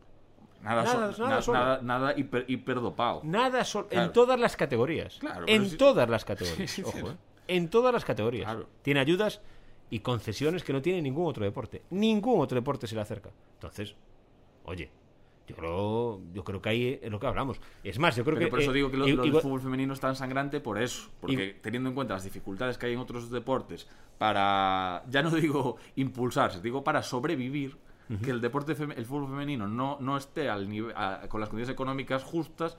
Nada, 0.61 0.83
nada- 0.83 1.11
so- 1.13 1.23
nada 1.23 1.35
na- 1.35 1.41
solo. 1.41 1.59
nada, 1.59 1.79
nada 1.81 2.13
hiper, 2.17 2.45
hiperdopado. 2.47 3.21
Nada 3.23 3.65
solo. 3.65 3.87
Claro. 3.89 4.05
En 4.07 4.13
todas 4.13 4.39
las 4.39 4.55
categorías. 4.55 5.17
Claro, 5.19 5.45
en 5.47 5.75
todas 5.77 6.09
las 6.09 6.23
categorías. 6.25 6.57
Sí, 6.71 6.83
sí, 6.83 6.89
sí. 6.89 6.99
Ojo, 7.01 7.11
¿eh? 7.11 7.15
En 7.47 7.67
todas 7.69 7.91
las 7.93 8.05
categorías. 8.05 8.45
Claro. 8.45 8.69
Tiene 8.81 9.01
ayudas 9.01 9.41
y 9.89 9.99
concesiones 9.99 10.63
que 10.63 10.71
no 10.71 10.81
tiene 10.81 11.01
ningún 11.01 11.25
otro 11.27 11.43
deporte. 11.43 11.81
Ningún 11.89 12.39
otro 12.39 12.55
deporte 12.55 12.87
se 12.87 12.95
le 12.95 13.01
acerca. 13.01 13.31
Entonces, 13.55 13.95
oye. 14.65 14.89
Yo 15.45 15.57
creo, 15.57 16.21
yo 16.33 16.43
creo 16.45 16.61
que 16.61 16.69
ahí 16.69 16.99
es 17.01 17.11
lo 17.11 17.19
que 17.19 17.27
hablamos. 17.27 17.59
Es 17.83 17.99
más, 17.99 18.15
yo 18.15 18.23
creo 18.23 18.35
Pero 18.37 18.47
que. 18.47 18.49
por 18.49 18.61
eso 18.61 18.71
eh, 18.71 18.75
digo 18.75 18.89
que 18.89 18.95
lo, 18.95 19.05
del 19.05 19.41
fútbol 19.41 19.59
femenino 19.59 19.91
es 19.91 19.99
tan 19.99 20.15
sangrante 20.15 20.61
por 20.61 20.81
eso. 20.81 21.09
Porque 21.19 21.59
teniendo 21.61 21.89
en 21.89 21.95
cuenta 21.95 22.13
las 22.13 22.23
dificultades 22.23 22.77
que 22.77 22.85
hay 22.85 22.93
en 22.93 22.99
otros 22.99 23.29
deportes 23.29 23.85
para, 24.17 25.03
ya 25.09 25.21
no 25.21 25.31
digo 25.31 25.75
impulsarse, 25.97 26.61
digo 26.61 26.81
para 26.83 27.03
sobrevivir, 27.03 27.77
que 28.23 28.31
el 28.31 28.39
deporte 28.39 28.71
el 28.73 29.05
fútbol 29.05 29.27
femenino 29.27 29.67
no, 29.67 29.97
no 29.99 30.15
esté 30.15 30.47
al 30.49 30.69
nivel, 30.69 30.93
a- 30.95 31.27
con 31.27 31.41
las 31.41 31.49
condiciones 31.49 31.73
económicas 31.73 32.23
justas, 32.23 32.77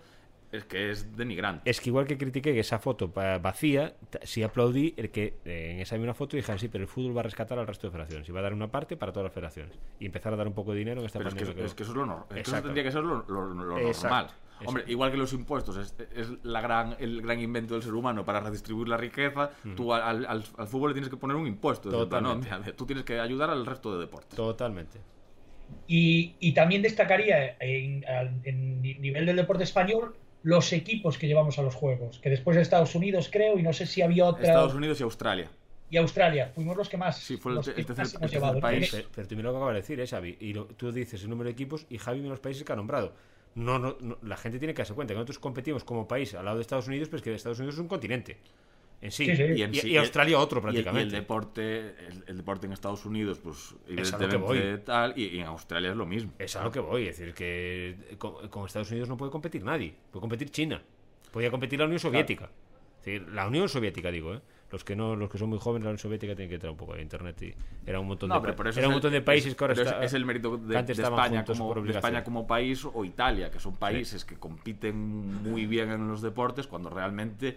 es 0.56 0.64
que 0.64 0.90
es 0.90 1.16
denigrante. 1.16 1.68
Es 1.70 1.80
que 1.80 1.90
igual 1.90 2.06
que 2.06 2.16
critiqué 2.18 2.52
que 2.52 2.60
esa 2.60 2.78
foto 2.78 3.08
vacía, 3.08 3.94
sí 4.22 4.42
aplaudí 4.42 4.94
el 4.96 5.10
que 5.10 5.38
eh, 5.44 5.72
en 5.74 5.80
esa 5.80 5.96
misma 5.96 6.14
foto 6.14 6.36
dijeran 6.36 6.58
sí, 6.58 6.68
pero 6.68 6.82
el 6.82 6.88
fútbol 6.88 7.16
va 7.16 7.20
a 7.20 7.24
rescatar 7.24 7.58
al 7.58 7.66
resto 7.66 7.86
de 7.86 7.90
federaciones 7.92 8.28
y 8.28 8.32
va 8.32 8.40
a 8.40 8.42
dar 8.44 8.52
una 8.54 8.70
parte 8.70 8.96
para 8.96 9.12
todas 9.12 9.24
las 9.24 9.32
federaciones 9.32 9.78
y 9.98 10.06
empezar 10.06 10.32
a 10.32 10.36
dar 10.36 10.46
un 10.46 10.54
poco 10.54 10.72
de 10.72 10.78
dinero 10.78 11.00
en 11.00 11.06
esta 11.06 11.18
Pero 11.18 11.30
es 11.30 11.34
que, 11.34 11.42
es 11.64 11.74
que 11.74 11.82
eso 11.82 11.92
es 11.92 11.96
lo 11.98 12.06
nor- 12.06 12.24
es 12.30 12.34
que 12.34 12.40
eso 12.50 12.62
tendría 12.62 12.84
que 12.84 12.92
ser 12.92 13.02
lo, 13.02 13.24
lo- 13.28 13.54
normal. 13.54 13.86
exacto. 13.86 14.34
Hombre, 14.66 14.84
igual 14.86 15.10
que 15.10 15.16
los 15.16 15.32
impuestos 15.32 15.76
es, 15.76 15.94
es 16.14 16.28
la 16.44 16.60
gran, 16.60 16.94
el 17.00 17.20
gran 17.20 17.40
invento 17.40 17.74
del 17.74 17.82
ser 17.82 17.92
humano 17.92 18.24
para 18.24 18.38
redistribuir 18.40 18.88
la 18.88 18.96
riqueza, 18.96 19.50
tú 19.76 19.92
al, 19.92 20.24
al- 20.24 20.44
al 20.56 20.66
fútbol 20.68 20.90
le 20.90 20.94
tienes 20.94 21.10
que 21.10 21.16
poner 21.16 21.36
un 21.36 21.46
impuesto. 21.48 21.90
No, 21.90 21.98
Totalmente. 22.06 22.72
tú 22.74 22.86
tienes 22.86 23.04
que 23.04 23.18
ayudar 23.18 23.50
al 23.50 23.66
resto 23.66 23.92
de 23.94 24.00
deportes. 24.00 24.36
Totalmente. 24.36 25.00
Y, 25.88 26.34
y 26.40 26.52
también 26.54 26.82
destacaría 26.82 27.56
en, 27.58 28.04
al- 28.06 28.40
en 28.44 28.80
ni- 28.80 28.94
nivel 28.94 29.26
del 29.26 29.36
deporte 29.36 29.64
español 29.64 30.14
los 30.44 30.72
equipos 30.72 31.18
que 31.18 31.26
llevamos 31.26 31.58
a 31.58 31.62
los 31.62 31.74
juegos, 31.74 32.20
que 32.20 32.30
después 32.30 32.54
de 32.54 32.62
Estados 32.62 32.94
Unidos 32.94 33.28
creo, 33.32 33.58
y 33.58 33.62
no 33.62 33.72
sé 33.72 33.86
si 33.86 34.00
había 34.02 34.26
otra. 34.26 34.44
Estados 34.46 34.74
Unidos 34.74 35.00
y 35.00 35.02
Australia. 35.02 35.50
Y 35.90 35.96
Australia, 35.96 36.50
fuimos 36.54 36.76
los 36.76 36.88
que 36.88 36.96
más. 36.96 37.18
Sí, 37.18 37.36
fue 37.36 37.52
el 37.52 37.56
los 37.56 37.68
el 37.68 37.74
tercer- 37.86 37.88
más 37.88 37.98
hemos 37.98 38.14
el 38.14 38.20
tercer 38.20 38.30
llevado. 38.40 38.60
país. 38.60 38.88
Pero, 38.92 39.08
pero 39.14 39.26
tú 39.28 39.36
mira 39.36 39.46
lo 39.48 39.52
que 39.52 39.56
acaba 39.58 39.72
de 39.72 39.80
decir, 39.80 39.98
¿eh, 40.00 40.06
Xavi? 40.06 40.36
Y 40.40 40.52
lo- 40.52 40.66
tú 40.66 40.92
dices 40.92 41.22
el 41.22 41.30
número 41.30 41.46
de 41.48 41.52
equipos 41.52 41.86
y 41.90 41.98
Javi 41.98 42.18
mira 42.20 42.30
los 42.30 42.40
países 42.40 42.62
que 42.62 42.72
ha 42.72 42.76
nombrado. 42.76 43.12
No, 43.54 43.78
no, 43.78 43.96
no, 44.00 44.18
la 44.22 44.36
gente 44.36 44.58
tiene 44.58 44.74
que 44.74 44.78
darse 44.82 44.94
cuenta 44.94 45.14
que 45.14 45.18
nosotros 45.18 45.38
competimos 45.38 45.84
como 45.84 46.06
país 46.08 46.34
al 46.34 46.44
lado 46.44 46.56
de 46.56 46.62
Estados 46.62 46.88
Unidos, 46.88 47.08
pero 47.08 47.18
es 47.18 47.22
que 47.22 47.34
Estados 47.34 47.58
Unidos 47.58 47.76
es 47.76 47.80
un 47.80 47.88
continente. 47.88 48.36
En 49.04 49.10
sí. 49.12 49.26
Sí, 49.26 49.36
sí. 49.36 49.42
Y, 49.56 49.62
en 49.62 49.74
y- 49.74 49.78
sí- 49.78 49.90
y 49.90 49.96
Australia 49.98 50.38
otro 50.38 50.60
y 50.60 50.62
el- 50.68 50.74
Y 50.74 50.78
el, 50.78 50.84
prácticamente. 50.84 51.16
deporte, 51.16 51.78
el, 52.08 52.24
el 52.26 52.36
deporte 52.38 52.66
en 52.66 52.72
Estados 52.72 53.04
Unidos, 53.04 53.38
pues 53.38 53.74
Es 53.88 54.12
a 54.12 54.18
lo 54.18 54.28
que 54.28 54.36
voy. 54.36 54.56
evidentemente 54.56 54.84
tal, 54.86 55.12
y, 55.16 55.24
y 55.26 55.40
en 55.40 55.46
Australia 55.46 55.90
es 55.90 55.96
lo 55.96 56.06
mismo. 56.06 56.32
Es 56.38 56.56
a 56.56 56.64
lo 56.64 56.70
que 56.70 56.80
voy, 56.80 57.06
es 57.08 57.18
decir, 57.18 57.34
que 57.34 58.16
con, 58.18 58.48
con 58.48 58.66
Estados 58.66 58.90
Unidos 58.90 59.08
no 59.08 59.16
puede 59.16 59.30
competir 59.30 59.62
nadie. 59.62 59.94
Puede 60.10 60.20
competir 60.22 60.50
China. 60.50 60.82
Podía 61.30 61.50
competir 61.50 61.78
la 61.78 61.84
Unión 61.84 61.98
Soviética. 62.00 62.50
Es 63.00 63.04
decir, 63.04 63.28
la 63.28 63.46
Unión 63.46 63.68
Soviética, 63.68 64.10
digo, 64.10 64.34
¿eh? 64.34 64.40
Los 64.72 64.82
que 64.82 64.96
no, 64.96 65.14
los 65.14 65.28
que 65.30 65.38
son 65.38 65.50
muy 65.50 65.58
jóvenes, 65.58 65.84
la 65.84 65.90
Unión 65.90 65.98
Soviética 65.98 66.34
tienen 66.34 66.48
que 66.48 66.54
entrar 66.54 66.70
un 66.72 66.76
poco 66.78 66.94
de 66.94 67.02
internet 67.02 67.40
y 67.42 67.54
era 67.86 68.00
un 68.00 68.06
montón 68.08 68.28
No, 68.30 68.40
de 68.40 68.48
era 68.50 68.60
un 68.60 68.66
es 68.68 68.76
el- 68.78 68.88
montón 68.88 69.12
de 69.12 69.20
países 69.20 69.50
es- 69.50 69.54
que 69.56 69.62
ahora 69.64 69.74
pero 69.74 69.86
es- 69.86 69.92
está- 69.92 70.04
es 70.04 70.14
el 70.14 70.24
mérito 70.24 70.56
de, 70.56 70.82
de 70.82 70.92
España 70.92 71.44
como 71.44 71.74
de. 71.74 71.90
España 71.90 72.24
como 72.24 72.46
país 72.46 72.84
o 72.84 73.04
Italia, 73.04 73.50
que 73.50 73.60
son 73.60 73.76
países 73.76 74.24
que 74.24 74.36
compiten 74.36 74.96
muy 74.96 75.66
bien 75.66 75.90
en 75.92 76.08
los 76.08 76.22
deportes 76.22 76.66
cuando 76.66 76.88
realmente 76.90 77.56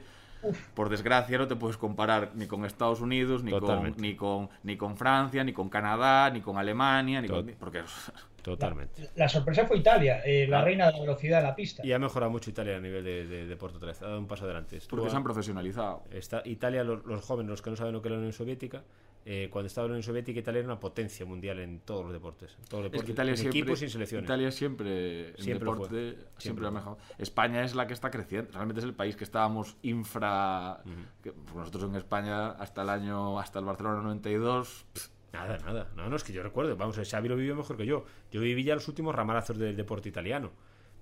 por 0.73 0.89
desgracia 0.89 1.37
no 1.37 1.47
te 1.47 1.55
puedes 1.55 1.77
comparar 1.77 2.31
ni 2.35 2.47
con 2.47 2.65
Estados 2.65 3.01
Unidos, 3.01 3.43
ni 3.43 3.51
con, 3.51 3.93
ni 3.97 4.15
con 4.15 4.49
ni 4.63 4.77
con 4.77 4.97
Francia, 4.97 5.43
ni 5.43 5.53
con 5.53 5.69
Canadá, 5.69 6.29
ni 6.29 6.41
con 6.41 6.57
Alemania, 6.57 7.21
ni 7.21 7.27
Tot- 7.27 7.45
con 7.45 7.55
porque 7.59 7.83
Totalmente. 8.41 9.09
La 9.15 9.27
sorpresa 9.27 9.65
fue 9.65 9.77
Italia, 9.77 10.21
eh, 10.25 10.47
la 10.47 10.59
Ah. 10.59 10.63
reina 10.63 10.85
de 10.85 10.93
la 10.93 10.99
velocidad 11.01 11.39
en 11.39 11.45
la 11.47 11.55
pista. 11.55 11.85
Y 11.85 11.91
ha 11.91 11.99
mejorado 11.99 12.31
mucho 12.31 12.49
Italia 12.49 12.77
a 12.77 12.79
nivel 12.79 13.03
de, 13.03 13.25
de 13.45 13.55
vez. 13.55 14.01
Ha 14.01 14.05
dado 14.05 14.19
un 14.19 14.27
paso 14.27 14.45
adelante. 14.45 14.77
Estuvo 14.77 14.99
porque 15.01 15.11
se 15.11 15.17
han 15.17 15.23
profesionalizado. 15.23 16.03
está 16.11 16.41
Italia, 16.45 16.83
los, 16.85 17.05
los 17.05 17.25
jóvenes, 17.25 17.49
los 17.49 17.61
que 17.61 17.71
no 17.71 17.75
saben 17.75 17.91
lo 17.93 18.01
que 18.01 18.07
es 18.07 18.11
la 18.13 18.17
Unión 18.19 18.31
Soviética, 18.31 18.83
eh, 19.29 19.49
cuando 19.51 19.67
estaba 19.67 19.87
la 19.87 19.91
Unión 19.91 20.03
Soviética, 20.03 20.39
Italia 20.39 20.59
era 20.59 20.69
una 20.69 20.79
potencia 20.79 21.25
mundial 21.25 21.59
en 21.59 21.81
todos 21.81 22.05
los 22.05 22.13
deportes. 22.13 22.55
En 22.59 22.65
todos 22.65 22.83
los 22.83 22.85
Es 22.85 22.91
deportes 22.93 23.05
que 23.07 23.11
Italia 23.11 23.31
en 23.31 23.37
siempre, 23.37 23.59
equipos 23.59 23.81
y 23.81 23.83
en 23.83 23.91
selecciones. 23.91 24.23
Italia 24.23 24.51
siempre, 24.51 25.29
en 25.31 25.37
Siempre 25.43 25.69
deporte, 25.69 25.89
fue. 25.89 25.99
siempre, 25.99 26.31
Siempre 26.37 26.61
lo 26.61 26.67
ha 26.67 26.71
lo 26.71 26.75
mejorado. 26.77 27.07
España 27.17 27.63
es 27.65 27.75
la 27.75 27.87
que 27.87 27.93
está 27.93 28.09
creciendo. 28.09 28.51
Realmente 28.53 28.79
es 28.79 28.85
el 28.85 28.93
país 28.93 29.17
que 29.17 29.25
estábamos 29.25 29.75
infra. 29.81 30.81
que, 31.21 31.33
pues 31.33 31.55
nosotros 31.55 31.83
en 31.83 31.95
España, 31.95 32.51
hasta 32.51 32.83
el 32.83 32.89
año, 32.89 33.37
hasta 33.37 33.59
el 33.59 33.65
Barcelona 33.65 34.01
92, 34.01 34.85
pff, 34.93 35.07
Nada, 35.33 35.57
nada. 35.57 35.91
No, 35.95 36.09
no, 36.09 36.15
es 36.15 36.23
que 36.23 36.31
yo 36.31 36.41
recuerdo. 36.41 36.75
Vamos, 36.77 36.97
Xavi 36.97 37.27
lo 37.27 37.35
vivió 37.35 37.53
mejor 37.55 37.75
que 37.77 37.85
yo. 37.85 38.05
Yo 38.31 38.39
viví 38.39 38.63
ya 38.63 38.75
los 38.75 38.87
últimos 38.87 39.13
ramalazos 39.13 39.57
del 39.57 39.75
deporte 39.75 40.09
italiano. 40.09 40.51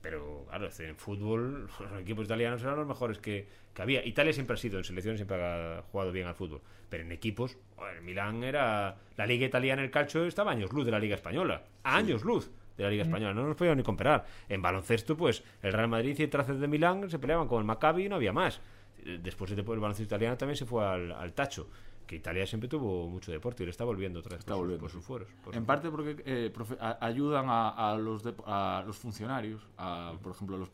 Pero, 0.06 0.46
claro, 0.48 0.70
en 0.78 0.96
fútbol, 0.98 1.62
los 1.80 2.00
equipos 2.00 2.26
italianos 2.26 2.62
eran 2.62 2.76
los 2.76 2.86
mejores 2.86 3.18
que, 3.18 3.48
que 3.74 3.82
había. 3.82 4.06
Italia 4.06 4.34
siempre 4.34 4.54
ha 4.54 4.58
sido, 4.58 4.78
en 4.78 4.84
selecciones 4.84 5.18
siempre 5.18 5.44
ha 5.44 5.82
jugado 5.92 6.12
bien 6.12 6.28
al 6.28 6.36
fútbol. 6.36 6.62
Pero 6.92 7.02
en 7.02 7.12
equipos, 7.12 7.58
joder, 7.76 8.04
Milán 8.04 8.44
era. 8.44 8.98
La 9.18 9.26
liga 9.26 9.48
italiana, 9.48 9.82
el 9.84 9.90
calcio, 9.90 10.24
estaba 10.26 10.52
a 10.52 10.54
años 10.54 10.72
luz 10.72 10.86
de 10.86 10.92
la 10.92 11.00
liga 11.00 11.16
española. 11.16 11.64
A 11.82 11.98
años 11.98 12.24
luz 12.24 12.52
de 12.78 12.84
la 12.84 12.92
liga 12.92 13.02
española. 13.02 13.34
No 13.34 13.48
nos 13.48 13.56
podíamos 13.56 13.78
ni 13.78 13.84
comparar. 13.84 14.28
En 14.48 14.62
baloncesto, 14.62 15.18
pues, 15.18 15.44
el 15.64 15.74
Real 15.74 15.88
Madrid 15.88 16.16
y 16.20 16.22
el 16.22 16.30
Traces 16.30 16.60
de 16.60 16.68
Milán 16.68 17.10
se 17.10 17.18
peleaban 17.18 17.48
con 17.48 17.58
el 17.58 17.66
Maccabi 17.66 18.06
y 18.06 18.10
no 18.10 18.18
había 18.18 18.32
más. 18.32 18.62
Después 19.04 19.50
el, 19.54 19.58
el 19.58 19.66
baloncesto 19.66 20.04
italiano 20.04 20.38
también 20.38 20.58
se 20.58 20.68
fue 20.68 20.86
al, 20.86 21.12
al 21.14 21.34
tacho. 21.34 21.68
Que 22.06 22.16
Italia 22.18 22.46
siempre 22.46 22.70
tuvo 22.70 23.10
mucho 23.10 23.32
deporte 23.32 23.64
y 23.64 23.66
le 23.66 23.72
está 23.72 23.84
volviendo 23.84 24.20
otra 24.20 24.32
vez 24.36 24.40
Está 24.42 24.54
por, 24.54 24.58
sus- 24.58 24.62
volviendo, 24.62 24.82
por 24.82 24.90
sus 24.92 25.04
fueros. 25.04 25.28
por 25.44 25.54
En 25.56 25.62
sus- 25.62 25.68
parte 25.68 25.90
porque 25.90 26.22
eh, 26.26 26.54
profe- 26.56 26.78
a- 26.80 27.04
ayudan 27.06 27.46
a, 27.50 27.70
a 27.70 27.98
los 27.98 28.24
dep- 28.24 28.44
a 28.46 28.84
los 28.86 28.98
funcionarios, 28.98 29.66
a, 29.78 30.14
por 30.22 30.32
ejemplo, 30.34 30.58
los 30.58 30.70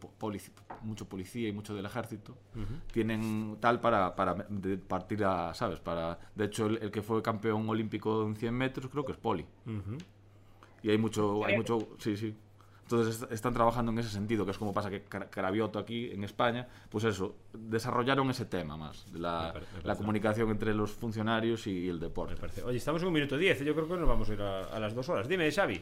mucho 0.82 1.08
policía 1.08 1.48
y 1.48 1.54
mucho 1.54 1.74
del 1.74 1.86
ejército, 1.86 2.36
tienen 2.92 3.58
tal 3.60 3.80
para, 3.80 4.16
para 4.16 4.34
de- 4.50 4.78
partir 4.78 5.24
a, 5.24 5.54
¿sabes? 5.54 5.80
Para, 5.80 6.20
de 6.36 6.46
hecho, 6.46 6.66
el, 6.66 6.78
el 6.78 6.92
que 6.92 7.02
fue 7.02 7.22
campeón 7.22 7.68
olímpico 7.70 8.24
en 8.28 8.36
100 8.36 8.54
metros 8.54 8.90
creo 8.92 9.06
que 9.06 9.14
es 9.14 9.18
poli. 9.18 9.46
Y 10.84 10.90
hay 10.90 10.98
mucho, 10.98 11.46
hay 11.46 11.56
mucho, 11.58 11.90
sí, 12.00 12.18
sí. 12.18 12.36
Entonces 12.92 13.22
est- 13.24 13.32
están 13.32 13.54
trabajando 13.54 13.92
en 13.92 14.00
ese 14.00 14.10
sentido, 14.10 14.44
que 14.46 14.52
es 14.52 14.58
como 14.58 14.74
pasa 14.74 14.90
que 14.90 15.04
Car- 15.04 15.30
Cravioto 15.30 15.80
aquí 15.80 16.12
en 16.12 16.24
España, 16.24 16.68
pues 16.90 17.04
eso, 17.06 17.36
desarrollaron 17.54 18.30
ese 18.30 18.46
tema 18.46 18.76
más, 18.78 19.06
de 19.06 19.14
Me 19.14 19.20
la, 19.20 19.52
parece- 19.54 19.72
me 19.72 19.78
la 19.78 19.84
parece. 19.84 19.98
comunicación 20.02 20.50
entre 20.50 20.74
los 20.74 20.92
funcionarios 20.92 21.68
y 21.68 21.88
el 21.90 22.00
deporte. 22.00 22.34
Me 22.36 22.40
parece. 22.42 22.64
Oye, 22.64 22.78
estamos 22.78 23.02
en 23.02 23.08
un 23.08 23.14
minuto 23.14 23.38
10. 23.38 23.64
Yo 23.64 23.74
creo 23.74 23.88
que 23.88 23.96
nos 23.98 24.08
vamos 24.08 24.30
a 24.30 24.34
ir 24.34 24.42
a, 24.42 24.64
a 24.66 24.80
las 24.80 24.94
dos 24.94 25.08
horas. 25.10 25.28
Dime, 25.28 25.50
Xavi. 25.52 25.82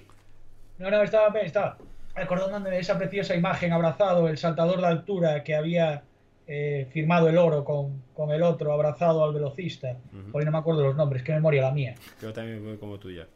No, 0.78 0.92
no, 0.92 1.02
estaba, 1.02 1.28
estaba 1.40 1.78
acordándome 2.16 2.70
de 2.70 2.80
esa 2.80 2.98
preciosa 2.98 3.36
imagen 3.36 3.74
abrazado, 3.74 4.28
el 4.28 4.38
saltador 4.38 4.80
de 4.82 4.88
altura 4.88 5.44
que 5.44 5.56
había 5.56 6.04
eh, 6.48 6.88
firmado 6.92 7.28
el 7.30 7.38
oro 7.38 7.64
con, 7.64 8.02
con 8.14 8.32
el 8.32 8.42
otro 8.44 8.72
abrazado 8.74 9.24
al 9.24 9.34
velocista. 9.34 9.98
Hoy 10.34 10.46
no 10.46 10.52
me 10.52 10.58
acuerdo 10.58 10.84
los 10.84 10.96
nombres, 10.96 11.24
qué 11.24 11.34
memoria 11.34 11.64
la 11.64 11.72
mía. 11.72 11.96
Yo 12.22 12.32
también 12.34 12.64
voy 12.64 12.78
como 12.78 12.98
tú 13.00 13.12
ya. 13.12 13.28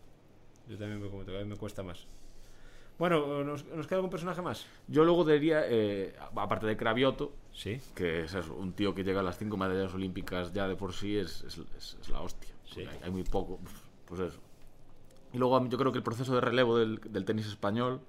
Yo 0.67 0.77
también 0.77 0.99
voy 0.99 1.09
como 1.09 1.23
tú. 1.23 1.35
A 1.35 1.39
mí 1.39 1.45
me 1.45 1.55
cuesta 1.57 1.83
más. 1.83 2.07
Bueno, 2.99 3.43
¿nos, 3.43 3.65
nos 3.65 3.87
queda 3.87 3.97
algún 3.97 4.11
personaje 4.11 4.41
más? 4.41 4.65
Yo 4.87 5.03
luego 5.03 5.25
diría, 5.25 5.61
eh, 5.65 6.15
aparte 6.35 6.65
de 6.67 6.77
Cravioto, 6.77 7.31
Sí. 7.51 7.79
que 7.95 8.21
es 8.23 8.33
eso, 8.33 8.53
un 8.55 8.73
tío 8.73 8.93
que 8.95 9.03
llega 9.03 9.19
a 9.19 9.23
las 9.23 9.37
cinco 9.37 9.57
medallas 9.57 9.93
olímpicas 9.93 10.53
ya 10.53 10.67
de 10.67 10.75
por 10.75 10.93
sí 10.93 11.17
es, 11.17 11.43
es- 11.43 11.57
es- 11.77 11.97
es 12.01 12.09
la 12.09 12.21
hostia. 12.21 12.49
Sí. 12.65 12.81
Hay, 12.81 12.99
hay 13.03 13.11
muy 13.11 13.23
poco, 13.23 13.59
pues 14.07 14.21
eso. 14.21 14.39
Y 15.33 15.37
luego 15.39 15.65
yo 15.67 15.77
creo 15.77 15.91
que 15.91 15.97
el 15.97 16.03
proceso 16.03 16.33
de 16.35 16.41
relevo 16.41 16.77
del, 16.77 16.99
del 17.11 17.25
tenis 17.25 17.47
español 17.47 17.99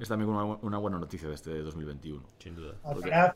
es 0.00 0.08
también 0.08 0.30
una, 0.30 0.44
una 0.44 0.78
buena 0.78 0.98
noticia 0.98 1.28
de 1.28 1.34
este 1.34 1.58
2021. 1.62 2.22
Sin 2.38 2.54
duda. 2.56 2.74
Alcaraz. 2.84 3.34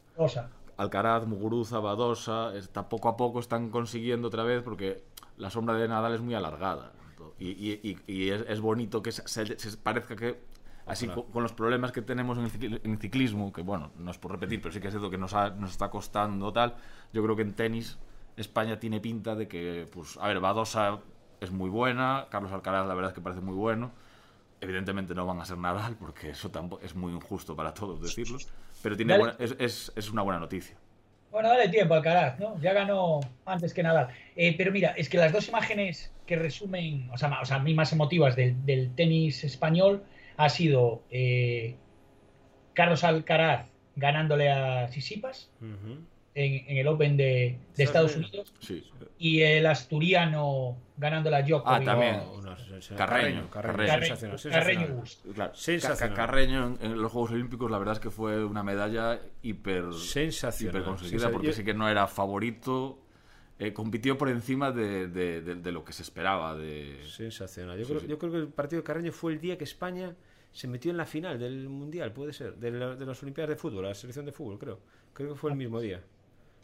Alcaraz, 0.77 1.27
Muguruza, 1.27 1.79
Badosa, 1.81 2.55
está, 2.55 2.89
poco 2.89 3.09
a 3.09 3.17
poco 3.17 3.41
están 3.41 3.71
consiguiendo 3.71 4.29
otra 4.29 4.45
vez 4.45 4.63
porque 4.63 5.03
la 5.39 5.51
sombra 5.51 5.75
de 5.77 5.89
Nadal 5.89 6.15
es 6.15 6.21
muy 6.21 6.35
alargada. 6.35 6.93
Y, 7.39 7.49
y- 7.51 7.81
y- 7.83 8.13
y 8.13 8.31
es, 8.31 8.45
es 8.49 8.61
bonito 8.61 9.03
que 9.03 9.13
se, 9.13 9.27
se- 9.29 9.59
se 9.59 9.77
parezca 9.79 10.17
que, 10.17 10.39
así 10.87 11.07
Ojalá. 11.07 11.23
con, 11.23 11.33
con 11.33 11.43
los 11.43 11.53
problemas 11.53 11.93
que 11.93 12.03
tenemos 12.03 12.39
en 12.39 12.45
el 12.45 12.51
cicli- 12.53 12.81
en 12.83 12.99
ciclismo, 12.99 13.53
que 13.53 13.63
bueno, 13.63 13.91
no 13.99 14.11
es 14.11 14.19
por 14.19 14.33
repetir, 14.33 14.61
pero 14.61 14.73
sí 14.73 14.81
que 14.81 14.89
es 14.89 14.93
cierto 14.93 15.11
que 15.11 15.19
nos, 15.19 15.35
ha- 15.35 15.51
nos 15.51 15.71
está 15.71 15.91
costando 15.91 16.53
tal, 16.53 16.75
yo 17.13 17.23
creo 17.23 17.37
que 17.37 17.43
en 17.43 17.55
tenis 17.55 17.99
España 18.37 18.79
tiene 18.81 19.01
pinta 19.01 19.35
de 19.35 19.49
que, 19.49 19.87
pues, 19.93 20.17
a 20.21 20.29
ver, 20.29 20.41
Badosa 20.41 20.99
es 21.41 21.51
muy 21.51 21.71
buena, 21.71 22.27
Carlos 22.31 22.53
Alcaraz 22.53 22.87
la 22.87 22.95
verdad 22.95 23.11
es 23.11 23.15
que 23.15 23.21
parece 23.21 23.41
muy 23.41 23.55
bueno, 23.55 23.91
Evidentemente 24.63 25.15
no 25.15 25.25
van 25.25 25.41
a 25.41 25.47
ser 25.47 25.57
Nadal, 25.57 25.97
porque 25.99 26.29
eso 26.29 26.51
tampoco 26.51 26.85
es 26.85 26.95
muy 26.95 27.15
injusto 27.15 27.57
para 27.57 27.73
todos 27.73 27.99
decirlo. 28.03 28.37
Pero 28.83 28.95
tiene 28.95 29.17
buena- 29.17 29.35
es, 29.39 29.57
es- 29.59 29.91
es 29.97 30.11
una 30.11 30.21
buena 30.21 30.39
noticia. 30.39 30.77
Bueno, 31.31 31.49
dale 31.49 31.71
tiempo 31.71 31.95
Alcaraz, 31.95 32.39
¿no? 32.39 32.61
Ya 32.61 32.75
ganó 32.75 33.21
antes 33.47 33.73
que 33.73 33.83
Nadal. 33.83 34.09
Eh, 34.37 34.55
pero 34.59 34.71
mira, 34.71 34.91
es 34.99 35.09
que 35.09 35.17
las 35.17 35.33
dos 35.33 35.49
imágenes 35.49 36.13
que 36.27 36.37
resumen, 36.37 37.09
o 37.11 37.17
sea, 37.17 37.41
o 37.41 37.45
sea 37.47 37.57
a 37.57 37.61
mí 37.61 37.73
más 37.73 37.91
emotivas 37.95 38.37
del, 38.37 38.67
del 38.67 38.95
tenis 38.95 39.45
español 39.45 40.03
ha 40.45 40.49
sido 40.49 41.03
eh, 41.11 41.77
Carlos 42.75 43.05
Alcaraz 43.05 43.67
ganándole 43.97 44.51
a 44.51 44.89
Sisipas 44.89 45.51
en, 45.61 46.07
en 46.35 46.77
el 46.79 46.87
Open 46.89 47.17
de, 47.17 47.59
de 47.77 47.85
Estados 47.85 48.17
Unidos 48.17 48.53
Sí. 48.61 48.85
y 49.19 49.43
el 49.43 49.67
asturiano 49.67 50.79
ganándole 50.97 51.37
a 51.37 51.43
Djokovic. 51.43 51.83
Ah, 51.83 51.85
también. 51.85 52.21
Oh, 52.21 52.41
Carreño, 52.97 53.51
Carreño, 53.51 53.87
Carreño. 53.87 54.17
sensacional, 55.55 56.17
Carreño 56.17 56.77
en, 56.81 56.93
en 56.93 57.03
los 57.03 57.13
Juegos 57.13 57.33
Olímpicos, 57.33 57.71
la 57.71 57.79
verdad 57.79 57.95
es 57.95 58.01
que 58.01 58.11
fue 58.11 58.45
una 58.45 58.63
medalla 58.63 59.21
hiper, 59.43 59.93
Sensacional. 59.93 60.77
hiper 60.77 60.85
conseguida, 60.89 61.11
Sensacional. 61.11 61.33
porque 61.33 61.47
Yo- 61.49 61.53
sí 61.53 61.65
que 61.65 61.75
no 61.75 61.89
era 61.89 62.07
favorito. 62.07 62.99
eh, 63.59 63.75
compitió 63.75 64.17
por 64.17 64.31
encima 64.31 64.73
de, 64.73 65.07
de- 65.09 65.43
de- 65.43 65.57
de 65.57 65.73
lo 65.73 65.85
que 65.85 65.93
se 65.93 66.03
esperaba. 66.03 66.57
De... 66.57 66.99
Sensacional. 67.07 67.77
Yo, 67.79 67.85
Sí, 67.85 67.91
creo, 67.91 68.01
sí. 68.01 68.07
yo 68.07 68.19
creo 68.19 68.33
que 68.33 68.39
el 68.39 68.49
partido 68.49 68.81
de 68.81 68.87
Carreño 68.87 69.13
fue 69.13 69.33
el 69.35 69.39
día 69.41 69.59
que 69.59 69.65
España 69.65 70.15
se 70.53 70.67
metió 70.69 70.91
en 70.91 70.97
la 70.97 71.07
final 71.07 71.39
del 71.39 71.69
Mundial, 71.69 72.13
puede 72.13 72.33
ser, 72.33 72.57
de, 72.57 72.71
la- 72.71 72.97
de 72.97 73.07
las 73.07 73.23
Olimpiadas 73.23 73.51
de 73.51 73.57
Fútbol, 73.57 73.85
la 73.85 73.95
selección 73.95 74.27
de 74.27 74.33
fútbol, 74.33 74.59
creo. 74.59 74.81
Creo 75.13 75.31
que 75.31 75.35
fue 75.37 75.51
el 75.51 75.57
mismo 75.57 75.81
día. 75.81 76.03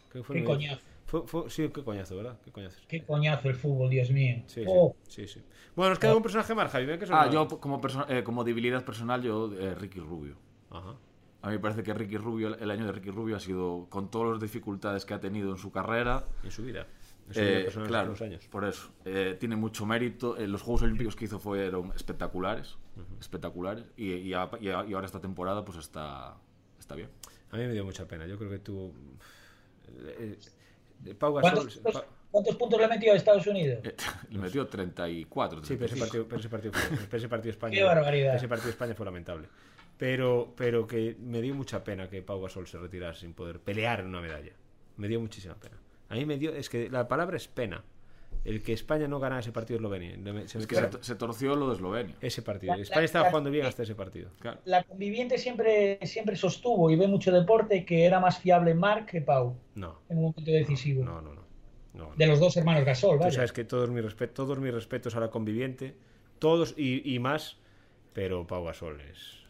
Creo 0.08 0.22
que 0.22 0.26
fue 0.26 0.36
el 0.36 0.42
Qué 0.42 0.48
mismo 0.48 0.58
día. 0.58 0.68
coñazo. 0.70 0.86
Fue- 1.06 1.26
fue- 1.26 1.50
sí, 1.50 1.68
qué 1.72 1.84
coñazo, 1.84 2.16
¿verdad? 2.16 2.38
Qué 2.44 2.50
coñazo. 2.50 2.80
Qué 2.88 3.04
coñazo 3.04 3.48
el 3.48 3.54
fútbol, 3.54 3.88
Dios 3.90 4.10
mío. 4.10 4.42
Sí, 4.46 4.62
sí, 4.62 4.66
Oh, 4.68 4.96
sí, 5.06 5.28
sí. 5.28 5.40
Bueno, 5.76 5.90
nos 5.90 5.98
queda 6.00 6.16
un 6.16 6.22
personaje 6.22 6.52
más, 6.54 6.70
Javi. 6.72 6.86
que 6.98 7.06
Ah, 7.10 7.30
yo 7.30 7.46
como, 7.60 7.80
eh, 8.08 8.24
como 8.24 8.42
debilidad 8.42 8.84
personal, 8.84 9.22
yo 9.22 9.52
eh, 9.52 9.74
Ricky 9.76 10.00
Rubio. 10.00 10.36
Ajá. 10.70 10.94
A 11.42 11.48
mí 11.48 11.54
me 11.54 11.60
parece 11.60 11.84
que 11.84 11.94
Ricky 11.94 12.16
Rubio, 12.16 12.56
el 12.58 12.70
año 12.72 12.86
de 12.86 12.92
Ricky 12.92 13.10
Rubio 13.10 13.36
ha 13.36 13.40
sido, 13.40 13.86
con 13.88 14.10
todas 14.10 14.32
las 14.32 14.40
dificultades 14.40 15.04
que 15.04 15.14
ha 15.14 15.20
tenido 15.20 15.52
en 15.52 15.58
su 15.58 15.70
carrera, 15.70 16.24
En 16.42 16.50
su 16.50 16.64
vida. 16.64 16.88
Eh, 17.34 17.68
claro, 17.86 18.10
los 18.10 18.22
años. 18.22 18.46
por 18.48 18.64
eso. 18.64 18.92
Eh, 19.04 19.36
tiene 19.40 19.56
mucho 19.56 19.84
mérito. 19.86 20.36
Eh, 20.36 20.46
los 20.46 20.62
Juegos 20.62 20.82
Olímpicos 20.82 21.16
que 21.16 21.24
hizo 21.24 21.38
fueron 21.40 21.92
espectaculares. 21.94 22.76
Espectaculares. 23.20 23.84
Y, 23.96 24.12
y 24.12 24.34
a- 24.34 24.48
y 24.60 24.68
a- 24.68 24.84
y 24.86 24.92
ahora 24.94 25.06
esta 25.06 25.20
temporada 25.20 25.64
pues 25.64 25.78
está, 25.78 26.36
está 26.78 26.94
bien. 26.94 27.08
A 27.50 27.56
mí 27.56 27.64
me 27.66 27.72
dio 27.72 27.84
mucha 27.84 28.06
pena. 28.06 28.26
Yo 28.26 28.38
creo 28.38 28.50
que 28.50 28.58
tuvo. 28.60 28.92
eh, 29.88 30.38
eh, 31.04 31.14
Pau 31.14 31.32
¿Cuántos, 31.40 31.82
Gasol. 31.82 31.92
Pa- 31.92 32.06
cuántos 32.30 32.56
puntos 32.56 32.80
le 32.80 32.88
metió 32.88 33.12
a 33.12 33.16
Estados 33.16 33.46
Unidos? 33.46 33.80
Eh, 33.84 33.94
le 34.30 34.38
metió 34.38 34.66
34. 34.66 35.64
Sí, 35.64 35.74
pero 35.76 35.86
ese 35.86 35.94
35. 35.96 36.06
partido, 36.06 36.28
pero 36.28 36.40
ese 36.40 36.48
partido, 36.48 36.72
fue- 36.72 37.06
pero 37.06 37.16
ese 37.18 37.28
partido 37.28 37.44
de 37.44 37.50
España. 37.56 37.74
Qué 37.74 37.82
barbaridad. 37.84 38.36
Ese 38.36 38.48
partido 38.48 38.66
de 38.66 38.70
España 38.72 38.94
fue 38.94 39.04
lamentable. 39.06 39.48
Pero, 39.98 40.52
pero 40.56 40.86
que 40.86 41.16
me 41.20 41.40
dio 41.40 41.54
mucha 41.54 41.82
pena 41.82 42.08
que 42.08 42.20
Pau 42.22 42.40
Gasol 42.42 42.66
se 42.66 42.78
retirase 42.78 43.20
sin 43.20 43.32
poder 43.34 43.60
pelear 43.60 44.00
en 44.00 44.06
una 44.06 44.20
medalla. 44.20 44.52
Me 44.98 45.08
dio 45.08 45.20
muchísima 45.20 45.54
pena. 45.54 45.76
A 46.08 46.14
mí 46.14 46.24
me 46.26 46.38
dio. 46.38 46.54
Es 46.54 46.68
que 46.68 46.88
la 46.90 47.08
palabra 47.08 47.36
es 47.36 47.48
pena. 47.48 47.84
El 48.44 48.62
que 48.62 48.72
España 48.72 49.08
no 49.08 49.18
ganara 49.18 49.40
ese 49.40 49.50
partido 49.50 49.76
Eslovenia. 49.78 50.16
Se 50.46 50.58
Es 50.58 50.66
que 50.68 50.76
se, 50.76 50.88
se 51.00 51.14
torció 51.16 51.56
lo 51.56 51.68
de 51.68 51.74
Eslovenia. 51.74 52.14
ese 52.20 52.42
partido. 52.42 52.76
La- 52.76 52.82
España 52.82 53.00
la- 53.00 53.04
estaba 53.06 53.24
la- 53.24 53.30
jugando 53.30 53.50
bien 53.50 53.66
hasta 53.66 53.82
ese 53.82 53.96
partido. 53.96 54.30
Claro. 54.38 54.60
La 54.66 54.84
conviviente 54.84 55.36
siempre, 55.38 55.98
siempre 56.06 56.36
sostuvo 56.36 56.88
y 56.90 56.96
ve 56.96 57.08
mucho 57.08 57.32
deporte 57.32 57.84
que 57.84 58.04
era 58.04 58.20
más 58.20 58.38
fiable 58.38 58.72
Marc 58.74 59.10
que 59.10 59.20
Pau 59.20 59.56
No, 59.74 60.00
en 60.08 60.18
un 60.18 60.22
momento 60.24 60.50
decisivo. 60.50 61.04
no, 61.04 61.20
no, 61.20 61.34
no. 61.34 61.42
no, 61.94 62.10
no. 62.10 62.14
De 62.14 62.26
los 62.26 62.38
dos 62.38 62.56
hermanos 62.56 62.84
Gasol, 62.84 63.16
Tú 63.18 63.24
vaya. 63.24 63.34
sabes 63.34 63.52
que 63.52 63.64
todos 63.64 63.90
mis, 63.90 64.04
respe- 64.04 64.32
todos 64.32 64.58
mis 64.60 64.72
respetos 64.72 65.16
a 65.16 65.20
la 65.20 65.28
conviviente, 65.30 65.96
todos 66.38 66.74
y, 66.76 67.02
y 67.14 67.18
más, 67.18 67.56
pero 68.12 68.46
Pau 68.46 68.62
Gasol 68.64 69.00
es. 69.00 69.44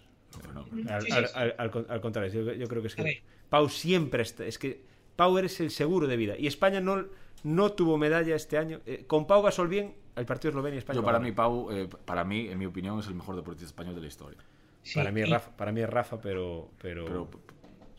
Al, 0.89 1.13
al- 1.13 1.31
al- 1.35 1.55
al 1.59 1.71
con- 1.71 1.87
al 1.89 2.01
contrario, 2.01 2.33
yo, 2.45 2.53
yo 2.55 2.67
creo 2.67 2.81
que 2.81 2.89
es 2.89 2.95
que. 2.95 3.23
Pau 3.51 3.69
siempre 3.69 4.23
está. 4.23 4.45
Es 4.47 4.59
que 4.59 4.83
Pau 5.17 5.37
eres 5.39 5.59
el 5.61 5.71
seguro 5.71 6.07
de 6.07 6.17
vida. 6.17 6.35
Y 6.39 6.47
España 6.47 6.81
no, 6.81 7.07
no 7.43 7.73
tuvo 7.73 7.99
medalla 7.99 8.37
este 8.37 8.59
año. 8.59 8.81
Eh, 8.87 9.05
con 9.07 9.27
Pau 9.27 9.43
Gasol 9.43 9.69
bien, 9.69 9.95
el 10.15 10.27
partido 10.27 10.51
Eslovenia 10.51 10.77
y 10.77 10.79
España. 10.79 11.01
Yo 11.01 11.05
para 11.05 11.19
mí, 11.19 11.33
Pau, 11.33 11.71
eh, 11.73 11.89
para 12.05 12.25
mí, 12.25 12.49
en 12.49 12.59
mi 12.59 12.67
opinión, 12.67 12.99
es 13.01 13.07
el 13.07 13.15
mejor 13.15 13.37
deportista 13.37 13.67
español 13.67 13.95
de 13.95 14.03
la 14.03 14.07
historia. 14.07 14.39
Sí, 14.83 14.95
para, 14.99 15.11
mí 15.11 15.23
es 15.23 15.29
y 15.29 15.31
Rafa, 15.33 15.57
para 15.57 15.73
mí 15.73 15.81
es 15.81 15.91
Rafa, 15.91 16.21
pero. 16.21 16.71
Pero, 16.81 17.05
Pero 17.05 17.29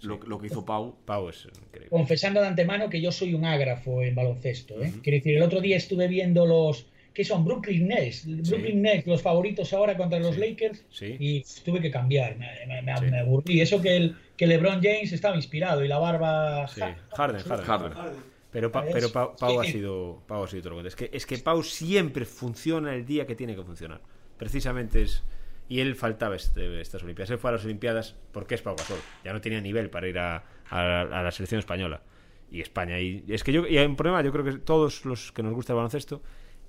lo, 0.03 0.19
lo 0.19 0.39
que 0.39 0.48
hizo 0.48 0.64
Pau, 0.64 0.95
Pau 1.06 1.30
es 1.30 1.45
increíble. 1.45 1.89
confesando 1.89 2.39
de 2.39 2.48
antemano 2.48 2.89
que 2.89 3.02
yo 3.02 3.11
soy 3.11 3.34
un 3.34 3.45
ágrafo 3.45 4.03
en 4.03 4.14
baloncesto. 4.14 4.81
¿eh? 4.81 4.94
Quiero 5.02 5.18
decir, 5.18 5.35
el 5.35 5.44
otro 5.44 5.60
día 5.60 5.76
estuve 5.77 6.07
viendo 6.07 6.45
los. 6.45 6.85
¿Qué 7.18 7.23
son? 7.26 7.44
Brooklyn 7.44 7.88
Nets. 7.88 8.27
Brooklyn 8.48 8.80
Nets, 8.80 9.07
los 9.07 9.23
favoritos 9.23 9.73
ahora 9.73 9.98
contra 9.98 10.19
los 10.19 10.35
Sí. 10.35 10.39
Lakers. 10.41 10.85
Sí. 10.91 11.15
Y 11.19 11.44
tuve 11.65 11.81
que 11.81 11.89
cambiar. 11.89 12.38
Me, 12.38 12.45
me- 12.68 12.84
me- 12.84 12.95
Sí. 12.98 13.06
me 13.06 13.19
aburrí. 13.22 13.60
Eso 13.60 13.81
que, 13.81 13.98
el, 13.98 14.15
que 14.38 14.45
LeBron 14.45 14.81
James 14.84 15.11
estaba 15.11 15.35
inspirado 15.35 15.84
y 15.84 15.88
la 15.88 15.98
barba. 15.98 16.68
Sí, 16.68 16.80
Harden, 16.80 17.39
Harden. 17.41 17.65
Harden. 17.65 17.91
Harden. 17.94 18.19
Pero, 18.52 18.72
Pa- 18.72 18.85
pero 18.94 19.11
Pa- 19.11 19.35
Pau, 19.35 19.60
ha 19.60 19.64
sido, 19.64 20.22
Pau 20.27 20.44
ha 20.44 20.48
sido 20.48 20.61
todo 20.61 20.69
lo 20.69 20.76
contrario. 20.84 20.89
Es 20.89 20.95
que, 20.95 21.10
es 21.18 21.26
que 21.26 21.39
Pau 21.39 21.64
siempre 21.64 22.23
funciona 22.26 22.94
el 22.94 23.03
día 23.03 23.26
que 23.26 23.34
tiene 23.35 23.56
que 23.56 23.64
funcionar. 23.64 23.99
Precisamente 24.38 25.02
es. 25.02 25.23
Y 25.69 25.80
él 25.80 25.95
faltaba 25.95 26.35
este- 26.35 26.80
estas 26.81 27.02
Olimpiadas. 27.02 27.31
Él 27.31 27.39
fue 27.39 27.49
a 27.49 27.53
las 27.53 27.65
Olimpiadas 27.65 28.15
porque 28.31 28.53
es 28.53 28.61
Pau 28.61 28.76
Gasol. 28.76 28.99
Ya 29.26 29.34
no 29.34 29.41
tenía 29.41 29.60
nivel 29.60 29.89
para 29.89 30.07
ir 30.07 30.19
a, 30.19 30.44
a- 30.69 31.02
a 31.02 31.23
la 31.23 31.31
selección 31.31 31.57
española. 31.57 32.03
Y 32.52 32.61
España. 32.61 32.99
Y 33.02 33.26
es 33.27 33.44
que 33.44 33.52
yo. 33.52 33.65
Y 33.68 33.80
hay 33.80 33.88
un 33.88 33.95
problema, 33.95 34.22
yo 34.22 34.31
creo 34.31 34.45
que 34.45 34.53
todos 34.60 35.03
los 35.03 35.31
que 35.31 35.41
nos 35.44 35.53
gusta 35.53 35.73
el 35.73 35.77
baloncesto, 35.77 36.22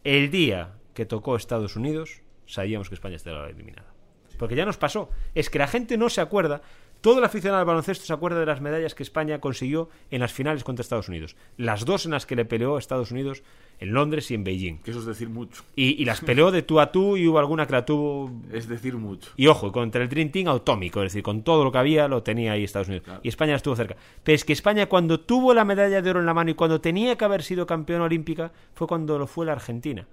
el 0.04 0.30
día 0.30 0.74
que 0.94 1.06
tocó 1.06 1.36
Estados 1.36 1.76
Unidos, 1.76 2.22
sabíamos 2.46 2.88
que 2.88 2.94
España 2.94 3.16
estaba 3.16 3.48
eliminada. 3.48 3.92
Porque 4.38 4.54
ya 4.54 4.64
nos 4.64 4.76
pasó. 4.76 5.10
Es 5.34 5.50
que 5.50 5.58
la 5.58 5.66
gente 5.66 5.98
no 5.98 6.08
se 6.08 6.20
acuerda. 6.20 6.62
Todo 7.00 7.18
el 7.18 7.24
aficionado 7.24 7.60
al 7.60 7.66
baloncesto 7.66 8.04
se 8.04 8.12
acuerda 8.12 8.40
de 8.40 8.46
las 8.46 8.60
medallas 8.60 8.94
que 8.94 9.04
España 9.04 9.40
consiguió 9.40 9.88
en 10.10 10.20
las 10.20 10.32
finales 10.32 10.64
contra 10.64 10.82
Estados 10.82 11.08
Unidos. 11.08 11.36
Las 11.56 11.84
dos 11.84 12.06
en 12.06 12.12
las 12.12 12.26
que 12.26 12.34
le 12.34 12.44
peleó 12.44 12.76
a 12.76 12.78
Estados 12.80 13.12
Unidos 13.12 13.42
en 13.78 13.92
Londres 13.92 14.30
y 14.32 14.34
en 14.34 14.42
Beijing. 14.42 14.78
Que 14.78 14.90
eso 14.90 15.00
es 15.00 15.06
decir 15.06 15.28
mucho. 15.28 15.62
Y, 15.76 16.00
y 16.02 16.04
las 16.04 16.20
peleó 16.20 16.50
de 16.50 16.62
tú 16.62 16.80
a 16.80 16.90
tú 16.90 17.16
y 17.16 17.28
hubo 17.28 17.38
alguna 17.38 17.66
que 17.66 17.72
la 17.72 17.84
tuvo. 17.84 18.32
Es 18.52 18.68
decir 18.68 18.96
mucho. 18.96 19.30
Y 19.36 19.46
ojo, 19.46 19.70
contra 19.70 20.02
el 20.02 20.08
Dream 20.08 20.30
Team 20.30 20.48
autómico, 20.48 21.00
es 21.02 21.12
decir, 21.12 21.22
con 21.22 21.42
todo 21.42 21.62
lo 21.62 21.70
que 21.70 21.78
había 21.78 22.08
lo 22.08 22.24
tenía 22.24 22.52
ahí 22.52 22.64
Estados 22.64 22.88
Unidos. 22.88 23.04
Claro. 23.04 23.20
Y 23.22 23.28
España 23.28 23.54
estuvo 23.54 23.76
cerca. 23.76 23.96
Pero 24.24 24.34
es 24.34 24.44
que 24.44 24.52
España 24.52 24.86
cuando 24.86 25.20
tuvo 25.20 25.54
la 25.54 25.64
medalla 25.64 26.02
de 26.02 26.10
oro 26.10 26.18
en 26.20 26.26
la 26.26 26.34
mano 26.34 26.50
y 26.50 26.54
cuando 26.54 26.80
tenía 26.80 27.16
que 27.16 27.24
haber 27.24 27.44
sido 27.44 27.66
campeona 27.66 28.04
olímpica 28.04 28.50
fue 28.74 28.88
cuando 28.88 29.18
lo 29.18 29.28
fue 29.28 29.46
la 29.46 29.52
Argentina. 29.52 30.06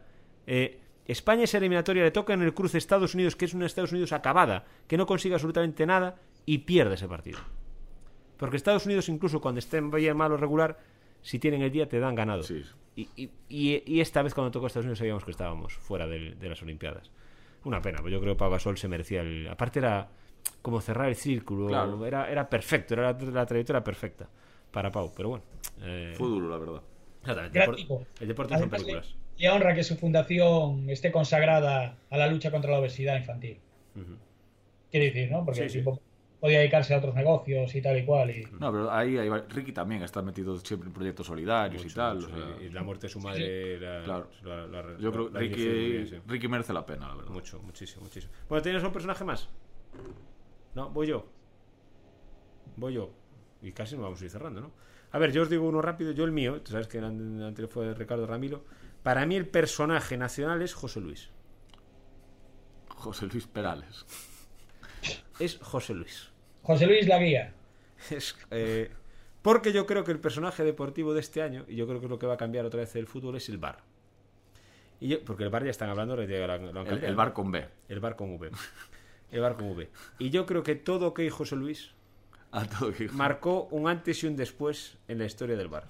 Eh, 0.46 0.80
España 1.08 1.44
esa 1.44 1.58
eliminatoria 1.58 2.04
le 2.04 2.12
toca 2.12 2.34
en 2.34 2.42
el 2.42 2.54
cruce 2.54 2.78
Estados 2.78 3.14
Unidos, 3.16 3.36
que 3.36 3.46
es 3.46 3.54
una 3.54 3.66
Estados 3.66 3.92
Unidos 3.92 4.12
acabada, 4.12 4.66
que 4.88 4.98
no 4.98 5.06
consigue 5.06 5.36
absolutamente 5.36 5.86
nada 5.86 6.16
y 6.46 6.60
pierde 6.60 6.96
ese 6.96 7.08
partido. 7.08 7.40
Porque 8.38 8.58
Estados 8.58 8.86
Unidos, 8.86 9.08
incluso 9.10 9.40
cuando 9.42 9.60
estén 9.60 9.90
bien 9.92 10.18
malo 10.18 10.38
regular, 10.38 10.78
si 11.22 11.40
tienen 11.40 11.62
el 11.62 11.72
día 11.72 11.88
te 11.88 12.00
dan 12.00 12.16
ganado. 12.16 12.44
Sí. 12.44 12.64
Y, 12.96 13.10
y- 13.16 13.30
y- 13.50 13.84
y 13.86 14.02
esta 14.02 14.22
vez 14.22 14.34
cuando 14.34 14.52
tocó 14.52 14.68
Estados 14.68 14.86
Unidos 14.86 15.00
sabíamos 15.00 15.24
que 15.26 15.32
estábamos 15.32 15.74
fuera 15.74 16.08
de, 16.08 16.36
las 16.42 16.62
Olimpiadas. 16.62 17.10
Una 17.64 17.82
pena, 17.82 18.00
pues 18.02 18.14
yo 18.14 18.20
creo 18.22 18.34
que 18.34 18.40
Pau 18.40 18.52
Gasol 18.52 18.78
se 18.78 18.88
merecía 18.88 19.22
el... 19.22 19.48
Aparte 19.48 19.80
era 19.80 20.08
como 20.62 20.80
cerrar 20.82 21.08
el 21.10 21.16
círculo, 21.16 21.68
Claro. 21.68 22.06
era, 22.06 22.30
era 22.30 22.48
perfecto, 22.50 22.94
era 22.94 23.12
la, 23.14 23.20
la 23.32 23.46
trayectoria 23.46 23.84
perfecta 23.84 24.30
para 24.72 24.92
Pau, 24.92 25.12
pero 25.16 25.30
bueno. 25.30 25.44
eh, 25.82 26.14
Fue 26.16 26.28
duro, 26.28 26.48
la 26.50 26.58
verdad. 26.58 26.82
exactamente, 27.22 27.64
el, 27.64 27.76
tipo. 27.76 28.00
depor- 28.02 28.06
el 28.22 28.28
deporte 28.28 28.54
son 28.54 28.62
Además, 28.64 28.82
películas. 28.82 29.16
le 29.38 29.50
honra 29.50 29.74
que 29.74 29.84
su 29.84 29.96
fundación 29.96 30.90
esté 30.90 31.12
consagrada 31.12 31.98
a 32.10 32.18
la 32.18 32.28
lucha 32.28 32.52
contra 32.52 32.72
la 32.72 32.80
obesidad 32.80 33.18
infantil. 33.18 33.58
Ujú. 33.96 34.16
Quiere 34.92 35.08
decir, 35.08 35.32
¿no? 35.32 35.44
Porque 35.44 35.60
Sí, 35.62 35.64
el 35.64 35.70
sí. 35.72 35.78
tipo 35.80 36.00
podía 36.46 36.60
dedicarse 36.60 36.94
a 36.94 36.98
otros 37.00 37.14
negocios 37.16 37.74
y 37.76 37.82
tal 37.82 37.98
y 37.98 38.06
cual. 38.06 38.30
Y... 38.32 38.48
No, 38.60 38.72
pero 38.72 38.92
ahí, 38.92 39.18
ahí 39.18 39.28
va- 39.30 39.44
Ricky 39.50 39.72
también 39.72 40.02
está 40.04 40.22
metido 40.22 40.56
siempre 40.58 40.88
en 40.88 40.94
proyectos 40.94 41.28
solidarios 41.28 41.86
y 41.86 41.90
tal. 41.94 42.16
mucho, 42.16 42.28
o 42.28 42.38
sea, 42.38 42.62
y 42.64 42.70
la 42.70 42.84
muerte 42.84 43.08
de 43.08 43.14
su 43.14 43.20
madre 43.20 43.80
la- 43.80 44.04
Claro. 44.04 44.30
la- 44.44 44.68
la- 44.68 44.98
yo 44.98 45.12
creo 45.12 45.32
que 45.32 45.40
Ricky, 45.40 46.08
sí. 46.08 46.22
Ricky 46.28 46.48
merece 46.48 46.72
la 46.74 46.86
pena, 46.86 47.08
la 47.10 47.16
verdad. 47.16 47.32
Mucho, 47.32 47.60
muchísimo, 47.62 48.04
muchísimo. 48.04 48.32
Bueno, 48.48 48.62
¿tienes 48.64 48.84
un 48.84 48.92
personaje 48.94 49.24
más? 49.24 49.50
No, 50.74 50.90
voy 50.90 51.08
yo. 51.08 51.26
Voy 52.78 52.94
yo. 52.94 53.12
Y 53.62 53.72
casi 53.72 53.96
nos 53.96 54.04
vamos 54.04 54.22
a 54.22 54.26
ir 54.26 54.30
cerrando, 54.32 54.62
¿no? 54.62 54.72
A 55.12 55.18
ver, 55.18 55.32
yo 55.32 55.42
os 55.44 55.50
digo 55.50 55.68
uno 55.68 55.82
rápido. 55.82 56.12
Yo 56.12 56.26
el 56.26 56.32
mío, 56.32 56.62
tú 56.62 56.72
sabes 56.72 56.88
que 56.88 56.98
el 56.98 57.06
anterior 57.06 57.70
fue 57.70 57.94
Ricardo 57.94 58.28
Ramiro. 58.28 58.66
Para 59.02 59.26
mí 59.26 59.36
el 59.36 59.48
personaje 59.48 60.18
nacional 60.18 60.62
es 60.62 60.74
José 60.74 61.00
Luis. 61.00 61.30
José 62.90 63.28
Luis 63.28 63.48
Perales. 63.48 64.06
Es 65.40 65.58
José 65.62 65.94
Luis. 65.94 66.32
José 66.66 66.86
Luis 66.88 67.08
Laguía. 67.08 67.54
Es, 68.12 68.36
eh, 68.52 68.92
porque 69.42 69.72
yo 69.72 69.86
creo 69.86 70.04
que 70.04 70.12
el 70.12 70.20
personaje 70.20 70.64
deportivo 70.64 71.14
de 71.14 71.22
este 71.22 71.42
año, 71.42 71.64
y 71.68 71.76
yo 71.76 71.88
creo 71.88 72.00
que 72.00 72.08
es 72.08 72.10
lo 72.10 72.20
que 72.20 72.28
va 72.28 72.34
a 72.34 72.38
cambiar 72.38 72.66
otra 72.66 72.82
vez 72.82 72.96
el 72.96 73.08
fútbol, 73.08 73.38
es 73.38 73.48
el 73.48 73.58
bar. 73.58 73.78
Y 75.00 75.08
yo, 75.10 75.24
porque 75.24 75.44
el 75.44 75.50
bar 75.50 75.64
ya 75.64 75.72
están 75.72 75.90
hablando, 75.90 76.16
lo 76.16 76.24
han 76.24 76.88
El, 76.88 77.04
el 77.04 77.16
bar 77.16 77.32
con 77.34 77.52
B. 77.52 77.66
El 77.88 78.00
bar 78.00 78.16
con 78.16 78.36
V. 78.36 78.50
El 79.32 79.42
bar 79.42 79.56
con 79.56 79.70
V. 79.72 79.90
Y 80.20 80.30
yo 80.30 80.46
creo 80.46 80.64
que 80.64 80.76
todo 80.76 81.14
que 81.14 81.30
José 81.30 81.56
Luis 81.56 81.92
A 82.52 82.66
todo 82.66 82.92
que- 82.92 83.10
marcó 83.10 83.68
un 83.72 83.88
antes 83.88 84.24
y 84.24 84.28
un 84.28 84.36
después 84.36 84.98
en 85.08 85.20
la 85.20 85.26
historia 85.26 85.56
del 85.56 85.68
bar. 85.68 85.88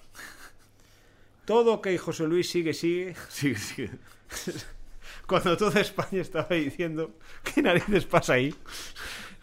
Todo 1.45 1.81
que 1.81 1.97
José 1.97 2.25
Luis 2.27 2.49
sigue, 2.49 2.73
sigue. 2.73 3.15
Sí, 3.29 3.55
sí. 3.55 3.87
Cuando 5.27 5.55
toda 5.57 5.79
España 5.81 6.21
estaba 6.21 6.49
diciendo 6.55 7.11
qué 7.43 7.61
narices 7.61 8.05
pasa 8.05 8.33
ahí. 8.33 8.53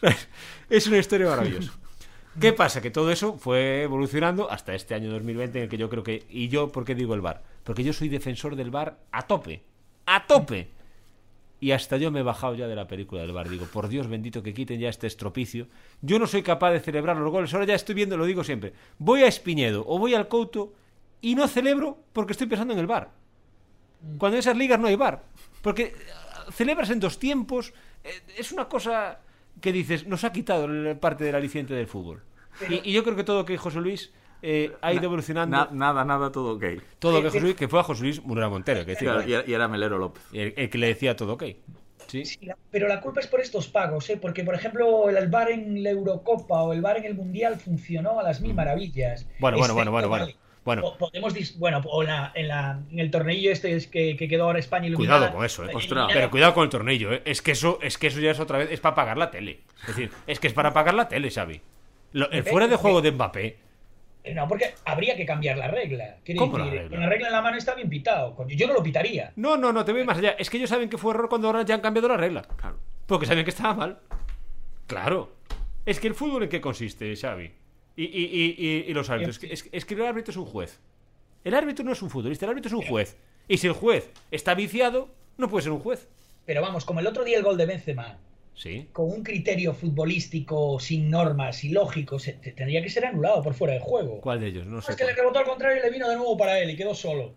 Es 0.70 0.86
una 0.86 0.98
historia 0.98 1.28
maravillosa. 1.28 1.72
¿Qué 2.40 2.52
pasa? 2.52 2.80
Que 2.80 2.90
todo 2.90 3.10
eso 3.10 3.34
fue 3.36 3.82
evolucionando 3.82 4.50
hasta 4.50 4.74
este 4.74 4.94
año 4.94 5.10
2020 5.10 5.58
en 5.58 5.64
el 5.64 5.68
que 5.70 5.76
yo 5.76 5.90
creo 5.90 6.02
que... 6.02 6.24
¿Y 6.30 6.48
yo 6.48 6.72
por 6.72 6.84
qué 6.84 6.94
digo 6.94 7.14
el 7.14 7.20
bar? 7.20 7.42
Porque 7.62 7.84
yo 7.84 7.92
soy 7.92 8.08
defensor 8.08 8.56
del 8.56 8.70
bar 8.70 8.98
a 9.12 9.26
tope. 9.26 9.62
¡A 10.06 10.26
tope! 10.26 10.70
Y 11.60 11.72
hasta 11.72 11.96
yo 11.98 12.10
me 12.10 12.20
he 12.20 12.22
bajado 12.22 12.54
ya 12.54 12.66
de 12.66 12.74
la 12.74 12.88
película 12.88 13.20
del 13.20 13.32
bar. 13.32 13.48
Digo, 13.50 13.66
por 13.66 13.88
Dios 13.88 14.08
bendito 14.08 14.42
que 14.42 14.54
quiten 14.54 14.80
ya 14.80 14.88
este 14.88 15.06
estropicio. 15.06 15.68
Yo 16.00 16.18
no 16.18 16.26
soy 16.26 16.42
capaz 16.42 16.72
de 16.72 16.80
celebrar 16.80 17.16
los 17.18 17.30
goles. 17.30 17.52
Ahora 17.52 17.66
ya 17.66 17.74
estoy 17.74 17.94
viendo, 17.94 18.16
lo 18.16 18.24
digo 18.24 18.42
siempre. 18.42 18.72
Voy 18.98 19.22
a 19.22 19.28
Espiñedo 19.28 19.84
o 19.86 19.98
voy 19.98 20.14
al 20.14 20.26
Couto 20.26 20.72
y 21.20 21.34
no 21.34 21.46
celebro 21.46 21.98
porque 22.14 22.32
estoy 22.32 22.46
pensando 22.46 22.72
en 22.72 22.80
el 22.80 22.86
bar. 22.86 23.10
Cuando 24.18 24.36
en 24.36 24.40
esas 24.40 24.56
ligas 24.56 24.80
no 24.80 24.88
hay 24.88 24.96
bar. 24.96 25.22
Porque 25.60 25.82
eh, 25.82 25.94
celebras 26.50 26.88
en 26.90 26.98
dos 26.98 27.18
tiempos. 27.18 27.74
eh, 28.02 28.22
Es 28.38 28.50
una 28.50 28.64
cosa 28.68 29.20
que 29.60 29.72
dices, 29.72 30.06
nos 30.06 30.24
ha 30.24 30.32
quitado 30.32 30.64
el- 30.66 30.96
parte 30.98 31.24
del 31.24 31.34
aliciente 31.34 31.74
del 31.74 31.86
fútbol. 31.86 32.22
Y, 32.68 32.90
y 32.90 32.92
yo 32.92 33.02
creo 33.04 33.16
que 33.16 33.24
todo 33.24 33.44
que 33.44 33.56
José 33.56 33.80
Luis 33.80 34.12
eh, 34.42 34.72
ha 34.80 34.92
ido 34.92 35.04
evolucionando. 35.04 35.56
Na- 35.56 35.68
nada, 35.72 36.04
nada, 36.04 36.32
todo 36.32 36.56
ok. 36.56 36.64
todo 36.98 37.20
que 37.22 37.28
José 37.28 37.40
Luis, 37.40 37.54
que 37.54 37.68
fue 37.68 37.80
a 37.80 37.82
José 37.84 38.02
Luis 38.02 38.22
Munera 38.24 38.48
Montero, 38.48 38.84
que, 38.84 38.94
Claro, 38.96 39.22
y, 39.26 39.32
era, 39.32 39.44
y 39.46 39.52
era 39.54 39.68
Melero 39.68 39.98
López. 39.98 40.22
el, 40.32 40.52
el 40.56 40.68
que 40.70 40.78
le 40.78 40.88
decía 40.88 41.14
todo 41.16 41.34
ok. 41.34 41.44
¿Sí? 42.08 42.24
Sí, 42.24 42.38
la- 42.44 42.56
pero 42.70 42.88
la 42.88 43.00
culpa 43.00 43.20
es 43.20 43.28
por 43.28 43.40
estos 43.40 43.68
pagos, 43.68 44.10
¿eh? 44.10 44.18
Porque, 44.20 44.42
por 44.44 44.54
ejemplo, 44.54 45.08
el 45.08 45.28
bar 45.28 45.50
en 45.50 45.82
la 45.82 45.90
Eurocopa 45.90 46.62
o 46.62 46.72
el 46.72 46.80
bar 46.82 46.98
en 46.98 47.04
el 47.04 47.14
Mundial 47.14 47.56
funcionó 47.60 48.18
a 48.18 48.22
las 48.24 48.40
mil 48.40 48.52
maravillas. 48.54 49.26
Bueno, 49.38 49.56
bueno, 49.58 49.74
bueno, 49.74 49.90
Excepto, 49.92 50.08
bueno, 50.08 50.08
bueno. 50.26 50.38
Bueno, 50.64 50.82
po- 50.82 50.96
podemos 50.98 51.34
dis- 51.34 51.58
bueno, 51.58 51.80
o 51.84 52.02
en, 52.02 52.08
la- 52.08 52.32
en, 52.34 52.48
la- 52.48 52.80
en 52.90 52.98
el 52.98 53.10
torneillo 53.10 53.50
este 53.50 53.74
es 53.74 53.88
que, 53.88 54.16
que 54.16 54.28
quedó 54.28 54.44
ahora 54.44 54.58
España 54.60 54.86
eliminada. 54.86 55.18
Cuidado 55.18 55.36
con 55.36 55.44
eso, 55.44 55.64
eh. 55.64 55.70
Ostras. 55.74 56.08
Pero 56.12 56.30
cuidado 56.30 56.54
con 56.54 56.64
el 56.64 56.70
tornillo, 56.70 57.12
¿eh? 57.12 57.22
Es 57.24 57.42
que 57.42 57.50
eso, 57.52 57.78
es 57.82 57.98
que 57.98 58.06
eso 58.06 58.20
ya 58.20 58.30
es 58.30 58.38
otra 58.40 58.58
vez, 58.58 58.70
es 58.70 58.78
para 58.80 58.94
pagar 58.94 59.18
la 59.18 59.30
tele. 59.30 59.60
Es 59.80 59.88
decir, 59.88 60.10
es 60.26 60.38
que 60.38 60.46
es 60.46 60.52
para 60.52 60.72
pagar 60.72 60.94
la 60.94 61.08
tele, 61.08 61.30
Xavi. 61.30 61.60
Lo- 62.12 62.30
el 62.30 62.44
fuera 62.44 62.68
de 62.68 62.76
juego 62.76 63.00
de 63.02 63.10
Mbappé. 63.12 63.56
Eh, 64.24 64.34
No, 64.34 64.46
porque 64.46 64.72
habría 64.84 65.16
que 65.16 65.26
cambiar 65.26 65.58
la 65.58 65.66
regla. 65.66 66.18
Quiere 66.24 66.38
¿Cómo 66.38 66.56
la 66.58 66.64
decir, 66.66 66.78
regla? 66.82 66.90
con 66.96 67.00
la 67.00 67.08
regla 67.08 67.26
en 67.26 67.32
la 67.32 67.42
mano 67.42 67.56
está 67.56 67.74
bien 67.74 67.88
pitado. 67.90 68.36
Yo 68.46 68.68
no 68.68 68.74
lo 68.74 68.82
pitaría. 68.84 69.32
No, 69.34 69.56
no, 69.56 69.72
no, 69.72 69.84
te 69.84 69.92
voy 69.92 70.04
más 70.04 70.18
allá. 70.18 70.36
Es 70.38 70.48
que 70.48 70.58
ellos 70.58 70.70
saben 70.70 70.88
que 70.88 70.96
fue 70.98 71.12
error 71.12 71.28
cuando 71.28 71.48
ahora 71.48 71.62
ya 71.62 71.74
han 71.74 71.80
cambiado 71.80 72.06
la 72.06 72.16
regla. 72.16 72.42
Claro. 72.42 72.78
Porque 73.06 73.26
saben 73.26 73.42
que 73.42 73.50
estaba 73.50 73.74
mal. 73.74 73.98
Claro. 74.86 75.32
Es 75.84 75.98
que 75.98 76.06
el 76.06 76.14
fútbol 76.14 76.44
en 76.44 76.48
qué 76.48 76.60
consiste, 76.60 77.16
Xavi. 77.16 77.50
Y, 77.96 78.04
y, 78.04 78.06
y, 78.06 78.54
y- 78.58 78.84
y 78.90 78.94
los 78.94 79.10
árbitros. 79.10 79.36
Es 79.36 79.40
que, 79.40 79.52
es, 79.52 79.68
es 79.70 79.84
que 79.84 79.94
el 79.94 80.02
árbitro 80.02 80.30
es 80.30 80.36
un 80.36 80.46
juez. 80.46 80.80
El 81.44 81.54
árbitro 81.54 81.84
no 81.84 81.92
es 81.92 82.00
un 82.02 82.10
futbolista, 82.10 82.46
el 82.46 82.50
árbitro 82.50 82.68
es 82.68 82.74
un 82.74 82.82
juez. 82.90 83.16
Y 83.48 83.58
si 83.58 83.66
el 83.66 83.72
juez 83.72 84.10
está 84.30 84.54
viciado, 84.54 85.08
no 85.36 85.48
puede 85.48 85.62
ser 85.64 85.72
un 85.72 85.80
juez. 85.80 86.08
Pero 86.46 86.62
vamos, 86.62 86.84
como 86.84 87.00
el 87.00 87.06
otro 87.06 87.24
día 87.24 87.36
el 87.38 87.42
gol 87.44 87.56
de 87.56 87.66
Benzema, 87.66 88.18
Sí. 88.54 88.86
con 88.92 89.06
un 89.10 89.22
criterio 89.22 89.72
futbolístico 89.74 90.78
sin 90.78 91.10
normas 91.10 91.64
y 91.64 91.70
lógico, 91.70 92.18
se, 92.18 92.34
te- 92.34 92.52
tendría 92.52 92.82
que 92.82 92.90
ser 92.90 93.06
anulado 93.06 93.42
por 93.42 93.54
fuera 93.54 93.74
de 93.74 93.80
juego. 93.80 94.20
¿Cuál 94.20 94.40
de 94.40 94.48
ellos? 94.48 94.66
No 94.66 94.80
sé. 94.82 94.92
es 94.92 94.96
que 94.96 95.04
le 95.04 95.14
rebotó 95.14 95.38
al 95.38 95.44
contrario 95.46 95.78
y 95.78 95.82
le 95.82 95.90
vino 95.90 96.08
de 96.08 96.16
nuevo 96.16 96.36
para 96.36 96.58
él 96.60 96.70
y 96.70 96.76
quedó 96.76 96.94
solo. 96.94 97.32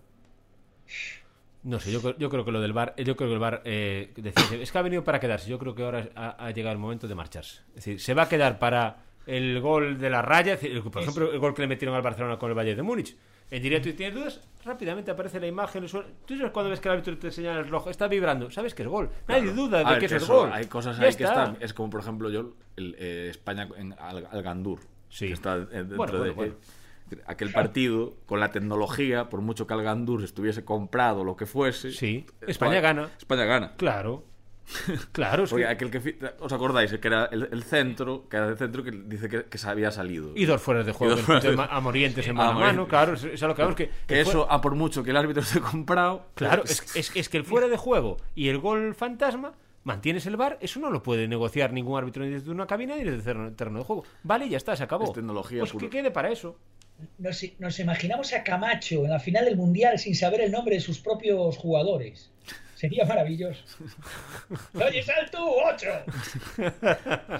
No 1.64 1.80
sé, 1.80 1.92
yo, 1.92 2.02
creo- 2.02 2.18
yo 2.18 2.30
creo 2.30 2.46
que 2.46 2.52
lo 2.52 2.62
del 2.62 2.74
bar, 2.74 2.94
yo 2.98 3.16
creo 3.16 3.28
que 3.30 3.34
el 3.34 3.40
bar 3.40 3.62
eh, 3.66 4.12
decía, 4.18 4.58
es 4.62 4.72
que 4.72 4.78
ha 4.78 4.82
venido 4.84 5.04
para 5.04 5.20
quedarse. 5.20 5.50
Yo 5.50 5.58
creo 5.58 5.74
que 5.74 5.84
ahora 5.84 6.10
ha, 6.16 6.46
ha 6.46 6.52
llegado 6.52 6.74
el 6.74 6.80
momento 6.80 7.08
de 7.08 7.16
marcharse. 7.16 7.62
Es 7.70 7.76
decir, 7.76 8.00
se 8.00 8.14
va 8.14 8.24
a 8.24 8.30
quedar 8.30 8.60
para 8.60 8.98
el 9.26 9.60
gol 9.62 9.98
de 9.98 10.10
la 10.10 10.22
raya, 10.22 10.58
por 10.92 11.02
ejemplo, 11.02 11.32
el 11.32 11.40
gol 11.40 11.54
que 11.54 11.62
le 11.62 11.68
metieron 11.68 11.96
al 11.96 12.02
Barcelona 12.02 12.38
con 12.38 12.50
el 12.52 12.58
Valle 12.58 12.76
de 12.76 12.82
Múnich. 12.84 13.16
En 13.52 13.62
directo 13.62 13.90
y 13.90 13.94
tienes 13.94 14.16
dudas, 14.16 14.42
rápidamente 14.64 15.12
aparece 15.12 15.40
la 15.40 15.46
imagen. 15.46 15.84
el 15.84 15.90
suelo. 15.90 16.08
Tú 16.26 16.36
sabes 16.36 16.52
cuando 16.52 16.72
ves 16.72 16.80
que 16.80 16.88
el 16.90 16.94
árbitro 16.94 17.18
te 17.18 17.32
señala 17.32 17.60
el 17.60 17.68
rojo, 17.68 17.92
está 17.92 18.08
vibrando, 18.08 18.50
sabes 18.50 18.74
que 18.74 18.82
es 18.82 18.88
gol. 18.90 19.10
Nadie 19.28 19.44
Claro. 19.44 19.56
duda 19.56 19.78
de 19.80 19.86
ver, 19.86 20.00
que 20.00 20.06
es 20.08 20.12
eso, 20.14 20.36
gol. 20.36 20.50
Hay 20.52 20.66
cosas 20.66 21.00
ahí 21.00 21.14
que 21.16 21.24
está. 21.26 21.44
están. 21.44 21.58
Es 21.60 21.74
como, 21.74 21.92
por 21.92 22.02
ejemplo, 22.02 22.30
yo, 22.32 22.54
el, 22.76 22.96
eh, 22.98 23.28
España 23.30 23.68
en 23.78 23.94
Al, 24.00 24.28
Algandur. 24.32 24.80
Sí. 25.10 25.28
Que 25.28 25.34
está 25.34 25.58
eh, 25.58 25.66
dentro 25.70 25.98
Bueno, 25.98 26.20
de. 26.24 26.32
bueno, 26.32 26.54
eh, 27.12 27.18
Aquel 27.28 27.52
partido, 27.52 28.16
con 28.26 28.40
la 28.40 28.50
tecnología, 28.50 29.30
por 29.30 29.42
mucho 29.42 29.68
que 29.68 29.76
Algandur 29.76 30.24
estuviese 30.24 30.66
comprado, 30.66 31.24
lo 31.24 31.36
que 31.36 31.46
fuese. 31.46 31.92
Sí, 31.92 32.26
España 32.48 32.82
gana. 32.82 33.12
España 33.16 33.46
gana. 33.46 33.76
Claro. 33.78 34.24
Claro, 35.12 35.44
es 35.44 35.50
Porque 35.52 35.66
que- 35.66 35.72
aquel 35.72 35.92
que. 35.92 36.18
¿Os 36.40 36.52
acordáis? 36.52 36.92
Que 36.94 37.08
era 37.08 37.26
el, 37.32 37.50
el 37.52 37.64
centro, 37.64 38.28
que 38.30 38.38
era 38.38 38.48
el 38.50 38.58
centro 38.58 38.84
que 38.84 38.92
dice 38.92 39.30
que, 39.30 39.44
que 39.46 39.58
se 39.58 39.70
había 39.70 39.92
salido. 39.92 40.32
Y 40.36 40.46
dos 40.46 40.62
fueras 40.62 40.86
de 40.86 40.92
juego, 40.92 41.16
de- 41.16 41.56
ma- 41.56 41.66
a 41.66 41.80
Morientes 41.82 42.28
en 42.28 42.36
mano 42.36 42.52
a 42.52 42.54
mano, 42.54 42.88
claro, 42.88 43.14
es, 43.14 43.24
es 43.24 43.42
a 43.44 43.48
lo 43.48 43.56
que 43.56 43.90
que, 44.08 44.22
eso, 44.22 44.50
a 44.52 44.62
por 44.62 44.76
mucho 44.76 45.04
que 45.04 45.12
el 45.12 45.18
árbitro 45.18 45.44
esté 45.44 45.60
comprado. 45.62 46.26
Claro, 46.36 46.64
es, 46.66 46.96
es- 46.96 47.16
es 47.16 47.30
que 47.30 47.38
el 47.38 47.46
fuera 47.46 47.68
de 47.68 47.78
juego 47.78 48.18
y 48.34 48.50
el 48.50 48.58
gol 48.58 48.96
fantasma, 48.96 49.54
mantienes 49.84 50.26
el 50.26 50.36
bar, 50.36 50.58
eso 50.62 50.80
no 50.80 50.90
lo 50.90 51.04
puede 51.04 51.28
negociar 51.28 51.72
ningún 51.72 51.98
árbitro 52.00 52.24
ni 52.24 52.32
desde 52.32 52.50
una 52.50 52.66
cabina 52.66 52.96
ni 52.96 53.04
desde 53.04 53.32
el 53.32 53.56
terreno 53.56 53.80
de 53.80 53.86
juego. 53.86 54.04
Vale, 54.24 54.50
ya 54.50 54.58
está, 54.58 54.76
se 54.76 54.84
acabó. 54.84 55.06
Es 55.06 55.14
tecnología 55.14 55.60
Pues 55.60 55.74
que 55.74 55.90
quede 55.92 56.10
para 56.10 56.32
eso. 56.32 56.58
nos, 57.20 57.44
nos 57.60 57.80
imaginamos 57.80 58.34
a 58.34 58.44
Camacho 58.44 59.04
en 59.06 59.12
la 59.12 59.20
final 59.20 59.46
del 59.46 59.58
Mundial 59.58 60.00
sin 60.00 60.16
saber 60.16 60.42
el 60.42 60.52
nombre 60.52 60.74
de 60.76 60.82
sus 60.82 61.00
propios 61.00 61.56
jugadores. 61.58 62.32
Sería 62.76 63.06
maravilloso. 63.06 63.64
Oye, 64.74 65.02
sal 65.02 65.30
tú, 65.32 65.40
ocho. 65.40 65.88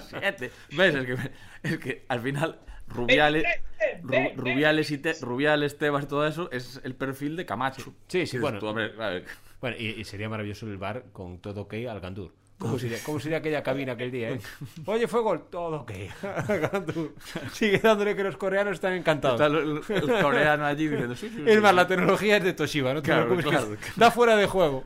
Siete. 0.08 0.50
¿Ves? 0.76 0.94
Es 0.94 1.06
que, 1.06 1.16
es 1.62 1.78
que 1.78 2.04
al 2.08 2.20
final 2.20 2.58
Rubiales, 2.88 3.42
Ven, 3.42 3.52
ven, 3.78 4.06
ven, 4.06 4.36
Ru- 4.36 4.36
Rubiales, 4.36 4.90
y 4.90 4.98
te- 4.98 5.14
Rubiales, 5.20 5.78
Tebas 5.78 6.04
y 6.04 6.06
todo 6.06 6.26
eso 6.26 6.50
es 6.52 6.80
el 6.84 6.94
perfil 6.94 7.36
de 7.36 7.44
Camacho. 7.46 7.94
Sí, 8.08 8.26
sí, 8.26 8.38
bueno. 8.38 8.58
tú, 8.58 8.72
ver, 8.72 9.24
Bueno, 9.60 9.76
y, 9.78 9.88
y 10.00 10.04
sería 10.04 10.28
maravilloso 10.28 10.66
el 10.66 10.78
bar 10.78 11.04
con 11.12 11.38
todo 11.40 11.62
ok 11.62 11.74
al 11.90 12.00
Gandur. 12.00 12.32
¿Cómo 12.58 12.78
sería, 12.78 12.96
cómo 13.04 13.20
sería 13.20 13.38
aquella 13.38 13.62
cabina 13.62 13.92
aquel 13.92 14.10
día, 14.10 14.30
eh? 14.30 14.40
Oye, 14.86 15.06
fue 15.06 15.20
gol, 15.20 15.48
todo 15.50 15.82
ok. 15.82 15.92
Sigue 17.52 17.78
dándole 17.78 18.16
que 18.16 18.24
los 18.24 18.36
coreanos 18.36 18.74
están 18.74 18.94
encantados. 18.94 19.40
Está 19.40 19.94
el, 19.94 20.22
coreano 20.22 20.64
allí 20.64 20.88
diciendo, 20.88 21.14
sí, 21.14 21.28
sí, 21.28 21.44
Es 21.46 21.60
más, 21.60 21.72
sí. 21.72 21.76
la 21.76 21.86
tecnología 21.86 22.36
es 22.38 22.44
de 22.44 22.52
Toshiba, 22.54 22.94
no 22.94 23.02
te 23.02 23.10
Claro, 23.10 23.36
que 23.36 23.42
claro. 23.42 23.76
da 23.96 24.10
fuera 24.10 24.36
de 24.36 24.46
juego. 24.46 24.82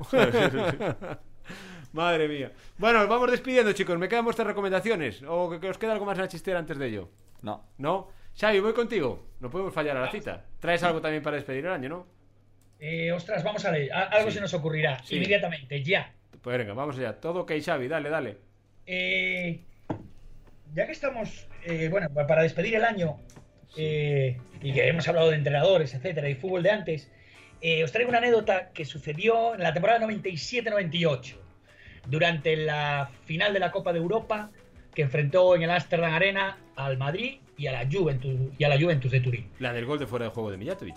Madre 1.92 2.28
mía. 2.28 2.52
Bueno, 2.78 3.06
vamos 3.08 3.30
despidiendo, 3.30 3.72
chicos. 3.72 3.98
¿Me 3.98 4.08
quedan 4.08 4.24
vuestras 4.24 4.46
recomendaciones? 4.46 5.22
¿O 5.26 5.50
que, 5.50 5.58
que 5.60 5.70
os 5.70 5.78
queda 5.78 5.92
algo 5.92 6.04
más 6.06 6.16
en 6.18 6.22
la 6.22 6.28
chistera 6.28 6.58
antes 6.58 6.78
de 6.78 6.86
ello? 6.86 7.08
No. 7.42 7.64
¿No? 7.78 8.08
Xavi, 8.38 8.60
voy 8.60 8.72
contigo. 8.72 9.26
No 9.40 9.50
podemos 9.50 9.74
fallar 9.74 9.96
a 9.96 10.02
la 10.02 10.10
cita. 10.10 10.44
Traes 10.60 10.82
algo 10.84 11.00
también 11.00 11.22
para 11.22 11.36
despedir 11.36 11.66
el 11.66 11.72
año, 11.72 11.88
¿no? 11.88 12.06
Eh, 12.78 13.10
ostras, 13.12 13.42
vamos 13.44 13.64
a 13.64 13.70
ver. 13.72 13.92
Algo 13.92 14.30
Sí. 14.30 14.36
se 14.36 14.40
nos 14.40 14.54
ocurrirá 14.54 15.02
Sí. 15.04 15.16
inmediatamente, 15.16 15.82
ya. 15.82 16.14
Pues 16.42 16.58
venga, 16.58 16.72
vamos 16.74 16.98
allá. 16.98 17.20
Todo 17.20 17.40
ok, 17.40 17.52
Xavi, 17.64 17.88
dale, 17.88 18.08
dale. 18.10 18.36
Eh, 18.86 19.60
ya 20.74 20.86
que 20.86 20.92
estamos, 20.92 21.46
eh, 21.64 21.88
bueno, 21.90 22.08
pa- 22.10 22.26
para 22.26 22.42
despedir 22.42 22.76
el 22.76 22.84
año 22.84 23.18
eh, 23.76 24.38
y 24.62 24.72
que 24.72 24.88
hemos 24.88 25.06
hablado 25.08 25.30
de 25.30 25.36
entrenadores, 25.36 25.94
etcétera, 25.94 26.28
y 26.28 26.34
fútbol 26.34 26.62
de 26.62 26.70
antes, 26.70 27.10
os 27.84 27.92
traigo 27.92 28.08
una 28.08 28.18
anécdota 28.18 28.70
que 28.72 28.84
sucedió 28.84 29.54
en 29.54 29.60
la 29.62 29.72
temporada 29.74 30.00
97-98, 30.06 31.36
durante 32.06 32.56
la 32.56 33.10
final 33.26 33.52
de 33.52 33.60
la 33.60 33.70
Copa 33.70 33.92
de 33.92 33.98
Europa, 33.98 34.50
que 34.94 35.02
enfrentó 35.02 35.54
en 35.54 35.62
el 35.62 35.70
Amsterdam 35.70 36.12
Arena 36.14 36.58
al 36.76 36.96
Madrid 36.96 37.40
y 37.58 37.66
a 37.66 37.72
la 37.72 37.86
Juventus, 37.90 38.34
y 38.58 38.64
a 38.64 38.68
la 38.70 38.78
Juventus 38.80 39.10
de 39.12 39.20
Turín. 39.20 39.50
La 39.58 39.72
del 39.74 39.84
gol 39.84 39.98
de 39.98 40.06
fuera 40.06 40.24
de 40.24 40.30
juego 40.30 40.50
de 40.50 40.56
Mijatovic. 40.56 40.96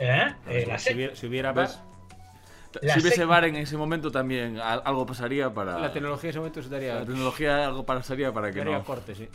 ¿Eh? 0.00 0.26
Si, 0.78 0.94
hubiera, 0.94 1.14
si 1.14 1.26
hubiera 1.26 1.52
¿Ves? 1.52 1.80
Si 2.80 3.00
hubiese 3.00 3.24
VAR 3.24 3.44
en 3.46 3.56
ese 3.56 3.76
momento 3.76 4.10
también 4.10 4.58
algo 4.60 5.04
pasaría 5.06 5.52
para... 5.52 5.78
la 5.78 5.92
tecnología 5.92 6.28
en 6.28 6.30
ese 6.30 6.38
momento 6.38 6.62
se 6.62 6.68
daría, 6.68 6.94
la 6.96 7.04
tecnología 7.04 7.66
algo 7.66 7.84
pasaría 7.84 8.32
para 8.32 8.52
que 8.52 8.64
no... 8.64 8.84
corte, 8.84 9.14
sí. 9.14 9.28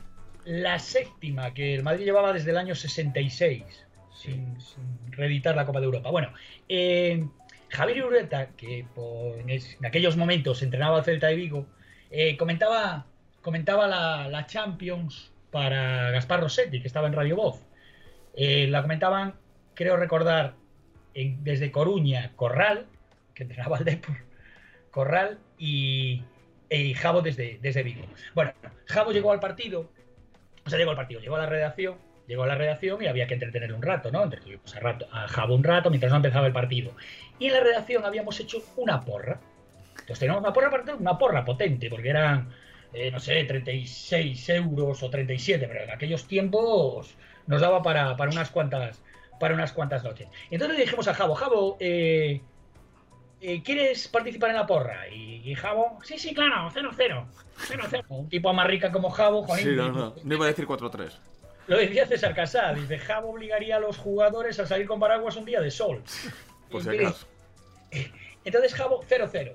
la 0.45 0.79
séptima 0.79 1.53
que 1.53 1.75
el 1.75 1.83
Madrid 1.83 2.05
llevaba 2.05 2.31
desde 2.31 2.51
el 2.51 2.57
año 2.57 2.75
66 2.75 3.63
sin, 4.15 4.59
sin 4.61 5.11
reeditar 5.11 5.55
la 5.55 5.65
Copa 5.65 5.79
de 5.79 5.85
Europa. 5.85 6.09
Bueno, 6.11 6.29
eh, 6.69 7.27
Javier 7.69 8.05
Ureta, 8.05 8.47
que 8.55 8.85
por- 8.95 9.37
en, 9.37 9.85
aquellos 9.85 10.15
momentos 10.17 10.61
entrenaba 10.63 10.97
al 10.97 11.03
Celta 11.03 11.27
de 11.27 11.35
Vigo, 11.35 11.65
eh, 12.11 12.37
comentaba, 12.37 13.05
comentaba 13.41 13.87
la, 13.87 14.29
la 14.29 14.45
Champions 14.45 15.31
para 15.51 16.11
Gaspar 16.11 16.39
Rossetti, 16.41 16.79
que 16.81 16.87
estaba 16.87 17.07
en 17.07 17.13
Radio 17.13 17.35
Voz. 17.35 17.59
Eh, 18.35 18.67
la 18.67 18.81
comentaban, 18.81 19.35
creo 19.73 19.97
recordar, 19.97 20.55
en- 21.13 21.43
desde 21.43 21.71
Coruña, 21.71 22.31
Corral, 22.35 22.85
que 23.35 23.43
entrenaba 23.43 23.77
al 23.77 23.85
Depor, 23.85 24.15
Corral 24.89 25.37
y, 25.57 26.23
y 26.69 26.93
Javo 26.95 27.21
desde, 27.21 27.59
desde 27.61 27.83
Vigo. 27.83 28.05
Bueno, 28.33 28.53
Javo 28.87 29.11
llegó 29.11 29.31
al 29.31 29.39
partido, 29.39 29.91
o 30.65 30.69
sea, 30.69 30.79
llegó 30.79 30.91
al 30.91 30.97
partido, 30.97 31.19
llegó 31.19 31.35
a 31.35 31.39
la 31.39 31.45
redacción, 31.45 31.97
llegó 32.27 32.43
a 32.43 32.47
la 32.47 32.55
redacción 32.55 33.03
y 33.03 33.07
había 33.07 33.27
que 33.27 33.35
entretener 33.35 33.73
un 33.73 33.81
rato, 33.81 34.09
¿no? 34.09 34.23
Entretuvimos 34.23 34.75
a, 34.75 34.79
rato, 34.79 35.05
Javo 35.11 35.53
un 35.53 35.63
rato 35.63 35.89
mientras 35.89 36.11
no 36.11 36.17
empezaba 36.17 36.47
el 36.47 36.53
partido. 36.53 36.93
Y 37.37 37.47
en 37.47 37.53
la 37.53 37.59
redacción 37.59 38.05
habíamos 38.05 38.39
hecho 38.39 38.63
una 38.77 39.01
porra. 39.01 39.39
Entonces 39.91 40.19
teníamos 40.19 40.41
una 40.41 40.53
porra, 40.53 40.95
una 40.97 41.17
porra 41.17 41.45
potente, 41.45 41.89
porque 41.89 42.09
eran, 42.09 42.49
eh, 42.93 43.11
no 43.11 43.19
sé, 43.19 43.43
36 43.43 44.49
euros 44.49 45.03
o 45.03 45.09
37, 45.09 45.67
pero 45.67 45.83
en 45.83 45.91
aquellos 45.91 46.27
tiempos 46.27 47.15
nos 47.47 47.61
daba 47.61 47.83
para, 47.83 48.15
para 48.15 48.31
unas 48.31 48.49
cuantas 48.49 49.01
para 49.39 49.53
unas 49.53 49.73
cuantas 49.73 50.03
noches. 50.03 50.27
Entonces 50.49 50.77
le 50.77 50.83
dijimos 50.85 51.07
a 51.07 51.13
Javo, 51.13 51.35
Javo, 51.35 51.77
eh, 51.79 52.41
¿quieres 53.63 54.07
participar 54.07 54.49
en 54.51 54.55
la 54.57 54.65
porra? 54.65 55.07
Y, 55.09 55.41
y 55.49 55.55
Javo, 55.55 55.99
sí, 56.03 56.17
sí, 56.17 56.33
claro, 56.33 56.69
0-0. 56.71 57.25
0-0. 57.69 58.03
Un 58.09 58.29
tipo 58.29 58.51
más 58.53 58.67
rica 58.67 58.91
como 58.91 59.09
Javo, 59.09 59.43
Juanín, 59.43 59.65
Sí, 59.65 59.71
no, 59.75 59.91
no. 59.91 60.15
No 60.23 60.33
iba 60.35 60.45
a 60.45 60.49
decir 60.49 60.65
4-3. 60.67 61.11
lo 61.67 61.77
decía 61.77 62.05
César 62.07 62.33
Casá, 62.35 62.73
dice, 62.73 62.97
Javo 62.97 63.31
obligaría 63.31 63.77
a 63.77 63.79
los 63.79 63.97
jugadores 63.97 64.59
a 64.59 64.65
salir 64.65 64.87
con 64.87 64.99
paraguas 64.99 65.35
un 65.35 65.45
día 65.45 65.61
de 65.61 65.71
sol. 65.71 66.01
Por 66.71 66.83
si 66.83 66.89
acaso. 66.89 67.27
Entonces 68.45 68.73
Javo 68.73 69.03
0-0. 69.03 69.53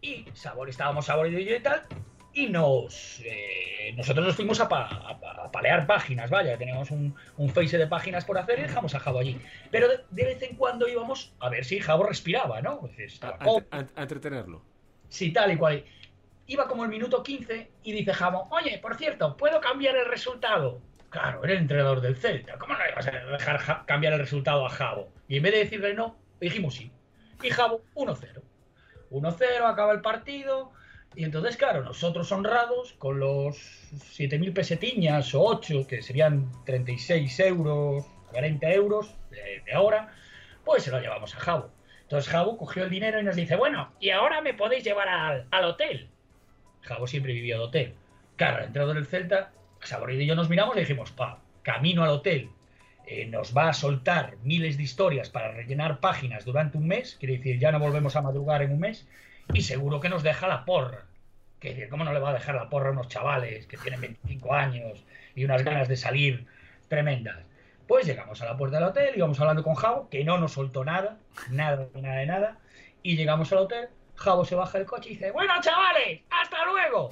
Y 0.00 0.24
Sabor, 0.34 0.68
estábamos 0.68 1.06
Sabor 1.06 1.26
y 1.28 1.44
yo 1.44 1.54
y 1.56 1.60
tal, 1.60 1.82
y 2.32 2.46
nos 2.46 3.20
eh, 3.24 3.92
nosotros 3.96 4.26
nos 4.26 4.36
fuimos 4.36 4.60
a, 4.60 4.68
pa- 4.68 4.86
a 5.08 5.18
pa- 5.50 5.58
a 5.58 5.62
palear 5.62 5.86
páginas, 5.86 6.30
vaya, 6.30 6.56
teníamos 6.58 6.90
un, 6.90 7.14
un 7.36 7.48
face 7.50 7.76
de 7.78 7.86
páginas 7.86 8.24
por 8.24 8.38
hacer 8.38 8.58
y 8.58 8.62
dejamos 8.62 8.94
a 8.94 9.00
Javo 9.00 9.18
allí. 9.18 9.40
Pero 9.70 9.88
de, 9.88 10.00
de 10.10 10.24
vez 10.24 10.42
en 10.42 10.56
cuando 10.56 10.86
íbamos 10.88 11.32
a 11.40 11.48
ver 11.48 11.64
si 11.64 11.80
Javo 11.80 12.04
respiraba, 12.04 12.60
¿no? 12.60 12.80
A, 13.22 13.84
a 13.96 14.02
entretenerlo. 14.02 14.62
Sí, 15.08 15.32
tal 15.32 15.52
y 15.52 15.56
cual. 15.56 15.84
Iba 16.46 16.66
como 16.66 16.84
el 16.84 16.90
minuto 16.90 17.22
15 17.22 17.70
y 17.82 17.92
dice 17.92 18.12
Jamo, 18.14 18.48
oye, 18.50 18.78
por 18.78 18.96
cierto, 18.96 19.36
¿puedo 19.36 19.60
cambiar 19.60 19.96
el 19.96 20.06
resultado? 20.06 20.80
Claro, 21.10 21.42
era 21.44 21.52
el 21.54 21.60
entrenador 21.60 22.00
del 22.00 22.16
Celta. 22.16 22.56
¿Cómo 22.58 22.74
no 22.74 22.80
ibas 22.90 23.06
a 23.06 23.10
dejar 23.10 23.58
ja- 23.58 23.84
cambiar 23.86 24.12
el 24.14 24.18
resultado 24.20 24.64
a 24.66 24.70
Javo? 24.70 25.08
Y 25.28 25.36
en 25.38 25.42
vez 25.42 25.52
de 25.52 25.58
decirle 25.60 25.94
no, 25.94 26.16
dijimos 26.40 26.74
sí. 26.74 26.90
Y 27.42 27.50
Javo, 27.50 27.82
1-0. 27.94 28.40
1-0, 29.10 29.62
acaba 29.64 29.92
el 29.92 30.00
partido. 30.00 30.72
Y 31.14 31.24
entonces, 31.24 31.56
claro, 31.56 31.82
nosotros 31.82 32.30
honrados, 32.32 32.92
con 32.94 33.18
los 33.18 33.56
7.000 33.92 34.52
pesetiñas 34.52 35.34
o 35.34 35.42
8, 35.42 35.86
que 35.88 36.02
serían 36.02 36.50
36 36.64 37.40
euros, 37.40 38.06
40 38.30 38.70
euros 38.72 39.16
de, 39.30 39.62
de 39.66 39.76
hora, 39.76 40.14
pues 40.64 40.84
se 40.84 40.90
lo 40.90 41.00
llevamos 41.00 41.34
a 41.34 41.40
Javo. 41.40 41.70
Entonces 42.02 42.30
Javo 42.30 42.56
cogió 42.56 42.84
el 42.84 42.90
dinero 42.90 43.20
y 43.20 43.24
nos 43.24 43.36
dice, 43.36 43.56
bueno, 43.56 43.92
y 44.00 44.10
ahora 44.10 44.40
me 44.42 44.54
podéis 44.54 44.84
llevar 44.84 45.08
al, 45.08 45.46
al 45.50 45.64
hotel. 45.64 46.08
Javo 46.82 47.06
siempre 47.06 47.32
vivía 47.32 47.56
de 47.56 47.62
hotel. 47.64 47.94
Claro, 48.36 48.58
el 48.58 48.66
entrenador 48.66 48.94
del 48.96 49.06
Celta, 49.06 49.52
Saborío 49.82 50.20
y 50.20 50.26
yo 50.26 50.34
nos 50.36 50.48
miramos 50.48 50.76
y 50.76 50.80
dijimos, 50.80 51.10
pa, 51.12 51.42
camino 51.62 52.04
al 52.04 52.10
hotel. 52.10 52.50
eh, 53.06 53.26
nos 53.26 53.56
va 53.56 53.70
a 53.70 53.72
soltar 53.74 54.36
miles 54.42 54.76
de 54.76 54.82
historias 54.84 55.30
para 55.30 55.52
rellenar 55.52 56.00
páginas 56.00 56.44
durante 56.44 56.78
un 56.78 56.86
mes, 56.86 57.16
quiere 57.18 57.38
decir, 57.38 57.58
ya 57.58 57.72
no 57.72 57.80
volvemos 57.80 58.16
a 58.16 58.22
madrugar 58.22 58.62
en 58.62 58.72
un 58.72 58.80
mes, 58.80 59.08
y 59.52 59.62
seguro 59.62 60.00
que 60.00 60.08
nos 60.08 60.22
deja 60.22 60.48
la 60.48 60.64
porra. 60.64 61.04
Que 61.60 61.88
¿cómo 61.88 62.04
no 62.04 62.12
le 62.12 62.20
va 62.20 62.30
a 62.30 62.34
dejar 62.34 62.54
la 62.54 62.68
porra 62.68 62.90
a 62.90 62.92
unos 62.92 63.08
chavales 63.08 63.66
que 63.66 63.76
tienen 63.76 64.00
25 64.00 64.54
años 64.54 65.04
y 65.34 65.44
unas 65.44 65.64
ganas 65.64 65.88
de 65.88 65.96
salir 65.96 66.46
tremendas? 66.88 67.38
Pues 67.88 68.06
llegamos 68.06 68.40
a 68.42 68.44
la 68.44 68.56
puerta 68.56 68.76
del 68.76 68.86
hotel, 68.86 69.14
íbamos 69.16 69.40
hablando 69.40 69.62
con 69.64 69.74
Javo, 69.74 70.08
que 70.10 70.22
no 70.22 70.38
nos 70.38 70.52
soltó 70.52 70.84
nada, 70.84 71.18
nada, 71.50 71.88
nada 71.94 72.16
de 72.16 72.26
nada, 72.26 72.58
y 73.02 73.16
llegamos 73.16 73.50
al 73.52 73.58
hotel, 73.58 73.88
Javo 74.14 74.44
se 74.44 74.54
baja 74.54 74.78
del 74.78 74.86
coche 74.86 75.10
y 75.10 75.12
dice, 75.14 75.30
bueno 75.30 75.54
chavales, 75.60 76.20
hasta 76.30 76.64
luego. 76.66 77.10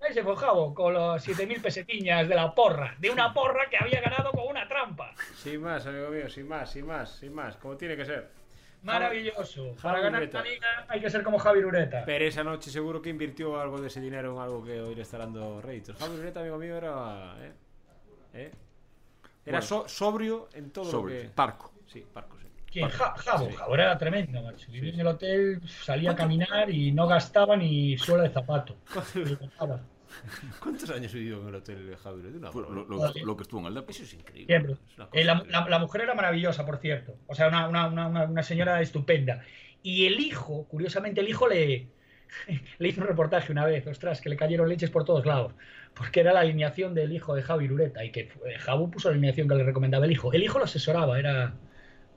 Ahí 0.00 0.14
se 0.14 0.22
fue 0.22 0.36
Javo 0.36 0.74
con 0.74 0.94
los 0.94 1.26
7.000 1.26 1.60
pesetiñas 1.60 2.28
de 2.28 2.34
la 2.34 2.54
porra, 2.54 2.94
de 2.98 3.10
una 3.10 3.34
porra 3.34 3.68
que 3.68 3.76
había 3.76 4.00
ganado 4.00 4.30
con 4.30 4.46
una 4.48 4.66
trampa. 4.68 5.12
Sin 5.36 5.60
más, 5.60 5.86
amigo 5.86 6.08
mío, 6.08 6.28
sin 6.28 6.48
más, 6.48 6.70
sin 6.70 6.86
más, 6.86 7.16
sin 7.16 7.34
más, 7.34 7.56
como 7.56 7.76
tiene 7.76 7.96
que 7.96 8.04
ser. 8.04 8.41
Maravilloso. 8.82 9.74
Para 9.80 9.94
Javi 9.98 10.02
ganar 10.02 10.22
Ureta. 10.22 10.38
la 10.38 10.44
liga 10.50 10.86
hay 10.88 11.00
que 11.00 11.10
ser 11.10 11.22
como 11.22 11.38
Javi 11.38 11.64
Ureta. 11.64 12.02
Pero 12.04 12.24
esa 12.24 12.42
noche 12.44 12.70
seguro 12.70 13.00
que 13.00 13.10
invirtió 13.10 13.60
algo 13.60 13.80
de 13.80 13.86
ese 13.88 14.00
dinero 14.00 14.32
en 14.34 14.38
algo 14.42 14.64
que 14.64 14.80
hoy 14.80 14.94
le 14.94 15.02
está 15.02 15.18
dando 15.18 15.60
réditos. 15.60 15.96
Javi 15.98 16.18
Ureta, 16.18 16.40
amigo 16.40 16.58
mío, 16.58 16.76
era. 16.76 17.34
¿eh? 17.40 17.52
¿Eh? 18.34 18.50
Era 19.44 19.58
Bueno. 19.58 19.62
so- 19.62 19.88
sobrio 19.88 20.48
en 20.54 20.70
todo 20.70 20.84
Sobre. 20.84 21.14
lo 21.16 21.22
que. 21.22 21.28
Parco. 21.30 21.72
Sí, 21.86 22.04
Parco, 22.12 22.36
sí. 22.40 22.46
¿Quién? 22.70 22.88
Ja- 22.88 23.14
Javo. 23.16 23.46
Sí. 23.50 23.52
Javo 23.56 23.74
era 23.74 23.98
tremendo, 23.98 24.42
macho. 24.42 24.70
Vivía 24.72 24.94
en 24.94 25.00
el 25.00 25.06
hotel, 25.06 25.60
salía 25.68 26.12
a 26.12 26.16
caminar 26.16 26.70
y 26.70 26.90
no 26.92 27.06
gastaba 27.06 27.56
ni 27.56 27.96
suela 27.98 28.22
de 28.24 28.30
zapato. 28.30 28.76
¿Cuántos 30.60 30.90
años 30.90 31.12
vivió 31.12 31.40
en 31.42 31.48
el 31.48 31.54
hotel 31.56 31.86
de? 31.86 31.96
Una 32.38 32.50
broma. 32.50 32.84
Lo, 32.88 33.12
lo- 33.24 33.36
que 33.36 33.42
estuvo 33.42 33.60
en 33.60 33.66
el 33.66 33.74
Depor. 33.74 33.90
Eso 33.90 34.02
es 34.04 34.14
increíble. 34.14 34.54
Es 34.56 34.62
Eh, 34.62 34.76
la, 34.96 35.04
increíble. 35.34 35.52
la- 35.52 35.68
la 35.68 35.78
mujer 35.78 36.02
era 36.02 36.14
maravillosa, 36.14 36.64
por 36.66 36.78
cierto. 36.78 37.16
O 37.26 37.34
sea, 37.34 37.48
una, 37.48 37.68
una- 37.68 37.86
una- 37.88 38.24
una- 38.24 38.42
señora 38.42 38.80
estupenda. 38.80 39.42
Y 39.82 40.06
el 40.06 40.20
hijo, 40.20 40.66
curiosamente, 40.68 41.20
el 41.20 41.28
hijo 41.28 41.48
le, 41.48 41.88
le 42.78 42.88
hizo 42.88 43.00
un 43.00 43.06
reportaje 43.06 43.50
una 43.52 43.64
vez, 43.64 43.86
ostras, 43.86 44.20
que 44.20 44.28
le 44.28 44.36
cayeron 44.36 44.68
leches 44.68 44.90
por 44.90 45.04
todos 45.04 45.26
lados. 45.26 45.52
Porque 45.94 46.20
era 46.20 46.32
la 46.32 46.40
alineación 46.40 46.94
del 46.94 47.12
hijo 47.12 47.34
de 47.34 47.42
Javi 47.42 47.68
Ureta. 47.70 48.04
Y 48.04 48.10
que 48.12 48.26
fue- 48.26 48.58
Javi 48.58 48.86
puso 48.86 49.08
la 49.08 49.14
alineación 49.14 49.48
que 49.48 49.54
le 49.56 49.64
recomendaba 49.64 50.04
el 50.06 50.12
hijo. 50.12 50.32
El 50.32 50.42
hijo 50.42 50.58
lo 50.58 50.64
asesoraba, 50.64 51.18
era. 51.18 51.54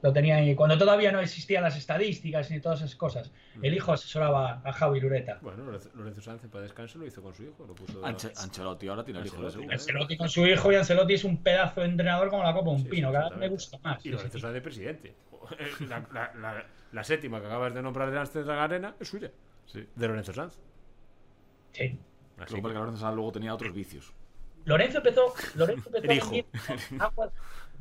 Lo 0.06 0.14
tenía 0.14 0.36
ahí. 0.38 0.54
Cuando 0.56 0.78
todavía 0.78 1.12
no 1.12 1.20
existían 1.20 1.64
las 1.64 1.76
estadísticas 1.76 2.50
ni 2.52 2.60
todas 2.60 2.80
esas 2.82 2.96
cosas. 2.96 3.32
El 3.62 3.74
hijo 3.74 3.92
asesoraba 3.92 4.62
a 4.64 4.72
Javi 4.72 5.00
Lureta. 5.00 5.40
Bueno, 5.42 5.64
Lorenzo- 5.66 5.90
Lorenzo 5.96 6.22
Sánchez 6.22 6.50
para 6.50 6.62
descanso 6.64 7.00
lo 7.00 7.08
hizo 7.08 7.22
con 7.24 7.34
su 7.34 7.44
hijo, 7.44 7.66
lo 7.66 7.74
puso 7.74 8.06
Anche- 8.06 8.32
Ancelotti 8.38 8.88
ahora 8.88 9.04
tiene 9.04 9.20
el 9.22 9.26
hijo 9.26 9.38
de 9.42 9.46
Ancelotti. 9.48 9.74
Ancelotti 9.74 10.18
con 10.18 10.30
su 10.30 10.46
hijo 10.46 10.72
y 10.72 10.76
Ancelotti 10.76 11.14
es 11.16 11.24
un 11.24 11.42
pedazo 11.42 11.82
de 11.82 11.88
entrenador 11.88 12.30
como 12.30 12.44
la 12.44 12.54
copa 12.54 12.70
un 12.70 12.84
Sí, 12.84 12.88
pino. 12.90 13.12
Cada 13.12 13.30
vez 13.30 13.38
me 13.40 13.50
gusta 13.50 13.78
más. 13.84 14.06
Y 14.06 14.10
Lorenzo 14.10 14.40
Sánchez 14.40 14.62
presidente. 14.62 15.16
La, 15.90 16.00
la- 16.14 16.34
la- 16.40 16.66
la 16.92 17.04
séptima 17.04 17.40
que 17.42 17.48
acabas 17.48 17.74
de 17.74 17.82
nombrar 17.82 18.10
de 18.12 18.18
Amsterdam 18.20 18.58
Arena 18.60 18.96
es 19.00 19.08
suya, 19.08 19.32
Sí. 19.66 19.88
de 19.96 20.08
Lorenzo 20.08 20.34
Sanz. 20.34 20.58
Sí. 21.72 21.98
Así 22.38 22.56
que 22.56 22.62
Lorenzo 22.62 22.98
Sanz 22.98 23.16
luego 23.16 23.32
tenía 23.32 23.54
otros 23.54 23.74
vicios. 23.74 24.14
Lorenzo 24.66 24.98
empezó, 24.98 25.34
Lorenzo 25.56 25.90
empezó 25.94 26.32
agua- 27.00 27.26
Lo- 27.26 27.32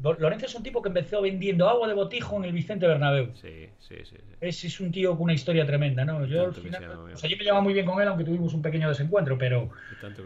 Lorenzo 0.02 0.46
es 0.46 0.54
un 0.54 0.62
tipo 0.62 0.82
que 0.82 0.88
empezó 0.88 1.22
vendiendo 1.22 1.68
agua 1.68 1.88
de 1.88 1.94
botijo 1.94 2.36
en 2.36 2.44
el 2.44 2.52
Vicente 2.52 2.86
Bernabéu. 2.86 3.30
Sí, 3.34 3.68
sí, 3.78 3.96
sí. 4.04 4.16
sí. 4.16 4.16
Es, 4.40 4.64
es 4.64 4.80
un 4.80 4.90
tío 4.92 5.12
con 5.12 5.22
una 5.22 5.32
historia 5.34 5.66
tremenda, 5.66 6.04
¿no? 6.04 6.26
Yo 6.26 6.46
al 6.46 6.52
final, 6.54 6.82
sea, 7.16 7.30
yo 7.30 7.36
me 7.36 7.44
llevaba 7.44 7.62
muy 7.62 7.72
bien 7.72 7.86
con 7.86 8.00
él, 8.00 8.08
aunque 8.08 8.24
tuvimos 8.24 8.52
un 8.54 8.62
pequeño 8.62 8.88
desencuentro, 8.88 9.38
pero, 9.38 9.70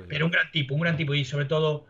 pero 0.09 0.25
un 0.27 0.31
gran 0.33 0.51
tipo, 0.51 0.75
un 0.75 0.81
gran 0.81 0.97
tipo 0.97 1.15
y 1.15 1.25
sobre 1.25 1.45
todo 1.45 1.87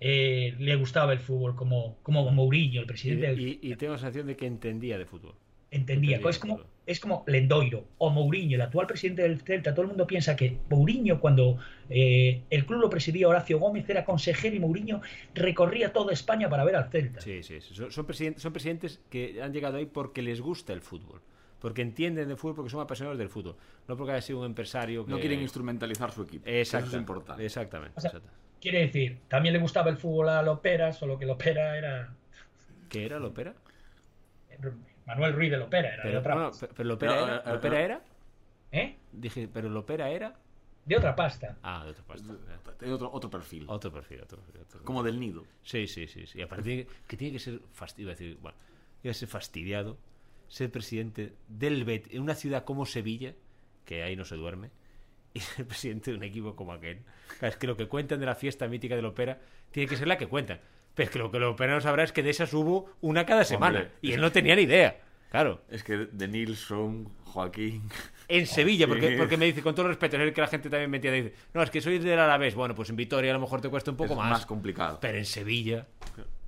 eh, 0.00 0.54
le 0.58 0.74
gustaba 0.76 1.12
el 1.12 1.20
fútbol 1.20 1.54
como, 1.54 1.96
como 2.02 2.30
Mourinho, 2.30 2.80
el 2.80 2.86
presidente 2.86 3.26
del 3.28 3.40
y, 3.40 3.58
y- 3.62 3.72
y 3.72 3.76
tengo 3.76 3.92
la 3.94 3.98
sensación 3.98 4.26
de 4.26 4.36
que 4.36 4.46
entendía 4.46 4.98
de 4.98 5.06
fútbol. 5.06 5.34
Entendía. 5.72 6.16
entendía 6.16 6.30
Es 6.30 6.38
como, 6.38 6.60
es 6.86 7.00
como 7.00 7.24
Lendoiro 7.26 7.84
o 7.98 8.10
Mourinho, 8.10 8.56
el 8.56 8.62
actual 8.62 8.86
presidente 8.86 9.22
del 9.22 9.40
Celta. 9.40 9.72
Todo 9.72 9.82
el 9.82 9.88
mundo 9.88 10.06
piensa 10.06 10.36
que 10.36 10.58
Mourinho, 10.70 11.20
cuando 11.20 11.58
eh, 11.90 12.42
el 12.50 12.66
club 12.66 12.80
lo 12.80 12.90
presidía 12.90 13.28
Horacio 13.28 13.58
Gómez, 13.58 13.88
era 13.88 14.04
consejero 14.04 14.54
y 14.54 14.60
Mourinho 14.60 15.00
recorría 15.34 15.92
toda 15.92 16.12
España 16.12 16.48
para 16.48 16.64
ver 16.64 16.76
al 16.76 16.90
Celta. 16.90 17.20
Sí, 17.20 17.42
sí, 17.42 17.60
sí. 17.60 17.74
Son, 17.74 17.90
son, 17.90 18.06
presidentes, 18.06 18.42
son 18.42 18.52
presidentes 18.52 19.00
que 19.10 19.42
han 19.42 19.52
llegado 19.52 19.78
ahí 19.78 19.86
porque 19.86 20.22
les 20.22 20.40
gusta 20.40 20.72
el 20.72 20.80
fútbol. 20.80 21.20
Porque 21.60 21.82
entienden 21.82 22.28
de 22.28 22.36
fútbol, 22.36 22.56
porque 22.56 22.70
son 22.70 22.80
apasionados 22.80 23.18
del 23.18 23.28
fútbol. 23.28 23.54
No 23.86 23.96
porque 23.96 24.12
haya 24.12 24.22
sido 24.22 24.40
un 24.40 24.46
empresario 24.46 25.04
que... 25.04 25.12
No 25.12 25.20
quieren 25.20 25.40
instrumentalizar 25.40 26.10
su 26.10 26.22
equipo. 26.22 26.44
Eso 26.44 26.76
Exacto, 26.76 26.96
es 26.96 27.00
importante. 27.00 27.44
Exactamente. 27.44 27.94
O 27.96 28.00
sea, 28.00 28.10
exacto. 28.10 28.30
Quiere 28.60 28.80
decir, 28.80 29.18
también 29.28 29.52
le 29.52 29.60
gustaba 29.60 29.90
el 29.90 29.96
fútbol 29.96 30.28
a 30.28 30.42
Lopera, 30.42 30.92
solo 30.92 31.18
que 31.18 31.26
Lopera 31.26 31.76
era. 31.76 32.14
¿Qué 32.88 33.04
era 33.04 33.18
Lopera? 33.18 33.54
Manuel 35.06 35.32
Ruiz 35.34 35.50
de 35.50 35.56
Lopera, 35.58 35.88
era 35.94 36.02
de 36.04 36.08
Pero, 36.08 36.18
otra 36.20 36.34
no, 36.34 36.40
no, 36.42 36.46
pasta. 36.50 36.68
pero 36.74 36.88
Lopera 36.88 37.14
No, 37.16 37.24
era... 37.26 37.36
eh, 37.36 37.42
¿Lopera 37.54 37.80
eh. 37.80 37.84
era? 37.84 38.02
¿Eh? 38.72 38.96
Dije, 39.12 39.48
pero 39.52 39.68
Lopera 39.68 40.10
era... 40.10 40.34
De 40.84 40.96
otra 40.96 41.14
pasta. 41.14 41.56
Ah, 41.62 41.84
de 41.84 41.90
otro 41.90 42.04
pasta. 42.04 42.34
Tiene 42.78 42.94
otro, 42.94 43.10
otro 43.12 43.30
perfil. 43.30 43.64
Otro 43.68 43.92
perfil, 43.92 44.20
otro 44.22 44.38
perfil. 44.38 44.56
otro 44.56 44.66
perfil. 44.68 44.84
Como 44.86 45.02
del 45.04 45.20
nido. 45.20 45.44
Sí, 45.62 45.86
sí, 45.86 46.08
sí, 46.08 46.26
sí. 46.26 46.42
Aparte 46.42 46.64
tiene- 46.64 46.86
que 47.06 47.16
tiene 47.16 47.32
que 47.34 47.38
ser 47.38 47.60
fastidio, 47.72 48.08
decir, 48.10 48.36
bueno, 48.40 48.56
tiene 49.00 49.12
que 49.12 49.18
ser 49.18 49.28
fastidiado 49.28 49.96
ser 50.48 50.70
presidente 50.70 51.34
del 51.48 51.84
Bet 51.84 52.12
en 52.12 52.20
una 52.22 52.34
ciudad 52.34 52.64
como 52.64 52.84
Sevilla, 52.84 53.34
que 53.86 54.02
ahí 54.02 54.16
no 54.16 54.24
se 54.24 54.34
duerme, 54.36 54.70
y 55.34 55.40
ser 55.40 55.66
presidente 55.66 56.10
de 56.10 56.16
un 56.16 56.24
equipo 56.24 56.56
como 56.56 56.72
aquel. 56.72 57.02
Es 57.40 57.56
que 57.56 57.66
lo 57.66 57.76
que 57.76 57.86
cuentan 57.88 58.18
de 58.20 58.26
la 58.26 58.34
fiesta 58.34 58.66
mítica 58.68 58.96
del 58.96 59.06
Opera 59.06 59.38
tiene 59.70 59.88
que 59.88 59.96
ser 59.96 60.08
la 60.08 60.18
que 60.18 60.26
cuentan. 60.26 60.60
Pero 60.94 61.06
es 61.06 61.10
que 61.10 61.18
lo 61.18 61.30
que 61.30 61.36
el 61.38 61.44
Opera 61.44 61.74
no 61.74 61.80
sabrá 61.80 62.04
es 62.04 62.12
que 62.12 62.22
de 62.22 62.30
esas 62.30 62.52
hubo 62.52 62.90
una 63.00 63.24
cada 63.24 63.44
semana. 63.44 63.78
Hombre, 63.80 63.92
y 64.02 64.12
él 64.12 64.20
no 64.20 64.30
tenía 64.32 64.54
ni 64.56 64.62
idea. 64.62 65.00
Claro. 65.30 65.62
Es 65.70 65.82
que 65.82 65.96
de 65.96 66.28
Nilsson, 66.28 67.08
Joaquín. 67.24 67.88
En 68.28 68.46
Sevilla, 68.46 68.86
porque, 68.86 69.16
porque 69.16 69.36
me 69.38 69.46
dice, 69.46 69.62
con 69.62 69.74
todo 69.74 69.88
respeto, 69.88 70.16
es 70.16 70.22
el 70.22 70.32
que 70.34 70.40
la 70.42 70.46
gente 70.46 70.68
también 70.68 70.90
me 70.90 70.98
entiende, 70.98 71.22
dice, 71.22 71.34
no, 71.54 71.62
es 71.62 71.70
que 71.70 71.80
soy 71.80 71.98
del 71.98 72.18
Alavés. 72.18 72.54
Bueno, 72.54 72.74
pues 72.74 72.90
en 72.90 72.96
Vitoria 72.96 73.30
a 73.30 73.34
lo 73.34 73.40
mejor 73.40 73.60
te 73.62 73.68
cuesta 73.70 73.90
un 73.90 73.96
poco 73.96 74.12
es 74.12 74.18
más. 74.18 74.30
más 74.30 74.46
complicado. 74.46 74.98
Pero 75.00 75.16
en 75.18 75.24
Sevilla, 75.24 75.86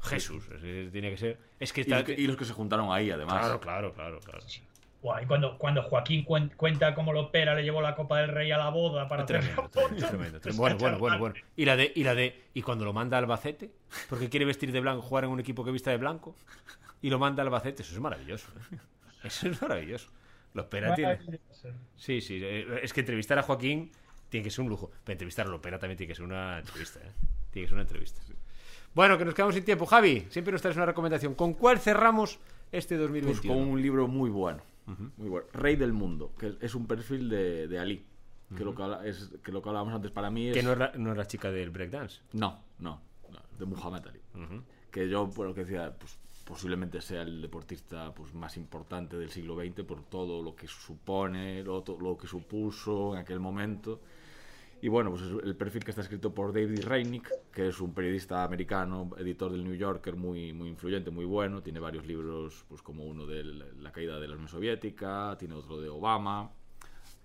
Jesús, 0.02 0.44
es 0.54 0.60
que 0.60 0.88
tiene 0.92 1.10
que 1.10 1.16
ser. 1.16 1.38
Es 1.58 1.72
que 1.72 1.80
Y 1.80 1.82
está. 1.82 1.96
los 1.96 2.04
que, 2.04 2.12
y 2.12 2.26
los 2.26 2.36
que 2.36 2.44
se 2.44 2.52
juntaron 2.52 2.92
ahí, 2.92 3.10
además. 3.10 3.38
Claro, 3.40 3.60
claro, 3.60 3.92
claro, 3.94 4.20
claro. 4.20 4.44
Buah, 5.04 5.22
y 5.22 5.26
cuando, 5.26 5.58
cuando 5.58 5.82
Joaquín 5.82 6.24
cuen- 6.24 6.50
cuenta 6.56 6.94
cómo 6.94 7.12
Lopera 7.12 7.54
le 7.54 7.62
llevó 7.62 7.82
la 7.82 7.94
Copa 7.94 8.20
del 8.20 8.30
Rey 8.30 8.50
a 8.52 8.56
la 8.56 8.70
boda 8.70 9.06
para 9.06 9.24
hacer 9.24 9.38
Tremendo, 9.40 9.62
la 9.62 9.68
tremendo, 9.68 9.96
foto. 10.00 10.08
tremendo, 10.08 10.40
tremendo. 10.40 10.60
Bueno, 10.62 10.78
bueno, 10.78 10.98
bueno, 10.98 11.18
bueno. 11.18 11.34
Y 11.56 11.64
la 11.66 11.76
de, 11.76 11.92
y 11.94 12.04
la 12.04 12.14
de, 12.14 12.44
y 12.54 12.62
cuando 12.62 12.86
lo 12.86 12.94
manda 12.94 13.18
a 13.18 13.20
Albacete, 13.20 13.70
porque 14.08 14.30
quiere 14.30 14.46
vestir 14.46 14.72
de 14.72 14.80
blanco, 14.80 15.02
jugar 15.02 15.24
en 15.24 15.30
un 15.30 15.40
equipo 15.40 15.62
que 15.62 15.70
vista 15.70 15.90
de 15.90 15.98
blanco, 15.98 16.34
y 17.02 17.10
lo 17.10 17.18
manda 17.18 17.42
a 17.42 17.44
Albacete, 17.44 17.82
eso 17.82 17.92
es 17.92 18.00
maravilloso. 18.00 18.48
¿eh? 18.72 18.78
Eso 19.24 19.46
es 19.48 19.60
maravilloso. 19.60 20.08
Los 20.54 20.64
Pera 20.66 20.94
tiene. 20.94 21.18
Sí, 21.96 22.20
sí. 22.22 22.40
eh, 22.42 22.80
Es 22.82 22.92
que 22.94 23.00
entrevistar 23.00 23.38
a 23.38 23.42
Joaquín 23.42 23.90
tiene 24.30 24.42
que 24.44 24.50
ser 24.50 24.62
un 24.62 24.70
lujo. 24.70 24.90
Pero 25.04 25.12
entrevistar 25.12 25.46
a 25.46 25.50
Lopera 25.50 25.78
también 25.78 25.98
tiene 25.98 26.08
que 26.08 26.14
ser 26.14 26.24
una 26.24 26.60
entrevista. 26.60 27.00
¿eh? 27.00 27.10
Tiene 27.50 27.64
que 27.64 27.68
ser 27.68 27.74
una 27.74 27.82
entrevista. 27.82 28.20
Bueno, 28.94 29.18
que 29.18 29.24
nos 29.26 29.34
quedamos 29.34 29.54
sin 29.54 29.64
tiempo. 29.64 29.84
Javi, 29.84 30.26
siempre 30.30 30.52
nos 30.52 30.62
traes 30.62 30.76
una 30.78 30.86
recomendación. 30.86 31.34
¿Con 31.34 31.52
cuál 31.54 31.78
cerramos 31.78 32.38
este 32.72 32.94
Pues 32.96 33.08
2021? 33.08 33.54
con 33.54 33.68
un 33.68 33.82
libro 33.82 34.06
muy 34.08 34.30
bueno. 34.30 34.62
Muy 34.86 35.28
bueno. 35.28 35.46
Rey 35.52 35.76
del 35.76 35.92
Mundo, 35.92 36.32
que 36.38 36.56
es 36.60 36.74
un 36.74 36.86
perfil 36.86 37.28
de, 37.28 37.68
de 37.68 37.78
Ali. 37.78 38.06
Que, 38.56 38.62
lo 38.64 38.74
que, 38.74 38.82
habla- 38.82 39.04
es, 39.06 39.30
que 39.42 39.50
lo 39.50 39.62
que 39.62 39.68
hablábamos 39.70 39.94
antes 39.94 40.10
para 40.12 40.30
mí 40.30 40.48
es. 40.48 40.54
Que 40.54 40.62
no 40.62 40.72
es, 40.72 40.78
la, 40.78 40.92
no 40.96 41.10
es 41.10 41.16
la 41.16 41.26
chica 41.26 41.50
del 41.50 41.70
breakdance. 41.70 42.20
No, 42.34 42.60
no, 42.78 43.00
no, 43.32 43.40
de 43.58 43.64
Muhammad 43.64 44.06
Ali. 44.06 44.20
Que 44.92 45.08
yo, 45.08 45.28
por 45.30 45.46
lo 45.48 45.54
que 45.54 45.62
decía, 45.64 45.92
pues 45.98 46.18
posiblemente 46.44 47.00
sea 47.00 47.22
el 47.22 47.40
deportista 47.40 48.14
pues, 48.14 48.32
más 48.34 48.56
importante 48.58 49.16
del 49.16 49.30
siglo 49.30 49.56
XX 49.56 49.82
por 49.84 50.02
todo 50.04 50.42
lo 50.42 50.54
que 50.54 50.68
supone, 50.68 51.64
lo, 51.64 51.82
lo 52.00 52.16
que 52.16 52.26
supuso 52.28 53.14
en 53.14 53.20
aquel 53.20 53.40
momento. 53.40 54.00
Y 54.84 54.88
bueno, 54.88 55.08
pues 55.08 55.22
es 55.22 55.30
el 55.44 55.56
perfil 55.56 55.82
que 55.82 55.92
está 55.92 56.02
escrito 56.02 56.34
por 56.34 56.52
David 56.52 56.84
Reinick, 56.84 57.32
que 57.50 57.68
es 57.68 57.80
un 57.80 57.94
periodista 57.94 58.44
americano, 58.44 59.08
editor 59.16 59.50
del 59.50 59.64
New 59.64 59.72
Yorker, 59.74 60.14
muy, 60.14 60.52
muy 60.52 60.68
influyente, 60.68 61.10
muy 61.10 61.24
bueno. 61.24 61.62
Tiene 61.62 61.80
varios 61.80 62.04
libros, 62.06 62.66
pues 62.68 62.82
como 62.82 63.06
uno 63.06 63.24
de 63.24 63.44
la 63.44 63.92
caída 63.92 64.20
de 64.20 64.28
la 64.28 64.34
Unión 64.34 64.48
Soviética, 64.50 65.36
tiene 65.38 65.54
otro 65.54 65.80
de 65.80 65.88
Obama, 65.88 66.50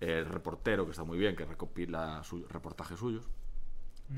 el 0.00 0.24
reportero, 0.24 0.86
que 0.86 0.92
está 0.92 1.04
muy 1.04 1.18
bien, 1.18 1.36
que 1.36 1.44
recopila 1.44 2.24
su- 2.24 2.46
reportajes 2.48 2.98
suyos. 2.98 3.28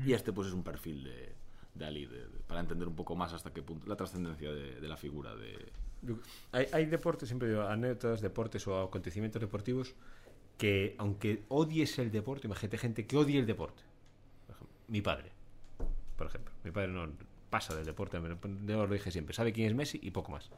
Y 0.05 0.13
este 0.13 0.31
pues 0.31 0.47
es 0.47 0.53
un 0.53 0.63
perfil 0.63 1.03
de, 1.03 1.35
de 1.75 1.85
Ali, 1.85 2.05
de- 2.05 2.29
de- 2.29 2.39
para 2.47 2.61
entender 2.61 2.87
un 2.87 2.95
poco 2.95 3.13
más 3.17 3.33
hasta 3.33 3.51
qué 3.51 3.61
punto 3.61 3.85
la 3.89 3.97
trascendencia 3.97 4.53
de, 4.53 4.79
de 4.79 4.87
la 4.87 4.95
figura 4.95 5.35
de... 5.35 5.69
Hay, 6.53 6.67
hay 6.71 6.85
deportes, 6.85 7.27
siempre 7.27 7.49
digo, 7.49 7.63
anécdotas, 7.63 8.21
deportes 8.21 8.65
o 8.69 8.81
acontecimientos 8.83 9.41
deportivos 9.41 9.95
que, 10.57 10.95
aunque 10.97 11.43
odies 11.49 11.99
el 11.99 12.11
deporte, 12.11 12.47
imagínate 12.47 12.77
gente 12.77 13.05
que 13.05 13.17
odie 13.17 13.39
el 13.39 13.45
deporte. 13.45 13.83
Por 14.47 14.57
mi 14.87 15.01
padre, 15.01 15.31
por 16.17 16.27
ejemplo. 16.27 16.53
Mi 16.63 16.71
padre 16.71 16.89
no 16.89 17.09
pasa 17.49 17.75
del 17.75 17.85
deporte, 17.85 18.19
me 18.19 18.29
lo- 18.29 18.87
dije 18.87 19.11
siempre. 19.11 19.33
Sabe 19.33 19.51
quién 19.53 19.67
es 19.67 19.75
Messi 19.75 19.99
y 20.01 20.11
poco 20.11 20.31
más. 20.31 20.49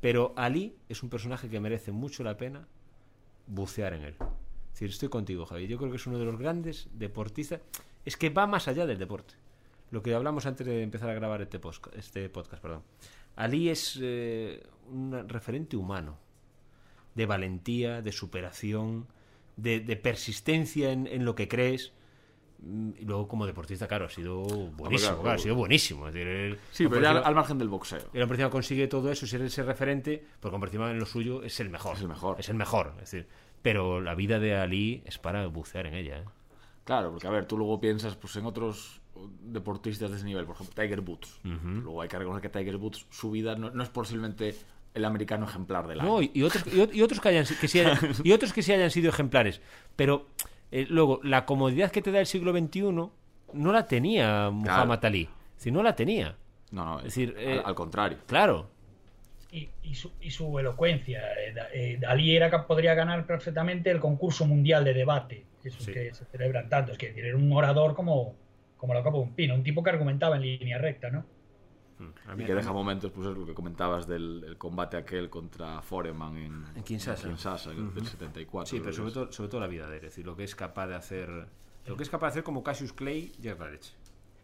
Pero 0.00 0.32
Ali 0.36 0.74
es 0.88 1.02
un 1.02 1.10
personaje 1.10 1.48
que 1.50 1.60
merece 1.60 1.92
mucho 1.92 2.22
la 2.24 2.36
pena 2.36 2.66
bucear 3.46 3.92
en 3.94 4.02
él. 4.02 4.14
Es 4.20 4.72
decir, 4.74 4.88
estoy 4.90 5.08
contigo, 5.08 5.44
Javi. 5.44 5.66
Yo 5.66 5.76
creo 5.78 5.90
que 5.90 5.96
es 5.96 6.06
uno 6.06 6.18
de 6.18 6.24
los 6.24 6.38
grandes 6.38 6.88
deportistas. 6.92 7.60
Es 8.04 8.16
que 8.16 8.30
va 8.30 8.46
más 8.46 8.66
allá 8.68 8.86
del 8.86 8.98
deporte. 8.98 9.34
Lo 9.90 10.02
que 10.02 10.14
hablamos 10.14 10.46
antes 10.46 10.66
de 10.66 10.82
empezar 10.82 11.10
a 11.10 11.14
grabar 11.14 11.42
este, 11.42 11.60
posca- 11.60 11.90
este 11.98 12.28
podcast. 12.30 12.62
Perdón. 12.62 12.82
Ali 13.36 13.68
es 13.68 13.98
eh, 14.00 14.62
un 14.88 15.28
referente 15.28 15.76
humano. 15.76 16.16
De 17.14 17.26
valentía, 17.26 18.02
de 18.02 18.12
superación, 18.12 19.06
de, 19.56 19.80
de 19.80 19.96
persistencia 19.96 20.92
en, 20.92 21.06
en 21.06 21.24
lo 21.24 21.34
que 21.34 21.48
crees. 21.48 21.92
Mm, 22.62 22.90
Y 23.00 23.04
luego, 23.04 23.26
como 23.28 23.46
deportista, 23.46 23.86
claro, 23.88 24.06
ha 24.06 24.10
sido 24.10 24.42
buenísimo. 24.42 25.08
claro, 25.10 25.22
claro, 25.22 25.34
ha 25.36 25.38
sido 25.42 25.54
buenísimo. 25.54 26.08
Es 26.08 26.14
decir, 26.14 26.28
él- 26.28 26.58
Sí, 26.72 26.84
por 26.84 26.98
pero 26.98 27.02
ya 27.14 27.18
al, 27.20 27.34
margen 27.34 27.58
del 27.58 27.68
boxeo. 27.68 28.10
el 28.12 28.22
hombre 28.22 28.36
encima 28.36 28.50
consigue 28.50 28.86
todo 28.86 29.10
eso, 29.10 29.26
ser 29.26 29.42
ese 29.42 29.62
referente, 29.62 30.24
porque 30.40 30.54
hombre 30.54 30.68
encima 30.68 30.90
en 30.90 30.98
lo 30.98 31.06
suyo 31.06 31.42
es 31.42 31.58
el 31.60 31.70
mejor. 31.70 31.96
Es 31.96 32.02
el 32.02 32.08
mejor. 32.08 32.36
Es 32.38 32.48
el 32.48 32.54
mejor. 32.56 32.92
Es 33.02 33.10
decir, 33.10 33.26
pero 33.62 34.00
la 34.00 34.14
vida 34.14 34.38
de 34.38 34.56
Ali 34.56 35.02
es 35.04 35.18
para 35.18 35.46
bucear 35.48 35.86
en 35.86 35.94
ella. 35.94 36.18
¿eh? 36.18 36.24
Claro, 36.84 37.10
porque 37.10 37.26
a 37.26 37.30
ver, 37.30 37.46
tú 37.46 37.58
luego 37.58 37.80
piensas 37.80 38.16
pues 38.16 38.36
en 38.36 38.46
otros 38.46 39.00
deportistas 39.42 40.10
de 40.10 40.16
ese 40.16 40.24
nivel, 40.24 40.44
por 40.46 40.54
ejemplo, 40.54 40.74
Tiger 40.74 41.00
Woods. 41.00 41.40
Luego 41.44 42.00
hay 42.02 42.08
que 42.08 42.18
reconocer 42.18 42.50
que 42.50 42.58
Tiger 42.58 42.76
Woods, 42.76 43.06
su 43.10 43.30
vida 43.30 43.54
no, 43.56 43.70
no 43.70 43.82
es 43.82 43.88
posiblemente 43.90 44.54
el 44.94 45.04
americano 45.04 45.46
ejemplar 45.46 45.86
del 45.86 46.00
año. 46.00 46.08
No, 46.08 46.22
y, 46.22 46.30
y 46.34 46.42
otros, 46.42 46.66
y, 46.66 46.78
ot- 46.78 46.94
y 46.94 47.02
otros 47.02 47.20
que 47.20 47.28
hayan, 47.28 47.46
si- 47.46 47.54
que 47.56 47.68
sí 47.68 47.80
hayan- 47.80 47.98
y 48.24 48.32
otros 48.32 48.52
que 48.52 48.62
sí 48.62 48.72
hayan 48.72 48.90
sido 48.90 49.08
ejemplares. 49.10 49.60
Pero 49.96 50.26
eh, 50.72 50.86
luego, 50.88 51.20
la 51.22 51.44
comodidad 51.46 51.90
que 51.90 52.02
te 52.02 52.10
da 52.12 52.20
el 52.20 52.26
siglo 52.26 52.52
XXI 52.52 52.82
no 52.82 53.72
la 53.72 53.86
tenía 53.86 54.50
Muhammad 54.50 55.04
Ali. 55.04 55.28
Decir, 55.56 55.72
no 55.72 55.82
la 55.82 55.94
tenía. 55.94 56.36
no, 56.72 56.84
no, 56.84 56.98
es 56.98 57.04
decir, 57.06 57.34
al, 57.38 57.42
eh, 57.44 57.62
al 57.64 57.74
contrario. 57.74 58.18
Claro. 58.26 58.70
Y, 59.52 59.68
y 59.82 59.94
su, 59.94 60.12
y 60.20 60.30
su 60.30 60.58
elocuencia. 60.58 61.22
Eh, 61.74 61.98
da- 61.98 62.08
Dalí 62.08 62.36
era, 62.36 62.50
cap- 62.50 62.66
podría 62.66 62.94
ganar 62.94 63.26
perfectamente 63.26 63.90
el 63.90 63.98
concurso 64.00 64.46
mundial 64.46 64.84
de 64.84 64.94
debate, 64.94 65.44
esos 65.64 65.84
Sí. 65.84 65.92
que 65.92 66.14
se 66.14 66.24
celebran 66.26 66.68
tanto. 66.68 66.92
Es 66.92 66.98
que 66.98 67.12
era 67.16 67.36
un 67.36 67.52
orador 67.52 67.94
como, 67.94 68.34
como 68.76 68.94
la 68.94 69.02
copa 69.02 69.18
de 69.18 69.24
un 69.24 69.34
pino, 69.34 69.54
un 69.54 69.62
tipo 69.64 69.82
que 69.82 69.90
argumentaba 69.90 70.36
en 70.36 70.42
línea 70.42 70.78
recta, 70.78 71.10
¿no? 71.10 71.24
A 72.26 72.32
Y 72.32 72.36
mí- 72.36 72.44
que 72.44 72.54
deja 72.54 72.72
momentos, 72.72 73.10
pues 73.12 73.28
es 73.28 73.36
lo 73.36 73.44
que 73.46 73.54
comentabas 73.54 74.06
del 74.06 74.44
el 74.46 74.56
combate 74.58 74.96
aquel 74.96 75.28
contra 75.30 75.82
Foreman 75.82 76.36
en, 76.36 76.64
En 76.76 76.82
Kinshasa. 76.82 77.26
en 77.72 77.78
el 77.78 77.94
del 77.94 78.06
74. 78.06 78.66
Sí, 78.70 78.80
pero 78.80 78.92
sobre 78.92 79.12
todo, 79.12 79.32
sobre 79.32 79.48
todo 79.50 79.60
la 79.60 79.66
vida 79.66 79.88
de 79.88 79.98
él. 79.98 80.04
Es 80.04 80.10
decir, 80.12 80.24
lo 80.26 80.34
que 80.36 80.44
es 80.44 80.54
capaz 80.54 80.86
de 80.86 80.94
hacer. 80.94 81.28
Lo 81.86 81.96
que 81.96 82.02
es 82.02 82.08
capaz 82.10 82.28
de 82.28 82.30
hacer 82.32 82.42
como 82.44 82.62
Cassius 82.62 82.92
Clay 82.92 83.32
ya 83.40 83.52
es 83.52 83.58
la 83.58 83.70
leche. 83.70 83.92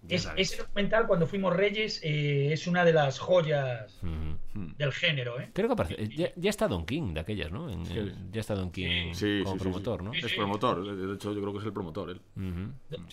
Es- 0.09 0.29
ese 0.37 0.59
documental, 0.59 1.07
cuando 1.09 1.27
fuimos 1.27 1.55
Reyes, 1.57 2.01
eh, 2.05 2.53
es 2.53 2.67
una 2.69 2.85
de 2.85 2.93
las 2.93 3.19
joyas. 3.19 3.99
Hmm. 4.03 4.35
del 4.79 4.91
género, 4.93 5.39
¿eh? 5.39 5.51
Creo 5.53 5.67
que 5.69 5.73
aparece. 5.75 6.03
eh, 6.03 6.09
Ya, 6.17 6.29
ya 6.35 6.49
está 6.49 6.67
Don 6.67 6.87
King 6.87 7.13
de 7.13 7.21
aquellas, 7.21 7.53
¿no? 7.53 7.69
En- 7.69 7.85
Sí. 7.85 7.99
en- 7.99 8.33
ya 8.33 8.41
está 8.41 8.55
Don 8.55 8.71
King 8.71 9.13
Sí, 9.13 9.43
como 9.45 9.57
sí, 9.57 9.61
promotor, 9.63 9.99
sí. 10.01 10.05
¿no? 10.07 10.13
Es 10.15 10.33
promotor, 10.33 10.97
de 10.97 11.15
hecho 11.15 11.33
yo 11.35 11.41
creo 11.43 11.53
que 11.53 11.59
es 11.59 11.65
el 11.67 11.73
promotor 11.75 12.09
él. 12.11 12.21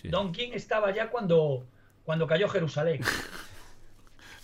Don 0.04 0.32
King 0.32 0.50
estaba 0.54 0.90
ya 0.94 1.10
cuando, 1.10 1.66
cuando 2.04 2.26
cayó 2.26 2.48
Jerusalén. 2.48 3.00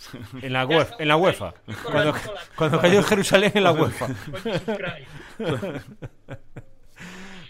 En 0.41 0.53
la 0.53 0.65
UEFA. 0.65 0.95
En 0.99 1.07
la 1.07 1.17
Cuando, 1.83 2.13
cuando 2.55 2.79
cayó 2.81 3.03
Jerusalén 3.03 3.51
en 3.55 3.63
la 3.63 3.71
UEFA. 3.71 4.07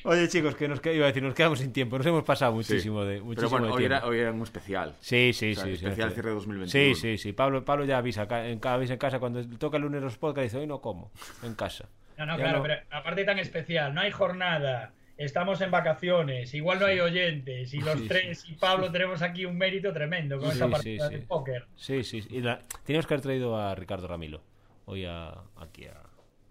Oye, 0.04 0.28
chicos, 0.30 0.56
que 0.56 0.68
nos, 0.68 0.84
iba 0.84 1.06
a 1.06 1.08
decir, 1.08 1.22
nos 1.22 1.36
quedamos 1.36 1.60
sin 1.60 1.72
tiempo. 1.72 1.96
Nos 1.98 2.08
hemos 2.08 2.24
pasado 2.24 2.54
muchísimo 2.54 3.02
Sí. 3.04 3.08
de 3.08 3.14
Pero 3.16 3.26
muchísimo 3.26 3.50
bueno, 3.52 3.68
de 3.68 3.72
hoy 3.74 3.78
tiempo. 3.80 3.96
era, 3.98 4.06
hoy 4.08 4.20
era 4.20 4.32
un 4.32 4.42
especial. 4.42 4.96
Sí, 5.00 5.32
sí, 5.34 5.52
O 5.52 5.56
sea, 5.56 5.64
sí. 5.66 5.70
sí, 5.78 5.86
especial 5.86 6.10
sí. 6.10 6.14
cierre 6.16 6.32
2021. 6.32 6.68
Sí, 6.96 6.96
sí, 7.00 7.18
sí. 7.20 7.34
Pablo, 7.34 7.64
Pablo 7.64 7.86
ya 7.86 8.00
avisa, 8.00 8.28
en 8.48 8.60
cada 8.60 8.78
vez 8.78 8.90
en 8.90 8.98
casa, 8.98 9.20
cuando 9.20 9.46
toca 9.60 9.78
el 9.78 9.84
lunes 9.84 10.02
los 10.02 10.18
podcasts, 10.18 10.52
dice, 10.52 10.58
hoy 10.62 10.68
no 10.68 10.82
como, 10.82 11.12
en 11.44 11.54
casa. 11.54 11.86
No, 12.18 12.26
no, 12.26 12.34
Ya 12.38 12.44
claro, 12.44 12.58
no. 12.58 12.64
pero 12.64 12.76
aparte 12.90 13.24
tan 13.26 13.38
especial, 13.38 13.94
no 13.94 14.02
hay 14.02 14.10
jornada, 14.12 14.92
estamos 15.18 15.62
en 15.62 15.72
vacaciones, 15.72 16.54
igual 16.54 16.80
no 16.80 16.86
hay 16.86 17.00
oyentes, 17.00 17.74
y 17.74 17.80
los 17.82 18.00
Sí, 18.00 18.08
tres 18.08 18.44
y 18.50 18.54
Pablo 18.54 18.92
tenemos 18.92 19.22
aquí 19.22 19.46
un 19.46 19.58
mérito 19.58 19.92
tremendo 19.94 20.38
con 20.38 20.48
Sí, 20.48 20.54
esta 20.54 20.68
partida 20.70 21.08
sí. 21.10 21.16
de 21.16 21.22
póker. 21.22 21.66
Sí, 21.76 22.04
sí. 22.04 22.24
Y 22.30 22.42
la- 22.42 22.60
teníamos 22.86 23.06
que 23.08 23.14
haber 23.14 23.22
traído 23.24 23.58
a 23.58 23.76
Ricardo 23.76 24.08
Ramilo. 24.08 24.42
Hoy 24.86 25.06
a, 25.06 25.30
aquí 25.58 25.86
a... 25.86 26.02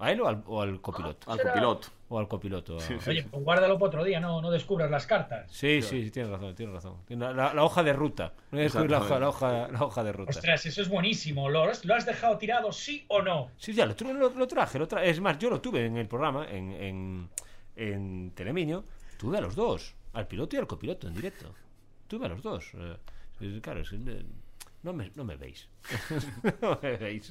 ¿A 0.03 0.13
él 0.13 0.21
o 0.23 0.29
al, 0.29 0.43
o 0.47 0.63
al 0.63 0.81
copiloto? 0.81 1.31
Al 1.31 1.37
Será- 1.39 1.51
copiloto. 1.53 1.89
O 2.09 2.19
al 2.19 2.27
copiloto. 2.27 2.77
a- 2.79 2.81
Sí, 2.81 2.95
sí. 3.01 3.11
Oye, 3.11 3.23
pues 3.31 3.45
guárdalo 3.45 3.75
para 3.79 3.89
otro 3.89 4.03
día, 4.05 4.19
no, 4.19 4.41
no 4.41 4.51
descubras 4.51 4.91
las 4.91 5.07
cartas. 5.07 5.51
Sí, 5.53 5.83
sí, 5.83 6.05
sí, 6.05 6.11
tienes 6.11 6.33
razón, 6.33 6.55
tienes 6.55 6.75
razón. 6.75 6.97
La, 7.09 7.33
la- 7.35 7.53
la 7.53 7.63
hoja 7.65 7.83
de 7.83 7.93
ruta. 7.93 8.33
No 8.51 8.57
voy 8.57 8.61
a 8.61 8.63
descubrir 8.63 8.91
la 8.93 8.99
hoja, 9.01 9.19
la, 9.19 9.29
hoja, 9.29 9.69
la 9.69 9.85
hoja 9.85 10.03
de 10.03 10.13
ruta. 10.13 10.31
Ostras, 10.31 10.65
eso 10.65 10.81
es 10.81 10.89
buenísimo. 10.89 11.51
¿Lo 11.51 11.65
has, 11.65 11.85
lo 11.85 11.95
has 11.95 12.07
dejado 12.07 12.39
tirado, 12.39 12.73
sí 12.73 13.05
o 13.09 13.21
no? 13.21 13.51
Sí, 13.59 13.75
ya, 13.75 13.85
lo, 13.85 13.95
lo- 14.15 14.31
lo 14.31 14.47
traje. 14.47 14.79
lo 14.79 14.89
tra- 14.89 15.03
Es 15.03 15.21
más, 15.21 15.39
yo 15.39 15.51
lo 15.51 15.61
tuve 15.61 15.85
en 15.85 15.99
el 15.99 16.09
programa, 16.09 16.47
en, 16.51 16.73
en, 16.73 17.29
en 17.81 18.31
Telemiño. 18.35 18.85
Tuve 19.19 19.39
a 19.39 19.41
los 19.41 19.55
dos, 19.55 19.95
al 20.13 20.27
piloto 20.27 20.57
y 20.57 20.59
al 20.59 20.67
copiloto 20.67 21.09
en 21.09 21.15
directo. 21.15 21.55
Tuve 22.09 22.27
a 22.27 22.29
los 22.29 22.43
dos. 22.43 22.73
eh, 22.75 23.61
claro, 23.63 23.81
es- 23.81 23.93
eh, 23.93 24.23
no, 24.83 24.93
me, 24.95 25.11
no 25.15 25.25
me 25.25 25.37
veis. 25.37 25.69
no 26.63 26.79
me 26.83 26.97
veis. 26.97 27.27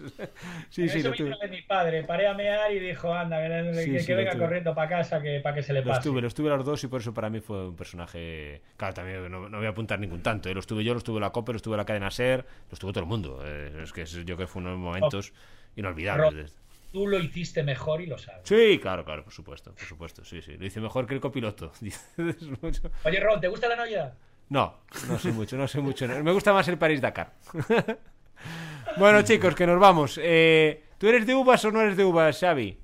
Sí, 0.70 0.88
sí, 0.90 1.00
eso 1.00 1.10
lo 1.10 1.16
tuve. 1.16 1.36
de 1.42 1.48
mi 1.50 1.62
padre, 1.64 2.04
paré 2.04 2.28
a 2.28 2.34
mear 2.36 2.72
y 2.72 2.80
dijo, 2.80 3.12
anda, 3.14 3.38
que, 3.42 3.74
Sí, 3.84 3.92
que- 3.92 4.00
sí, 4.00 4.06
que 4.06 4.12
lo 4.14 4.18
venga 4.20 4.32
tuve. 4.34 4.42
corriendo 4.44 4.76
para 4.76 4.90
casa 4.90 5.22
que, 5.22 5.40
para 5.40 5.56
que 5.56 5.64
se 5.64 5.74
le 5.74 5.82
Los 5.84 5.98
pase. 5.98 6.10
tuve, 6.10 6.22
los 6.22 6.34
tuve 6.36 6.52
a 6.52 6.56
los 6.58 6.66
dos 6.66 6.84
y 6.84 6.88
por 6.88 7.02
eso 7.02 7.14
para 7.14 7.30
mí 7.30 7.40
fue 7.40 7.70
un 7.70 7.76
personaje. 7.76 8.62
Claro, 8.78 8.94
también 8.94 9.32
no, 9.32 9.50
no 9.50 9.58
voy 9.58 9.66
a 9.66 9.70
apuntar 9.70 10.00
ningún 10.00 10.22
tanto. 10.22 10.48
¿eh? 10.50 10.54
Los 10.54 10.68
tuve 10.68 10.84
yo, 10.84 10.94
los 10.94 11.04
tuve 11.04 11.20
la 11.20 11.32
Copa, 11.32 11.52
los 11.54 11.62
tuve 11.64 11.76
la 11.78 11.86
cadena 11.86 12.12
Ser, 12.12 12.46
los 12.70 12.80
tuvo 12.80 12.92
todo 12.94 13.04
el 13.04 13.10
mundo. 13.10 13.42
eh, 13.44 13.82
es 13.84 13.94
que 13.94 14.04
es- 14.04 14.12
yo 14.14 14.24
creo 14.24 14.38
que 14.38 14.48
fue 14.48 14.62
unos 14.62 14.78
momentos 14.78 15.34
inolvidables. 15.76 16.56
Tú 16.92 17.08
lo 17.08 17.20
hiciste 17.20 17.62
mejor 17.64 18.02
y 18.02 18.08
lo 18.08 18.18
sabes. 18.18 18.42
Sí, 18.46 18.80
claro, 18.82 19.06
claro, 19.06 19.24
por 19.24 19.32
supuesto, 19.34 19.72
por 19.74 19.84
supuesto, 19.84 20.24
sí, 20.26 20.42
sí. 20.42 20.58
Lo 20.58 20.66
hice 20.66 20.82
mejor 20.82 21.06
que 21.06 21.14
el 21.14 21.20
copiloto. 21.22 21.72
Oye, 23.06 23.20
Ron, 23.20 23.40
¿te 23.40 23.48
gusta 23.48 23.68
la 23.68 23.76
novedad? 23.76 24.14
No, 24.50 24.80
no 25.08 25.20
sé 25.20 25.32
mucho, 25.32 25.56
no 25.58 25.68
sé 25.68 25.80
mucho. 25.80 26.08
Me 26.08 26.32
gusta 26.32 26.52
más 26.54 26.68
el 26.68 26.78
París-Dakar. 26.80 27.34
bueno, 28.98 29.22
chicos, 29.22 29.54
que 29.54 29.68
nos 29.68 29.80
vamos. 29.80 30.20
Eh, 30.22 30.84
¿Tú 30.98 31.08
eres 31.08 31.28
de 31.28 31.36
uvas 31.36 31.64
o 31.66 31.72
no 31.72 31.82
eres 31.82 31.96
de 31.96 32.04
uvas, 32.06 32.40
Xavi? 32.40 32.80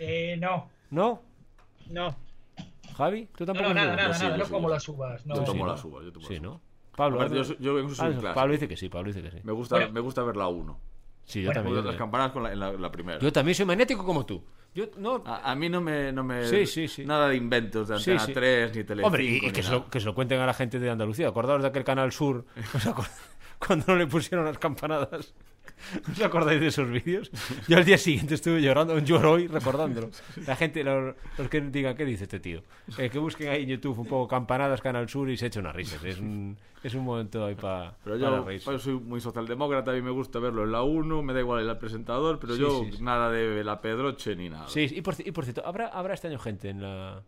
Eh, 0.00 0.36
no, 0.40 0.68
¿No? 0.90 1.22
no. 1.90 2.16
¿Javi? 2.96 3.26
¿Tú 3.36 3.44
No, 3.44 3.52
tampoco 3.52 3.68
no, 3.68 3.74
nada, 3.74 3.94
nada, 3.96 4.14
sí, 4.14 4.22
nada, 4.24 4.34
yo 4.34 4.38
no 4.38 4.44
sí, 4.46 4.50
como 4.52 4.68
las 4.68 4.88
uvas. 4.88 5.24
No. 5.26 5.34
Yo 5.36 5.44
tomo 5.44 5.66
las 5.66 5.84
uvas, 5.84 6.04
yo 6.04 6.12
tomo 6.12 6.26
Sí, 6.26 6.34
las 6.34 6.42
¿no? 6.42 6.48
uvas. 6.50 6.60
Pablo, 6.96 7.16
Aparte, 7.20 7.34
¿no? 7.36 7.42
yo, 7.44 7.54
yo 7.80 7.88
soy 7.94 8.06
Ah, 8.06 8.10
clásico. 8.10 8.34
Pablo 8.34 8.52
dice 8.54 8.68
que 8.68 8.76
sí, 8.76 8.88
Pablo 8.88 9.12
dice 9.12 9.22
que 9.22 9.30
sí. 9.30 9.38
Me 9.44 9.52
gusta, 9.52 9.76
Bueno. 9.76 9.92
me 9.92 10.00
gusta 10.00 10.22
ver 10.24 10.36
la 10.36 10.48
1. 10.48 10.80
Sí, 11.26 11.42
yo 11.42 11.48
Bueno, 11.48 11.58
también. 11.60 11.76
yo 11.76 11.82
Las 11.90 11.98
también. 11.98 12.30
con 12.30 12.42
la, 12.44 12.52
en 12.52 12.60
la, 12.60 12.72
la 12.72 12.90
primera. 12.90 13.18
Yo 13.18 13.32
también 13.32 13.54
soy 13.54 13.66
magnético 13.66 14.04
como 14.04 14.24
tú. 14.24 14.42
Yo 14.74 14.86
no. 14.96 15.22
A, 15.26 15.50
a 15.50 15.54
mí 15.56 15.68
no 15.68 15.80
me, 15.80 16.12
no 16.12 16.22
me. 16.22 16.46
Sí, 16.46 16.66
sí, 16.66 16.86
sí. 16.88 17.04
Nada 17.04 17.28
de 17.28 17.36
inventos 17.36 17.88
de 17.88 17.96
Antena 17.96 18.20
sí. 18.20 18.32
3 18.32 18.76
ni 18.76 18.84
Telecinco. 18.84 19.06
Hombre, 19.06 19.24
y, 19.24 19.50
que, 19.50 19.62
se 19.62 19.72
lo, 19.72 19.90
que 19.90 19.98
se 20.00 20.06
lo 20.06 20.14
cuenten 20.14 20.40
a 20.40 20.46
la 20.46 20.54
gente 20.54 20.78
de 20.78 20.88
Andalucía. 20.88 21.28
Acordaos 21.28 21.60
de 21.62 21.68
aquel 21.68 21.82
canal 21.84 22.12
sur. 22.12 22.44
¿Os 22.74 22.86
acord- 22.86 23.10
Cuando 23.58 23.84
no 23.88 23.96
le 23.96 24.06
pusieron 24.06 24.44
las 24.46 24.58
campanadas. 24.58 25.34
¿Os 26.12 26.20
acordáis 26.22 26.60
de 26.60 26.66
esos 26.68 26.90
vídeos? 26.90 27.30
Yo 27.68 27.76
al 27.76 27.84
día 27.84 27.98
siguiente 27.98 28.34
estuve 28.34 28.60
llorando, 28.62 28.98
lloro 28.98 29.32
hoy 29.32 29.46
recordándolo. 29.46 30.10
La 30.46 30.56
gente, 30.56 30.82
los, 30.84 31.14
los 31.38 31.48
que 31.48 31.60
digan, 31.60 31.94
¿qué 31.96 32.04
dice 32.04 32.24
este 32.24 32.40
tío? 32.40 32.62
Eh, 32.98 33.10
que 33.10 33.18
busquen 33.18 33.48
ahí 33.48 33.62
en 33.64 33.68
YouTube 33.70 33.98
un 33.98 34.06
poco 34.06 34.28
campanadas, 34.28 34.80
Canal 34.80 35.08
Sur 35.08 35.30
y 35.30 35.36
se 35.36 35.46
echen 35.46 35.60
unas 35.62 35.76
risas. 35.76 36.02
Es 36.04 36.18
un, 36.18 36.56
es 36.82 36.94
un 36.94 37.04
momento 37.04 37.44
ahí 37.46 37.54
pa- 37.54 37.94
Pero 38.04 38.18
para 38.18 38.36
yo, 38.38 38.44
reírse. 38.44 38.70
yo 38.70 38.78
soy 38.78 38.94
muy 38.94 39.20
socialdemócrata, 39.20 39.90
a 39.90 39.94
mí 39.94 40.02
me 40.02 40.10
gusta 40.10 40.38
verlo 40.38 40.64
en 40.64 40.72
la 40.72 40.82
1, 40.82 41.22
me 41.22 41.32
da 41.32 41.40
igual 41.40 41.68
el 41.68 41.76
presentador, 41.78 42.38
pero 42.38 42.54
Sí, 42.54 42.60
yo 42.60 42.84
sí, 42.84 42.92
sí. 42.98 43.02
nada 43.02 43.30
de 43.30 43.62
la 43.64 43.80
Pedroche 43.80 44.34
ni 44.36 44.48
nada. 44.48 44.68
Sí, 44.68 44.86
y 44.90 45.00
por, 45.02 45.14
y 45.18 45.30
por 45.32 45.44
cierto, 45.44 45.62
¿habrá, 45.66 45.88
habrá 45.88 46.14
este 46.14 46.28
año 46.28 46.38
gente 46.38 46.68
en 46.68 46.82
la, 46.82 47.22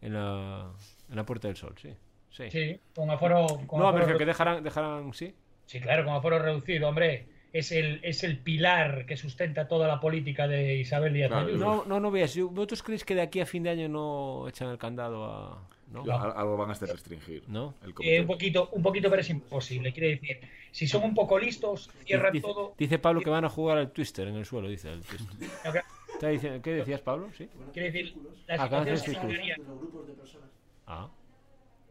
en 0.00 0.12
la, 0.14 0.70
en 1.10 1.16
la 1.16 1.24
Puerta 1.26 1.48
del 1.48 1.56
Sol, 1.56 1.74
sí. 1.80 1.90
Sí. 2.30 2.50
Sí, 2.50 2.80
con 2.96 3.08
aforo. 3.10 3.46
Con 3.66 3.78
No, 3.78 3.88
aforo 3.88 4.06
pero 4.06 4.18
que 4.18 4.26
dejarán, 4.26 4.64
dejarán, 4.64 5.12
sí. 5.14 5.32
Sí, 5.66 5.80
claro, 5.80 6.04
con 6.04 6.14
aforo 6.14 6.38
reducido, 6.40 6.88
hombre. 6.88 7.28
Es 7.54 7.70
el, 7.70 8.00
es 8.02 8.24
el 8.24 8.38
pilar 8.38 9.06
que 9.06 9.16
sustenta 9.16 9.68
toda 9.68 9.86
la 9.86 10.00
política 10.00 10.48
de 10.48 10.74
Isabel 10.74 11.14
Díaz 11.14 11.28
Claro, 11.28 11.46
Ayuso. 11.46 11.64
No, 11.64 11.84
no, 11.84 12.00
no 12.00 12.10
veas. 12.10 12.36
¿Vosotros 12.36 12.82
creéis 12.82 13.04
que 13.04 13.14
de 13.14 13.22
aquí 13.22 13.38
a 13.40 13.46
fin 13.46 13.62
de 13.62 13.70
año 13.70 13.88
no 13.88 14.48
echan 14.48 14.68
el 14.70 14.76
candado 14.78 15.24
a.? 15.24 15.68
¿No? 15.92 16.02
Algo 16.12 16.56
van 16.56 16.70
a 16.70 16.72
hacer 16.72 16.88
restringir. 16.88 17.44
¿No? 17.46 17.74
El 17.84 17.94
Eh, 18.02 18.20
un 18.20 18.26
poquito, 18.26 18.68
un 18.72 18.82
poquito, 18.82 19.08
pero 19.08 19.20
es 19.22 19.30
imposible. 19.30 19.92
Quiere 19.92 20.08
decir, 20.16 20.40
si 20.72 20.88
son 20.88 21.04
un 21.04 21.14
poco 21.14 21.38
listos, 21.38 21.88
cierran 22.04 22.32
dice, 22.32 22.44
todo. 22.44 22.74
dice 22.76 22.98
Pablo 22.98 23.20
que 23.20 23.30
van 23.30 23.44
a 23.44 23.48
jugar 23.48 23.78
al 23.78 23.92
Twister 23.92 24.26
en 24.26 24.34
el 24.34 24.44
suelo, 24.44 24.68
dice 24.68 24.90
el 24.90 25.02
Twister. 25.02 25.38
No, 25.64 25.72
que- 25.72 25.80
¿Está 26.14 26.28
diciendo- 26.28 26.60
¿Qué 26.60 26.72
decías, 26.72 27.00
Pablo? 27.02 27.28
Sí. 27.38 27.48
Quiere 27.72 27.92
decir, 27.92 28.16
la 28.48 28.54
Ah, 28.54 28.66
grupos 28.68 30.06
de 30.08 30.12
personas. 30.14 30.48
Ah. 30.88 31.08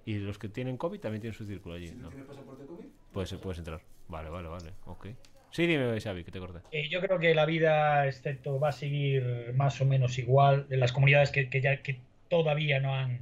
¿Y 0.06 0.16
los 0.16 0.38
que 0.38 0.50
tienen 0.50 0.76
COVID 0.76 1.00
también 1.00 1.22
tienen 1.22 1.38
su 1.38 1.46
círculo 1.46 1.76
allí? 1.76 1.88
Si 1.88 1.96
no 1.96 2.04
No. 2.04 2.10
tienes 2.10 2.28
pasaporte 2.28 2.66
COVID, 2.66 2.86
Puedes, 3.14 3.34
puedes 3.36 3.60
entrar. 3.60 3.82
Vale, 4.10 4.30
vale, 4.30 4.50
vale. 4.50 4.72
Ok. 4.88 5.08
Sí, 5.54 5.68
dime, 5.68 6.02
Xavi, 6.02 6.24
que 6.24 6.32
te 6.32 6.40
corté. 6.40 6.60
Eh, 6.72 6.90
yo 6.90 7.00
creo 7.00 7.20
que 7.20 7.36
la 7.36 7.46
vida, 7.46 8.08
excepto, 8.08 8.60
va 8.60 8.70
a 8.70 8.72
seguir 8.72 9.52
más 9.56 9.80
o 9.82 9.86
menos 9.86 10.18
igual 10.18 10.66
en 10.72 10.80
las 10.80 10.92
comunidades 10.92 11.30
que, 11.30 11.48
que 11.48 11.62
ya 11.62 11.78
que 11.84 12.00
todavía 12.28 12.80
no 12.80 12.96
han, 12.96 13.20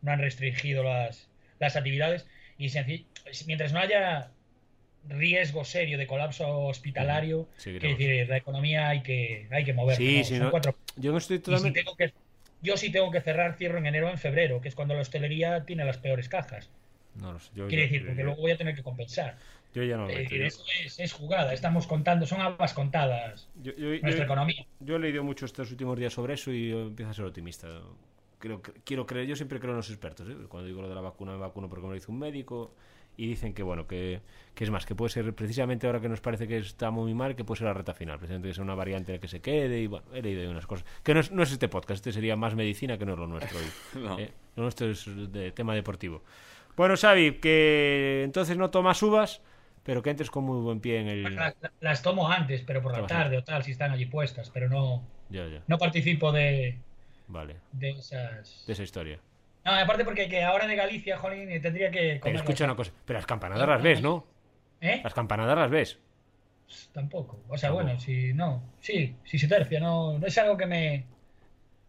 no 0.00 0.12
han 0.12 0.20
restringido 0.20 0.84
las, 0.84 1.28
las 1.58 1.74
actividades. 1.74 2.24
Y 2.56 2.70
mientras 3.46 3.72
no 3.72 3.80
haya 3.80 4.30
riesgo 5.08 5.64
serio 5.64 5.98
de 5.98 6.06
colapso 6.06 6.48
hospitalario, 6.66 7.48
Sí, 7.56 7.70
quiere 7.72 7.88
decir, 7.96 8.28
la 8.28 8.36
economía 8.36 8.88
hay 8.88 9.02
que, 9.02 9.48
hay 9.50 9.64
que 9.64 9.72
moverla. 9.72 10.22
Sí, 10.24 10.34
¿no? 10.38 10.44
no- 10.44 10.50
cuatro- 10.52 10.76
Yo 10.96 11.10
no 11.10 11.18
estoy 11.18 11.36
y 11.36 11.40
si 11.40 11.44
totalmente. 11.46 11.80
tengo 11.80 11.96
que, 11.96 12.12
yo 12.62 12.76
sí 12.76 12.92
tengo 12.92 13.10
que 13.10 13.20
cerrar, 13.20 13.56
cierro 13.56 13.78
en 13.78 13.86
enero 13.86 14.06
o 14.06 14.10
en 14.10 14.18
febrero, 14.18 14.60
que 14.60 14.68
es 14.68 14.76
cuando 14.76 14.94
la 14.94 15.00
hostelería 15.00 15.64
tiene 15.64 15.84
las 15.84 15.98
peores 15.98 16.28
cajas. 16.28 16.70
No 17.16 17.32
lo 17.32 17.40
sé. 17.40 17.50
Yo, 17.56 17.66
Quiere 17.66 17.82
yo- 17.82 17.88
decir, 17.88 18.00
yo- 18.02 18.06
porque 18.06 18.22
luego 18.22 18.40
voy 18.40 18.52
a 18.52 18.56
tener 18.56 18.76
que 18.76 18.84
compensar. 18.84 19.36
Yo 19.74 19.82
ya 19.84 19.96
no 19.96 20.04
lo 20.04 20.10
Eh, 20.10 20.26
meto. 20.30 20.34
Eso 20.34 20.64
es, 20.84 20.98
es 21.00 21.12
jugada, 21.12 21.52
estamos 21.52 21.86
contando, 21.86 22.26
son 22.26 22.40
habas 22.40 22.74
contadas 22.74 23.48
yo- 23.62 23.72
yo- 23.76 23.88
nuestra 23.88 24.10
yo- 24.16 24.22
economía. 24.24 24.66
Yo 24.80 24.96
he 24.96 24.98
leído 24.98 25.24
mucho 25.24 25.46
estos 25.46 25.70
últimos 25.70 25.98
días 25.98 26.12
sobre 26.12 26.34
eso 26.34 26.52
y 26.52 26.70
yo 26.70 26.82
empiezo 26.82 27.10
a 27.10 27.14
ser 27.14 27.24
optimista. 27.24 27.68
Creo, 28.38 28.60
quiero 28.84 29.06
creer, 29.06 29.26
yo 29.28 29.36
siempre 29.36 29.60
creo 29.60 29.70
en 29.70 29.76
los 29.76 29.88
expertos. 29.90 30.28
¿eh? 30.28 30.34
Cuando 30.48 30.66
digo 30.66 30.82
lo 30.82 30.88
de 30.88 30.94
la 30.96 31.00
vacuna, 31.00 31.32
me 31.32 31.38
vacuno 31.38 31.68
porque 31.68 31.84
me 31.84 31.90
lo 31.92 31.96
hizo 31.96 32.10
un 32.10 32.18
médico 32.18 32.74
y 33.16 33.26
dicen 33.28 33.52
que, 33.54 33.62
bueno, 33.62 33.86
que, 33.86 34.20
que 34.54 34.64
es 34.64 34.70
más, 34.70 34.84
que 34.86 34.94
puede 34.94 35.10
ser 35.10 35.32
precisamente 35.34 35.86
ahora 35.86 36.00
que 36.00 36.08
nos 36.08 36.20
parece 36.20 36.48
que 36.48 36.56
está 36.58 36.90
muy 36.90 37.14
mal, 37.14 37.36
que 37.36 37.44
puede 37.44 37.58
ser 37.58 37.66
la 37.68 37.74
reta 37.74 37.92
final, 37.94 38.18
precisamente 38.18 38.48
que 38.48 38.54
sea 38.54 38.64
una 38.64 38.74
variante 38.74 39.12
en 39.12 39.16
la 39.18 39.20
que 39.20 39.28
se 39.28 39.40
quede 39.40 39.80
y 39.82 39.86
bueno, 39.86 40.06
he 40.14 40.22
leído 40.22 40.50
unas 40.50 40.66
cosas. 40.66 40.84
Que 41.04 41.14
no 41.14 41.20
es, 41.20 41.30
no 41.30 41.42
es 41.42 41.52
este 41.52 41.68
podcast, 41.68 41.98
este 41.98 42.10
sería 42.12 42.34
más 42.36 42.54
medicina 42.56 42.98
que 42.98 43.04
no 43.06 43.12
es 43.12 43.18
lo 43.18 43.26
nuestro. 43.28 43.58
hoy. 43.58 43.64
No. 44.02 44.18
¿eh? 44.18 44.32
Lo 44.56 44.62
nuestro 44.64 44.90
es 44.90 45.04
de 45.32 45.52
tema 45.52 45.74
deportivo. 45.74 46.22
Bueno, 46.76 46.96
Xavi, 46.96 47.34
que 47.34 48.22
entonces 48.24 48.56
no 48.56 48.70
tomas 48.70 49.00
uvas, 49.02 49.42
pero 49.82 50.02
que 50.02 50.10
entres 50.10 50.30
con 50.30 50.44
muy 50.44 50.60
buen 50.62 50.80
pie 50.80 51.00
en 51.00 51.08
el... 51.08 51.22
La- 51.34 51.54
la- 51.60 51.72
Las 51.80 52.02
tomo 52.02 52.28
antes, 52.30 52.62
pero 52.62 52.82
por 52.82 52.92
la 52.92 53.06
tarde 53.06 53.38
o 53.38 53.44
tal, 53.44 53.62
si 53.64 53.72
están 53.72 53.90
allí 53.92 54.06
puestas, 54.06 54.50
pero 54.50 54.68
no, 54.68 55.02
Ya, 55.30 55.46
ya, 55.48 55.62
no 55.66 55.78
participo 55.78 56.30
de, 56.32 56.78
vale, 57.28 57.56
de 57.72 57.90
esas. 57.90 58.64
de 58.66 58.72
esa 58.72 58.82
historia. 58.82 59.18
No, 59.64 59.72
aparte 59.72 60.04
porque 60.04 60.28
que 60.28 60.42
ahora 60.42 60.66
de 60.66 60.74
Galicia, 60.76 61.16
jolín, 61.18 61.50
eh, 61.50 61.60
tendría 61.60 61.90
que 61.90 62.20
Pero 62.22 62.36
escucha 62.36 62.64
una 62.64 62.74
cosa, 62.76 62.92
pero 63.04 63.18
las 63.18 63.26
campanadas 63.26 63.68
las 63.68 63.82
ves, 63.82 64.02
¿no? 64.02 64.26
¿Eh? 64.80 65.00
Las 65.04 65.14
campanadas 65.14 65.56
las 65.56 65.70
ves. 65.70 65.98
Tampoco. 66.92 67.38
O 67.48 67.56
sea, 67.58 67.68
Tampoco. 67.68 67.84
bueno, 67.84 68.00
si 68.00 68.32
no. 68.32 68.62
Sí, 68.80 69.14
si 69.24 69.38
se 69.38 69.46
tercia, 69.46 69.78
no, 69.78 70.18
no 70.18 70.26
es 70.26 70.36
algo 70.38 70.56
que 70.56 70.66
me. 70.66 71.04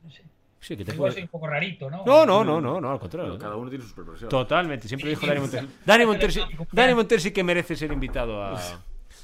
No 0.03 0.11
sé. 0.11 0.21
Sí, 0.63 0.77
que 0.77 0.85
te 0.85 0.93
puede... 0.93 1.21
un 1.21 1.27
poco 1.27 1.47
rarito, 1.47 1.89
¿no? 1.89 2.05
No, 2.05 2.25
no, 2.25 2.43
no, 2.43 2.61
no, 2.61 2.79
no, 2.79 2.91
al 2.91 2.99
contrario. 2.99 3.31
Pero 3.33 3.39
cada 3.41 3.55
uno 3.57 3.69
tiene 3.69 3.83
sus 3.83 3.93
preparaciones. 3.93 4.29
Totalmente, 4.29 4.87
siempre 4.87 5.09
Sí, 5.09 5.15
dijo 5.15 5.27
Dani 5.27 5.35
sí. 5.37 5.41
Montero. 5.41 5.67
Dani 5.85 6.31
sí. 6.31 6.41
Dani 6.71 6.93
Montero 6.95 7.21
sí 7.21 7.31
que 7.31 7.43
merece 7.43 7.75
ser 7.75 7.91
invitado 7.91 8.41
a, 8.41 8.57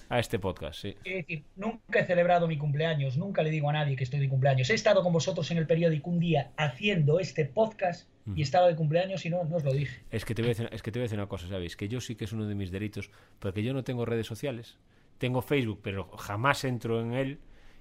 a 0.09 0.19
este 0.19 0.37
podcast, 0.37 0.81
sí. 0.81 0.95
Quiero 1.01 1.17
decir, 1.19 1.43
nunca 1.55 1.99
he 2.01 2.05
celebrado 2.05 2.47
mi 2.47 2.57
cumpleaños, 2.57 3.15
nunca 3.15 3.41
le 3.41 3.51
digo 3.51 3.69
a 3.69 3.73
nadie 3.73 3.95
que 3.95 4.03
estoy 4.03 4.19
de 4.19 4.27
cumpleaños. 4.27 4.69
He 4.69 4.73
estado 4.73 5.01
con 5.01 5.13
vosotros 5.13 5.49
en 5.51 5.57
el 5.57 5.65
periódico 5.65 6.09
un 6.09 6.19
día 6.19 6.51
haciendo 6.57 7.19
este 7.19 7.45
podcast 7.45 8.09
y 8.35 8.41
estaba 8.43 8.67
de 8.67 8.75
cumpleaños 8.75 9.25
y 9.25 9.29
no, 9.29 9.43
no 9.45 9.55
os 9.55 9.63
lo 9.63 9.71
dije. 9.73 10.01
Es 10.11 10.25
que 10.25 10.35
te 10.35 10.41
voy 10.41 10.49
a 10.49 10.53
decir, 10.53 10.69
es 10.71 10.81
que 10.83 10.91
te 10.91 10.99
voy 10.99 11.03
a 11.03 11.05
decir 11.05 11.17
una 11.17 11.27
cosa, 11.29 11.47
¿sabéis? 11.47 11.75
Que 11.75 11.87
yo 11.87 12.01
sí 12.01 12.15
que 12.15 12.25
es 12.25 12.33
uno 12.33 12.45
de 12.45 12.53
mis 12.53 12.69
delitos, 12.69 13.09
porque 13.39 13.63
yo 13.63 13.73
no 13.73 13.83
tengo 13.83 14.05
redes 14.05 14.27
sociales. 14.27 14.77
Tengo 15.17 15.41
Facebook, 15.41 15.79
pero 15.81 16.09
jamás 16.17 16.63
entro 16.63 17.01
en 17.01 17.13
él. 17.13 17.39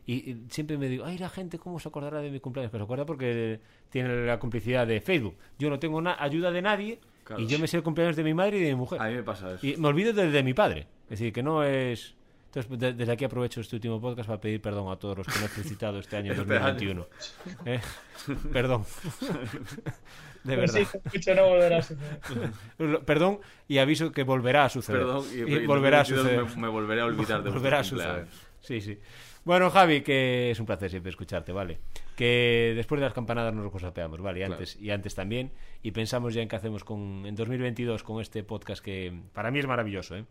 Y, 0.09 0.15
y 0.31 0.45
siempre 0.49 0.79
me 0.79 0.89
digo, 0.89 1.05
ay, 1.05 1.19
la 1.19 1.29
gente, 1.29 1.59
¿cómo 1.59 1.79
se 1.79 1.89
acordará 1.89 2.21
de 2.21 2.31
mi 2.31 2.41
cumpleaños? 2.41 2.73
Pero 2.73 2.83
se 2.83 2.87
acuerda 2.87 3.05
porque 3.07 3.61
tiene 3.91 4.25
la 4.27 4.39
complicidad 4.39 4.87
de 4.87 5.01
Facebook. 5.03 5.37
Yo 5.59 5.69
no 5.71 5.79
tengo 5.79 6.03
ayuda 6.19 6.51
de 6.51 6.63
nadie 6.63 6.99
Claro. 7.25 7.43
y 7.43 7.47
yo 7.47 7.59
me 7.59 7.67
sé 7.69 7.77
el 7.77 7.83
cumpleaños 7.83 8.17
de 8.17 8.25
mi 8.25 8.33
madre 8.33 8.57
y 8.57 8.61
de 8.63 8.69
mi 8.71 8.75
mujer. 8.77 9.03
A 9.03 9.09
mí 9.09 9.15
me 9.17 9.23
pasa 9.23 9.53
eso. 9.55 9.67
Y 9.67 9.77
me 9.77 9.87
olvido 9.89 10.15
del 10.15 10.33
de 10.33 10.43
mi 10.43 10.55
padre. 10.55 10.87
Es 11.05 11.11
decir, 11.19 11.31
que 11.33 11.43
no 11.43 11.63
es... 11.63 12.15
Entonces, 12.47 12.79
de- 12.79 12.95
desde 12.95 13.13
aquí 13.13 13.27
aprovecho 13.27 13.61
este 13.61 13.77
último 13.77 14.01
podcast 14.01 14.27
para 14.29 14.41
pedir 14.41 14.63
perdón 14.63 14.91
a 14.91 14.97
todos 14.97 15.19
los 15.19 15.27
que 15.27 15.39
no 15.39 15.45
he 15.45 15.49
felicitado 15.49 15.99
este 15.99 16.17
año 16.17 16.33
Este 16.33 16.43
2021. 16.47 17.07
¿Eh? 17.67 17.81
Perdón. 18.51 18.85
De 20.45 20.57
verdad. 20.57 20.81
sí, 21.21 21.31
no 21.37 21.47
volverá 21.49 21.79
a 21.79 21.83
suceder. 21.83 22.51
Perdón 23.05 23.41
y 23.67 23.79
aviso 23.79 24.13
que 24.13 24.23
volverá 24.23 24.65
a 24.65 24.69
suceder. 24.71 25.03
Perdón, 25.03 25.25
y, 25.35 25.37
Y 25.39 25.55
y 25.65 25.67
volverá 25.67 26.01
a 26.01 26.05
2022 26.05 26.23
suceder. 26.23 26.57
Me, 26.57 26.63
me 26.63 26.69
volveré 26.69 27.01
a 27.03 27.05
olvidar 27.05 27.43
de 27.43 27.51
volverá 27.59 27.81
a 27.81 27.85
suceder. 27.85 28.27
Sí, 28.61 28.81
sí. 28.81 28.99
Bueno, 29.49 29.71
Javi, 29.71 30.03
que 30.03 30.51
es 30.51 30.61
un 30.61 30.67
placer 30.67 30.91
siempre 30.91 31.09
escucharte, 31.09 31.53
¿vale? 31.53 31.79
Que 32.15 32.75
después 32.77 33.01
de 33.01 33.07
las 33.07 33.15
campanadas 33.15 33.55
nos 33.55 33.65
reposapeamos, 33.65 34.21
¿vale? 34.21 34.41
Y 34.41 34.43
Claro. 34.43 34.53
antes, 34.57 34.77
y 34.79 34.91
antes 34.91 35.15
también. 35.15 35.53
Y 35.83 35.93
pensamos 35.93 36.35
ya 36.35 36.43
en 36.43 36.49
qué 36.49 36.57
hacemos 36.57 36.85
con, 36.85 37.25
en 37.25 37.35
2022 37.35 38.03
con 38.03 38.21
este 38.21 38.45
podcast 38.45 38.85
que 38.85 39.11
para 39.33 39.51
mí 39.51 39.59
es 39.59 39.67
maravilloso, 39.67 40.19
¿eh? 40.19 40.27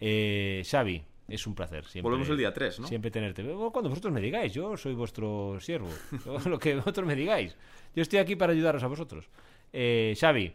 eh 0.00 0.62
Xavi, 0.64 1.04
es 1.28 1.46
un 1.46 1.54
placer. 1.54 1.84
Siempre, 1.84 2.08
Volvemos 2.08 2.30
el 2.30 2.38
día 2.38 2.54
3, 2.54 2.80
¿no? 2.80 2.86
Siempre 2.86 3.10
tenerte. 3.10 3.42
Bueno, 3.42 3.70
Cuando 3.70 3.90
vosotros 3.90 4.14
me 4.14 4.22
digáis, 4.22 4.54
yo 4.54 4.78
soy 4.78 4.94
vuestro 4.94 5.60
siervo. 5.60 5.90
Lo 6.46 6.58
que 6.58 6.74
vosotros 6.76 7.06
me 7.06 7.16
digáis. 7.16 7.54
Yo 7.94 8.00
estoy 8.00 8.18
aquí 8.18 8.34
para 8.34 8.54
ayudaros 8.54 8.82
a 8.82 8.86
vosotros. 8.86 9.28
Eh, 9.74 10.16
Xavi, 10.18 10.54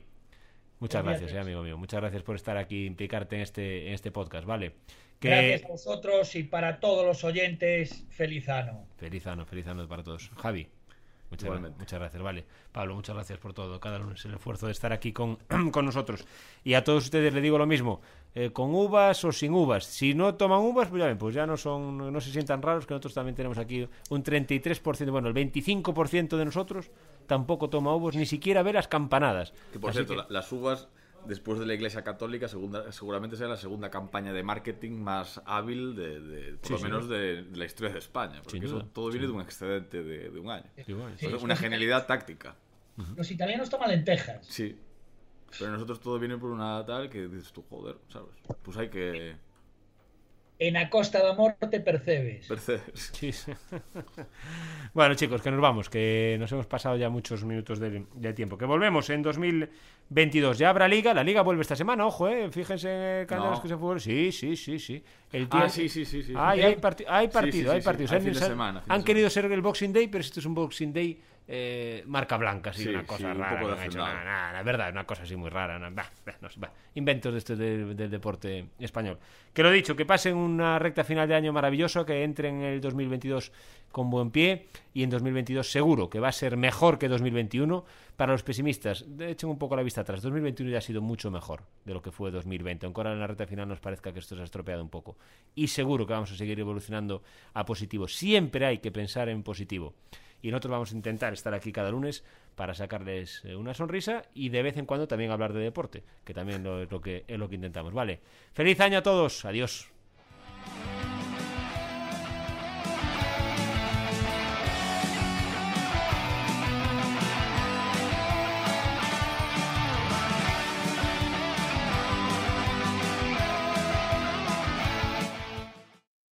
muchas 0.80 1.04
gracias, 1.04 1.32
eh, 1.32 1.38
amigo 1.38 1.62
mío. 1.62 1.78
Muchas 1.78 2.00
gracias 2.00 2.24
por 2.24 2.36
estar 2.36 2.58
aquí, 2.58 2.88
implicarte 2.88 3.36
en 3.36 3.44
este, 3.44 3.88
en 3.90 3.94
este 3.94 4.10
podcast, 4.10 4.48
¿vale? 4.48 4.74
Que... 5.20 5.30
Gracias 5.30 5.66
a 5.66 5.68
vosotros 5.68 6.36
y 6.36 6.44
para 6.44 6.80
todos 6.80 7.06
los 7.06 7.24
oyentes, 7.24 8.06
feliz 8.10 8.48
año. 8.50 8.86
Feliz 8.98 9.28
año, 9.28 9.46
feliz 9.46 9.68
año 9.68 9.88
para 9.88 10.02
todos. 10.04 10.30
Javi, 10.38 10.68
muchas, 11.30 11.44
Igualmente. 11.46 11.78
muchas 11.78 12.00
gracias, 12.00 12.24
vale. 12.24 12.46
Pablo, 12.72 12.96
muchas 12.96 13.16
gracias 13.16 13.38
por 13.40 13.54
todo. 13.54 13.80
Cada 13.80 14.00
lunes 14.00 14.24
el 14.26 14.34
esfuerzo 14.36 14.68
de 14.68 14.72
estar 14.72 14.94
aquí 14.94 15.12
con, 15.12 15.38
con 15.72 15.86
nosotros. 15.86 16.26
Y 16.64 16.74
a 16.76 16.84
todos 16.84 17.04
ustedes 17.06 17.34
les 17.34 17.44
digo 17.44 17.58
lo 17.58 17.66
mismo, 17.66 18.00
eh, 18.34 18.52
con 18.52 18.74
uvas 18.74 19.26
o 19.26 19.32
sin 19.34 19.54
uvas. 19.54 19.84
Si 19.84 20.14
no 20.14 20.36
toman 20.36 20.60
uvas, 20.62 20.88
pues 20.88 21.02
ya 21.02 21.08
ven, 21.08 21.18
pues 21.18 21.36
ya 21.36 21.46
no 21.46 21.58
son, 21.58 22.14
no 22.14 22.22
se 22.22 22.32
sientan 22.32 22.62
raros, 22.62 22.86
que 22.86 22.94
nosotros 22.94 23.14
también 23.14 23.36
tenemos 23.36 23.58
aquí 23.58 23.88
un 24.10 24.24
33%, 24.24 25.12
bueno, 25.12 25.28
el 25.28 25.34
25% 25.34 26.38
de 26.38 26.46
nosotros 26.46 26.92
tampoco 27.28 27.70
toma 27.70 27.94
uvas, 27.94 28.16
ni 28.16 28.26
siquiera 28.26 28.64
ve 28.64 28.72
las 28.74 28.88
campanadas. 28.88 29.52
Que 29.74 29.80
por 29.80 29.90
Así 29.90 29.98
cierto, 30.06 30.28
que- 30.28 30.34
las 30.34 30.52
uvas, 30.52 30.88
después 31.30 31.60
de 31.60 31.66
la 31.66 31.74
Iglesia 31.74 32.04
Católica, 32.04 32.48
segunda, 32.50 32.92
seguramente 32.92 33.38
sea 33.38 33.48
la 33.48 33.56
segunda 33.56 33.90
campaña 33.90 34.34
de 34.34 34.44
marketing 34.44 34.92
más 35.00 35.42
hábil 35.46 35.96
de, 35.96 36.20
de- 36.20 36.54
por 36.58 36.66
Sí, 36.68 36.74
lo 36.74 36.78
sí. 36.80 36.84
menos 36.84 37.08
de, 37.08 37.44
de 37.44 37.58
la 37.58 37.64
historia 37.66 37.94
de 37.94 38.00
España. 38.00 38.42
Porque 38.44 38.58
eso 38.58 38.76
duda, 38.80 38.88
todo 38.94 39.10
viene 39.10 39.28
de 39.28 39.32
un 39.34 39.42
excedente 39.42 40.04
de, 40.04 40.30
de 40.30 40.40
un 40.40 40.50
año. 40.50 40.66
Sí, 40.86 40.92
bueno, 40.94 41.16
Sí. 41.18 41.26
O 41.28 41.30
sea, 41.30 41.38
una 41.40 41.56
genialidad 41.56 42.06
táctica. 42.06 42.56
Los 43.16 43.32
italianos 43.32 43.70
toman 43.70 43.90
lentejas. 43.92 44.46
Sí. 44.46 44.78
Pero 45.58 45.72
nosotros 45.72 46.00
todo 46.02 46.20
viene 46.20 46.38
por 46.38 46.52
una 46.52 46.86
tal 46.86 47.10
que 47.10 47.28
dices 47.28 47.52
tú, 47.54 47.64
joder, 47.70 47.96
¿sabes? 48.10 48.36
Pues 48.62 48.76
hay 48.78 48.90
que 48.90 49.36
En 50.62 50.76
a 50.76 50.90
costa 50.90 51.24
da 51.24 51.34
morte 51.36 51.80
percebes. 51.80 52.46
perceber. 52.48 52.82
Sí, 52.94 53.32
sí. 53.32 53.52
bueno, 54.94 55.16
chicos, 55.16 55.42
que 55.42 55.52
nos 55.52 55.62
vamos, 55.62 55.90
que 55.90 56.36
nos 56.38 56.52
hemos 56.52 56.68
pasado 56.68 56.98
ya 56.98 57.10
muchos 57.10 57.46
minutos 57.46 57.80
de, 57.80 58.04
de 58.14 58.34
tiempo. 58.34 58.58
Que 58.58 58.66
volvemos 58.66 59.10
en 59.10 59.22
2022. 59.22 60.58
Ya 60.58 60.70
habrá 60.70 60.88
liga, 60.90 61.14
la 61.14 61.24
liga 61.24 61.42
vuelve 61.44 61.62
esta 61.62 61.76
semana, 61.78 62.06
ojo, 62.06 62.28
eh. 62.28 62.50
Fíjense 62.52 62.90
en 62.94 63.02
el 63.22 63.26
canal 63.28 63.52
No. 63.52 63.62
que 63.62 63.70
se 63.70 63.78
fue. 63.78 64.00
Sí, 64.02 64.32
sí, 64.34 64.56
sí, 64.58 64.80
sí. 64.80 65.02
El 65.32 65.48
Ah, 65.52 65.70
sí, 65.70 65.88
sí, 65.88 66.04
sí. 66.04 66.24
sí. 66.24 66.34
Ay, 66.36 66.60
sí. 66.60 66.66
hay, 66.66 66.76
parti- 66.76 67.06
hay 67.08 67.28
partido, 67.30 67.54
sí, 67.74 67.82
sí, 67.82 67.90
hay. 67.90 68.08
Hay 68.20 68.28
Han- 68.28 68.36
semana, 68.36 68.84
han 68.88 69.04
querido 69.04 69.30
ser 69.30 69.46
el 69.46 69.62
Boxing 69.62 69.94
Day, 69.94 70.08
pero 70.08 70.22
esto 70.22 70.40
es 70.42 70.46
un 70.46 70.56
Boxing 70.56 70.92
Day 70.92 71.22
eh, 71.52 72.04
marca 72.06 72.38
blanca, 72.38 72.70
así, 72.70 72.84
Sí, 72.84 72.90
una 72.90 73.04
cosa 73.08 73.32
un 73.32 73.40
rara. 73.40 73.60
poco 73.60 73.72
no 73.72 73.74
hecho 73.82 74.04
hacendado. 74.04 74.14
nada, 74.14 74.24
nada, 74.24 74.54
la 74.54 74.64
verdad, 74.64 74.92
una 74.92 75.04
cosa 75.04 75.24
así 75.24 75.36
muy 75.36 75.50
rara. 75.50 75.80
no, 75.80 75.90
bah, 75.90 76.08
bah, 76.24 76.36
no 76.42 76.48
sé, 76.48 76.60
bah. 76.60 76.72
Inventos 76.94 77.34
de 77.34 77.40
este 77.40 77.56
del, 77.56 77.98
deporte 77.98 78.68
español. 78.78 79.18
Que 79.52 79.64
lo 79.64 79.72
dicho, 79.72 79.96
que 79.96 80.06
pasen 80.06 80.36
una 80.36 80.78
recta 80.78 81.04
final 81.04 81.28
de 81.28 81.34
año 81.34 81.52
maravilloso, 81.52 82.06
que 82.06 82.24
entren 82.24 82.58
en 82.58 82.74
el 82.74 82.82
2022 82.82 83.52
con 83.92 84.12
buen 84.12 84.30
pie 84.30 84.68
y 84.94 85.02
en 85.02 85.10
2022 85.10 85.72
seguro 85.72 86.08
que 86.08 86.20
va 86.20 86.28
a 86.28 86.32
ser 86.32 86.56
mejor 86.56 87.00
que 87.00 87.08
2021. 87.08 87.84
Para 88.16 88.34
los 88.34 88.44
pesimistas, 88.44 89.06
echen 89.20 89.50
un 89.50 89.58
poco 89.58 89.76
la 89.76 89.82
vista 89.82 90.02
atrás. 90.02 90.22
2021 90.22 90.70
ya 90.72 90.78
ha 90.78 90.82
sido 90.82 91.02
mucho 91.02 91.32
mejor 91.32 91.64
de 91.84 91.96
lo 91.96 92.02
que 92.04 92.12
fue 92.12 92.30
2020, 92.30 92.86
aunque 92.86 93.00
ahora 93.00 93.14
en 93.14 93.20
la 93.22 93.26
recta 93.26 93.48
final 93.48 93.68
nos 93.68 93.80
parezca 93.80 94.14
que 94.14 94.20
esto 94.20 94.36
se 94.36 94.42
ha 94.42 94.46
estropeado 94.46 94.84
un 94.84 94.90
poco. 94.90 95.18
Y 95.56 95.70
seguro 95.70 96.06
que 96.06 96.14
vamos 96.14 96.32
a 96.32 96.36
seguir 96.36 96.60
evolucionando 96.60 97.24
a 97.56 97.66
positivo. 97.66 98.08
Siempre 98.08 98.68
hay 98.68 98.78
que 98.78 98.92
pensar 98.92 99.30
en 99.30 99.42
positivo 99.42 99.96
y 100.42 100.52
nosotros 100.52 100.72
vamos 100.72 100.92
a 100.92 100.96
intentar 100.96 101.34
estar 101.34 101.54
aquí 101.54 101.72
cada 101.72 101.92
lunes 101.92 102.24
para 102.56 102.74
sacarles 102.74 103.42
eh, 103.46 103.56
una 103.56 103.74
sonrisa 103.74 104.24
y 104.34 104.50
de 104.50 104.64
vez 104.64 104.78
en 104.78 104.86
cuando 104.86 105.08
también 105.08 105.32
hablar 105.32 105.54
de 105.54 105.62
deporte, 105.62 106.04
que 106.24 106.34
también 106.34 106.66
es, 106.66 106.92
lo 106.92 107.02
que, 107.02 107.26
es 107.28 107.40
lo 107.40 107.50
que 107.50 107.56
intentamos. 107.56 107.94
Vale, 107.94 108.20
feliz 108.54 108.80
año 108.80 109.00
a 109.00 109.04
todos, 109.04 109.46
adiós. 109.46 109.90